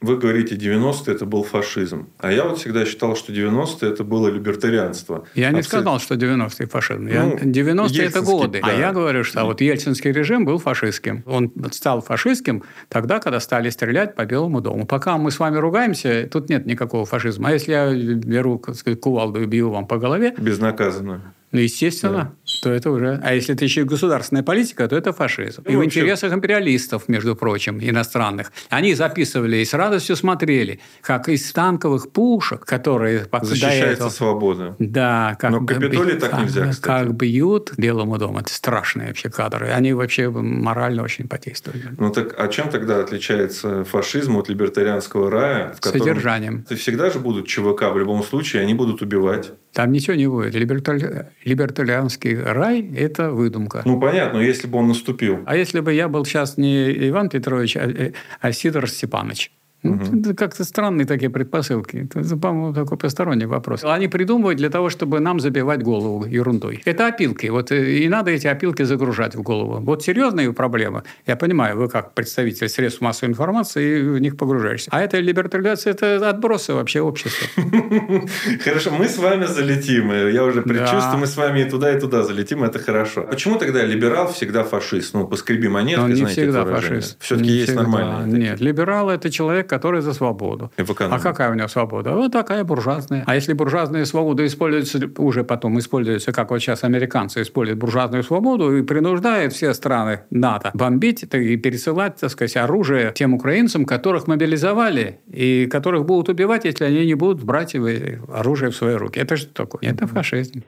Вы 0.00 0.16
говорите, 0.16 0.54
90-е 0.54 1.14
это 1.14 1.26
был 1.26 1.42
фашизм. 1.42 2.08
А 2.18 2.32
я 2.32 2.44
вот 2.44 2.58
всегда 2.58 2.86
считал, 2.86 3.16
что 3.16 3.34
90-е 3.34 3.90
это 3.90 4.02
было 4.02 4.28
либертарианство. 4.28 5.26
Я 5.34 5.50
не 5.50 5.58
Абсолютно. 5.58 5.98
сказал, 5.98 6.00
что 6.00 6.14
90-е 6.14 6.66
фашизм. 6.68 7.04
Ну, 7.04 7.36
90-е 7.36 8.06
это 8.06 8.22
годы. 8.22 8.60
А 8.62 8.66
да. 8.66 8.72
А 8.72 8.78
я 8.78 8.92
говорю, 8.92 9.24
что 9.24 9.44
вот 9.44 9.60
ельцинский 9.60 10.10
режим 10.12 10.46
был 10.46 10.58
фашистским. 10.58 11.22
Он 11.26 11.52
стал 11.72 12.00
фашистским 12.00 12.62
тогда, 12.88 13.18
когда 13.18 13.40
стали 13.40 13.68
стрелять 13.68 14.14
по 14.14 14.24
Белому 14.24 14.62
дому. 14.62 14.86
Пока 14.86 15.18
мы 15.18 15.30
с 15.30 15.38
вами 15.38 15.58
ругаемся, 15.58 16.26
тут 16.32 16.48
нет 16.48 16.64
никакого 16.64 17.04
фашизма. 17.04 17.50
А 17.50 17.52
если 17.52 17.72
я 17.72 17.92
беру 17.92 18.62
сказать, 18.74 19.00
кувалду 19.00 19.42
и 19.42 19.46
бью 19.46 19.70
вам 19.70 19.86
по 19.86 19.98
голове... 19.98 20.34
Безнаказанно. 20.38 21.34
Ну, 21.52 21.60
естественно. 21.60 22.12
Да 22.12 22.32
то 22.62 22.70
это 22.70 22.90
уже... 22.90 23.20
А 23.22 23.34
если 23.34 23.54
это 23.54 23.64
еще 23.64 23.82
и 23.82 23.84
государственная 23.84 24.42
политика, 24.42 24.86
то 24.88 24.96
это 24.96 25.12
фашизм. 25.12 25.62
Ну, 25.66 25.72
и 25.72 25.76
в 25.76 25.84
интересах 25.84 26.32
империалистов, 26.32 27.08
между 27.08 27.34
прочим, 27.36 27.78
иностранных. 27.80 28.52
Они 28.68 28.94
записывали 28.94 29.58
и 29.58 29.64
с 29.64 29.74
радостью 29.74 30.16
смотрели, 30.16 30.80
как 31.00 31.28
из 31.28 31.50
танковых 31.52 32.12
пушек, 32.12 32.64
которые... 32.64 33.26
Защищается 33.42 33.92
этого, 33.92 34.08
свобода. 34.10 34.76
Да. 34.78 35.36
Как 35.40 35.50
Но 35.50 35.64
Капитолий 35.64 36.16
так 36.16 36.38
нельзя, 36.38 36.68
кстати. 36.68 36.80
Как 36.80 37.14
бьют 37.14 37.72
Белому 37.76 38.18
дому. 38.18 38.40
Это 38.40 38.52
страшные 38.52 39.08
вообще 39.08 39.30
кадры. 39.30 39.68
Они 39.68 39.92
вообще 39.92 40.28
морально 40.28 41.02
очень 41.02 41.28
подействовали. 41.28 41.82
Ну 41.98 42.10
так 42.10 42.34
а 42.38 42.48
чем 42.48 42.68
тогда 42.68 43.00
отличается 43.00 43.84
фашизм 43.84 44.36
от 44.36 44.48
либертарианского 44.48 45.30
рая? 45.30 45.72
В 45.74 45.80
котором... 45.80 46.06
Содержанием. 46.06 46.64
Всегда 46.76 47.10
же 47.10 47.18
будут 47.18 47.48
ЧВК 47.48 47.92
в 47.92 47.98
любом 47.98 48.22
случае, 48.22 48.62
они 48.62 48.74
будут 48.74 49.02
убивать. 49.02 49.52
Там 49.72 49.92
ничего 49.92 50.16
не 50.16 50.26
будет. 50.26 50.54
Либертари... 50.54 51.26
Либертарианский 51.44 52.39
рай– 52.44 52.88
это 52.96 53.30
выдумка. 53.30 53.82
Ну, 53.84 54.00
понятно, 54.00 54.38
если 54.38 54.66
бы 54.66 54.78
он 54.78 54.88
наступил. 54.88 55.40
А 55.46 55.56
если 55.56 55.80
бы 55.80 55.92
я 55.92 56.08
был 56.08 56.24
сейчас 56.24 56.56
не 56.56 57.08
Иван 57.08 57.28
Петрович, 57.28 57.76
а, 57.76 57.88
э, 57.88 58.12
а 58.40 58.52
Сидор 58.52 58.88
Степанович? 58.88 59.52
Угу. 59.82 60.34
Как-то 60.36 60.64
странные 60.64 61.06
такие 61.06 61.30
предпосылки. 61.30 62.08
Это, 62.14 62.36
по-моему, 62.36 62.74
такой 62.74 62.98
посторонний 62.98 63.46
вопрос. 63.46 63.82
Они 63.84 64.08
придумывают 64.08 64.58
для 64.58 64.68
того, 64.68 64.90
чтобы 64.90 65.20
нам 65.20 65.40
забивать 65.40 65.82
голову 65.82 66.26
ерундой. 66.26 66.82
Это 66.84 67.06
опилки. 67.06 67.46
Вот 67.46 67.72
э, 67.72 67.98
и 67.98 68.08
надо 68.08 68.30
эти 68.30 68.46
опилки 68.46 68.82
загружать 68.82 69.34
в 69.34 69.42
голову. 69.42 69.80
Вот 69.80 70.02
серьезные 70.02 70.52
проблемы. 70.52 71.02
Я 71.26 71.36
понимаю, 71.36 71.78
вы 71.78 71.88
как 71.88 72.12
представитель 72.14 72.68
средств 72.68 73.00
массовой 73.00 73.30
информации 73.30 74.02
в 74.02 74.18
них 74.18 74.36
погружаешься. 74.36 74.90
А 74.92 75.00
это 75.00 75.18
либертализация, 75.18 75.92
это 75.92 76.28
отбросы 76.28 76.74
вообще 76.74 77.00
общества. 77.00 77.48
Хорошо, 78.64 78.90
мы 78.90 79.08
с 79.08 79.18
вами 79.18 79.46
залетим. 79.46 80.12
Я 80.12 80.44
уже 80.44 80.62
предчувствую, 80.62 81.18
мы 81.18 81.26
с 81.26 81.36
вами 81.36 81.60
и 81.60 81.64
туда, 81.64 81.96
и 81.96 82.00
туда 82.00 82.22
залетим. 82.22 82.64
Это 82.64 82.78
хорошо. 82.78 83.22
Почему 83.22 83.58
тогда 83.58 83.82
либерал 83.84 84.32
всегда 84.32 84.64
фашист? 84.64 85.14
Ну, 85.14 85.26
поскреби 85.26 85.68
монетки, 85.68 86.14
знаете, 86.14 86.42
всегда 86.42 86.64
фашист. 86.64 87.16
Все-таки 87.20 87.50
есть 87.50 87.74
нормальные. 87.74 88.40
Нет, 88.40 88.60
либерал– 88.60 89.08
это 89.10 89.30
человек, 89.30 89.69
который 89.70 90.00
за 90.00 90.12
свободу. 90.12 90.70
А 90.76 91.18
какая 91.18 91.50
у 91.50 91.54
него 91.54 91.68
свобода? 91.68 92.12
Вот 92.12 92.32
такая 92.32 92.64
буржуазная. 92.64 93.22
А 93.26 93.34
если 93.36 93.54
буржуазная 93.54 94.04
свобода 94.04 94.44
используется, 94.44 94.98
уже 95.18 95.44
потом 95.44 95.78
используется, 95.78 96.32
как 96.32 96.50
вот 96.50 96.58
сейчас 96.58 96.84
американцы 96.84 97.42
используют 97.42 97.78
буржуазную 97.78 98.24
свободу 98.24 98.76
и 98.76 98.82
принуждают 98.82 99.52
все 99.52 99.72
страны 99.74 100.20
НАТО 100.30 100.70
бомбить 100.74 101.22
и 101.22 101.56
пересылать, 101.56 102.16
так 102.16 102.30
сказать, 102.30 102.56
оружие 102.56 103.12
тем 103.14 103.34
украинцам, 103.34 103.84
которых 103.84 104.26
мобилизовали 104.26 105.20
и 105.32 105.66
которых 105.70 106.04
будут 106.04 106.28
убивать, 106.28 106.64
если 106.64 106.84
они 106.84 107.06
не 107.06 107.14
будут 107.14 107.44
брать 107.44 107.74
оружие 107.74 108.70
в 108.70 108.76
свои 108.76 108.94
руки. 108.94 109.20
Это 109.20 109.36
что 109.36 109.54
такое? 109.54 109.80
Это 109.82 110.06
фашизм. 110.06 110.62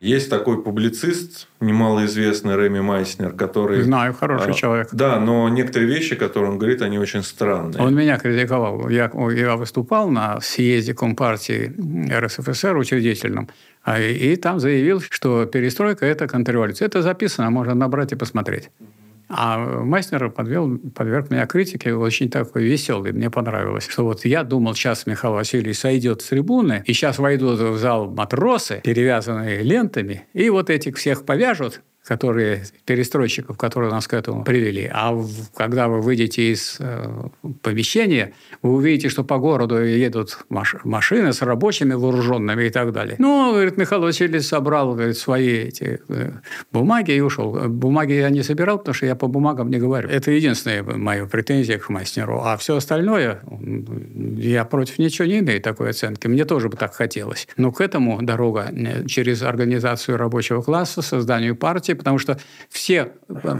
Есть 0.00 0.30
такой 0.30 0.62
публицист, 0.62 1.48
немалоизвестный 1.58 2.54
Рэми 2.54 2.80
Майснер, 2.80 3.32
который... 3.32 3.82
Знаю, 3.82 4.14
хороший 4.14 4.52
а, 4.52 4.54
человек. 4.54 4.88
Да, 4.92 5.18
но 5.18 5.48
некоторые 5.48 5.92
вещи, 5.92 6.14
которые 6.14 6.52
он 6.52 6.58
говорит, 6.58 6.82
они 6.82 6.98
очень 7.00 7.24
странные. 7.24 7.82
Он 7.82 7.96
меня 7.96 8.16
критиковал. 8.16 8.88
Я, 8.90 9.10
я 9.34 9.56
выступал 9.56 10.08
на 10.08 10.40
съезде 10.40 10.94
Компартии 10.94 11.72
РСФСР 12.16 12.76
учредительном, 12.76 13.48
а, 13.82 14.00
и 14.00 14.36
там 14.36 14.60
заявил, 14.60 15.00
что 15.00 15.46
перестройка– 15.46 16.06
это 16.06 16.28
контрреволюция. 16.28 16.86
Это 16.86 17.02
записано, 17.02 17.50
можно 17.50 17.74
набрать 17.74 18.12
и 18.12 18.14
посмотреть. 18.14 18.70
А 19.28 19.58
Майснер 19.58 20.30
подвел, 20.30 20.78
подверг 20.78 21.30
меня 21.30 21.46
критике 21.46 21.94
очень 21.94 22.30
такой 22.30 22.64
веселый. 22.64 23.12
Мне 23.12 23.30
понравилось, 23.30 23.86
что 23.86 24.04
вот 24.04 24.24
я 24.24 24.42
думал, 24.42 24.74
сейчас 24.74 25.06
Михаил 25.06 25.34
Васильевич 25.34 25.78
сойдет 25.78 26.22
с 26.22 26.26
трибуны, 26.26 26.82
и 26.86 26.92
сейчас 26.92 27.18
войдут 27.18 27.60
в 27.60 27.76
зал 27.76 28.10
матросы, 28.10 28.80
перевязанные 28.82 29.62
лентами, 29.62 30.26
и 30.32 30.48
вот 30.48 30.70
этих 30.70 30.96
всех 30.96 31.26
повяжут, 31.26 31.82
которые 32.08 32.64
перестройщиков, 32.86 33.58
которые 33.58 33.90
нас 33.90 34.08
к 34.08 34.14
этому 34.14 34.42
привели. 34.42 34.90
А 34.90 35.12
в, 35.12 35.28
когда 35.54 35.88
вы 35.88 36.00
выйдете 36.00 36.52
из 36.52 36.76
э, 36.80 37.28
помещения, 37.62 38.32
вы 38.62 38.74
увидите, 38.74 39.10
что 39.10 39.24
по 39.24 39.36
городу 39.38 39.84
едут 39.84 40.38
маш, 40.48 40.74
машины 40.84 41.34
с 41.34 41.42
рабочими 41.42 41.92
вооруженными 41.92 42.64
и 42.64 42.70
так 42.70 42.92
далее. 42.92 43.16
Ну, 43.18 43.52
говорит, 43.52 43.76
Михаил 43.76 44.02
Васильевич 44.02 44.44
собрал 44.44 44.94
говорит, 44.94 45.18
свои 45.18 45.48
эти 45.48 46.00
э, 46.08 46.32
бумаги 46.72 47.10
и 47.10 47.20
ушел. 47.20 47.52
Бумаги 47.68 48.12
я 48.12 48.30
не 48.30 48.42
собирал, 48.42 48.78
потому 48.78 48.94
что 48.94 49.04
я 49.04 49.14
по 49.14 49.26
бумагам 49.26 49.70
не 49.70 49.78
говорю. 49.78 50.08
Это 50.08 50.30
единственная 50.30 50.82
моя 50.82 51.26
претензия 51.26 51.78
к 51.78 51.90
мастеру. 51.90 52.40
А 52.42 52.56
все 52.56 52.76
остальное, 52.76 53.40
я 54.36 54.64
против 54.64 54.98
ничего 54.98 55.28
не 55.28 55.40
имею 55.40 55.60
такой 55.60 55.90
оценки. 55.90 56.26
Мне 56.26 56.46
тоже 56.46 56.70
бы 56.70 56.76
так 56.78 56.94
хотелось. 56.94 57.48
Но 57.58 57.70
к 57.70 57.82
этому 57.82 58.22
дорога 58.22 58.70
э, 58.72 59.06
через 59.06 59.42
организацию 59.42 60.16
рабочего 60.16 60.62
класса, 60.62 61.02
созданию 61.02 61.54
партии, 61.54 61.97
потому 61.98 62.18
что 62.18 62.38
все 62.68 63.12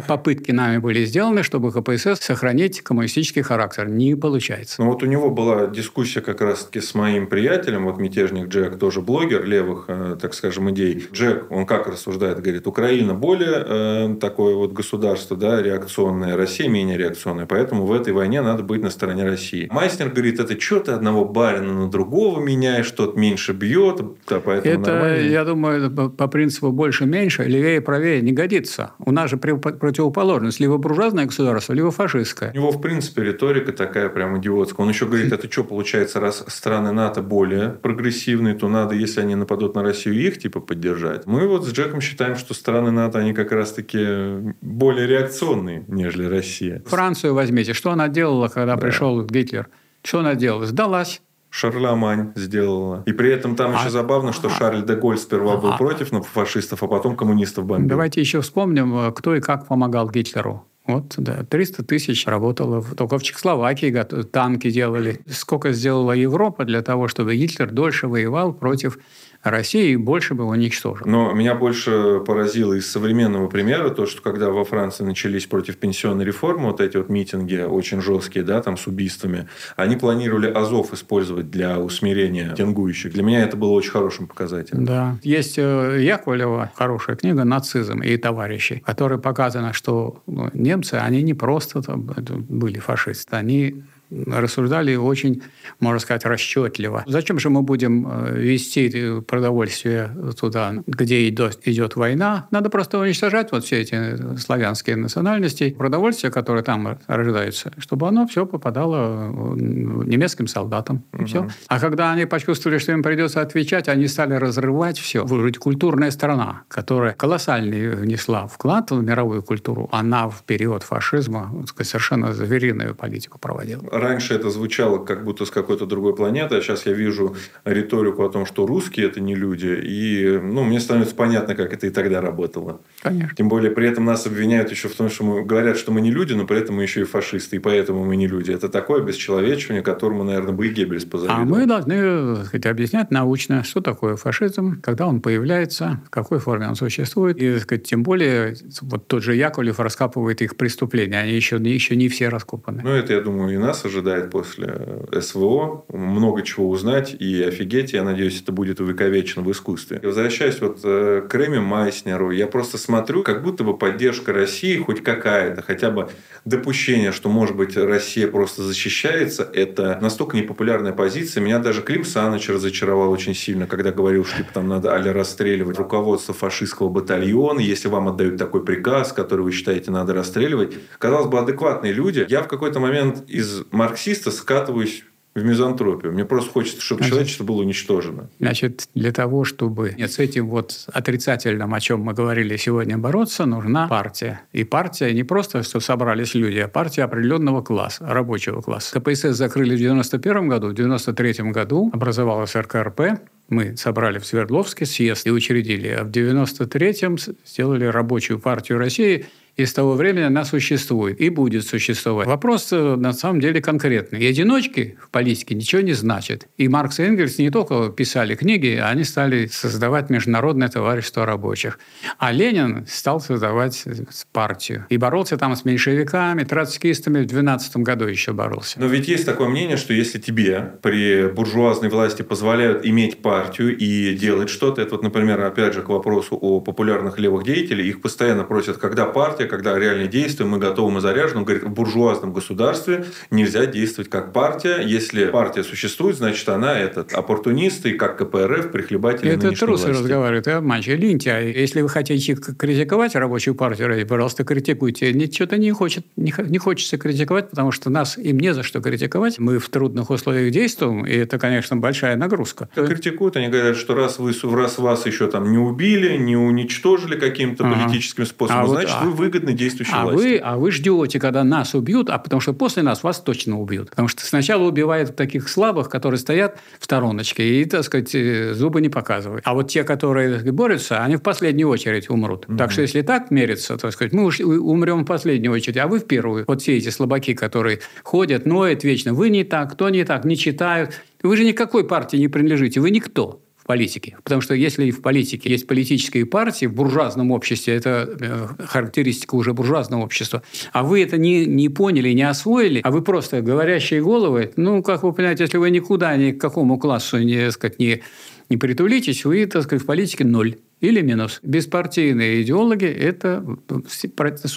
попытки 0.06 0.50
нами 0.52 0.78
были 0.78 1.04
сделаны, 1.04 1.42
чтобы 1.42 1.72
КПСС 1.72 2.20
сохранить 2.20 2.80
коммунистический 2.80 3.42
характер. 3.42 3.88
Не 3.88 4.14
получается. 4.14 4.82
Ну 4.82 4.90
вот 4.90 5.02
у 5.02 5.06
него 5.06 5.30
была 5.30 5.66
дискуссия 5.66 6.20
как 6.20 6.40
раз-таки 6.40 6.80
с 6.80 6.94
моим 6.94 7.26
приятелем, 7.26 7.84
вот 7.84 7.98
мятежник 7.98 8.48
Джек, 8.48 8.78
тоже 8.78 9.00
блогер 9.00 9.44
левых, 9.44 9.84
э, 9.88 10.16
так 10.20 10.34
скажем, 10.34 10.70
идей. 10.70 11.06
Джек, 11.12 11.50
он 11.50 11.66
как 11.66 11.86
рассуждает, 11.86 12.40
говорит, 12.40 12.66
Украина 12.66 13.14
более 13.14 13.64
э, 13.66 14.16
такое 14.20 14.54
вот 14.54 14.72
государство, 14.72 15.36
да, 15.36 15.60
реакционное, 15.62 16.36
Россия 16.36 16.68
менее 16.68 16.96
реакционная, 16.96 17.46
поэтому 17.46 17.86
в 17.86 17.92
этой 17.92 18.12
войне 18.12 18.40
надо 18.42 18.62
быть 18.62 18.82
на 18.82 18.90
стороне 18.90 19.24
России. 19.24 19.68
Майснер 19.70 20.10
говорит, 20.10 20.40
это 20.40 20.58
что 20.60 20.80
ты 20.80 20.92
одного 20.92 21.24
барина 21.24 21.72
на 21.72 21.90
другого 21.90 22.40
меняешь, 22.40 22.90
тот 22.90 23.16
меньше 23.16 23.52
бьет, 23.52 24.00
да, 24.28 24.40
поэтому 24.40 24.82
Это, 24.82 24.92
нормально. 24.92 25.28
я 25.28 25.44
думаю, 25.44 26.10
по 26.10 26.26
принципу 26.28 26.72
больше-меньше, 26.72 27.44
левее 27.44 27.80
правее 28.18 28.22
не 28.22 28.32
годится. 28.32 28.92
У 28.98 29.12
нас 29.12 29.30
же 29.30 29.36
противоположность. 29.36 30.60
Либо 30.60 30.78
буржуазное 30.78 31.26
государство, 31.26 31.74
либо 31.74 31.90
фашистское. 31.90 32.52
У 32.52 32.56
него, 32.56 32.70
в 32.70 32.80
принципе, 32.80 33.22
риторика 33.22 33.72
такая 33.72 34.08
прям 34.08 34.38
идиотская. 34.38 34.84
Он 34.84 34.92
еще 34.92 35.06
говорит, 35.06 35.32
это 35.32 35.50
что 35.50 35.64
получается, 35.64 36.20
раз 36.20 36.44
страны 36.48 36.92
НАТО 36.92 37.22
более 37.22 37.70
прогрессивные, 37.70 38.54
то 38.54 38.68
надо, 38.68 38.94
если 38.94 39.20
они 39.20 39.34
нападут 39.34 39.74
на 39.74 39.82
Россию, 39.82 40.16
их 40.16 40.38
типа 40.38 40.60
поддержать. 40.60 41.26
Мы 41.26 41.46
вот 41.48 41.66
с 41.66 41.72
Джеком 41.72 42.00
считаем, 42.00 42.36
что 42.36 42.54
страны 42.54 42.90
НАТО, 42.90 43.18
они 43.18 43.32
как 43.32 43.52
раз-таки 43.52 44.54
более 44.60 45.06
реакционные, 45.06 45.84
нежели 45.88 46.24
Россия. 46.26 46.82
Францию 46.86 47.34
возьмите. 47.34 47.72
Что 47.72 47.90
она 47.90 48.08
делала, 48.08 48.48
когда 48.48 48.74
да. 48.74 48.80
пришел 48.80 49.22
Гитлер? 49.24 49.68
Что 50.02 50.20
она 50.20 50.34
делала? 50.34 50.66
Сдалась. 50.66 51.20
Шарлямань 51.50 52.32
сделала. 52.36 53.02
И 53.06 53.12
при 53.12 53.30
этом 53.30 53.56
там 53.56 53.74
а, 53.74 53.80
еще 53.80 53.90
забавно, 53.90 54.32
что 54.32 54.48
а, 54.48 54.50
Шарль 54.50 54.84
де 54.84 54.94
Голь 54.94 55.18
сперва 55.18 55.56
был 55.56 55.72
а, 55.72 55.76
против 55.76 56.12
ну, 56.12 56.22
фашистов, 56.22 56.82
а 56.82 56.88
потом 56.88 57.16
коммунистов 57.16 57.64
бомбил. 57.64 57.88
Давайте 57.88 58.20
еще 58.20 58.40
вспомним, 58.40 58.94
э, 58.96 59.12
кто 59.12 59.34
и 59.34 59.40
как 59.40 59.66
помогал 59.66 60.10
Гитлеру. 60.10 60.64
Вот, 60.86 61.14
да, 61.18 61.44
300 61.44 61.84
тысяч 61.84 62.26
работало 62.26 62.82
только 62.82 63.18
в 63.18 63.22
Чехословакии, 63.22 63.92
танки 64.24 64.70
делали. 64.70 65.20
Сколько 65.28 65.72
сделала 65.72 66.12
Европа 66.12 66.64
для 66.64 66.80
того, 66.80 67.08
чтобы 67.08 67.36
Гитлер 67.36 67.70
дольше 67.70 68.08
воевал 68.08 68.54
против 68.54 68.98
России 69.42 69.96
больше 69.96 70.34
бы 70.34 70.44
уничтожил. 70.44 71.06
Но 71.06 71.32
меня 71.32 71.54
больше 71.54 72.20
поразило 72.26 72.74
из 72.74 72.90
современного 72.90 73.48
примера 73.48 73.90
то, 73.90 74.06
что 74.06 74.20
когда 74.20 74.50
во 74.50 74.64
Франции 74.64 75.04
начались 75.04 75.46
против 75.46 75.76
пенсионной 75.76 76.24
реформы 76.24 76.66
вот 76.66 76.80
эти 76.80 76.96
вот 76.96 77.08
митинги 77.08 77.56
очень 77.56 78.00
жесткие, 78.00 78.44
да, 78.44 78.60
там 78.60 78.76
с 78.76 78.86
убийствами, 78.86 79.48
они 79.76 79.96
планировали 79.96 80.50
Азов 80.50 80.92
использовать 80.92 81.50
для 81.50 81.78
усмирения 81.78 82.54
тенгующих. 82.54 83.12
Для 83.12 83.22
меня 83.22 83.44
это 83.44 83.56
было 83.56 83.70
очень 83.70 83.90
хорошим 83.90 84.26
показателем. 84.26 84.84
Да. 84.84 85.18
Есть 85.22 85.58
э, 85.58 85.98
Яковлева 86.00 86.72
хорошая 86.74 87.16
книга 87.16 87.44
«Нацизм 87.44 88.02
и 88.02 88.16
товарищи», 88.16 88.80
в 88.82 88.86
которой 88.86 89.18
показано, 89.18 89.72
что 89.72 90.22
ну, 90.26 90.50
немцы, 90.52 90.94
они 90.94 91.22
не 91.22 91.34
просто 91.34 91.82
там, 91.82 92.10
были 92.48 92.78
фашисты, 92.78 93.36
они 93.36 93.84
рассуждали 94.10 94.94
очень, 94.96 95.42
можно 95.80 95.98
сказать, 95.98 96.24
расчетливо. 96.24 97.04
Зачем 97.06 97.38
же 97.38 97.50
мы 97.50 97.62
будем 97.62 98.06
э, 98.10 98.38
вести 98.38 99.20
продовольствие 99.20 100.10
туда, 100.38 100.74
где 100.86 101.28
идет, 101.28 101.60
идет 101.64 101.96
война? 101.96 102.46
Надо 102.50 102.70
просто 102.70 102.98
уничтожать 102.98 103.52
вот 103.52 103.64
все 103.64 103.80
эти 103.80 104.36
славянские 104.36 104.96
национальности, 104.96 105.70
продовольствие, 105.70 106.32
которое 106.32 106.62
там 106.62 106.98
рождается, 107.06 107.72
чтобы 107.78 108.08
оно 108.08 108.26
все 108.26 108.46
попадало 108.46 109.54
немецким 109.56 110.46
солдатам. 110.46 111.04
И 111.12 111.16
угу. 111.16 111.26
все. 111.26 111.48
А 111.68 111.80
когда 111.80 112.12
они 112.12 112.24
почувствовали, 112.24 112.78
что 112.78 112.92
им 112.92 113.02
придется 113.02 113.40
отвечать, 113.40 113.88
они 113.88 114.08
стали 114.08 114.34
разрывать 114.34 114.98
все. 114.98 115.24
Ведь 115.24 115.58
культурная 115.58 116.10
страна, 116.10 116.62
которая 116.68 117.12
колоссальный 117.12 117.90
внесла 117.90 118.46
вклад 118.46 118.90
в 118.90 119.02
мировую 119.02 119.42
культуру, 119.42 119.88
она 119.92 120.28
в 120.28 120.42
период 120.44 120.82
фашизма 120.82 121.64
совершенно 121.82 122.32
звериную 122.32 122.94
политику 122.94 123.38
проводила 123.38 123.82
раньше 123.98 124.34
это 124.34 124.50
звучало 124.50 125.04
как 125.04 125.24
будто 125.24 125.44
с 125.44 125.50
какой-то 125.50 125.86
другой 125.86 126.14
планеты, 126.14 126.56
а 126.56 126.60
сейчас 126.60 126.86
я 126.86 126.92
вижу 126.92 127.36
риторику 127.64 128.24
о 128.24 128.30
том, 128.30 128.46
что 128.46 128.66
русские 128.66 129.06
это 129.06 129.20
не 129.20 129.34
люди. 129.34 129.80
И 129.82 130.38
ну, 130.42 130.64
мне 130.64 130.80
становится 130.80 131.14
понятно, 131.14 131.54
как 131.54 131.72
это 131.72 131.86
и 131.86 131.90
тогда 131.90 132.20
работало. 132.20 132.80
Конечно. 133.02 133.34
Тем 133.36 133.48
более, 133.48 133.70
при 133.70 133.88
этом 133.88 134.04
нас 134.04 134.26
обвиняют 134.26 134.70
еще 134.70 134.88
в 134.88 134.94
том, 134.94 135.08
что 135.10 135.24
мы 135.24 135.44
говорят, 135.44 135.76
что 135.76 135.92
мы 135.92 136.00
не 136.00 136.10
люди, 136.10 136.32
но 136.32 136.46
при 136.46 136.58
этом 136.58 136.76
мы 136.76 136.82
еще 136.82 137.02
и 137.02 137.04
фашисты, 137.04 137.56
и 137.56 137.58
поэтому 137.58 138.04
мы 138.04 138.16
не 138.16 138.26
люди. 138.26 138.50
Это 138.50 138.68
такое 138.68 139.02
бесчеловечивание, 139.02 139.82
которому, 139.82 140.24
наверное, 140.24 140.52
бы 140.52 140.66
и 140.66 140.70
Геббельс 140.70 141.04
позавидовал. 141.04 141.42
А 141.42 141.44
мы 141.44 141.66
должны 141.66 142.36
сказать, 142.44 142.66
объяснять 142.66 143.10
научно, 143.10 143.64
что 143.64 143.80
такое 143.80 144.16
фашизм, 144.16 144.80
когда 144.80 145.06
он 145.06 145.20
появляется, 145.20 146.00
в 146.06 146.10
какой 146.10 146.38
форме 146.38 146.68
он 146.68 146.74
существует. 146.74 147.38
И 147.38 147.58
сказать, 147.58 147.84
тем 147.84 148.02
более, 148.02 148.54
вот 148.82 149.06
тот 149.08 149.22
же 149.22 149.34
Яковлев 149.34 149.80
раскапывает 149.80 150.42
их 150.42 150.56
преступления. 150.56 151.18
Они 151.18 151.32
еще, 151.32 151.56
еще 151.56 151.96
не 151.96 152.08
все 152.08 152.28
раскопаны. 152.28 152.82
Ну, 152.82 152.90
это, 152.90 153.12
я 153.12 153.20
думаю, 153.20 153.54
и 153.54 153.58
нас 153.58 153.84
ожидает 153.88 154.30
после 154.30 155.02
СВО. 155.20 155.84
Много 155.88 156.42
чего 156.42 156.68
узнать 156.68 157.14
и 157.18 157.42
офигеть. 157.42 157.92
Я 157.92 158.04
надеюсь, 158.04 158.40
это 158.40 158.52
будет 158.52 158.80
увековечено 158.80 159.42
в 159.42 159.50
искусстве. 159.50 160.00
И 160.02 160.06
возвращаясь 160.06 160.60
вот 160.60 160.80
э, 160.84 161.26
к 161.28 161.34
Рэме 161.34 161.60
Майснеру, 161.60 162.30
я 162.30 162.46
просто 162.46 162.78
смотрю, 162.78 163.22
как 163.22 163.42
будто 163.42 163.64
бы 163.64 163.76
поддержка 163.76 164.32
России 164.32 164.76
хоть 164.76 165.02
какая-то, 165.02 165.62
хотя 165.62 165.90
бы 165.90 166.08
допущение, 166.44 167.12
что, 167.12 167.28
может 167.28 167.56
быть, 167.56 167.76
Россия 167.76 168.28
просто 168.28 168.62
защищается, 168.62 169.48
это 169.52 169.98
настолько 170.00 170.36
непопулярная 170.36 170.92
позиция. 170.92 171.42
Меня 171.42 171.58
даже 171.58 171.82
Клим 171.82 172.04
Саныч 172.04 172.48
разочаровал 172.48 173.10
очень 173.10 173.34
сильно, 173.34 173.66
когда 173.66 173.92
говорил, 173.92 174.24
что 174.24 174.38
типа, 174.38 174.50
там 174.54 174.68
надо 174.68 174.92
аля 174.92 175.12
расстреливать 175.12 175.78
руководство 175.78 176.34
фашистского 176.34 176.88
батальона, 176.88 177.60
если 177.60 177.88
вам 177.88 178.08
отдают 178.08 178.36
такой 178.36 178.64
приказ, 178.64 179.12
который 179.12 179.42
вы 179.42 179.52
считаете 179.52 179.90
надо 179.90 180.14
расстреливать. 180.14 180.76
Казалось 180.98 181.28
бы, 181.28 181.38
адекватные 181.38 181.92
люди. 181.92 182.26
Я 182.28 182.42
в 182.42 182.48
какой-то 182.48 182.80
момент 182.80 183.24
из 183.28 183.64
марксиста 183.78 184.30
скатываюсь 184.30 185.04
в 185.34 185.44
мизантропию. 185.44 186.12
Мне 186.12 186.24
просто 186.24 186.50
хочется, 186.50 186.80
чтобы 186.80 186.98
Значит, 186.98 187.12
человечество 187.12 187.44
было 187.44 187.60
уничтожено. 187.60 188.28
Значит, 188.40 188.88
для 188.94 189.12
того, 189.12 189.44
чтобы 189.44 189.94
нет, 189.96 190.10
с 190.10 190.18
этим 190.18 190.48
вот 190.48 190.86
отрицательным, 190.92 191.72
о 191.72 191.80
чем 191.80 192.00
мы 192.00 192.12
говорили 192.12 192.56
сегодня, 192.56 192.98
бороться, 192.98 193.46
нужна 193.46 193.86
партия. 193.86 194.40
И 194.52 194.64
партия 194.64 195.12
не 195.12 195.22
просто, 195.22 195.62
что 195.62 195.78
собрались 195.78 196.34
люди, 196.34 196.58
а 196.58 196.66
партия 196.66 197.04
определенного 197.04 197.62
класса, 197.62 198.04
рабочего 198.06 198.62
класса. 198.62 198.98
КПСС 198.98 199.36
закрыли 199.36 199.76
в 199.76 199.78
91 199.78 200.48
году, 200.48 200.68
в 200.68 200.74
93 200.74 201.50
году 201.52 201.90
образовалась 201.92 202.56
РКРП, 202.56 203.20
мы 203.48 203.76
собрали 203.76 204.18
в 204.18 204.26
Свердловске 204.26 204.84
съезд 204.86 205.26
и 205.26 205.30
учредили, 205.30 205.88
а 205.88 206.04
в 206.04 206.10
93-м 206.10 207.16
сделали 207.46 207.84
рабочую 207.84 208.40
партию 208.40 208.78
России– 208.78 209.26
и 209.58 209.66
с 209.66 209.72
того 209.72 209.94
времени 209.94 210.22
она 210.22 210.44
существует 210.44 211.20
и 211.20 211.30
будет 211.30 211.66
существовать. 211.66 212.28
Вопрос 212.28 212.72
э, 212.72 212.94
на 212.96 213.12
самом 213.12 213.40
деле 213.40 213.60
конкретный. 213.60 214.20
И 214.20 214.26
одиночки 214.26 214.96
в 215.02 215.10
политике 215.10 215.56
ничего 215.56 215.82
не 215.82 215.94
значат. 215.94 216.46
И 216.58 216.68
Маркс 216.68 217.00
и 217.00 217.02
Энгельс 217.02 217.38
не 217.38 217.50
только 217.50 217.88
писали 217.88 218.36
книги, 218.36 218.80
они 218.80 219.02
стали 219.02 219.46
создавать 219.46 220.10
международное 220.10 220.68
товарищество 220.68 221.26
рабочих. 221.26 221.80
А 222.18 222.30
Ленин 222.30 222.86
стал 222.88 223.20
создавать 223.20 223.84
партию. 224.32 224.86
И 224.90 224.96
боролся 224.96 225.36
там 225.36 225.56
с 225.56 225.64
меньшевиками, 225.64 226.44
троцкистами. 226.44 227.24
В 227.24 227.26
12 227.26 227.78
году 227.78 228.06
еще 228.06 228.32
боролся. 228.32 228.78
Но 228.78 228.86
ведь 228.86 229.08
есть 229.08 229.26
такое 229.26 229.48
мнение, 229.48 229.76
что 229.76 229.92
если 229.92 230.20
тебе 230.20 230.74
при 230.82 231.32
буржуазной 231.32 231.88
власти 231.88 232.22
позволяют 232.22 232.86
иметь 232.86 233.22
партию 233.22 233.76
и 233.76 234.14
делать 234.14 234.50
что-то, 234.50 234.82
это 234.82 234.92
вот, 234.92 235.02
например, 235.02 235.40
опять 235.40 235.74
же, 235.74 235.82
к 235.82 235.88
вопросу 235.88 236.38
о 236.40 236.60
популярных 236.60 237.18
левых 237.18 237.42
деятелях, 237.42 237.84
их 237.84 238.00
постоянно 238.00 238.44
просят, 238.44 238.76
когда 238.76 239.04
партия, 239.04 239.47
когда 239.48 239.78
реальные 239.78 240.08
действия, 240.08 240.44
мы 240.44 240.58
готовы, 240.58 240.90
мы 240.90 241.00
заряжены. 241.00 241.40
Он 241.40 241.44
говорит, 241.44 241.64
в 241.64 241.70
буржуазном 241.70 242.32
государстве 242.32 243.04
нельзя 243.30 243.66
действовать 243.66 244.10
как 244.10 244.32
партия. 244.32 244.80
Если 244.84 245.26
партия 245.26 245.64
существует, 245.64 246.16
значит, 246.16 246.48
она 246.48 246.78
этот 246.78 247.12
оппортунист 247.12 247.86
и 247.86 247.92
как 247.92 248.18
КПРФ, 248.18 248.70
прихлебатель 248.70 249.28
Это 249.28 249.52
трусы 249.52 249.86
власти. 249.86 250.02
разговаривают, 250.02 250.46
и 250.46 250.50
обманщик. 250.50 250.98
Лентяй. 250.98 251.52
Если 251.52 251.82
вы 251.82 251.88
хотите 251.88 252.34
критиковать 252.34 253.14
рабочую 253.14 253.54
партию, 253.54 254.06
пожалуйста, 254.06 254.44
критикуйте. 254.44 255.12
Что-то 255.30 255.56
не, 255.56 255.70
хочет, 255.72 256.04
не, 256.16 256.58
хочется 256.58 256.98
критиковать, 256.98 257.50
потому 257.50 257.72
что 257.72 257.90
нас 257.90 258.18
им 258.18 258.38
не 258.38 258.52
за 258.54 258.62
что 258.62 258.80
критиковать. 258.80 259.38
Мы 259.38 259.58
в 259.58 259.68
трудных 259.68 260.10
условиях 260.10 260.52
действуем, 260.52 261.04
и 261.04 261.12
это, 261.12 261.38
конечно, 261.38 261.76
большая 261.76 262.16
нагрузка. 262.16 262.68
Критикуют, 262.74 263.36
они 263.36 263.48
говорят, 263.48 263.76
что 263.76 263.94
раз, 263.94 264.18
вы, 264.18 264.32
раз 264.54 264.78
вас 264.78 265.06
еще 265.06 265.28
там 265.28 265.50
не 265.50 265.58
убили, 265.58 266.16
не 266.16 266.36
уничтожили 266.36 267.18
каким-то 267.18 267.66
ага. 267.66 267.74
политическим 267.74 268.26
способом, 268.26 268.62
а 268.62 268.66
значит, 268.66 268.96
вот, 269.00 269.06
вы 269.06 269.12
выгодны 269.12 269.37
действующей 269.46 269.92
а 269.94 270.04
власти. 270.04 270.18
Вы, 270.18 270.36
а 270.38 270.56
вы 270.56 270.70
ждете, 270.70 271.18
когда 271.18 271.44
нас 271.44 271.74
убьют, 271.74 272.10
а 272.10 272.18
потому 272.18 272.40
что 272.40 272.52
после 272.52 272.82
нас 272.82 273.02
вас 273.02 273.20
точно 273.20 273.60
убьют. 273.60 273.90
Потому 273.90 274.08
что 274.08 274.24
сначала 274.24 274.64
убивают 274.64 275.16
таких 275.16 275.48
слабых, 275.48 275.88
которые 275.88 276.18
стоят 276.18 276.58
в 276.78 276.84
стороночке 276.84 277.60
и, 277.60 277.64
так 277.64 277.84
сказать, 277.84 278.14
э, 278.14 278.54
зубы 278.54 278.80
не 278.80 278.88
показывают. 278.88 279.42
А 279.44 279.54
вот 279.54 279.70
те, 279.70 279.84
которые 279.84 280.38
борются, 280.52 281.02
они 281.02 281.16
в 281.16 281.22
последнюю 281.22 281.68
очередь 281.68 282.10
умрут. 282.10 282.46
Mm-hmm. 282.46 282.56
Так 282.56 282.70
что 282.70 282.82
если 282.82 283.02
так 283.02 283.30
мериться, 283.30 283.76
то 283.76 283.90
сказать, 283.90 284.12
мы 284.12 284.24
уж 284.24 284.40
умрем 284.40 285.02
в 285.02 285.06
последнюю 285.06 285.52
очередь, 285.52 285.76
а 285.78 285.86
вы 285.86 285.98
в 286.00 286.06
первую. 286.06 286.44
Вот 286.46 286.62
все 286.62 286.76
эти 286.76 286.88
слабаки, 286.88 287.34
которые 287.34 287.80
ходят, 288.02 288.46
ноют 288.46 288.84
вечно, 288.84 289.14
вы 289.14 289.30
не 289.30 289.44
так, 289.44 289.72
кто 289.72 289.88
не 289.88 290.04
так, 290.04 290.24
не 290.24 290.36
читают. 290.36 290.92
Вы 291.22 291.36
же 291.36 291.44
никакой 291.44 291.84
партии 291.86 292.16
не 292.16 292.28
принадлежите, 292.28 292.80
вы 292.80 292.90
никто 292.90 293.40
политике. 293.68 294.16
Потому 294.24 294.40
что 294.40 294.54
если 294.54 294.90
в 294.90 295.02
политике 295.02 295.50
есть 295.50 295.66
политические 295.66 296.24
партии, 296.24 296.64
в 296.64 296.72
буржуазном 296.72 297.30
обществе, 297.32 297.74
это 297.74 298.08
э, 298.18 298.64
характеристика 298.66 299.34
уже 299.34 299.52
буржуазного 299.52 300.04
общества, 300.04 300.42
а 300.72 300.82
вы 300.82 301.02
это 301.02 301.18
не, 301.18 301.44
не 301.44 301.68
поняли, 301.68 302.08
не 302.14 302.22
освоили, 302.22 302.80
а 302.82 302.90
вы 302.90 303.02
просто 303.02 303.42
говорящие 303.42 304.02
головы, 304.02 304.52
ну, 304.56 304.82
как 304.82 305.02
вы 305.02 305.12
понимаете, 305.12 305.44
если 305.44 305.58
вы 305.58 305.68
никуда, 305.70 306.16
ни 306.16 306.32
к 306.32 306.40
какому 306.40 306.78
классу 306.78 307.18
не, 307.18 307.50
сказать, 307.50 307.78
не, 307.78 308.00
не 308.48 308.56
притулитесь, 308.56 309.26
вы, 309.26 309.44
так 309.44 309.64
сказать, 309.64 309.82
в 309.82 309.86
политике 309.86 310.24
ноль 310.24 310.56
или 310.80 311.02
минус. 311.02 311.40
Беспартийные 311.42 312.40
идеологи– 312.42 312.86
это 312.86 313.44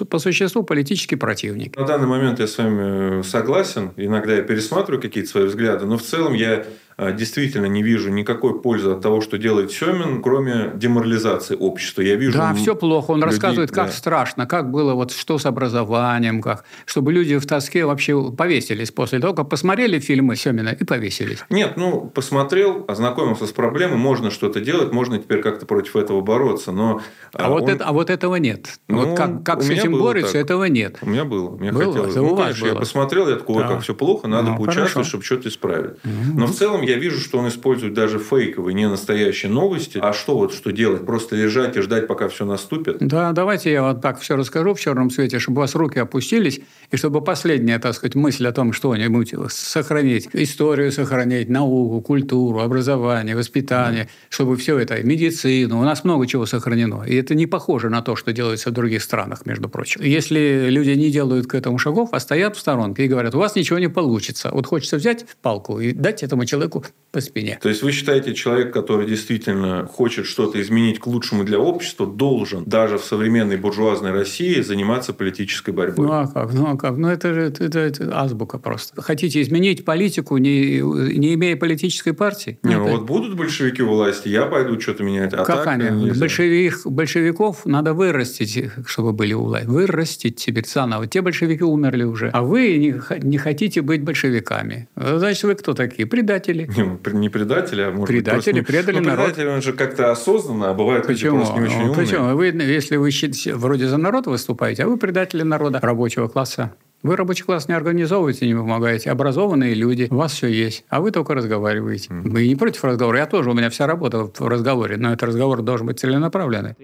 по 0.10 0.20
существу 0.20 0.64
политический 0.64 1.18
противник. 1.18 1.76
На 1.76 1.86
данный 1.86 2.08
момент 2.08 2.40
я 2.40 2.48
с 2.48 2.58
вами 2.58 3.20
э, 3.20 3.24
согласен. 3.24 3.92
Иногда 3.98 4.36
я 4.36 4.42
пересматриваю 4.42 5.02
какие-то 5.02 5.30
свои 5.30 5.46
взгляды, 5.46 5.86
но 5.86 5.98
в 5.98 6.04
целом 6.04 6.34
я 6.34 6.66
действительно 7.10 7.66
не 7.66 7.82
вижу 7.82 8.12
никакой 8.12 8.62
пользы 8.62 8.92
от 8.92 9.02
того, 9.02 9.22
что 9.22 9.38
делает 9.38 9.72
Семин, 9.72 10.22
кроме 10.22 10.72
деморализации 10.76 11.56
общества. 11.56 12.02
Я 12.02 12.16
вижу 12.16 12.38
да, 12.38 12.54
все 12.54 12.76
плохо. 12.76 13.12
Он 13.12 13.18
людей, 13.18 13.32
рассказывает, 13.32 13.72
как 13.72 13.88
да. 13.88 13.94
страшно, 13.94 14.46
как 14.46 14.70
было, 14.70 14.94
вот 14.94 15.12
что 15.12 15.38
с 15.38 15.46
образованием, 15.46 16.42
как, 16.42 16.64
чтобы 16.86 17.12
люди 17.12 17.38
в 17.38 17.46
тоске 17.46 17.86
вообще 17.86 18.32
повесились 18.32 18.92
после 18.92 19.20
того, 19.20 19.34
как 19.34 19.50
посмотрели 19.50 20.00
фильмы 20.00 20.36
Семина 20.36 20.70
и 20.70 20.84
повесились. 20.84 21.40
Нет, 21.50 21.74
ну, 21.78 22.12
посмотрел, 22.14 22.86
ознакомился 22.88 23.48
с 23.48 23.52
проблемой, 23.52 23.98
можно 23.98 24.30
что-то 24.30 24.60
делать, 24.60 24.92
можно 24.92 25.18
теперь 25.18 25.42
как-то 25.42 25.66
против 25.66 25.96
этого 25.96 26.22
бороться, 26.22 26.72
но... 26.72 27.02
А, 27.34 27.46
а, 27.46 27.52
он... 27.52 27.60
вот, 27.60 27.70
это, 27.70 27.86
а 27.86 27.94
вот 27.94 28.10
этого 28.10 28.36
нет. 28.36 28.80
Ну, 28.88 29.06
вот 29.06 29.18
как, 29.18 29.44
как 29.44 29.64
с 29.64 29.70
этим 29.70 29.98
борются, 29.98 30.34
так. 30.34 30.42
этого 30.44 30.66
нет. 30.66 30.98
У 31.02 31.10
меня 31.10 31.26
было. 31.26 31.50
Мне 31.50 31.72
было? 31.72 31.94
хотелось. 31.94 32.16
Ну, 32.16 32.36
конечно, 32.36 32.66
было. 32.66 32.74
я 32.74 32.80
посмотрел, 32.80 33.30
я 33.30 33.36
такой, 33.38 33.64
да. 33.64 33.70
как 33.70 33.82
все 33.82 33.96
плохо, 33.96 34.28
надо 34.28 34.52
ну, 34.52 34.58
поучаствовать, 34.58 34.92
хорошо. 34.92 35.10
чтобы 35.10 35.24
что-то 35.24 35.50
исправить. 35.50 35.92
Угу. 36.04 36.40
Но 36.40 36.48
в 36.48 36.52
целом 36.52 36.82
я 36.92 36.98
вижу, 36.98 37.20
что 37.20 37.40
он 37.40 37.48
использует 37.48 37.94
даже 37.94 38.20
фейковые, 38.20 38.74
не 38.74 38.88
настоящие 38.88 39.52
новости. 39.52 40.00
А 40.02 40.14
что 40.14 40.38
вот 40.38 40.54
что 40.54 40.72
делать? 40.72 41.06
Просто 41.06 41.36
лежать 41.36 41.78
и 41.78 41.82
ждать, 41.82 42.08
пока 42.08 42.28
все 42.28 42.46
наступит? 42.46 42.98
Да, 43.00 43.32
давайте 43.32 43.72
я 43.72 43.84
вот 43.84 44.02
так 44.02 44.20
все 44.20 44.36
расскажу 44.36 44.74
в 44.74 44.80
черном 44.80 45.10
свете, 45.10 45.40
чтобы 45.40 45.60
у 45.60 45.62
вас 45.62 45.76
руки 45.76 46.00
опустились, 46.00 46.60
и 46.92 46.98
чтобы 46.98 47.22
последняя, 47.22 47.80
так 47.80 47.94
сказать, 47.94 48.16
мысль 48.16 48.48
о 48.48 48.52
том, 48.52 48.74
что-нибудь 48.74 49.34
сохранить, 49.50 50.30
историю 50.34 50.92
сохранить, 50.92 51.50
науку, 51.50 52.02
культуру, 52.02 52.60
образование, 52.60 53.36
воспитание, 53.36 54.10
чтобы 54.30 54.58
все 54.58 54.78
это, 54.78 55.02
медицину, 55.04 55.80
у 55.80 55.84
нас 55.84 56.04
много 56.04 56.28
чего 56.28 56.46
сохранено. 56.46 57.04
И 57.04 57.16
это 57.16 57.36
не 57.36 57.48
похоже 57.48 57.90
на 57.90 58.02
то, 58.02 58.16
что 58.16 58.34
делается 58.34 58.70
в 58.70 58.74
других 58.74 59.02
странах, 59.02 59.46
между 59.46 59.70
прочим. 59.70 60.02
Если 60.02 60.68
люди 60.70 60.92
не 60.92 61.10
делают 61.10 61.48
к 61.48 61.56
этому 61.56 61.78
шагов, 61.78 62.10
а 62.12 62.20
стоят 62.20 62.58
в 62.58 62.60
сторонке 62.60 63.06
и 63.06 63.08
говорят, 63.08 63.36
у 63.36 63.40
вас 63.40 63.56
ничего 63.56 63.80
не 63.80 63.88
получится. 63.88 64.50
Вот 64.52 64.68
хочется 64.68 64.98
взять 64.98 65.26
палку 65.42 65.80
и 65.80 65.94
дать 65.94 66.24
этому 66.24 66.46
человеку 66.46 66.81
по 67.12 67.20
спине. 67.20 67.60
То 67.62 67.70
есть 67.70 67.84
вы 67.84 67.92
считаете, 67.92 68.34
человек, 68.34 68.74
который 68.74 69.06
действительно 69.06 69.86
хочет 69.86 70.26
что-то 70.26 70.62
изменить 70.62 71.00
к 71.00 71.08
лучшему 71.08 71.44
для 71.44 71.60
общества, 71.60 72.08
должен 72.08 72.64
даже 72.66 72.98
в 72.98 73.04
современной 73.04 73.58
буржуазной 73.58 74.12
России 74.12 74.62
заниматься 74.62 75.14
политической 75.14 75.72
борьбой? 75.72 76.08
Ну 76.08 76.14
а 76.14 76.28
как? 76.28 76.54
Ну 76.54 76.68
а 76.68 76.78
как? 76.78 76.98
Ну 76.98 77.10
это 77.10 77.34
же 77.34 77.42
это, 77.42 77.66
это, 77.66 77.80
это 77.80 78.18
азбука 78.18 78.58
просто. 78.60 79.02
Хотите 79.02 79.42
изменить 79.42 79.84
политику, 79.84 80.38
не, 80.38 80.80
не 80.80 81.34
имея 81.34 81.58
политической 81.58 82.14
партии? 82.14 82.60
Не, 82.64 82.78
ну, 82.78 82.88
это... 82.88 82.98
вот 82.98 83.06
будут 83.06 83.36
большевики 83.36 83.82
власти, 83.82 84.30
я 84.30 84.46
пойду 84.46 84.80
что-то 84.80 85.04
менять. 85.04 85.34
А 85.34 85.44
как 85.44 85.66
так, 85.66 85.68
они? 85.68 86.12
Большевик, 86.12 86.86
большевиков 86.86 87.66
надо 87.66 87.94
вырастить, 87.94 88.72
чтобы 88.86 89.12
были 89.12 89.34
у 89.34 89.44
власти. 89.44 89.68
Вырастить 89.68 90.38
теперь 90.38 90.66
заново. 90.66 91.08
Те 91.08 91.22
большевики 91.22 91.64
умерли 91.64 92.04
уже. 92.04 92.30
А 92.30 92.42
вы 92.42 92.78
не, 92.78 92.96
не 93.22 93.38
хотите 93.38 93.82
быть 93.82 94.02
большевиками. 94.02 94.88
Значит, 94.96 95.44
вы 95.44 95.56
кто 95.56 95.74
такие? 95.74 96.08
Предатели. 96.08 96.61
Не, 96.68 97.20
не 97.20 97.30
предатели, 97.30 97.82
а 97.82 97.92
может 97.92 98.08
предатели, 98.08 98.60
быть, 98.60 98.68
предали 98.68 99.00
ну, 99.00 99.10
народ. 99.10 99.26
Предатели, 99.26 99.48
он 99.48 99.62
же 99.62 99.74
как-то 99.74 100.12
осознанно, 100.12 100.72
а 100.72 100.74
бывает 100.74 101.08
Почему? 101.08 101.40
люди 101.40 101.46
просто 101.46 101.60
не 101.60 101.68
очень 101.68 101.82
умные. 101.82 101.96
Почему? 101.96 102.36
Вы, 102.36 102.46
если 102.48 102.98
вы 102.98 103.12
вроде 103.56 103.88
за 103.88 103.98
народ 103.98 104.28
выступаете, 104.28 104.84
а 104.84 104.88
вы 104.88 104.98
предатели 104.98 105.44
народа 105.44 105.80
рабочего 105.82 106.28
класса. 106.28 106.74
Вы 107.04 107.16
рабочий 107.16 107.44
класс 107.44 107.68
не 107.68 107.74
организовываете, 107.74 108.46
не 108.46 108.54
помогаете. 108.54 109.10
Образованные 109.10 109.74
люди, 109.74 110.08
у 110.12 110.18
вас 110.18 110.34
все 110.34 110.48
есть, 110.48 110.86
а 110.90 111.02
вы 111.02 111.12
только 111.12 111.34
разговариваете. 111.34 112.10
Mm-hmm. 112.10 112.30
Вы 112.30 112.48
не 112.48 112.56
против 112.56 112.84
разговора. 112.84 113.20
Я 113.20 113.26
тоже, 113.26 113.50
у 113.50 113.54
меня 113.54 113.72
вся 113.72 113.88
работа 113.88 114.26
в 114.26 114.48
разговоре, 114.48 114.98
но 114.98 115.12
этот 115.12 115.24
разговор 115.24 115.64
должен 115.64 115.88
быть 115.88 116.00
целенаправленный. 116.00 116.76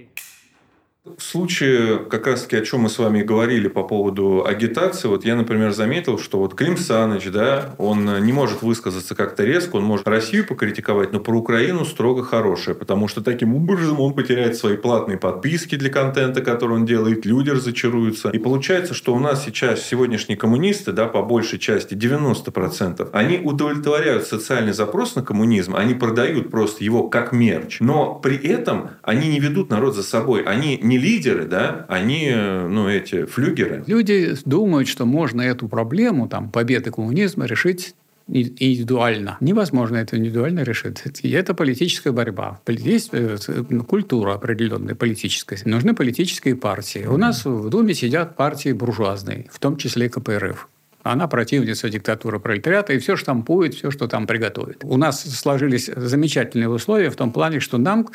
В 1.16 1.24
случае, 1.24 2.00
как 2.00 2.28
раз 2.28 2.44
таки, 2.44 2.58
о 2.58 2.62
чем 2.62 2.82
мы 2.82 2.90
с 2.90 2.98
вами 3.00 3.22
говорили 3.22 3.68
по 3.68 3.84
поводу 3.84 4.46
агитации, 4.46 5.08
вот 5.08 5.24
я, 5.26 5.36
например, 5.36 5.72
заметил, 5.72 6.20
что 6.20 6.40
вот 6.40 6.54
Клим 6.54 6.78
Саныч, 6.78 7.30
да, 7.32 7.76
он 7.78 8.24
не 8.26 8.34
может 8.34 8.62
высказаться 8.62 9.16
как-то 9.16 9.44
резко, 9.46 9.78
он 9.78 9.84
может 9.84 10.08
Россию 10.08 10.46
покритиковать, 10.46 11.14
но 11.14 11.20
про 11.20 11.38
Украину 11.38 11.86
строго 11.86 12.24
хорошее, 12.24 12.76
потому 12.76 13.08
что 13.08 13.22
таким 13.22 13.56
образом 13.56 14.00
он 14.00 14.14
потеряет 14.14 14.58
свои 14.58 14.76
платные 14.76 15.18
подписки 15.18 15.76
для 15.76 15.90
контента, 15.90 16.42
который 16.42 16.76
он 16.76 16.86
делает, 16.86 17.26
люди 17.26 17.52
разочаруются. 17.52 18.30
И 18.30 18.40
получается, 18.40 18.94
что 18.94 19.14
у 19.16 19.20
нас 19.20 19.46
сейчас 19.46 19.84
сегодняшние 19.84 20.38
коммунисты, 20.38 20.92
да, 20.92 21.08
по 21.08 21.22
большей 21.22 21.60
части 21.60 21.94
90%, 21.94 23.10
они 23.14 23.40
удовлетворяют 23.40 24.26
социальный 24.26 24.74
запрос 24.74 25.16
на 25.16 25.22
коммунизм, 25.22 25.76
они 25.76 25.94
продают 25.94 26.52
просто 26.52 26.84
его 26.84 27.08
как 27.08 27.32
мерч, 27.32 27.80
но 27.80 28.16
при 28.16 28.38
этом 28.38 28.92
они 29.04 29.30
не 29.30 29.40
ведут 29.40 29.70
народ 29.70 29.96
за 29.96 30.04
собой, 30.04 30.44
они 30.44 30.78
не 30.82 30.97
лидеры, 30.98 31.46
да, 31.46 31.86
они, 31.88 32.32
ну, 32.34 32.90
эти 32.90 33.26
флюгеры. 33.26 33.84
Люди 33.88 34.36
думают, 34.46 34.88
что 34.88 35.06
можно 35.06 35.42
эту 35.42 35.68
проблему, 35.68 36.28
там, 36.28 36.50
победы 36.50 36.92
коммунизма 36.92 37.46
решить 37.46 37.96
индивидуально. 38.30 39.38
Невозможно 39.40 39.98
это 39.98 40.18
индивидуально 40.18 40.62
решить. 40.62 41.02
Это 41.24 41.54
политическая 41.54 42.12
борьба. 42.12 42.60
Есть 42.68 43.10
э, 43.14 43.38
культура 43.88 44.34
определенная 44.34 44.96
политическая. 44.96 45.58
Нужны 45.66 45.94
политические 45.96 46.56
партии. 46.56 47.06
У 47.06 47.18
нас 47.18 47.46
в 47.46 47.70
Думе 47.70 47.94
сидят 47.94 48.36
партии 48.36 48.74
буржуазные, 48.74 49.48
в 49.52 49.60
том 49.60 49.78
числе 49.78 50.10
КПРФ. 50.10 50.68
Она 51.12 51.28
противница 51.28 51.90
диктатуры 51.90 52.40
пролетариата 52.40 52.94
и 52.94 53.00
все 53.00 53.16
штампует, 53.16 53.74
все, 53.74 53.92
что 53.92 54.08
там 54.08 54.28
приготовит. 54.28 54.84
У 54.84 54.98
нас 54.98 55.24
сложились 55.24 55.90
замечательные 55.96 56.70
условия 56.70 57.10
в 57.10 57.16
том 57.16 57.32
плане, 57.32 57.60
что 57.60 57.78
нам 57.78 58.08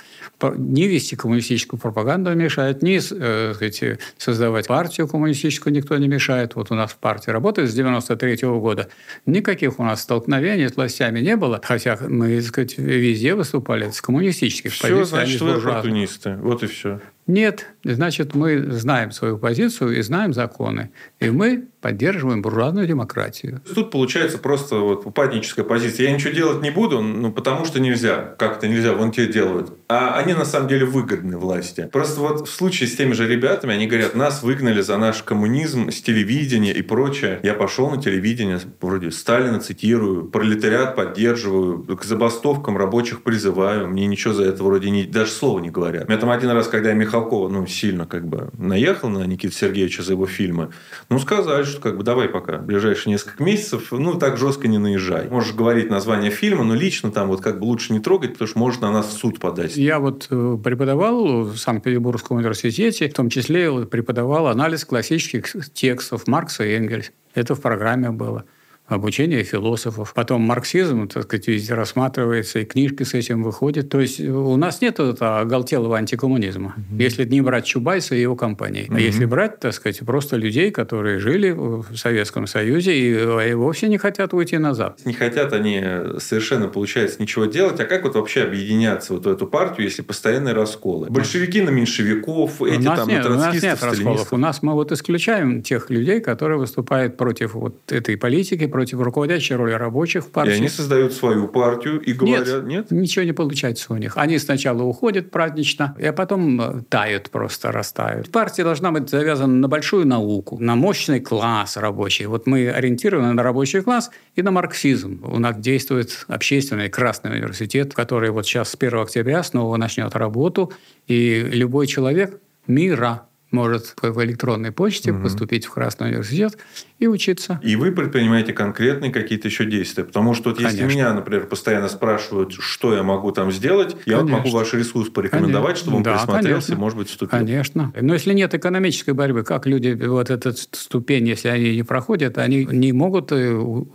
не 0.56 0.88
вести 0.88 1.16
коммунистическую 1.16 1.80
пропаганду 1.80 2.34
мешает, 2.34 2.82
не 2.82 2.98
э, 2.98 3.52
сказать, 3.54 4.00
создавать 4.18 4.66
партию 4.66 5.08
коммунистическую 5.08 5.72
никто 5.72 5.96
не 5.96 6.08
мешает. 6.08 6.54
Вот 6.54 6.70
у 6.70 6.74
нас 6.74 6.92
в 6.92 6.96
партии 6.96 7.30
работает 7.30 7.70
с 7.70 7.74
93 7.74 8.34
-го 8.34 8.60
года. 8.60 8.88
Никаких 9.26 9.78
у 9.78 9.84
нас 9.84 10.02
столкновений 10.02 10.68
с 10.68 10.76
властями 10.76 11.20
не 11.20 11.36
было, 11.36 11.60
хотя 11.62 11.98
мы, 12.08 12.36
так 12.36 12.46
сказать, 12.46 12.78
везде 12.78 13.34
выступали 13.34 13.90
с 13.90 14.00
коммунистических 14.00 14.72
все, 14.72 14.82
позиций. 14.82 15.04
Все, 15.04 15.14
значит, 15.14 15.40
вы 15.40 15.52
оппортунисты. 15.52 16.36
Вот 16.36 16.62
и 16.62 16.66
все. 16.66 17.00
Нет, 17.26 17.66
значит, 17.84 18.34
мы 18.34 18.72
знаем 18.72 19.12
свою 19.12 19.38
позицию 19.38 19.96
и 19.96 20.02
знаем 20.02 20.32
законы. 20.32 20.90
И 21.20 21.30
мы 21.30 21.68
поддерживаем 21.82 22.42
буржуазную 22.42 22.86
демократию. 22.86 23.60
Тут 23.74 23.90
получается 23.90 24.38
просто 24.38 24.76
вот 24.76 25.04
упадническая 25.04 25.64
позиция. 25.64 26.08
Я 26.08 26.14
ничего 26.14 26.32
делать 26.32 26.62
не 26.62 26.70
буду, 26.70 27.00
ну, 27.00 27.32
потому 27.32 27.64
что 27.64 27.80
нельзя. 27.80 28.34
Как-то 28.38 28.68
нельзя, 28.68 28.94
вон 28.94 29.10
те 29.10 29.26
делают. 29.26 29.72
А 29.88 30.16
они 30.16 30.32
на 30.32 30.44
самом 30.44 30.68
деле 30.68 30.86
выгодны 30.86 31.36
власти. 31.36 31.88
Просто 31.92 32.20
вот 32.20 32.48
в 32.48 32.52
случае 32.52 32.88
с 32.88 32.96
теми 32.96 33.12
же 33.12 33.26
ребятами, 33.26 33.74
они 33.74 33.86
говорят, 33.86 34.14
нас 34.14 34.42
выгнали 34.42 34.80
за 34.80 34.96
наш 34.96 35.22
коммунизм 35.22 35.90
с 35.90 36.00
телевидения 36.00 36.72
и 36.72 36.82
прочее. 36.82 37.40
Я 37.42 37.54
пошел 37.54 37.90
на 37.90 38.00
телевидение, 38.00 38.60
вроде 38.80 39.10
Сталина 39.10 39.58
цитирую, 39.58 40.26
пролетариат 40.26 40.94
поддерживаю, 40.94 41.96
к 41.96 42.04
забастовкам 42.04 42.76
рабочих 42.76 43.22
призываю. 43.22 43.88
Мне 43.88 44.06
ничего 44.06 44.34
за 44.34 44.44
это 44.44 44.62
вроде 44.62 44.90
не, 44.90 45.04
даже 45.04 45.32
слова 45.32 45.58
не 45.58 45.70
говорят. 45.70 46.04
У 46.04 46.08
меня 46.08 46.20
там 46.20 46.30
один 46.30 46.50
раз, 46.50 46.68
когда 46.68 46.90
я 46.90 46.94
Михаил 46.94 47.21
Михалкова, 47.22 47.48
ну, 47.48 47.66
сильно 47.66 48.06
как 48.06 48.26
бы 48.26 48.50
наехал 48.58 49.08
на 49.08 49.24
Никита 49.24 49.54
Сергеевича 49.54 50.02
за 50.02 50.12
его 50.12 50.26
фильмы, 50.26 50.70
ну, 51.08 51.18
сказали, 51.18 51.64
что 51.64 51.80
как 51.80 51.96
бы 51.96 52.04
давай 52.04 52.28
пока, 52.28 52.58
ближайшие 52.58 53.12
несколько 53.12 53.42
месяцев, 53.42 53.88
ну, 53.92 54.14
так 54.18 54.36
жестко 54.36 54.68
не 54.68 54.78
наезжай. 54.78 55.28
Можешь 55.28 55.54
говорить 55.54 55.90
название 55.90 56.30
фильма, 56.30 56.64
но 56.64 56.74
лично 56.74 57.10
там 57.10 57.28
вот 57.28 57.40
как 57.40 57.60
бы 57.60 57.64
лучше 57.64 57.92
не 57.92 58.00
трогать, 58.00 58.32
потому 58.32 58.48
что 58.48 58.58
может 58.58 58.80
на 58.80 58.90
нас 58.90 59.08
в 59.08 59.12
суд 59.12 59.38
подать. 59.38 59.76
Я 59.76 59.98
вот 59.98 60.26
э, 60.30 60.58
преподавал 60.62 61.44
в 61.44 61.56
Санкт-Петербургском 61.56 62.38
университете, 62.38 63.08
в 63.08 63.14
том 63.14 63.30
числе 63.30 63.86
преподавал 63.86 64.48
анализ 64.48 64.84
классических 64.84 65.72
текстов 65.72 66.26
Маркса 66.26 66.64
и 66.64 66.72
Энгельс. 66.72 67.12
Это 67.34 67.54
в 67.54 67.60
программе 67.60 68.10
было 68.10 68.44
обучение 68.92 69.42
философов. 69.44 70.12
Потом 70.14 70.42
марксизм, 70.42 71.08
так 71.08 71.24
сказать, 71.24 71.48
везде 71.48 71.74
рассматривается, 71.74 72.60
и 72.60 72.64
книжки 72.64 73.02
с 73.02 73.14
этим 73.14 73.42
выходят. 73.42 73.88
То 73.88 74.00
есть 74.00 74.20
у 74.20 74.56
нас 74.56 74.80
нет 74.80 75.00
этого 75.00 75.40
оголтелого 75.40 75.96
антикоммунизма. 75.96 76.74
Угу. 76.76 77.00
Если 77.00 77.24
не 77.24 77.40
брать 77.40 77.64
Чубайса 77.64 78.14
и 78.14 78.20
его 78.20 78.36
компании. 78.36 78.86
Угу. 78.88 78.96
А 78.96 79.00
если 79.00 79.24
брать, 79.24 79.60
так 79.60 79.72
сказать, 79.72 80.00
просто 80.00 80.36
людей, 80.36 80.70
которые 80.70 81.18
жили 81.18 81.50
в 81.50 81.96
Советском 81.96 82.46
Союзе 82.46 82.94
и, 82.96 83.50
и 83.50 83.54
вовсе 83.54 83.88
не 83.88 83.98
хотят 83.98 84.34
уйти 84.34 84.58
назад. 84.58 85.00
Не 85.04 85.12
хотят 85.12 85.52
они 85.52 85.82
совершенно, 86.18 86.68
получается, 86.68 87.20
ничего 87.20 87.46
делать. 87.46 87.80
А 87.80 87.84
как 87.84 88.04
вот 88.04 88.14
вообще 88.14 88.42
объединяться 88.42 89.14
вот 89.14 89.26
в 89.26 89.28
эту 89.28 89.46
партию, 89.46 89.86
если 89.86 90.02
постоянные 90.02 90.54
расколы? 90.54 91.08
Большевики 91.08 91.62
на 91.62 91.70
меньшевиков, 91.70 92.62
эти 92.62 92.78
у 92.78 92.82
нас 92.82 92.98
там 92.98 93.08
нет, 93.08 93.24
на 93.24 93.30
У 93.30 93.34
нас 93.38 93.62
нет 93.62 93.82
расколов. 93.82 94.32
У 94.32 94.36
нас 94.36 94.62
мы 94.62 94.72
вот 94.74 94.92
исключаем 94.92 95.62
тех 95.62 95.90
людей, 95.90 96.20
которые 96.20 96.58
выступают 96.58 97.16
против 97.16 97.54
вот 97.54 97.90
этой 97.90 98.16
политики, 98.16 98.66
против 98.66 98.81
против 98.82 99.00
руководящей 99.00 99.54
роли 99.54 99.74
рабочих 99.74 100.24
в 100.24 100.30
партии. 100.30 100.54
И 100.54 100.56
они 100.56 100.68
создают 100.68 101.12
свою 101.12 101.46
партию 101.46 102.00
и 102.00 102.12
говорят, 102.12 102.64
нет? 102.64 102.64
Нет, 102.64 102.90
ничего 102.90 103.24
не 103.24 103.32
получается 103.32 103.92
у 103.92 103.96
них. 103.96 104.16
Они 104.16 104.38
сначала 104.38 104.82
уходят 104.82 105.30
празднично, 105.30 105.94
а 106.02 106.12
потом 106.12 106.60
э, 106.60 106.82
тают 106.88 107.30
просто, 107.30 107.70
растают. 107.70 108.32
Партия 108.32 108.64
должна 108.64 108.90
быть 108.90 109.08
завязана 109.08 109.54
на 109.54 109.68
большую 109.68 110.04
науку, 110.04 110.58
на 110.58 110.74
мощный 110.74 111.20
класс 111.20 111.76
рабочий. 111.76 112.26
Вот 112.26 112.48
мы 112.48 112.68
ориентированы 112.70 113.32
на 113.34 113.44
рабочий 113.44 113.82
класс 113.82 114.10
и 114.34 114.42
на 114.42 114.50
марксизм. 114.50 115.22
У 115.22 115.38
нас 115.38 115.56
действует 115.58 116.24
общественный 116.26 116.88
Красный 116.88 117.30
университет, 117.30 117.94
который 117.94 118.30
вот 118.30 118.46
сейчас 118.46 118.70
с 118.70 118.74
1 118.74 118.98
октября 118.98 119.44
снова 119.44 119.76
начнет 119.76 120.16
работу, 120.16 120.72
и 121.06 121.40
любой 121.52 121.86
человек 121.86 122.40
мира 122.66 123.28
может 123.52 123.94
в 124.00 124.24
электронной 124.24 124.72
почте 124.72 125.12
угу. 125.12 125.22
поступить 125.22 125.66
в 125.66 125.70
Красный 125.70 126.08
университет 126.08 126.58
и 127.02 127.06
учиться. 127.08 127.60
И 127.62 127.74
вы 127.76 127.90
предпринимаете 127.90 128.52
конкретные 128.52 129.10
какие-то 129.10 129.48
еще 129.48 129.64
действия. 129.64 130.04
Потому 130.04 130.34
что 130.34 130.50
вот 130.50 130.60
если 130.60 130.84
меня, 130.84 131.12
например, 131.12 131.46
постоянно 131.46 131.88
спрашивают, 131.88 132.52
что 132.58 132.94
я 132.94 133.02
могу 133.02 133.32
там 133.32 133.50
сделать, 133.50 133.96
я 134.06 134.20
вот 134.20 134.30
могу 134.30 134.50
ваш 134.50 134.72
ресурс 134.74 135.08
порекомендовать, 135.10 135.74
конечно. 135.74 135.82
чтобы 135.82 135.96
он 135.96 136.02
да, 136.04 136.12
присмотрелся 136.14 136.66
конечно. 136.68 136.72
и, 136.72 136.76
может 136.76 136.98
быть, 136.98 137.08
вступил. 137.08 137.38
Конечно. 137.38 137.92
Но 138.00 138.14
если 138.14 138.32
нет 138.32 138.54
экономической 138.54 139.14
борьбы, 139.14 139.42
как 139.42 139.66
люди 139.66 139.98
вот 140.06 140.30
эту 140.30 140.52
ступень, 140.52 141.26
если 141.26 141.48
они 141.48 141.76
не 141.76 141.82
проходят, 141.82 142.38
они 142.38 142.64
не 142.64 142.92
могут 142.92 143.32
э, 143.32 143.52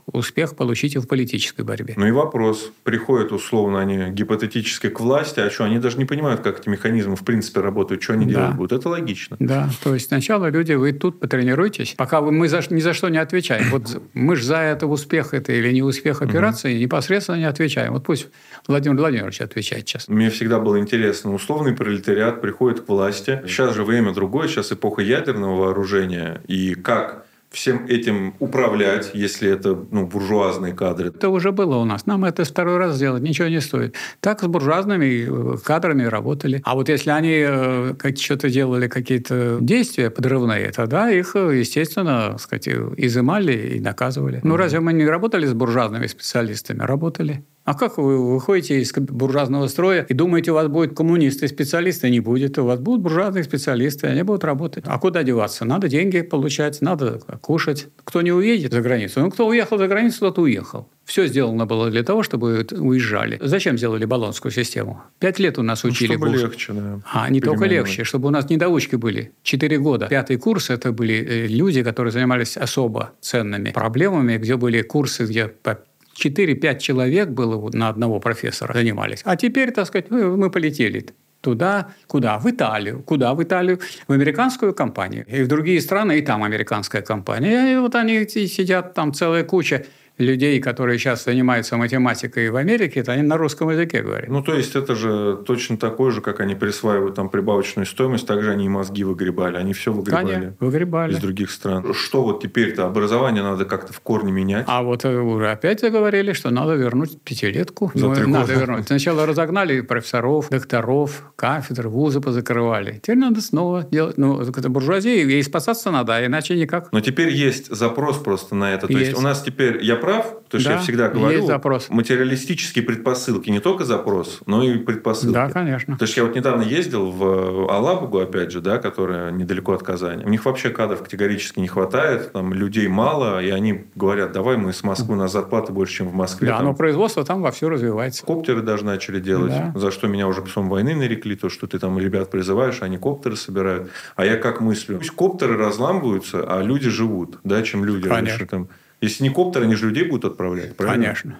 успех 0.07 0.55
получить 0.55 0.95
и 0.95 0.99
в 0.99 1.07
политической 1.07 1.63
борьбе. 1.63 1.93
Ну 1.95 2.07
и 2.07 2.11
вопрос. 2.11 2.71
Приходят, 2.84 3.31
условно, 3.31 3.79
они 3.79 4.11
гипотетически 4.11 4.89
к 4.89 4.99
власти, 4.99 5.39
а 5.39 5.49
что, 5.49 5.63
они 5.63 5.79
даже 5.79 5.97
не 5.97 6.05
понимают, 6.05 6.41
как 6.41 6.59
эти 6.59 6.67
механизмы 6.67 7.15
в 7.15 7.23
принципе 7.23 7.61
работают, 7.61 8.03
что 8.03 8.13
они 8.13 8.25
да. 8.25 8.31
делать 8.31 8.55
будут. 8.55 8.79
Это 8.79 8.89
логично. 8.89 9.38
Да, 9.39 9.69
то 9.81 9.93
есть 9.93 10.07
сначала 10.07 10.49
люди, 10.49 10.73
вы 10.73 10.91
тут 10.91 11.19
потренируйтесь, 11.21 11.95
пока 11.97 12.19
вы, 12.19 12.31
мы 12.31 12.49
за, 12.49 12.61
ни 12.69 12.81
за 12.81 12.93
что 12.98 13.10
не 13.10 13.18
отвечаем. 13.18 13.69
Вот 13.69 14.02
мы 14.14 14.36
же 14.36 14.44
за 14.44 14.57
это 14.57 14.88
успех 14.88 15.34
это 15.34 15.52
или 15.53 15.72
не 15.72 15.84
успех 15.84 16.22
операции 16.22 16.74
угу. 16.74 16.82
непосредственно 16.82 17.38
не 17.38 17.45
отвечаем. 17.45 17.94
Вот 17.94 18.03
пусть 18.03 18.28
Владимир 18.68 18.98
Владимирович 18.98 19.41
отвечает 19.41 19.88
сейчас. 19.88 20.07
Мне 20.07 20.30
всегда 20.30 20.60
было 20.60 20.80
интересно, 20.80 21.34
условный 21.34 21.74
пролетариат 21.74 22.41
приходит 22.41 22.82
к 22.82 22.90
власти. 22.90 23.41
Сейчас 23.45 23.76
же 23.76 23.84
время 23.84 24.14
другое, 24.14 24.48
сейчас 24.48 24.72
эпоха 24.72 25.02
ядерного 25.02 25.56
вооружения. 25.61 26.41
И 26.48 26.74
как 26.74 27.27
всем 27.57 27.85
этим 27.88 28.35
управлять, 28.39 29.11
если 29.13 29.49
это 29.49 29.75
ну, 29.91 30.05
буржуазные 30.05 30.73
кадры. 30.73 31.07
Это 31.09 31.29
уже 31.29 31.51
было 31.51 31.77
у 31.77 31.85
нас. 31.85 32.05
Нам 32.05 32.23
это 32.23 32.43
второй 32.43 32.77
раз 32.77 32.95
сделать 32.95 33.23
ничего 33.23 33.47
не 33.47 33.61
стоит. 33.61 33.95
Так 34.19 34.41
с 34.41 34.47
буржуазными 34.47 35.55
э, 35.55 35.57
кадрами 35.57 36.03
работали. 36.03 36.61
А 36.63 36.75
вот 36.75 36.89
если 36.89 37.09
они 37.09 37.43
э, 37.47 38.15
что-то 38.15 38.49
делали, 38.49 38.88
какие-то 38.88 39.57
действия 39.59 40.09
подрывные, 40.09 40.71
тогда 40.71 41.09
их, 41.09 41.35
э, 41.35 41.59
естественно, 41.59 42.38
сказать, 42.38 42.67
изымали 42.67 43.77
и 43.77 43.79
наказывали. 43.79 44.39
Ну, 44.43 44.55
разве 44.55 44.79
мы 44.79 44.93
не 44.93 45.05
работали 45.05 45.47
с 45.47 45.53
буржуазными 45.53 46.05
специалистами? 46.07 46.84
Работали. 46.84 47.43
А 47.68 47.73
как 47.73 47.98
вы 47.98 48.34
выходите 48.35 48.80
из 48.80 48.94
буржуазного 48.94 49.68
строя 49.68 50.03
и 50.07 50.14
думаете, 50.14 50.52
у 50.52 50.53
вас 50.53 50.69
будут 50.69 50.95
коммунисты, 50.95 51.49
специалисты? 51.49 52.10
Не 52.10 52.22
будет. 52.22 52.57
У 52.57 52.64
вас 52.64 52.80
будут 52.80 53.02
буржуазные 53.02 53.44
специалисты, 53.44 54.07
они 54.07 54.23
будут 54.23 54.45
работать. 54.45 54.85
А 54.88 54.98
куда 54.98 55.22
деваться? 55.22 55.65
Надо 55.65 55.89
деньги 55.89 56.22
получать, 56.22 56.80
надо 56.80 57.19
кушать. 57.41 57.88
Кто 58.06 58.22
не 58.22 58.31
уедет 58.31 58.72
за 58.72 58.80
границу? 58.80 59.19
Ну, 59.19 59.30
кто 59.30 59.45
уехал 59.48 59.77
за 59.77 59.88
границу, 59.89 60.19
тот 60.19 60.39
уехал. 60.39 60.88
Все 61.03 61.26
сделано 61.27 61.65
было 61.65 61.89
для 61.89 62.03
того, 62.03 62.23
чтобы 62.23 62.65
уезжали. 62.72 63.38
Зачем 63.41 63.77
сделали 63.77 64.06
баллонскую 64.06 64.52
систему? 64.52 65.02
Пять 65.19 65.39
лет 65.39 65.57
у 65.57 65.61
нас 65.61 65.84
ну, 65.84 65.89
учили. 65.89 66.14
Чтобы 66.14 66.30
легче, 66.30 66.73
да. 66.73 66.99
А, 67.11 67.30
не 67.30 67.41
только 67.41 67.65
легче, 67.65 68.06
чтобы 68.06 68.27
у 68.27 68.31
нас 68.31 68.49
недоучки 68.49 68.95
были. 68.95 69.34
Четыре 69.44 69.77
года. 69.77 70.07
Пятый 70.07 70.38
курс– 70.38 70.69
это 70.69 70.94
были 70.94 71.15
э, 71.15 71.48
люди, 71.48 71.84
которые 71.84 72.11
занимались 72.11 72.56
особо 72.56 73.11
ценными 73.19 73.72
проблемами, 73.72 74.38
где 74.38 74.56
были 74.56 74.81
курсы, 74.81 75.26
где 75.26 75.48
по 75.48 75.80
4-5 76.18 76.80
человек 76.80 77.30
было 77.30 77.69
на 77.73 77.89
одного 77.89 78.19
профессора 78.19 78.73
занимались. 78.73 79.22
А 79.23 79.35
теперь, 79.35 79.72
так 79.72 79.88
сказать, 79.88 80.10
мы, 80.10 80.49
полетели 80.49 81.06
туда, 81.41 81.89
куда? 82.07 82.39
В 82.39 82.49
Италию. 82.49 83.03
Куда 83.03 83.34
в 83.34 83.44
Италию? 83.44 83.80
В 84.07 84.11
американскую 84.11 84.73
компанию. 84.73 85.26
И 85.27 85.44
в 85.44 85.48
другие 85.48 85.80
страны, 85.81 86.18
и 86.18 86.22
там 86.22 86.44
американская 86.44 87.02
компания. 87.02 87.73
И 87.73 87.77
вот 87.77 87.95
они 87.95 88.27
сидят, 88.27 88.94
там 88.94 89.14
целая 89.14 89.44
куча 89.44 89.85
людей, 90.18 90.60
которые 90.60 90.98
сейчас 90.98 91.26
занимаются 91.26 91.77
математикой 91.77 92.49
в 92.49 92.56
Америке, 92.56 93.02
это 93.02 93.11
они 93.14 93.23
на 93.23 93.38
русском 93.38 93.69
языке 93.69 94.02
говорят. 94.02 94.30
Ну, 94.30 94.41
то 94.41 94.56
есть, 94.56 94.76
это 94.76 94.95
же 94.95 95.38
точно 95.45 95.77
такое 95.77 96.11
же, 96.11 96.22
как 96.22 96.39
они 96.39 96.56
присваивают 96.56 97.15
там 97.15 97.30
прибавочную 97.30 97.85
стоимость, 97.85 98.27
также 98.27 98.52
они 98.52 98.65
и 98.65 98.69
мозги 98.69 99.03
выгребали. 99.03 99.57
Они 99.57 99.73
все 99.73 99.91
выгребали, 99.91 100.26
Конечно, 100.26 100.56
выгребали. 100.60 101.14
из 101.14 101.19
других 101.19 101.52
стран. 101.52 101.94
Что 101.94 102.23
вот 102.23 102.41
теперь-то? 102.41 102.85
Образование 102.85 103.44
надо 103.44 103.65
как-то 103.65 103.94
в 103.94 103.99
корне 103.99 104.31
менять. 104.31 104.65
А 104.68 104.81
вот 104.84 105.06
э, 105.06 105.19
уже 105.19 105.52
опять 105.52 105.80
заговорили, 105.81 106.34
что 106.34 106.49
надо 106.49 106.73
вернуть 106.76 107.22
пятилетку. 107.22 107.91
За 107.94 108.07
ну, 108.07 108.27
надо 108.27 108.53
вернуть. 108.53 108.88
Сначала 108.88 109.26
разогнали 109.26 109.81
профессоров, 109.81 110.49
докторов, 110.49 111.31
кафедр, 111.35 111.88
вузы 111.88 112.22
позакрывали. 112.22 112.99
Теперь 113.03 113.18
надо 113.18 113.41
снова 113.41 113.84
делать. 113.84 114.18
Ну, 114.18 114.41
это 114.41 114.69
буржуазия, 114.69 115.26
ей 115.26 115.44
спасаться 115.44 115.91
надо, 115.91 116.15
а 116.15 116.26
иначе 116.26 116.56
никак. 116.56 116.91
Но 116.91 117.02
теперь 117.02 117.30
есть 117.30 117.73
запрос 117.73 118.18
просто 118.18 118.56
на 118.56 118.73
это. 118.73 118.88
То 118.88 118.94
есть, 118.94 119.07
есть 119.07 119.19
у 119.19 119.22
нас 119.22 119.41
теперь, 119.41 119.84
я 119.84 119.95
прав, 120.07 120.38
то 120.47 120.55
есть 120.55 120.65
да, 120.65 120.75
я 120.75 120.79
всегда 120.79 121.09
говорю, 121.09 121.45
запрос. 121.45 121.89
материалистические 121.89 122.85
предпосылки, 122.85 123.49
не 123.49 123.59
только 123.59 123.84
запрос, 123.84 124.39
но 124.45 124.63
и 124.63 124.77
предпосылки. 124.77 125.34
Да, 125.34 125.49
конечно. 125.49 125.97
То 125.97 126.05
есть 126.05 126.15
я 126.15 126.23
вот 126.23 126.34
недавно 126.34 126.61
ездил 126.61 127.11
в 127.11 127.69
Алабугу, 127.69 128.19
опять 128.19 128.51
же, 128.51 128.61
да, 128.61 128.77
которая 128.77 129.31
недалеко 129.31 129.73
от 129.73 129.84
Казани. 129.84 130.23
У 130.23 130.29
них 130.29 130.45
вообще 130.45 130.69
кадров 130.69 131.03
категорически 131.03 131.59
не 131.59 131.67
хватает, 131.67 132.31
там 132.31 132.53
людей 132.53 132.88
мало, 132.88 133.43
и 133.43 133.49
они 133.49 133.88
говорят, 133.95 134.31
давай 134.31 134.55
мы 134.55 134.71
с 134.71 134.81
Москвы, 134.81 135.15
у 135.15 135.17
нас 135.17 135.34
зарплаты 135.34 135.73
больше, 135.73 135.95
чем 135.95 136.07
в 136.07 136.13
Москве. 136.13 136.47
Да, 136.47 136.57
там. 136.57 136.67
но 136.67 136.73
производство 136.73 137.25
там 137.25 137.41
вовсю 137.41 137.67
развивается. 137.67 138.25
Коптеры 138.25 138.61
даже 138.61 138.85
начали 138.85 139.19
делать, 139.19 139.51
да. 139.51 139.73
за 139.75 139.91
что 139.91 140.07
меня 140.07 140.27
уже 140.27 140.41
псом 140.41 140.69
войны 140.69 140.95
нарекли, 140.95 141.35
то, 141.35 141.49
что 141.49 141.67
ты 141.67 141.79
там 141.79 141.99
ребят 141.99 142.31
призываешь, 142.31 142.81
они 142.81 142.97
коптеры 142.97 143.35
собирают. 143.35 143.89
А 144.15 144.25
я 144.25 144.38
как 144.38 144.61
мыслю, 144.61 144.99
пусть 144.99 145.11
коптеры 145.11 145.57
разламываются, 145.57 146.45
а 146.47 146.61
люди 146.61 146.89
живут, 146.89 147.39
да, 147.43 147.61
чем 147.61 147.84
люди 147.84 148.07
Конечно. 148.07 148.29
раньше 148.29 148.45
там 148.45 148.69
если 149.02 149.24
не 149.24 149.30
коптер, 149.30 149.64
они 149.64 149.76
же 149.76 149.88
людей 149.88 150.03
будут 150.03 150.32
отправлять, 150.32 150.76
правильно? 150.76 151.06
Конечно. 151.06 151.40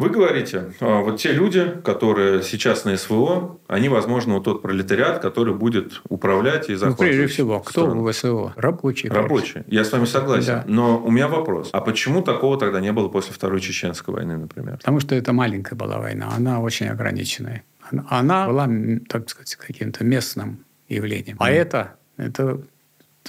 Вы 0.00 0.08
говорите, 0.08 0.72
а, 0.80 1.02
вот 1.02 1.20
те 1.20 1.30
люди, 1.30 1.74
которые 1.84 2.42
сейчас 2.42 2.86
на 2.86 2.96
СВО, 2.96 3.58
они, 3.68 3.90
возможно, 3.90 4.36
вот 4.36 4.44
тот 4.44 4.62
пролетариат, 4.62 5.20
который 5.20 5.52
будет 5.52 6.00
управлять 6.08 6.70
и 6.70 6.74
захватывать. 6.74 7.00
Ну, 7.00 7.06
прежде 7.18 7.26
всего, 7.26 7.60
кто 7.60 7.82
страну. 7.82 8.02
в 8.02 8.12
СВО? 8.14 8.54
Рабочие. 8.56 9.12
Рабочие. 9.12 9.62
Я 9.66 9.84
с 9.84 9.92
вами 9.92 10.06
согласен. 10.06 10.46
Да. 10.46 10.64
Но 10.66 10.98
у 11.04 11.10
меня 11.10 11.28
вопрос. 11.28 11.68
А 11.74 11.82
почему 11.82 12.22
такого 12.22 12.58
тогда 12.58 12.80
не 12.80 12.92
было 12.92 13.08
после 13.08 13.34
Второй 13.34 13.60
Чеченской 13.60 14.14
войны, 14.14 14.38
например? 14.38 14.78
Потому 14.78 15.00
что 15.00 15.14
это 15.14 15.34
маленькая 15.34 15.76
была 15.76 15.98
война. 15.98 16.32
Она 16.34 16.60
очень 16.60 16.88
ограниченная. 16.88 17.62
Она 18.08 18.46
была, 18.46 18.70
так 19.06 19.28
сказать, 19.28 19.54
каким-то 19.56 20.02
местным 20.02 20.64
явлением. 20.88 21.36
А 21.40 21.50
это, 21.50 21.96
это 22.16 22.62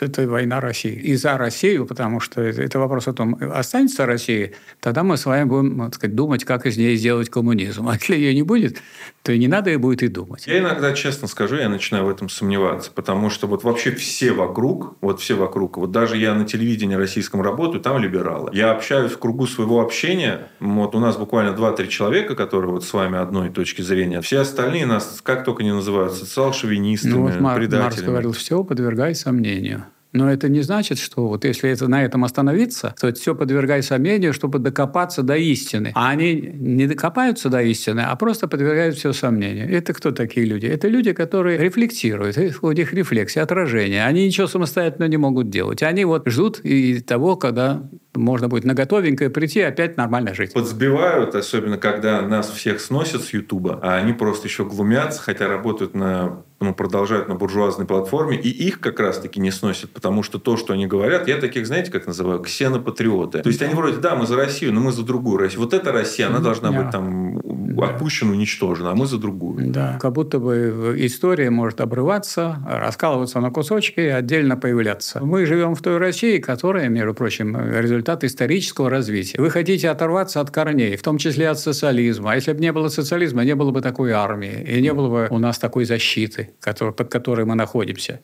это 0.02 0.28
война 0.28 0.60
России. 0.60 0.94
И 0.94 1.16
за 1.16 1.38
Россию, 1.38 1.86
потому 1.86 2.20
что 2.20 2.42
это 2.42 2.80
вопрос 2.80 3.08
о 3.08 3.14
том, 3.14 3.38
останется 3.54 4.06
Россия, 4.06 4.52
тогда 4.80 5.04
мы 5.04 5.18
с 5.18 5.26
вами 5.26 5.46
будем 5.46 5.80
так 5.80 5.96
сказать, 5.96 6.16
думать, 6.16 6.44
как 6.44 6.66
из 6.66 6.78
ней 6.78 6.96
сделать 6.96 7.30
коммунизм. 7.30 7.88
А 7.88 7.94
если 7.94 8.16
ее 8.16 8.34
не 8.34 8.44
будет, 8.44 8.82
то 9.24 9.32
и 9.32 9.38
не 9.38 9.48
надо 9.48 9.70
и 9.70 9.78
будет 9.78 10.02
и 10.04 10.08
думать. 10.08 10.48
Я 10.48 10.60
иногда, 10.60 10.94
честно 10.94 11.28
скажу, 11.28 11.56
я 11.56 11.70
начинаю 11.70 12.06
в 12.06 12.10
этом 12.10 12.28
сомневаться, 12.28 12.92
потому 12.94 13.30
что 13.30 13.48
вот 13.48 13.64
вообще 13.64 13.92
все 13.92 14.32
вокруг, 14.32 14.98
вот 15.02 15.20
все 15.20 15.36
вокруг, 15.36 15.78
вот 15.78 15.92
даже 15.92 16.18
я 16.18 16.34
на 16.34 16.46
телевидении 16.46 16.96
российском 16.96 17.42
работаю, 17.42 17.82
там 17.82 18.00
либералы. 18.00 18.50
Я 18.54 18.72
общаюсь 18.72 19.12
в 19.12 19.20
кругу 19.20 19.46
своего 19.46 19.82
общения, 19.82 20.48
вот 20.60 20.96
у 20.96 21.00
нас 21.00 21.18
буквально 21.18 21.56
2-3 21.56 21.88
человека, 21.88 22.36
которые 22.36 22.72
вот 22.72 22.84
с 22.84 22.94
вами 22.94 23.20
одной 23.20 23.50
точки 23.50 23.82
зрения, 23.82 24.22
все 24.22 24.40
остальные 24.40 24.86
нас 24.86 25.22
как 25.22 25.44
только 25.44 25.64
не 25.64 25.74
называют 25.74 26.14
социал-шовинистами, 26.14 27.12
ну, 27.12 27.22
вот 27.24 27.40
Мар- 27.40 27.58
предателями. 27.58 27.84
Марс 27.84 28.02
говорил, 28.02 28.32
все 28.32 28.64
подвергай 28.64 29.14
сомнению. 29.14 29.86
Но 30.14 30.32
это 30.32 30.50
не 30.50 30.62
значит, 30.62 31.00
что 31.00 31.28
вот 31.28 31.46
если 31.46 31.70
это, 31.70 31.88
на 31.88 32.04
этом 32.04 32.24
остановиться, 32.24 32.94
то 33.00 33.08
это 33.08 33.20
все 33.20 33.34
подвергай 33.34 33.82
сомнению, 33.82 34.34
чтобы 34.34 34.60
докопаться 34.60 35.24
до 35.24 35.36
истины. 35.38 35.92
А 35.96 36.10
они 36.10 36.34
не 36.36 36.88
докопаются 36.88 37.50
до 37.50 37.62
истины, 37.62 38.02
а 38.02 38.16
просто 38.16 38.48
подвергают 38.48 38.96
все 38.96 39.14
сомнению. 39.14 39.72
Это 39.72 39.94
кто 39.94 40.12
такие 40.12 40.46
люди? 40.46 40.66
Это 40.66 40.90
люди, 40.90 41.14
которые 41.14 41.58
рефлектируют. 41.58 42.38
У 42.62 42.72
них 42.72 42.94
рефлексия, 42.94 43.44
отражение. 43.44 44.06
Они 44.06 44.26
ничего 44.26 44.48
самостоятельно 44.48 45.08
не 45.08 45.18
могут 45.18 45.50
делать. 45.50 45.82
Они 45.82 46.04
вот 46.04 46.28
ждут 46.28 46.60
и 46.64 47.00
того, 47.00 47.38
когда 47.38 47.90
можно 48.14 48.50
будет 48.50 48.66
на 48.66 48.74
готовенькое 48.74 49.30
прийти 49.30 49.60
и 49.60 49.64
опять 49.64 49.96
нормально 49.96 50.34
жить. 50.34 50.54
Подсбивают, 50.54 51.36
особенно 51.36 51.78
когда 51.78 52.22
нас 52.22 52.50
всех 52.50 52.82
сносят 52.82 53.24
с 53.24 53.34
Ютуба, 53.34 53.80
а 53.82 53.96
они 53.96 54.12
просто 54.14 54.48
еще 54.48 54.66
глумятся, 54.66 55.22
хотя 55.22 55.48
работают 55.48 55.94
на 55.94 56.44
ну, 56.62 56.74
продолжают 56.74 57.28
на 57.28 57.36
буржуазной 57.36 57.86
платформе, 57.86 58.38
и 58.38 58.50
их 58.50 58.80
как 58.80 59.00
раз-таки 59.00 59.40
не 59.40 59.52
сносят, 59.52 59.92
потому 59.92 60.24
что 60.24 60.40
то, 60.40 60.58
что 60.58 60.74
они 60.74 60.88
говорят, 60.88 61.28
я 61.28 61.38
таких, 61.38 61.68
знаете, 61.68 61.92
как 61.92 62.08
называю, 62.08 62.40
ксенопатриоты. 62.40 63.40
То 63.40 63.50
есть 63.50 63.62
они 63.62 63.74
вроде, 63.74 63.98
да, 63.98 64.16
мы 64.16 64.28
за 64.28 64.36
Россию, 64.36 64.74
но 64.74 64.82
мы 64.82 64.92
за 64.92 65.04
другую 65.04 65.38
Россию. 65.38 65.62
Вот 65.62 65.74
эта 65.74 65.92
Россия, 65.92 66.28
она 66.28 66.40
должна 66.40 66.72
быть 66.72 66.90
там 66.92 67.40
отпущена, 67.82 68.32
уничтожена, 68.32 68.92
а 68.92 68.96
мы 68.96 69.06
за 69.06 69.18
другую. 69.18 69.72
Да, 69.72 69.98
как 70.02 70.14
будто 70.14 70.40
бы 70.40 70.96
история 71.00 71.50
может 71.50 71.82
обрываться, 71.82 72.60
раскалываться 72.68 73.40
на 73.40 73.52
кусочки 73.52 74.00
и 74.00 74.08
отдельно 74.08 74.58
появляться. 74.58 75.20
Мы 75.24 75.46
живем 75.46 75.76
в 75.76 75.82
той 75.82 75.98
России, 75.98 76.38
которая, 76.40 76.90
между 76.90 77.14
прочим, 77.14 77.58
результат 77.58 78.24
исторического 78.24 78.90
развития. 78.90 79.40
Вы 79.40 79.50
хотите 79.50 79.90
оторваться 79.90 80.42
от 80.42 80.52
корней, 80.52 80.96
в 80.96 81.02
том 81.02 81.18
числе 81.18 81.50
от 81.50 81.60
социализма. 81.60 82.32
А 82.32 82.36
если 82.36 82.54
бы 82.54 82.60
не 82.60 82.72
было 82.72 82.90
социализма, 82.90 83.44
не 83.44 83.56
было 83.56 83.72
бы 83.72 83.82
такой 83.82 84.12
армии, 84.12 84.64
и 84.68 84.82
не 84.82 84.94
было 84.94 85.10
бы 85.10 85.28
у 85.30 85.40
нас 85.40 85.58
такой 85.58 85.86
защиты 85.86 86.51
который, 86.60 86.94
под 86.94 87.12
которой 87.12 87.46
мы 87.46 87.56
находимся. 87.56 88.22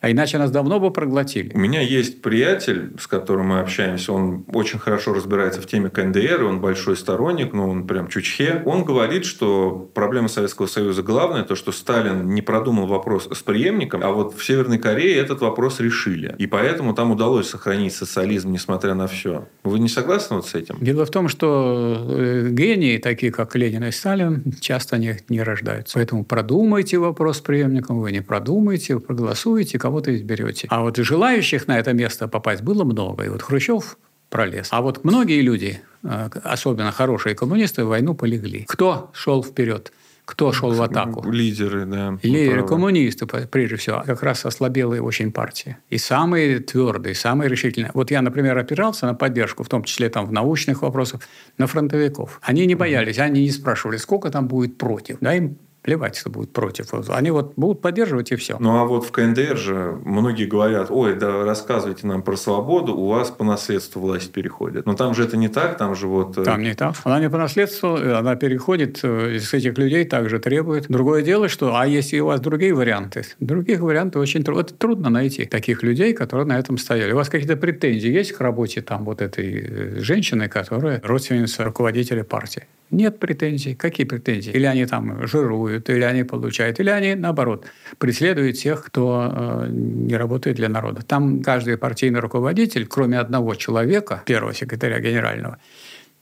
А 0.00 0.10
иначе 0.10 0.38
нас 0.38 0.50
давно 0.50 0.80
бы 0.80 0.90
проглотили. 0.90 1.52
У 1.54 1.58
меня 1.58 1.80
есть 1.80 2.22
приятель, 2.22 2.92
с 2.98 3.06
которым 3.06 3.48
мы 3.48 3.60
общаемся. 3.60 4.12
Он 4.12 4.44
очень 4.52 4.78
хорошо 4.78 5.12
разбирается 5.12 5.60
в 5.60 5.66
теме 5.66 5.90
КНДР, 5.90 6.42
он 6.44 6.60
большой 6.60 6.96
сторонник, 6.96 7.52
но 7.52 7.68
он 7.68 7.86
прям 7.86 8.08
чучхе. 8.08 8.62
Он 8.64 8.84
говорит, 8.84 9.26
что 9.26 9.90
проблема 9.94 10.28
Советского 10.28 10.66
Союза 10.66 11.02
главная, 11.02 11.44
то, 11.44 11.54
что 11.54 11.70
Сталин 11.72 12.30
не 12.30 12.40
продумал 12.40 12.86
вопрос 12.86 13.28
с 13.30 13.42
преемником, 13.42 14.02
а 14.02 14.10
вот 14.10 14.34
в 14.34 14.44
Северной 14.44 14.78
Корее 14.78 15.16
этот 15.16 15.40
вопрос 15.42 15.80
решили. 15.80 16.34
И 16.38 16.46
поэтому 16.46 16.94
там 16.94 17.10
удалось 17.10 17.48
сохранить 17.48 17.94
социализм, 17.94 18.52
несмотря 18.52 18.94
на 18.94 19.06
все. 19.06 19.48
Вы 19.64 19.80
не 19.80 19.88
согласны 19.88 20.36
вот 20.36 20.46
с 20.46 20.54
этим? 20.54 20.78
Дело 20.80 21.04
в 21.04 21.10
том, 21.10 21.28
что 21.28 22.06
э, 22.08 22.48
гении, 22.50 22.96
такие 22.96 23.32
как 23.32 23.54
Ленин 23.54 23.84
и 23.84 23.90
Сталин, 23.90 24.44
часто 24.60 24.96
не, 24.96 25.18
не 25.28 25.42
рождаются. 25.42 25.98
Поэтому 25.98 26.24
продумайте 26.24 26.98
вопрос 26.98 27.38
с 27.38 27.40
преемником, 27.40 28.00
вы 28.00 28.12
не 28.12 28.22
продумаете, 28.22 28.94
вы 28.94 29.00
проголосуете, 29.00 29.78
кого-то 29.90 30.14
изберете. 30.14 30.66
А 30.70 30.82
вот 30.82 30.96
желающих 30.96 31.66
на 31.66 31.78
это 31.78 31.92
место 31.92 32.28
попасть 32.28 32.62
было 32.62 32.84
много. 32.84 33.24
И 33.24 33.28
вот 33.28 33.42
Хрущев 33.42 33.98
пролез. 34.28 34.68
А 34.70 34.80
вот 34.80 35.04
многие 35.04 35.40
люди, 35.42 35.80
э, 36.04 36.30
особенно 36.44 36.92
хорошие 36.92 37.34
коммунисты, 37.34 37.84
в 37.84 37.88
войну 37.88 38.14
полегли. 38.14 38.64
Кто 38.68 39.10
шел 39.12 39.42
вперед? 39.42 39.92
Кто 40.24 40.52
шел 40.52 40.70
в 40.70 40.80
атаку? 40.80 41.28
Лидеры, 41.28 41.86
да. 41.86 42.16
Лидеры, 42.22 42.64
коммунисты, 42.64 43.26
прежде 43.26 43.74
всего. 43.76 44.04
Как 44.06 44.22
раз 44.22 44.46
ослабелые 44.46 45.02
очень 45.02 45.32
партии. 45.32 45.76
И 45.88 45.98
самые 45.98 46.60
твердые, 46.60 47.16
самые 47.16 47.48
решительные. 47.48 47.90
Вот 47.94 48.12
я, 48.12 48.22
например, 48.22 48.56
опирался 48.56 49.06
на 49.06 49.14
поддержку, 49.14 49.64
в 49.64 49.68
том 49.68 49.82
числе 49.82 50.08
там, 50.08 50.26
в 50.26 50.32
научных 50.32 50.82
вопросах, 50.82 51.22
на 51.58 51.66
фронтовиков. 51.66 52.38
Они 52.42 52.66
не 52.66 52.76
боялись, 52.76 53.18
они 53.18 53.42
не 53.42 53.50
спрашивали, 53.50 53.96
сколько 53.96 54.30
там 54.30 54.46
будет 54.46 54.78
против. 54.78 55.16
Да, 55.20 55.34
им 55.34 55.58
плевать, 55.82 56.16
что 56.16 56.30
будут 56.30 56.52
против. 56.52 56.92
Они 57.08 57.30
вот 57.30 57.54
будут 57.56 57.80
поддерживать 57.80 58.32
и 58.32 58.36
все. 58.36 58.56
Ну 58.60 58.76
а 58.76 58.84
вот 58.84 59.04
в 59.04 59.12
КНДР 59.12 59.56
же 59.56 59.98
многие 60.04 60.44
говорят, 60.44 60.90
ой, 60.90 61.14
да 61.14 61.44
рассказывайте 61.44 62.06
нам 62.06 62.22
про 62.22 62.36
свободу, 62.36 62.94
у 62.94 63.08
вас 63.08 63.30
по 63.30 63.44
наследству 63.44 64.00
власть 64.00 64.32
переходит. 64.32 64.86
Но 64.86 64.94
там 64.94 65.14
же 65.14 65.24
это 65.24 65.36
не 65.36 65.48
так, 65.48 65.78
там 65.78 65.94
же 65.94 66.06
вот... 66.06 66.36
Э, 66.38 66.44
там 66.44 66.62
не 66.62 66.74
так. 66.74 66.96
Она 67.04 67.20
не 67.20 67.30
по 67.30 67.38
наследству, 67.38 67.94
она 67.94 68.36
переходит, 68.36 69.00
э, 69.02 69.36
из 69.36 69.52
этих 69.54 69.78
людей 69.78 70.04
также 70.04 70.38
требует. 70.38 70.86
Другое 70.88 71.22
дело, 71.22 71.48
что, 71.48 71.74
а 71.76 71.86
если 71.86 72.18
у 72.20 72.26
вас 72.26 72.40
другие 72.40 72.74
варианты? 72.74 73.24
Других 73.40 73.80
вариантов 73.80 74.22
очень 74.22 74.44
трудно. 74.44 74.60
Это 74.60 74.74
трудно 74.74 75.08
найти 75.08 75.46
таких 75.46 75.82
людей, 75.82 76.12
которые 76.12 76.46
на 76.46 76.58
этом 76.58 76.76
стояли. 76.76 77.12
У 77.12 77.16
вас 77.16 77.28
какие-то 77.28 77.56
претензии 77.56 78.10
есть 78.10 78.32
к 78.32 78.40
работе 78.40 78.82
там 78.82 79.04
вот 79.04 79.22
этой 79.22 79.64
э, 79.66 80.00
женщины, 80.00 80.48
которая 80.48 81.00
родственница 81.02 81.64
руководителя 81.64 82.24
партии? 82.24 82.64
Нет 82.90 83.20
претензий. 83.20 83.74
Какие 83.74 84.06
претензии? 84.06 84.52
Или 84.52 84.66
они 84.66 84.84
там 84.86 85.26
жируют, 85.26 85.88
или 85.90 86.02
они 86.02 86.24
получают, 86.24 86.80
или 86.80 86.90
они, 86.90 87.14
наоборот, 87.14 87.66
преследуют 87.98 88.56
тех, 88.56 88.84
кто 88.84 89.32
э, 89.32 89.68
не 89.70 90.16
работает 90.16 90.56
для 90.56 90.68
народа. 90.68 91.02
Там 91.02 91.42
каждый 91.42 91.76
партийный 91.76 92.20
руководитель, 92.20 92.86
кроме 92.86 93.18
одного 93.18 93.54
человека, 93.54 94.22
первого 94.26 94.54
секретаря 94.54 94.98
генерального, 94.98 95.58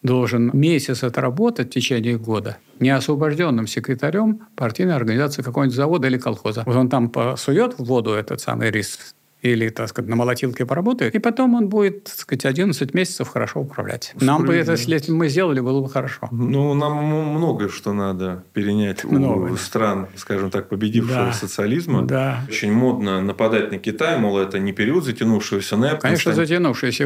должен 0.03 0.51
месяц 0.53 1.03
отработать 1.03 1.69
в 1.69 1.71
течение 1.71 2.19
года 2.19 2.59
неосвобожденным 2.81 3.67
секретарем 3.67 4.47
партийной 4.55 4.95
организации 4.95 5.43
какого-нибудь 5.43 5.75
завода 5.75 6.07
или 6.07 6.19
колхоза. 6.19 6.63
Вот 6.67 6.77
он 6.77 6.89
там 6.89 7.09
посует 7.09 7.79
в 7.79 7.85
воду 7.85 8.13
этот 8.13 8.41
самый 8.41 8.71
рис 8.71 9.15
или, 9.43 9.69
так 9.69 9.89
сказать, 9.89 10.09
на 10.09 10.17
молотилке 10.17 10.67
поработает, 10.67 11.15
и 11.15 11.19
потом 11.19 11.55
он 11.55 11.69
будет, 11.69 12.05
так 12.05 12.15
сказать, 12.15 12.45
11 12.45 12.95
месяцев 12.95 13.29
хорошо 13.29 13.61
управлять. 13.61 14.13
Нам 14.21 14.45
бы 14.45 14.55
это, 14.55 14.73
если 14.73 15.13
мы 15.13 15.29
сделали, 15.29 15.61
было 15.61 15.81
бы 15.81 15.89
хорошо. 15.89 16.29
Ну, 16.31 16.75
нам 16.75 17.05
многое 17.05 17.69
что 17.69 17.93
надо 17.93 18.45
перенять 18.53 19.05
много. 19.05 19.53
у 19.53 19.57
стран, 19.57 20.09
скажем 20.17 20.51
так, 20.51 20.69
победившего 20.69 21.27
да. 21.27 21.33
социализма. 21.33 22.03
Да. 22.03 22.41
Очень 22.49 22.73
модно 22.73 23.21
нападать 23.21 23.71
на 23.71 23.79
Китай, 23.79 24.19
мол, 24.19 24.39
это 24.39 24.59
не 24.59 24.73
период 24.73 25.05
затянувшегося 25.05 25.77
НЭП. 25.77 26.01
Конечно, 26.01 26.33
затянувшийся. 26.33 27.05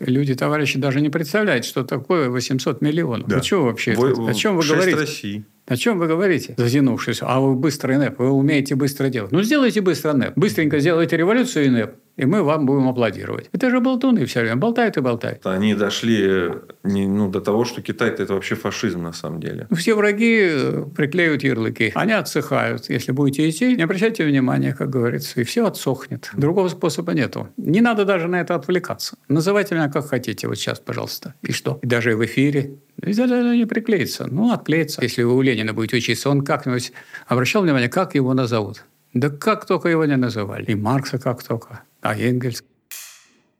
Люди, 0.00 0.34
товарищи, 0.34 0.78
даже 0.78 1.00
не 1.00 1.10
представляют, 1.10 1.64
что 1.64 1.84
такое 1.84 2.28
800 2.30 2.80
миллионов. 2.80 3.28
Да. 3.28 3.36
Вы 3.36 3.42
что 3.42 3.64
вообще? 3.64 3.94
Вы, 3.94 4.30
о 4.30 4.34
чем 4.34 4.56
вы 4.56 4.66
говорите? 4.66 4.98
России. 4.98 5.44
О 5.66 5.76
чем 5.76 5.98
вы 5.98 6.06
говорите, 6.06 6.54
затянувшись? 6.56 7.20
А 7.22 7.40
вы 7.40 7.54
быстрый 7.54 7.96
НЭП, 7.96 8.18
вы 8.18 8.30
умеете 8.30 8.74
быстро 8.74 9.08
делать. 9.08 9.32
Ну, 9.32 9.42
сделайте 9.42 9.80
быстро 9.80 10.12
НЭП. 10.12 10.36
Быстренько 10.36 10.78
сделайте 10.78 11.16
революцию 11.16 11.66
и 11.66 11.68
НЭП 11.70 11.96
и 12.16 12.26
мы 12.26 12.42
вам 12.42 12.66
будем 12.66 12.88
аплодировать. 12.88 13.48
Это 13.52 13.70
же 13.70 13.80
болтуны 13.80 14.24
все 14.26 14.40
время, 14.40 14.56
болтают 14.56 14.96
и 14.96 15.00
болтают. 15.00 15.46
Они 15.46 15.74
дошли 15.74 16.50
не, 16.82 17.06
ну, 17.06 17.28
до 17.28 17.40
того, 17.40 17.64
что 17.64 17.82
Китай– 17.82 18.10
это 18.10 18.34
вообще 18.34 18.54
фашизм 18.54 19.02
на 19.02 19.12
самом 19.12 19.40
деле. 19.40 19.66
Все 19.72 19.94
враги 19.94 20.48
э, 20.50 20.84
приклеивают 20.96 21.42
ярлыки. 21.42 21.92
Они 21.94 22.12
отсыхают. 22.12 22.88
Если 22.90 23.12
будете 23.12 23.48
идти, 23.48 23.74
не 23.76 23.82
обращайте 23.82 24.24
внимания, 24.24 24.74
как 24.74 24.90
говорится, 24.90 25.40
и 25.40 25.44
все 25.44 25.66
отсохнет. 25.66 26.30
Другого 26.36 26.68
способа 26.68 27.14
нету. 27.14 27.48
Не 27.56 27.80
надо 27.80 28.04
даже 28.04 28.28
на 28.28 28.40
это 28.40 28.54
отвлекаться. 28.54 29.16
Называйте 29.28 29.74
меня 29.74 29.88
как 29.88 30.08
хотите. 30.08 30.46
Вот 30.46 30.56
сейчас, 30.56 30.78
пожалуйста. 30.78 31.34
И 31.42 31.52
что? 31.52 31.78
И 31.82 31.86
даже 31.86 32.16
в 32.16 32.24
эфире. 32.24 32.78
Это 33.02 33.54
не 33.54 33.66
приклеится. 33.66 34.26
Ну, 34.30 34.52
отклеится. 34.52 35.02
Если 35.02 35.22
вы 35.22 35.34
у 35.34 35.42
Ленина 35.42 35.72
будете 35.72 35.96
учиться, 35.96 36.30
он 36.30 36.44
как-нибудь 36.44 36.92
обращал 37.26 37.62
внимание, 37.62 37.88
как 37.88 38.14
его 38.14 38.32
назовут? 38.34 38.84
Да 39.14 39.30
как 39.30 39.64
только 39.64 39.88
его 39.88 40.04
не 40.04 40.16
называли. 40.16 40.64
И 40.66 40.74
Маркса 40.74 41.18
как 41.18 41.42
только. 41.42 41.82
А 42.02 42.16
Энгельс 42.16 42.62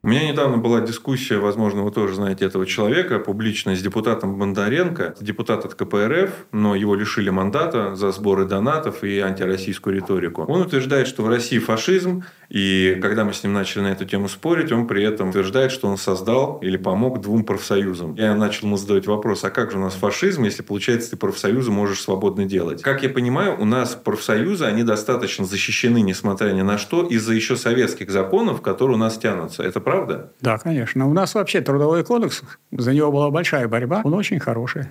у 0.05 0.07
меня 0.07 0.29
недавно 0.29 0.57
была 0.57 0.81
дискуссия, 0.81 1.39
возможно, 1.39 1.81
вы 1.81 1.89
тоже 1.89 2.13
знаете 2.13 2.45
этого 2.45 2.67
человека, 2.67 3.17
публично 3.17 3.75
с 3.75 3.81
депутатом 3.81 4.37
Бондаренко. 4.37 5.15
Депутат 5.19 5.65
от 5.65 5.73
КПРФ, 5.73 6.45
но 6.51 6.75
его 6.75 6.93
лишили 6.93 7.31
мандата 7.31 7.95
за 7.95 8.11
сборы 8.11 8.45
донатов 8.45 9.03
и 9.03 9.17
антироссийскую 9.17 9.95
риторику. 9.95 10.43
Он 10.43 10.61
утверждает, 10.61 11.07
что 11.07 11.23
в 11.23 11.27
России 11.27 11.57
фашизм, 11.57 12.23
и 12.49 12.97
когда 13.01 13.23
мы 13.23 13.33
с 13.33 13.43
ним 13.43 13.53
начали 13.53 13.83
на 13.83 13.87
эту 13.87 14.05
тему 14.05 14.27
спорить, 14.27 14.71
он 14.71 14.87
при 14.87 15.03
этом 15.03 15.29
утверждает, 15.29 15.71
что 15.71 15.87
он 15.87 15.97
создал 15.97 16.59
или 16.61 16.77
помог 16.77 17.21
двум 17.21 17.43
профсоюзам. 17.43 18.15
Я 18.15 18.35
начал 18.35 18.67
ему 18.67 18.77
задавать 18.77 19.07
вопрос, 19.07 19.43
а 19.43 19.49
как 19.49 19.71
же 19.71 19.77
у 19.77 19.81
нас 19.81 19.93
фашизм, 19.93 20.43
если, 20.43 20.61
получается, 20.61 21.11
ты 21.11 21.17
профсоюзы 21.17 21.71
можешь 21.71 22.01
свободно 22.01 22.45
делать? 22.45 22.81
Как 22.81 23.03
я 23.03 23.09
понимаю, 23.09 23.59
у 23.59 23.65
нас 23.65 23.95
профсоюзы, 23.95 24.65
они 24.65 24.83
достаточно 24.83 25.45
защищены, 25.45 26.01
несмотря 26.01 26.51
ни 26.51 26.61
на 26.61 26.77
что, 26.77 27.03
из-за 27.03 27.33
еще 27.33 27.55
советских 27.55 28.11
законов, 28.11 28.61
которые 28.61 28.95
у 28.95 28.99
нас 28.99 29.17
тянутся. 29.17 29.63
Это 29.63 29.79
правда? 29.79 30.31
Да, 30.41 30.57
конечно. 30.57 31.07
У 31.07 31.13
нас 31.13 31.35
вообще 31.35 31.61
трудовой 31.61 32.03
кодекс, 32.03 32.43
за 32.71 32.93
него 32.93 33.11
была 33.11 33.29
большая 33.29 33.67
борьба, 33.67 34.01
он 34.03 34.13
очень 34.13 34.39
хороший. 34.39 34.85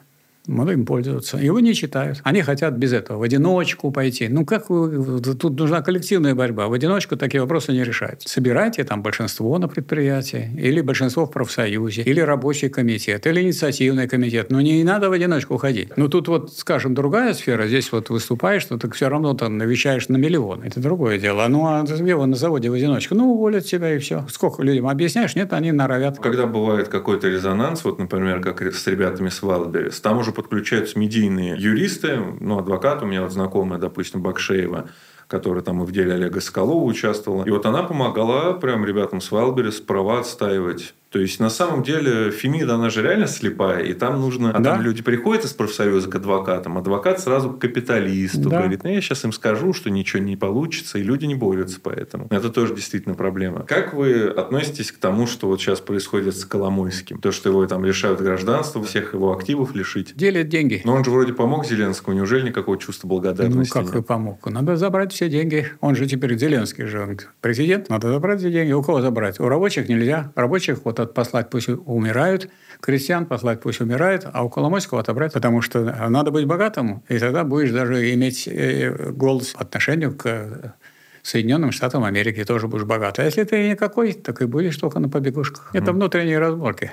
Мы 0.46 0.72
им 0.72 0.84
пользоваться. 0.84 1.38
Его 1.38 1.60
не 1.60 1.74
читают. 1.74 2.20
Они 2.22 2.42
хотят 2.42 2.74
без 2.74 2.92
этого, 2.92 3.18
в 3.18 3.22
одиночку 3.22 3.90
пойти. 3.90 4.28
Ну, 4.28 4.44
как 4.44 4.70
вы, 4.70 5.20
тут 5.20 5.58
нужна 5.58 5.82
коллективная 5.82 6.34
борьба. 6.34 6.68
В 6.68 6.72
одиночку 6.72 7.16
такие 7.16 7.40
вопросы 7.40 7.72
не 7.72 7.82
решают. 7.82 8.22
Собирайте 8.22 8.84
там 8.84 9.02
большинство 9.02 9.58
на 9.58 9.68
предприятии, 9.68 10.50
или 10.56 10.80
большинство 10.80 11.26
в 11.26 11.30
профсоюзе, 11.30 12.02
или 12.02 12.20
рабочий 12.20 12.68
комитет, 12.68 13.26
или 13.26 13.40
инициативный 13.40 14.08
комитет. 14.08 14.50
Но 14.50 14.60
не 14.60 14.84
надо 14.84 15.08
в 15.08 15.12
одиночку 15.12 15.56
ходить. 15.56 15.96
Ну, 15.96 16.08
тут 16.08 16.28
вот, 16.28 16.52
скажем, 16.52 16.94
другая 16.94 17.32
сфера. 17.34 17.66
Здесь 17.66 17.90
вот 17.92 18.10
выступаешь, 18.10 18.68
но 18.68 18.78
так 18.78 18.94
все 18.94 19.08
равно 19.08 19.34
там 19.34 19.56
навещаешь 19.56 20.08
на 20.08 20.16
миллион. 20.16 20.62
Это 20.62 20.80
другое 20.80 21.18
дело. 21.18 21.46
Ну, 21.48 21.66
а 21.66 21.84
его 21.84 22.26
на 22.26 22.36
заводе 22.36 22.70
в 22.70 22.74
одиночку, 22.74 23.14
ну, 23.14 23.32
уволят 23.32 23.64
тебя 23.64 23.94
и 23.94 23.98
все. 23.98 24.26
Сколько 24.28 24.62
людям 24.62 24.88
объясняешь? 24.88 25.34
Нет, 25.34 25.52
они 25.52 25.72
норовят. 25.72 26.18
Когда 26.18 26.46
бывает 26.46 26.88
какой-то 26.88 27.28
резонанс, 27.28 27.84
вот, 27.84 27.98
например, 27.98 28.40
как 28.40 28.62
с 28.62 28.86
ребятами 28.86 29.30
с 29.30 29.42
Wildberries, 29.42 30.00
там 30.02 30.18
уже 30.18 30.33
подключаются 30.34 30.98
медийные 30.98 31.56
юристы, 31.58 32.18
ну, 32.40 32.58
адвокат 32.58 33.02
у 33.02 33.06
меня 33.06 33.22
вот 33.22 33.32
знакомая, 33.32 33.78
допустим, 33.78 34.22
Бакшеева, 34.22 34.88
которая 35.28 35.62
там 35.62 35.82
и 35.82 35.86
в 35.86 35.92
деле 35.92 36.14
Олега 36.14 36.40
Соколова 36.40 36.84
участвовала. 36.84 37.44
И 37.44 37.50
вот 37.50 37.66
она 37.66 37.82
помогала 37.82 38.52
прям 38.52 38.84
ребятам 38.84 39.20
с 39.20 39.30
Wildberries 39.30 39.82
права 39.82 40.20
отстаивать 40.20 40.94
то 41.14 41.20
есть, 41.20 41.38
на 41.38 41.48
самом 41.48 41.84
деле, 41.84 42.32
Фемида, 42.32 42.74
она 42.74 42.90
же 42.90 43.00
реально 43.00 43.28
слепая, 43.28 43.84
и 43.84 43.92
там 43.92 44.20
нужно... 44.20 44.50
А 44.50 44.58
да. 44.58 44.72
там 44.72 44.82
люди 44.82 45.00
приходят 45.00 45.44
из 45.44 45.52
профсоюза 45.52 46.10
к 46.10 46.16
адвокатам, 46.16 46.76
адвокат 46.76 47.20
сразу 47.20 47.50
к 47.50 47.60
капиталисту. 47.60 48.48
Да. 48.48 48.58
Говорит, 48.58 48.82
ну, 48.82 48.90
я 48.90 49.00
сейчас 49.00 49.24
им 49.24 49.30
скажу, 49.30 49.72
что 49.74 49.90
ничего 49.90 50.20
не 50.20 50.36
получится, 50.36 50.98
и 50.98 51.04
люди 51.04 51.26
не 51.26 51.36
борются 51.36 51.78
поэтому. 51.80 52.26
Это 52.30 52.50
тоже 52.50 52.74
действительно 52.74 53.14
проблема. 53.14 53.60
Как 53.60 53.94
вы 53.94 54.24
относитесь 54.24 54.90
к 54.90 54.98
тому, 54.98 55.28
что 55.28 55.46
вот 55.46 55.60
сейчас 55.60 55.80
происходит 55.80 56.36
с 56.36 56.44
Коломойским? 56.44 57.20
То, 57.20 57.30
что 57.30 57.48
его 57.48 57.64
там 57.68 57.84
лишают 57.84 58.20
гражданства, 58.20 58.82
всех 58.82 59.14
его 59.14 59.32
активов 59.32 59.72
лишить. 59.76 60.16
Делят 60.16 60.48
деньги. 60.48 60.82
Но 60.84 60.94
он 60.94 61.04
же 61.04 61.12
вроде 61.12 61.32
помог 61.32 61.64
Зеленскому. 61.64 62.16
Неужели 62.16 62.48
никакого 62.48 62.76
чувства 62.76 63.06
благодарности 63.06 63.72
Ну, 63.72 63.84
как 63.84 63.94
нет? 63.94 64.04
помог? 64.04 64.44
Надо 64.50 64.74
забрать 64.74 65.12
все 65.12 65.28
деньги. 65.28 65.68
Он 65.80 65.94
же 65.94 66.08
теперь 66.08 66.36
Зеленский 66.36 66.86
же 66.86 67.00
он 67.00 67.20
президент. 67.40 67.88
Надо 67.88 68.08
забрать 68.08 68.40
все 68.40 68.50
деньги. 68.50 68.72
У 68.72 68.82
кого 68.82 69.00
забрать? 69.00 69.38
У 69.38 69.46
рабочих 69.46 69.88
нельзя. 69.88 70.32
Рабочих 70.34 70.80
вот 70.84 71.03
от 71.04 71.14
послать 71.14 71.50
пусть 71.50 71.68
умирают, 71.68 72.50
крестьян 72.80 73.26
послать 73.26 73.60
пусть 73.60 73.80
умирают, 73.80 74.26
а 74.32 74.44
у 74.44 74.50
Коломойского 74.50 75.00
отобрать, 75.00 75.32
потому 75.32 75.62
что 75.62 75.84
надо 76.08 76.30
быть 76.30 76.46
богатым, 76.46 77.02
и 77.08 77.18
тогда 77.18 77.44
будешь 77.44 77.70
даже 77.70 78.12
иметь 78.14 78.48
э, 78.48 79.12
голос 79.12 79.52
по 79.52 79.62
отношению 79.62 80.16
к 80.16 80.74
Соединенным 81.22 81.72
Штатам 81.72 82.04
Америки, 82.04 82.44
тоже 82.44 82.68
будешь 82.68 82.84
богат. 82.84 83.18
А 83.18 83.24
если 83.24 83.44
ты 83.44 83.70
никакой, 83.70 84.12
так 84.12 84.42
и 84.42 84.46
будешь 84.46 84.76
только 84.76 84.98
на 84.98 85.08
побегушках. 85.08 85.70
Это 85.72 85.92
внутренние 85.92 86.38
разборки. 86.38 86.90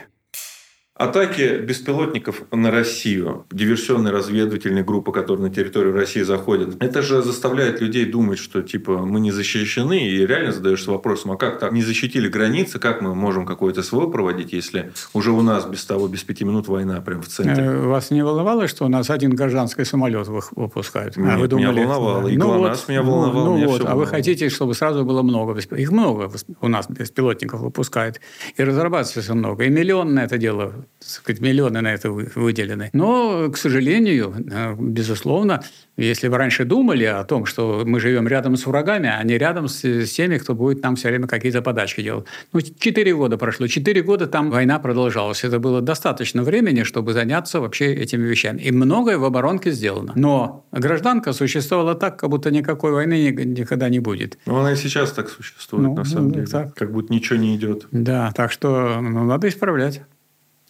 Атаки 1.02 1.58
беспилотников 1.58 2.44
на 2.52 2.70
Россию, 2.70 3.46
диверсионные 3.52 4.12
разведывательные 4.12 4.84
группы, 4.84 5.12
которые 5.12 5.48
на 5.48 5.54
территорию 5.54 5.94
России 5.94 6.22
заходят, 6.22 6.76
это 6.84 7.02
же 7.02 7.24
заставляет 7.24 7.82
людей 7.82 8.06
думать, 8.06 8.38
что 8.38 8.62
типа 8.62 8.98
мы 8.98 9.20
не 9.20 9.32
защищены, 9.32 10.10
и 10.10 10.28
реально 10.28 10.52
задаешься 10.52 10.92
вопросом, 10.92 11.32
а 11.32 11.38
как 11.38 11.60
так? 11.60 11.72
Не 11.72 11.82
защитили 11.82 12.28
границы, 12.28 12.78
как 12.78 13.02
мы 13.02 13.16
можем 13.16 13.46
какое-то 13.46 13.82
СВО 13.84 14.08
проводить, 14.08 14.54
если 14.54 14.92
уже 15.14 15.32
у 15.32 15.42
нас 15.42 15.66
без 15.66 15.84
того, 15.86 16.08
без 16.08 16.24
пяти 16.24 16.44
минут 16.44 16.68
война 16.68 17.00
прямо 17.02 17.22
в 17.22 17.28
центре? 17.30 17.64
Э, 17.64 17.88
вас 17.88 18.12
не 18.12 18.24
волновало, 18.24 18.68
что 18.68 18.86
у 18.86 18.90
нас 18.90 19.10
один 19.10 19.34
гражданский 19.34 19.86
самолет 19.86 20.28
выпускают? 20.28 21.18
Нет, 21.18 21.32
а 21.34 21.38
вы 21.40 21.48
думали, 21.48 21.72
меня 21.72 21.88
волновало, 21.88 22.28
и 22.28 22.38
ну 22.38 22.46
ГЛОНАСС 22.46 22.80
вот, 22.82 22.90
меня 22.90 23.02
волновал. 23.02 23.46
Ну, 23.46 23.58
меня 23.58 23.68
вот, 23.68 23.82
а 23.82 23.84
волновало. 23.86 24.00
вы 24.02 24.08
хотите, 24.08 24.50
чтобы 24.50 24.76
сразу 24.76 25.04
было 25.04 25.24
много? 25.24 25.58
Их 25.58 25.92
много 25.92 26.30
у 26.60 26.68
нас 26.68 26.88
беспилотников 26.90 27.62
выпускают, 27.62 28.20
и 28.56 28.64
разрабатывается 28.64 29.34
много, 29.34 29.64
и 29.64 29.70
миллион 29.70 30.14
на 30.14 30.26
это 30.26 30.38
дело 30.38 30.81
сказать, 31.00 31.42
миллионы 31.42 31.82
на 31.82 31.94
это 31.94 32.12
выделены. 32.12 32.90
Но, 32.94 33.50
к 33.50 33.58
сожалению, 33.58 34.34
э, 34.52 34.76
безусловно, 34.78 35.62
если 35.98 36.28
вы 36.28 36.38
раньше 36.38 36.66
думали 36.66 37.04
о 37.06 37.24
том, 37.24 37.46
что 37.46 37.84
мы 37.86 38.00
живем 38.00 38.28
рядом 38.28 38.56
с 38.56 38.66
врагами, 38.66 39.10
а 39.10 39.24
не 39.24 39.38
рядом 39.38 39.68
с, 39.68 39.84
с 39.84 40.12
теми, 40.12 40.38
кто 40.38 40.56
будет 40.56 40.84
нам 40.84 40.96
все 40.96 41.10
время 41.10 41.28
какие-то 41.28 41.62
подачки 41.62 42.02
делать. 42.02 42.26
Ну, 42.54 42.62
четыре 42.62 43.16
года 43.16 43.38
прошло. 43.38 43.68
Четыре 43.68 44.02
года 44.02 44.28
там 44.28 44.50
война 44.50 44.80
продолжалась. 44.80 45.44
Это 45.44 45.60
было 45.60 45.82
достаточно 45.82 46.44
времени, 46.44 46.84
чтобы 46.84 47.14
заняться 47.14 47.60
вообще 47.60 47.94
этими 47.94 48.28
вещами. 48.28 48.62
И 48.62 48.72
многое 48.72 49.18
в 49.18 49.26
оборонке 49.26 49.72
сделано. 49.72 50.14
Но 50.16 50.66
гражданка 50.72 51.34
существовала 51.34 51.96
так, 51.96 52.20
как 52.20 52.30
будто 52.30 52.52
никакой 52.52 52.92
войны 52.92 53.32
никогда 53.32 53.90
не 53.90 54.00
будет. 54.00 54.38
Ну, 54.46 54.58
она 54.58 54.74
и 54.74 54.76
сейчас 54.76 55.12
так 55.12 55.30
существует, 55.30 55.84
ну, 55.84 55.96
на 55.96 56.06
самом 56.06 56.30
ну, 56.30 56.34
деле. 56.36 56.48
Так. 56.48 56.74
Как 56.76 56.92
будто 56.92 57.14
ничего 57.14 57.38
не 57.38 57.56
идет. 57.56 57.88
Да, 57.92 58.32
так 58.36 58.52
что 58.52 59.00
ну, 59.02 59.26
надо 59.26 59.48
исправлять. 59.48 60.02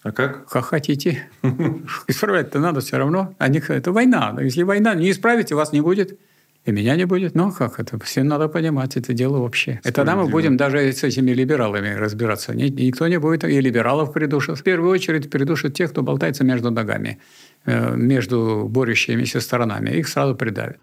А 0.03 0.11
как? 0.11 0.47
Как 0.47 0.65
хотите. 0.65 1.29
Исправлять-то 2.07 2.59
надо 2.59 2.79
все 2.79 2.97
равно. 2.97 3.35
Не, 3.39 3.59
это 3.59 3.91
война. 3.91 4.35
Если 4.41 4.63
война 4.63 4.95
не 4.95 5.11
исправите, 5.11 5.55
вас 5.55 5.71
не 5.73 5.81
будет. 5.81 6.17
И 6.65 6.71
меня 6.71 6.95
не 6.95 7.05
будет. 7.05 7.35
Ну, 7.35 7.51
как 7.51 7.79
это? 7.79 7.99
Все 7.99 8.23
надо 8.23 8.47
понимать, 8.47 8.95
это 8.95 9.13
дело 9.13 9.39
вообще. 9.39 9.79
И 9.83 9.91
тогда 9.91 10.15
мы 10.15 10.27
будем 10.27 10.57
даже 10.57 10.91
с 10.91 11.03
этими 11.03 11.31
либералами 11.31 11.89
разбираться. 11.95 12.53
Никто 12.53 13.07
не 13.07 13.17
будет 13.17 13.43
и 13.43 13.61
либералов 13.61 14.13
придушит. 14.13 14.59
В 14.59 14.63
первую 14.63 14.91
очередь 14.91 15.29
придушит 15.29 15.73
тех, 15.73 15.89
кто 15.89 16.03
болтается 16.03 16.43
между 16.43 16.69
ногами, 16.69 17.19
э, 17.65 17.95
между 17.95 18.67
борющимися 18.69 19.39
сторонами. 19.39 19.89
Их 19.89 20.07
сразу 20.07 20.35
придавят. 20.35 20.77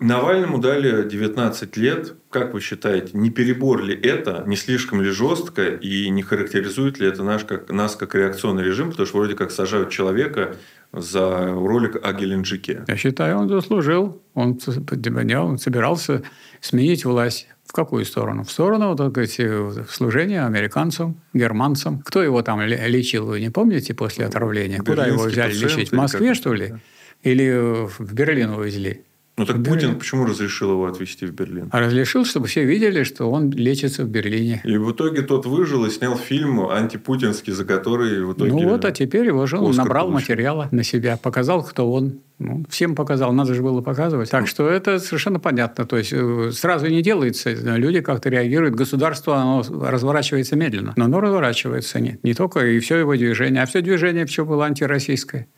Навальному 0.00 0.58
дали 0.58 1.06
19 1.06 1.76
лет. 1.76 2.14
Как 2.30 2.54
вы 2.54 2.60
считаете, 2.60 3.10
не 3.12 3.30
перебор 3.30 3.82
ли 3.82 3.94
это, 3.94 4.44
не 4.46 4.56
слишком 4.56 5.02
ли 5.02 5.10
жестко, 5.10 5.66
и 5.66 6.08
не 6.08 6.22
характеризует 6.22 6.98
ли 6.98 7.06
это 7.06 7.22
наш, 7.22 7.44
как, 7.44 7.70
нас 7.70 7.96
как 7.96 8.14
реакционный 8.14 8.64
режим, 8.64 8.90
потому 8.90 9.06
что 9.06 9.18
вроде 9.18 9.34
как 9.34 9.50
сажают 9.50 9.90
человека 9.90 10.56
за 10.92 11.52
ролик 11.52 11.96
о 12.02 12.12
Геленджике? 12.14 12.84
Я 12.88 12.96
считаю, 12.96 13.38
он 13.38 13.48
заслужил. 13.48 14.22
Он, 14.34 14.58
он 14.66 15.58
собирался 15.58 16.22
сменить 16.60 17.04
власть. 17.04 17.48
В 17.66 17.72
какую 17.72 18.04
сторону? 18.04 18.42
В 18.42 18.50
сторону, 18.50 18.96
так 18.96 19.10
сказать, 19.10 19.88
служения 19.88 20.44
американцам, 20.44 21.20
германцам. 21.32 22.00
Кто 22.00 22.20
его 22.20 22.42
там 22.42 22.60
лечил, 22.62 23.26
вы 23.26 23.40
не 23.40 23.50
помните, 23.50 23.94
после 23.94 24.26
отравления? 24.26 24.78
Куда 24.78 25.06
его 25.06 25.24
взяли 25.24 25.54
лечить? 25.54 25.90
В 25.90 25.94
Москве, 25.94 26.34
что 26.34 26.52
ли? 26.52 26.74
Или 27.22 27.86
в 27.86 28.12
Берлин 28.12 28.50
увезли? 28.50 29.04
Ну 29.40 29.46
так 29.46 29.64
Путин 29.64 29.98
почему 29.98 30.26
разрешил 30.26 30.72
его 30.72 30.84
отвезти 30.84 31.24
в 31.24 31.32
Берлин? 31.32 31.70
А 31.72 31.80
разрешил, 31.80 32.26
чтобы 32.26 32.46
все 32.46 32.62
видели, 32.62 33.04
что 33.04 33.30
он 33.30 33.50
лечится 33.50 34.04
в 34.04 34.08
Берлине. 34.08 34.60
И 34.64 34.76
в 34.76 34.92
итоге 34.92 35.22
тот 35.22 35.46
выжил 35.46 35.86
и 35.86 35.90
снял 35.90 36.14
фильм 36.18 36.68
антипутинский, 36.68 37.54
за 37.54 37.64
который 37.64 38.22
в 38.22 38.34
итоге... 38.34 38.52
Ну 38.52 38.68
вот, 38.68 38.84
а 38.84 38.92
теперь 38.92 39.24
его 39.24 39.46
же 39.46 39.56
он 39.56 39.74
набрал 39.74 40.08
получил. 40.08 40.20
материала 40.34 40.68
на 40.72 40.82
себя, 40.82 41.16
показал, 41.16 41.64
кто 41.64 41.90
он. 41.90 42.20
Ну, 42.38 42.66
всем 42.68 42.94
показал, 42.94 43.32
надо 43.32 43.54
же 43.54 43.62
было 43.62 43.80
показывать. 43.80 44.28
Так 44.28 44.46
что 44.46 44.68
это 44.68 44.98
совершенно 44.98 45.40
понятно. 45.40 45.86
То 45.86 45.96
есть 45.96 46.12
э, 46.12 46.50
сразу 46.52 46.88
не 46.88 47.00
делается. 47.00 47.50
Люди 47.78 48.02
как-то 48.02 48.28
реагируют. 48.28 48.74
Государство 48.74 49.36
оно 49.36 49.62
разворачивается 49.62 50.54
медленно. 50.54 50.92
Но 50.96 51.06
оно 51.06 51.20
разворачивается. 51.20 51.98
Нет, 51.98 52.22
не 52.24 52.34
только 52.34 52.66
и 52.66 52.78
все 52.78 52.98
его 52.98 53.16
движение. 53.16 53.62
А 53.62 53.66
все 53.66 53.80
движение 53.80 54.26
все 54.26 54.44
было 54.44 54.66
антироссийское. 54.66 55.48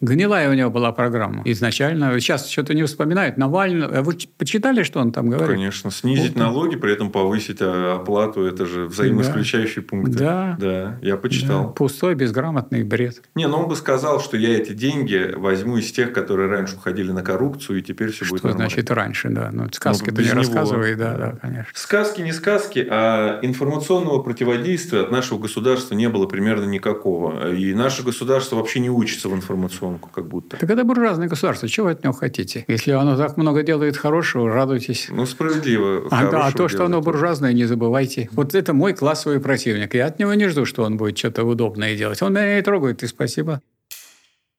Гнилая 0.00 0.50
у 0.50 0.54
него 0.54 0.70
была 0.70 0.92
программа 0.92 1.42
изначально. 1.44 2.18
Сейчас 2.20 2.48
что-то 2.48 2.74
не 2.74 2.82
вспоминают. 2.82 3.36
Навальный... 3.36 3.86
А 3.86 4.02
вы 4.02 4.16
почитали, 4.36 4.82
что 4.82 5.00
он 5.00 5.12
там 5.12 5.30
говорит? 5.30 5.56
Конечно. 5.56 5.90
Снизить 5.90 6.34
вот. 6.34 6.40
налоги, 6.40 6.76
при 6.76 6.92
этом 6.92 7.10
повысить 7.10 7.58
а, 7.60 7.96
оплату. 7.96 8.44
Это 8.44 8.66
же 8.66 8.86
взаимоисключающие 8.86 9.82
да. 9.82 9.88
пункты. 9.88 10.18
Да. 10.18 10.56
Да, 10.58 10.98
я 11.00 11.16
почитал. 11.16 11.66
Да. 11.66 11.68
Пустой, 11.70 12.14
безграмотный 12.14 12.82
бред. 12.82 13.22
Не, 13.34 13.46
но 13.46 13.62
он 13.62 13.68
бы 13.68 13.76
сказал, 13.76 14.20
что 14.20 14.36
я 14.36 14.58
эти 14.58 14.72
деньги 14.72 15.32
возьму 15.36 15.78
из 15.78 15.90
тех, 15.92 16.12
которые 16.12 16.48
раньше 16.48 16.76
уходили 16.76 17.12
на 17.12 17.22
коррупцию, 17.22 17.78
и 17.78 17.82
теперь 17.82 18.10
все 18.10 18.24
что 18.24 18.34
будет 18.34 18.44
нормально. 18.44 18.68
значит 18.68 18.90
раньше, 18.90 19.28
да. 19.30 19.50
Ну, 19.52 19.64
ну, 19.64 20.22
не 20.22 20.30
рассказывай, 20.30 20.96
да, 20.96 21.14
да, 21.16 21.36
конечно. 21.40 21.70
Сказки 21.74 22.20
не 22.20 22.32
сказки, 22.32 22.86
а 22.90 23.38
информационного 23.42 24.22
противодействия 24.22 25.02
от 25.02 25.10
нашего 25.10 25.38
государства 25.38 25.94
не 25.94 26.08
было 26.08 26.26
примерно 26.26 26.64
никакого. 26.64 27.54
И 27.54 27.74
наше 27.74 28.02
государство 28.02 28.56
вообще 28.56 28.80
не 28.80 28.90
учится 28.90 29.28
в 29.28 29.34
информационном 29.34 29.83
экономику, 29.84 30.10
как 30.12 30.26
будто. 30.26 30.56
Так 30.56 30.70
это 30.70 30.84
буржуазное 30.84 31.28
государство. 31.28 31.68
Чего 31.68 31.86
вы 31.86 31.92
от 31.92 32.04
него 32.04 32.12
хотите? 32.12 32.64
Если 32.68 32.92
оно 32.92 33.16
так 33.16 33.36
много 33.36 33.62
делает 33.62 33.96
хорошего, 33.96 34.48
радуйтесь. 34.48 35.08
Ну, 35.10 35.26
справедливо. 35.26 36.08
А, 36.10 36.30
да, 36.30 36.46
а 36.46 36.52
то, 36.52 36.68
что 36.68 36.84
оно 36.86 37.00
буржуазное, 37.00 37.52
не 37.52 37.64
забывайте. 37.64 38.28
Вот 38.32 38.54
это 38.54 38.72
мой 38.72 38.94
классовый 38.94 39.40
противник. 39.40 39.94
Я 39.94 40.06
от 40.06 40.18
него 40.18 40.34
не 40.34 40.48
жду, 40.48 40.64
что 40.64 40.84
он 40.84 40.96
будет 40.96 41.18
что-то 41.18 41.44
удобное 41.44 41.96
делать. 41.96 42.22
Он 42.22 42.32
меня 42.32 42.58
и 42.58 42.62
трогает, 42.62 43.02
и 43.02 43.06
спасибо. 43.06 43.60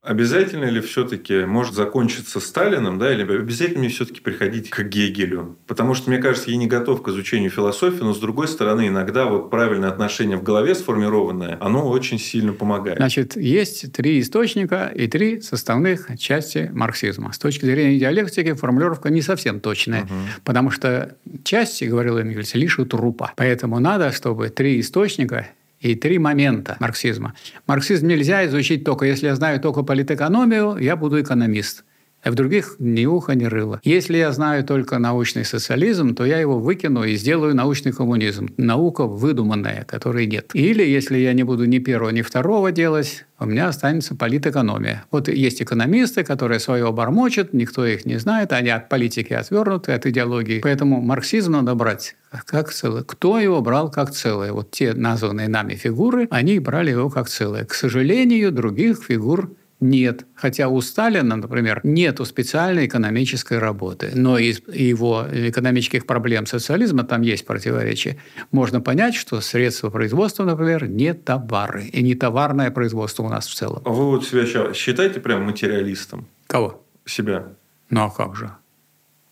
Обязательно 0.06 0.65
ли 0.65 0.82
все-таки 0.82 1.45
может 1.45 1.73
закончиться 1.73 2.40
Сталином, 2.40 2.99
да, 2.99 3.11
или 3.11 3.23
обязательно 3.23 3.80
мне 3.80 3.90
все-таки 3.90 4.22
приходить 4.22 4.69
к 4.69 4.84
Гегелю? 4.84 5.57
Потому 5.65 5.95
что, 5.95 6.11
мне 6.11 6.19
кажется, 6.19 6.52
я 6.52 6.57
не 6.57 6.68
готов 6.68 7.02
к 7.02 7.07
изучению 7.07 7.49
философии, 7.49 8.03
но, 8.03 8.14
с 8.14 8.19
другой 8.19 8.48
стороны, 8.48 8.88
иногда 8.88 9.26
вот 9.26 9.49
правильное 9.49 9.90
отношение 9.90 10.38
в 10.38 10.44
голове 10.44 10.76
сформированное, 10.76 11.57
оно 11.60 11.90
очень 11.90 12.19
сильно 12.19 12.53
помогает. 12.53 12.98
Значит, 12.98 13.36
есть 13.36 13.91
три 13.94 14.19
источника 14.22 14.91
и 14.94 15.07
три 15.07 15.41
составных 15.41 16.07
части 16.19 16.69
марксизма. 16.72 17.34
С 17.34 17.40
точки 17.40 17.65
зрения 17.65 17.98
диалектики 17.98 18.53
формулировка 18.53 19.10
не 19.10 19.23
совсем 19.23 19.60
точная, 19.60 20.03
угу. 20.03 20.14
потому 20.44 20.69
что 20.69 21.15
части, 21.44 21.86
говорил 21.86 22.19
Энгельс, 22.19 22.53
лишь 22.53 22.77
у 22.77 22.86
трупа. 22.86 23.34
Поэтому 23.36 23.80
надо, 23.80 24.11
чтобы 24.11 24.49
три 24.49 24.80
источника 24.80 25.48
и 25.80 25.95
три 25.95 26.19
момента 26.19 26.77
марксизма. 26.80 27.34
Марксизм 27.68 28.07
нельзя 28.07 28.45
изучить 28.45 28.84
только, 28.84 29.06
если 29.06 29.27
я 29.27 29.35
знаю 29.35 29.60
только 29.60 29.84
политэкономию, 29.84 30.77
я 30.77 30.95
буду 30.95 31.22
экономист 31.22 31.84
а 32.26 32.31
в 32.31 32.35
других 32.35 32.77
ни 32.80 33.06
уха, 33.06 33.35
ни 33.35 33.45
рыла. 33.45 33.80
Если 33.84 34.18
я 34.18 34.31
знаю 34.31 34.64
только 34.64 34.97
научный 34.97 35.45
социализм, 35.45 36.15
то 36.15 36.26
я 36.26 36.39
его 36.39 36.60
выкину 36.60 37.03
и 37.03 37.15
сделаю 37.15 37.56
научный 37.56 37.91
коммунизм. 37.91 38.49
Наука 38.57 39.06
выдуманная, 39.06 39.85
которой 39.85 40.26
нет. 40.26 40.49
Или 40.53 40.84
если 40.84 41.19
я 41.19 41.34
не 41.34 41.43
буду 41.43 41.65
ни 41.65 41.77
первого, 41.77 42.10
ни 42.10 42.23
второго 42.23 42.72
делать, 42.72 43.26
у 43.39 43.45
меня 43.45 43.68
останется 43.68 44.15
политэкономия. 44.15 45.06
Вот 45.11 45.27
есть 45.27 45.61
экономисты, 45.61 46.23
которые 46.23 46.60
свое 46.60 46.91
бормочут, 46.91 47.53
никто 47.53 47.85
их 47.85 48.06
не 48.06 48.18
знает, 48.18 48.53
они 48.53 48.69
от 48.69 48.89
политики 48.89 49.34
отвернуты, 49.34 49.91
от 49.91 50.07
идеологии. 50.07 50.61
Поэтому 50.61 51.02
марксизм 51.02 51.52
надо 51.52 51.76
брать 51.76 52.15
как 52.45 52.72
целое. 52.72 53.03
Кто 53.03 53.39
его 53.39 53.61
брал 53.61 53.91
как 53.91 54.11
целое? 54.11 54.52
Вот 54.52 54.72
те 54.72 54.93
названные 54.93 55.47
нами 55.47 55.76
фигуры, 55.76 56.27
они 56.31 56.57
брали 56.57 56.89
его 56.89 57.10
как 57.10 57.30
целое. 57.30 57.65
К 57.65 57.73
сожалению, 57.76 58.52
других 58.52 59.03
фигур 59.03 59.52
нет. 59.90 60.26
Хотя 60.36 60.68
у 60.68 60.82
Сталина, 60.82 61.36
например, 61.36 61.82
нет 61.84 62.20
специальной 62.26 62.88
экономической 62.88 63.60
работы. 63.60 64.12
Но 64.14 64.38
из 64.38 64.62
его 64.68 65.26
экономических 65.32 66.06
проблем 66.06 66.45
социализма 66.45 67.03
там 67.03 67.22
есть 67.22 67.45
противоречия. 67.45 68.18
Можно 68.52 68.82
понять, 68.82 69.16
что 69.16 69.41
средства 69.41 69.90
производства, 69.90 70.44
например, 70.44 70.88
не 70.88 71.14
товары. 71.14 71.86
И 71.86 72.03
не 72.03 72.16
товарное 72.16 72.72
производство 72.72 73.24
у 73.24 73.30
нас 73.30 73.48
в 73.48 73.53
целом. 73.53 73.82
А 73.86 73.90
вы 73.90 74.06
вот 74.06 74.26
себя 74.26 74.74
считаете 74.74 75.20
прям 75.20 75.44
материалистом? 75.44 76.28
Кого? 76.48 76.84
Себя. 77.06 77.48
Ну, 77.90 78.03
а 78.03 78.10
как 78.10 78.36
же? 78.36 78.52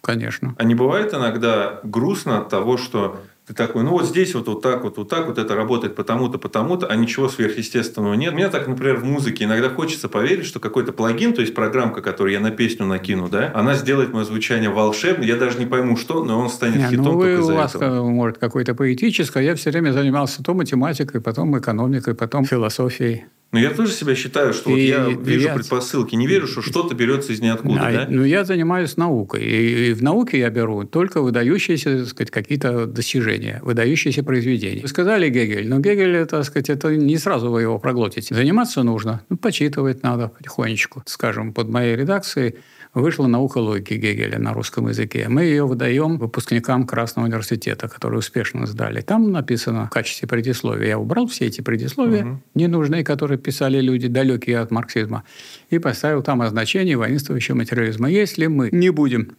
Конечно. 0.02 0.56
А 0.58 0.64
не 0.64 0.76
бывает 0.76 1.14
иногда 1.14 1.80
грустно 1.84 2.40
от 2.40 2.50
того, 2.50 2.78
что 2.78 3.22
ты 3.46 3.54
такой, 3.54 3.84
ну 3.84 3.92
вот 3.92 4.06
здесь 4.06 4.34
вот, 4.36 4.48
вот 4.48 4.62
так 4.62 4.84
вот, 4.84 4.98
вот 4.98 5.10
так 5.10 5.28
вот 5.28 5.38
это 5.38 5.54
работает 5.54 5.96
потому-то, 5.96 6.38
потому-то, 6.38 6.88
а 6.88 6.96
ничего 6.96 7.28
сверхъестественного 7.28 8.14
нет. 8.14 8.34
Мне 8.34 8.48
так, 8.48 8.68
например, 8.70 8.98
в 8.98 9.04
музыке 9.04 9.44
иногда 9.44 9.70
хочется 9.70 10.08
поверить, 10.08 10.46
что 10.46 10.62
какой-то 10.62 10.94
плагин, 10.94 11.34
то 11.34 11.42
есть 11.42 11.54
программка, 11.54 12.02
которую 12.02 12.34
я 12.34 12.40
на 12.40 12.52
песню 12.52 12.86
накину, 12.86 13.28
да, 13.28 13.52
она 13.54 13.74
сделает 13.76 14.14
мое 14.14 14.24
звучание 14.24 14.70
волшебным. 14.70 15.28
Я 15.28 15.36
даже 15.36 15.60
не 15.60 15.66
пойму, 15.66 15.98
что, 15.98 16.24
но 16.24 16.40
он 16.40 16.50
станет 16.50 16.78
не, 16.78 16.88
хитом 16.88 17.04
ну, 17.04 17.18
вы, 17.18 17.36
только 17.36 17.52
у 17.52 17.56
вас, 17.56 17.76
этого. 17.76 18.10
может, 18.10 18.38
какое-то 18.38 18.76
поэтическое. 18.76 19.44
Я 19.44 19.56
все 19.56 19.72
время 19.72 19.92
занимался 19.92 20.42
то 20.42 20.54
математикой, 20.54 21.20
потом 21.20 21.58
экономикой, 21.58 22.16
потом 22.16 22.46
философией. 22.46 23.26
Но 23.54 23.60
я 23.60 23.70
тоже 23.70 23.94
себя 23.94 24.16
считаю, 24.16 24.52
что 24.52 24.72
и, 24.72 24.74
вот 24.74 24.80
я 24.80 25.08
вижу 25.10 25.48
я... 25.48 25.54
предпосылки, 25.54 26.16
не 26.16 26.26
верю, 26.26 26.48
что 26.48 26.64
что-то 26.64 26.96
берется 26.96 27.34
из 27.34 27.40
ниоткуда. 27.40 27.80
А, 27.82 27.92
да? 27.92 28.08
Ну, 28.10 28.24
я 28.24 28.44
занимаюсь 28.46 28.98
наукой. 28.98 29.44
И, 29.44 29.92
и 29.92 29.94
в 29.94 30.02
науке 30.02 30.40
я 30.40 30.50
беру 30.50 30.84
только 30.86 31.22
выдающиеся, 31.22 32.00
так 32.00 32.08
сказать, 32.08 32.32
какие-то 32.32 32.88
достижения, 32.88 33.60
выдающиеся 33.64 34.24
произведения. 34.24 34.82
Вы 34.82 34.88
сказали 34.88 35.30
Гегель, 35.30 35.70
но 35.70 35.80
Гегель, 35.80 36.26
так 36.26 36.44
сказать, 36.46 36.70
это 36.70 36.96
не 36.96 37.18
сразу 37.18 37.52
вы 37.52 37.62
его 37.62 37.78
проглотите. 37.78 38.34
Заниматься 38.34 38.82
нужно, 38.82 39.22
ну, 39.30 39.38
почитывать 39.38 40.02
надо 40.02 40.30
потихонечку. 40.30 41.04
Скажем, 41.06 41.54
под 41.54 41.70
моей 41.70 41.96
редакцией 41.96 42.56
вышла 42.94 43.28
наука 43.28 43.58
логики 43.58 43.96
Гегеля 43.96 44.40
на 44.40 44.54
русском 44.54 44.88
языке. 44.88 45.28
Мы 45.28 45.44
ее 45.44 45.66
выдаем 45.66 46.18
выпускникам 46.18 46.86
Красного 46.86 47.26
университета, 47.26 47.88
которые 47.88 48.20
успешно 48.20 48.66
сдали. 48.66 49.02
Там 49.02 49.32
написано 49.32 49.88
в 49.88 49.90
качестве 49.90 50.28
предисловия. 50.28 50.90
Я 50.90 51.00
убрал 51.00 51.28
все 51.28 51.46
эти 51.46 51.62
предисловия 51.62 52.26
угу. 52.26 52.42
ненужные, 52.54 53.04
которые 53.04 53.38
писали 53.38 53.82
люди, 53.82 54.08
далекие 54.08 54.60
от 54.60 54.72
марксизма, 54.72 55.24
и 55.70 55.80
поставил 55.80 56.22
там 56.22 56.42
означение 56.42 56.98
воинствующего 56.98 57.56
материализма. 57.56 58.10
Если 58.10 58.48
мы 58.48 58.70
не 58.72 58.90
будем 58.92 59.36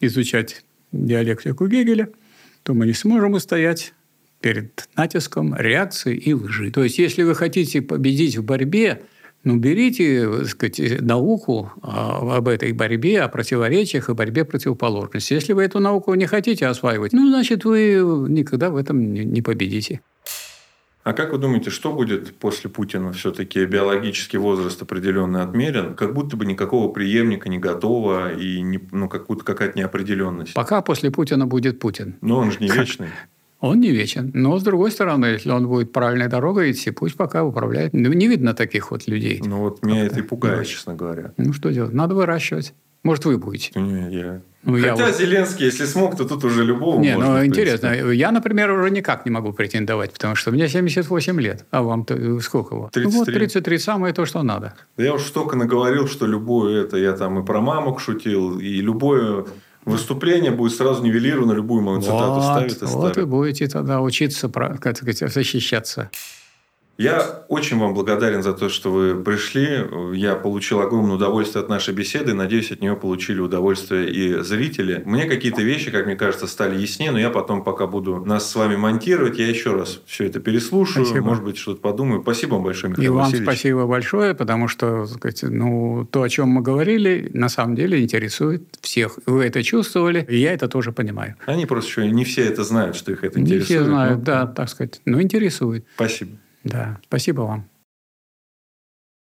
изучать 0.00 0.64
диалектику 0.92 1.66
Гегеля, 1.66 2.08
то 2.62 2.74
мы 2.74 2.86
не 2.86 2.92
сможем 2.92 3.32
устоять 3.32 3.92
перед 4.40 4.88
натиском 4.96 5.54
реакции 5.56 6.16
и 6.16 6.34
лжи. 6.34 6.70
То 6.70 6.82
есть, 6.82 6.98
если 6.98 7.22
вы 7.22 7.34
хотите 7.34 7.80
победить 7.80 8.36
в 8.36 8.44
борьбе, 8.44 9.02
ну, 9.44 9.56
берите, 9.56 10.28
так 10.28 10.48
сказать, 10.48 11.00
науку 11.00 11.72
а, 11.82 12.36
об 12.36 12.48
этой 12.48 12.72
борьбе, 12.72 13.22
о 13.22 13.28
противоречиях 13.28 14.08
и 14.08 14.14
борьбе 14.14 14.44
противоположностей. 14.44 15.36
Если 15.36 15.52
вы 15.52 15.64
эту 15.64 15.80
науку 15.80 16.14
не 16.14 16.26
хотите 16.26 16.66
осваивать, 16.66 17.12
ну, 17.12 17.28
значит, 17.28 17.64
вы 17.64 18.26
никогда 18.28 18.70
в 18.70 18.76
этом 18.76 19.12
не 19.12 19.42
победите. 19.42 20.00
А 21.04 21.14
как 21.14 21.32
вы 21.32 21.38
думаете, 21.38 21.70
что 21.70 21.92
будет 21.92 22.36
после 22.36 22.70
Путина? 22.70 23.12
Все-таки 23.12 23.64
биологический 23.64 24.38
возраст 24.38 24.80
определенно 24.80 25.42
отмерен, 25.42 25.94
как 25.94 26.14
будто 26.14 26.36
бы 26.36 26.46
никакого 26.46 26.92
преемника 26.92 27.48
не 27.48 27.58
готово 27.58 28.32
и 28.34 28.60
не, 28.60 28.80
ну, 28.92 29.08
какая-то 29.08 29.76
неопределенность. 29.76 30.54
Пока 30.54 30.80
после 30.80 31.10
Путина 31.10 31.48
будет 31.48 31.80
Путин. 31.80 32.14
Но 32.20 32.38
он 32.38 32.52
же 32.52 32.58
не 32.60 32.68
вечный. 32.68 33.08
Он 33.62 33.80
не 33.80 33.90
вечен. 33.90 34.32
Но, 34.34 34.58
с 34.58 34.64
другой 34.64 34.90
стороны, 34.90 35.26
если 35.26 35.50
он 35.50 35.68
будет 35.68 35.92
правильной 35.92 36.28
дорогой 36.28 36.72
идти, 36.72 36.90
пусть 36.90 37.16
пока 37.16 37.44
управляет. 37.44 37.92
Ну, 37.92 38.12
не 38.12 38.26
видно 38.26 38.54
таких 38.54 38.90
вот 38.90 39.06
людей. 39.06 39.40
Ну, 39.44 39.58
вот 39.58 39.84
меня 39.84 40.04
это 40.04 40.18
и 40.18 40.22
пугает, 40.22 40.66
честно 40.66 40.94
говоря. 40.94 41.32
Ну, 41.36 41.52
что 41.52 41.70
делать? 41.70 41.92
Надо 41.92 42.16
выращивать. 42.16 42.74
Может, 43.04 43.24
вы 43.24 43.38
будете? 43.38 43.70
Не, 43.80 44.12
я... 44.12 44.40
Ну, 44.64 44.80
Хотя 44.80 45.06
я 45.06 45.12
Зеленский, 45.12 45.66
если 45.66 45.86
смог, 45.86 46.16
то 46.16 46.24
тут 46.24 46.44
уже 46.44 46.64
любого 46.64 47.00
Не, 47.00 47.16
можно, 47.16 47.38
ну, 47.38 47.44
интересно. 47.44 47.94
Я, 48.12 48.32
например, 48.32 48.70
уже 48.70 48.90
никак 48.90 49.24
не 49.26 49.30
могу 49.30 49.52
претендовать, 49.52 50.12
потому 50.12 50.34
что 50.34 50.50
мне 50.50 50.68
78 50.68 51.40
лет. 51.40 51.64
А 51.70 51.82
вам-то 51.82 52.40
сколько 52.40 52.76
вот? 52.76 52.92
33. 52.92 53.12
Ну, 53.12 53.18
вот 53.18 53.32
33 53.32 53.78
самое 53.78 54.12
то, 54.14 54.24
что 54.26 54.42
надо. 54.42 54.74
Да 54.96 55.04
я 55.04 55.14
уж 55.14 55.22
столько 55.22 55.56
наговорил, 55.56 56.08
что 56.08 56.26
любое 56.26 56.82
это... 56.82 56.96
Я 56.96 57.12
там 57.12 57.40
и 57.40 57.46
про 57.46 57.60
мамок 57.60 58.00
шутил, 58.00 58.58
и 58.58 58.80
любое 58.80 59.46
выступление 59.84 60.50
будет 60.50 60.74
сразу 60.74 61.02
нивелировано, 61.02 61.52
любую 61.52 61.82
мою 61.82 62.00
цитату 62.00 62.34
вот, 62.34 62.42
ставит 62.42 62.72
и 62.72 62.74
ставит. 62.74 62.94
Вот 62.94 63.18
и 63.18 63.24
будете 63.24 63.68
тогда 63.68 64.00
учиться 64.00 64.48
как 64.48 64.96
сказать, 64.96 65.32
защищаться. 65.32 66.10
Я 66.98 67.44
очень 67.48 67.78
вам 67.78 67.94
благодарен 67.94 68.42
за 68.42 68.52
то, 68.52 68.68
что 68.68 68.92
вы 68.92 69.22
пришли. 69.22 69.80
Я 70.14 70.34
получил 70.34 70.80
огромное 70.80 71.16
удовольствие 71.16 71.62
от 71.62 71.68
нашей 71.68 71.94
беседы. 71.94 72.34
Надеюсь, 72.34 72.70
от 72.70 72.80
нее 72.80 72.96
получили 72.96 73.40
удовольствие 73.40 74.10
и 74.10 74.42
зрители. 74.42 75.02
Мне 75.04 75.24
какие-то 75.24 75.62
вещи, 75.62 75.90
как 75.90 76.06
мне 76.06 76.16
кажется, 76.16 76.46
стали 76.46 76.78
яснее, 76.78 77.10
но 77.10 77.18
я 77.18 77.30
потом, 77.30 77.64
пока 77.64 77.86
буду 77.86 78.24
нас 78.24 78.48
с 78.48 78.54
вами 78.54 78.76
монтировать, 78.76 79.38
я 79.38 79.48
еще 79.48 79.74
раз 79.74 80.00
все 80.06 80.26
это 80.26 80.38
переслушаю. 80.38 81.06
Спасибо. 81.06 81.26
Может 81.26 81.44
быть, 81.44 81.56
что-то 81.56 81.80
подумаю. 81.80 82.22
Спасибо 82.22 82.54
вам 82.54 82.64
большое, 82.64 82.90
Михаил 82.90 83.06
И 83.06 83.08
вам 83.08 83.24
Васильевич. 83.24 83.48
спасибо 83.48 83.86
большое, 83.86 84.34
потому 84.34 84.68
что 84.68 85.06
сказать, 85.06 85.42
ну, 85.42 86.06
то, 86.10 86.22
о 86.22 86.28
чем 86.28 86.48
мы 86.48 86.62
говорили, 86.62 87.30
на 87.32 87.48
самом 87.48 87.74
деле 87.74 88.02
интересует 88.02 88.62
всех. 88.80 89.18
Вы 89.26 89.44
это 89.44 89.62
чувствовали, 89.62 90.24
и 90.28 90.36
я 90.36 90.52
это 90.52 90.68
тоже 90.68 90.92
понимаю. 90.92 91.36
Они 91.46 91.66
просто 91.66 91.90
еще 91.90 92.10
не 92.10 92.24
все 92.24 92.44
это 92.44 92.64
знают, 92.64 92.96
что 92.96 93.12
их 93.12 93.24
это 93.24 93.40
интересует. 93.40 93.70
Не 93.70 93.76
все 93.76 93.84
знают, 93.84 94.18
но... 94.18 94.24
да, 94.24 94.46
так 94.46 94.68
сказать. 94.68 95.00
Но 95.04 95.20
интересует. 95.20 95.84
Спасибо. 95.96 96.32
Да, 96.64 96.98
спасибо 97.06 97.42
вам. 97.42 97.71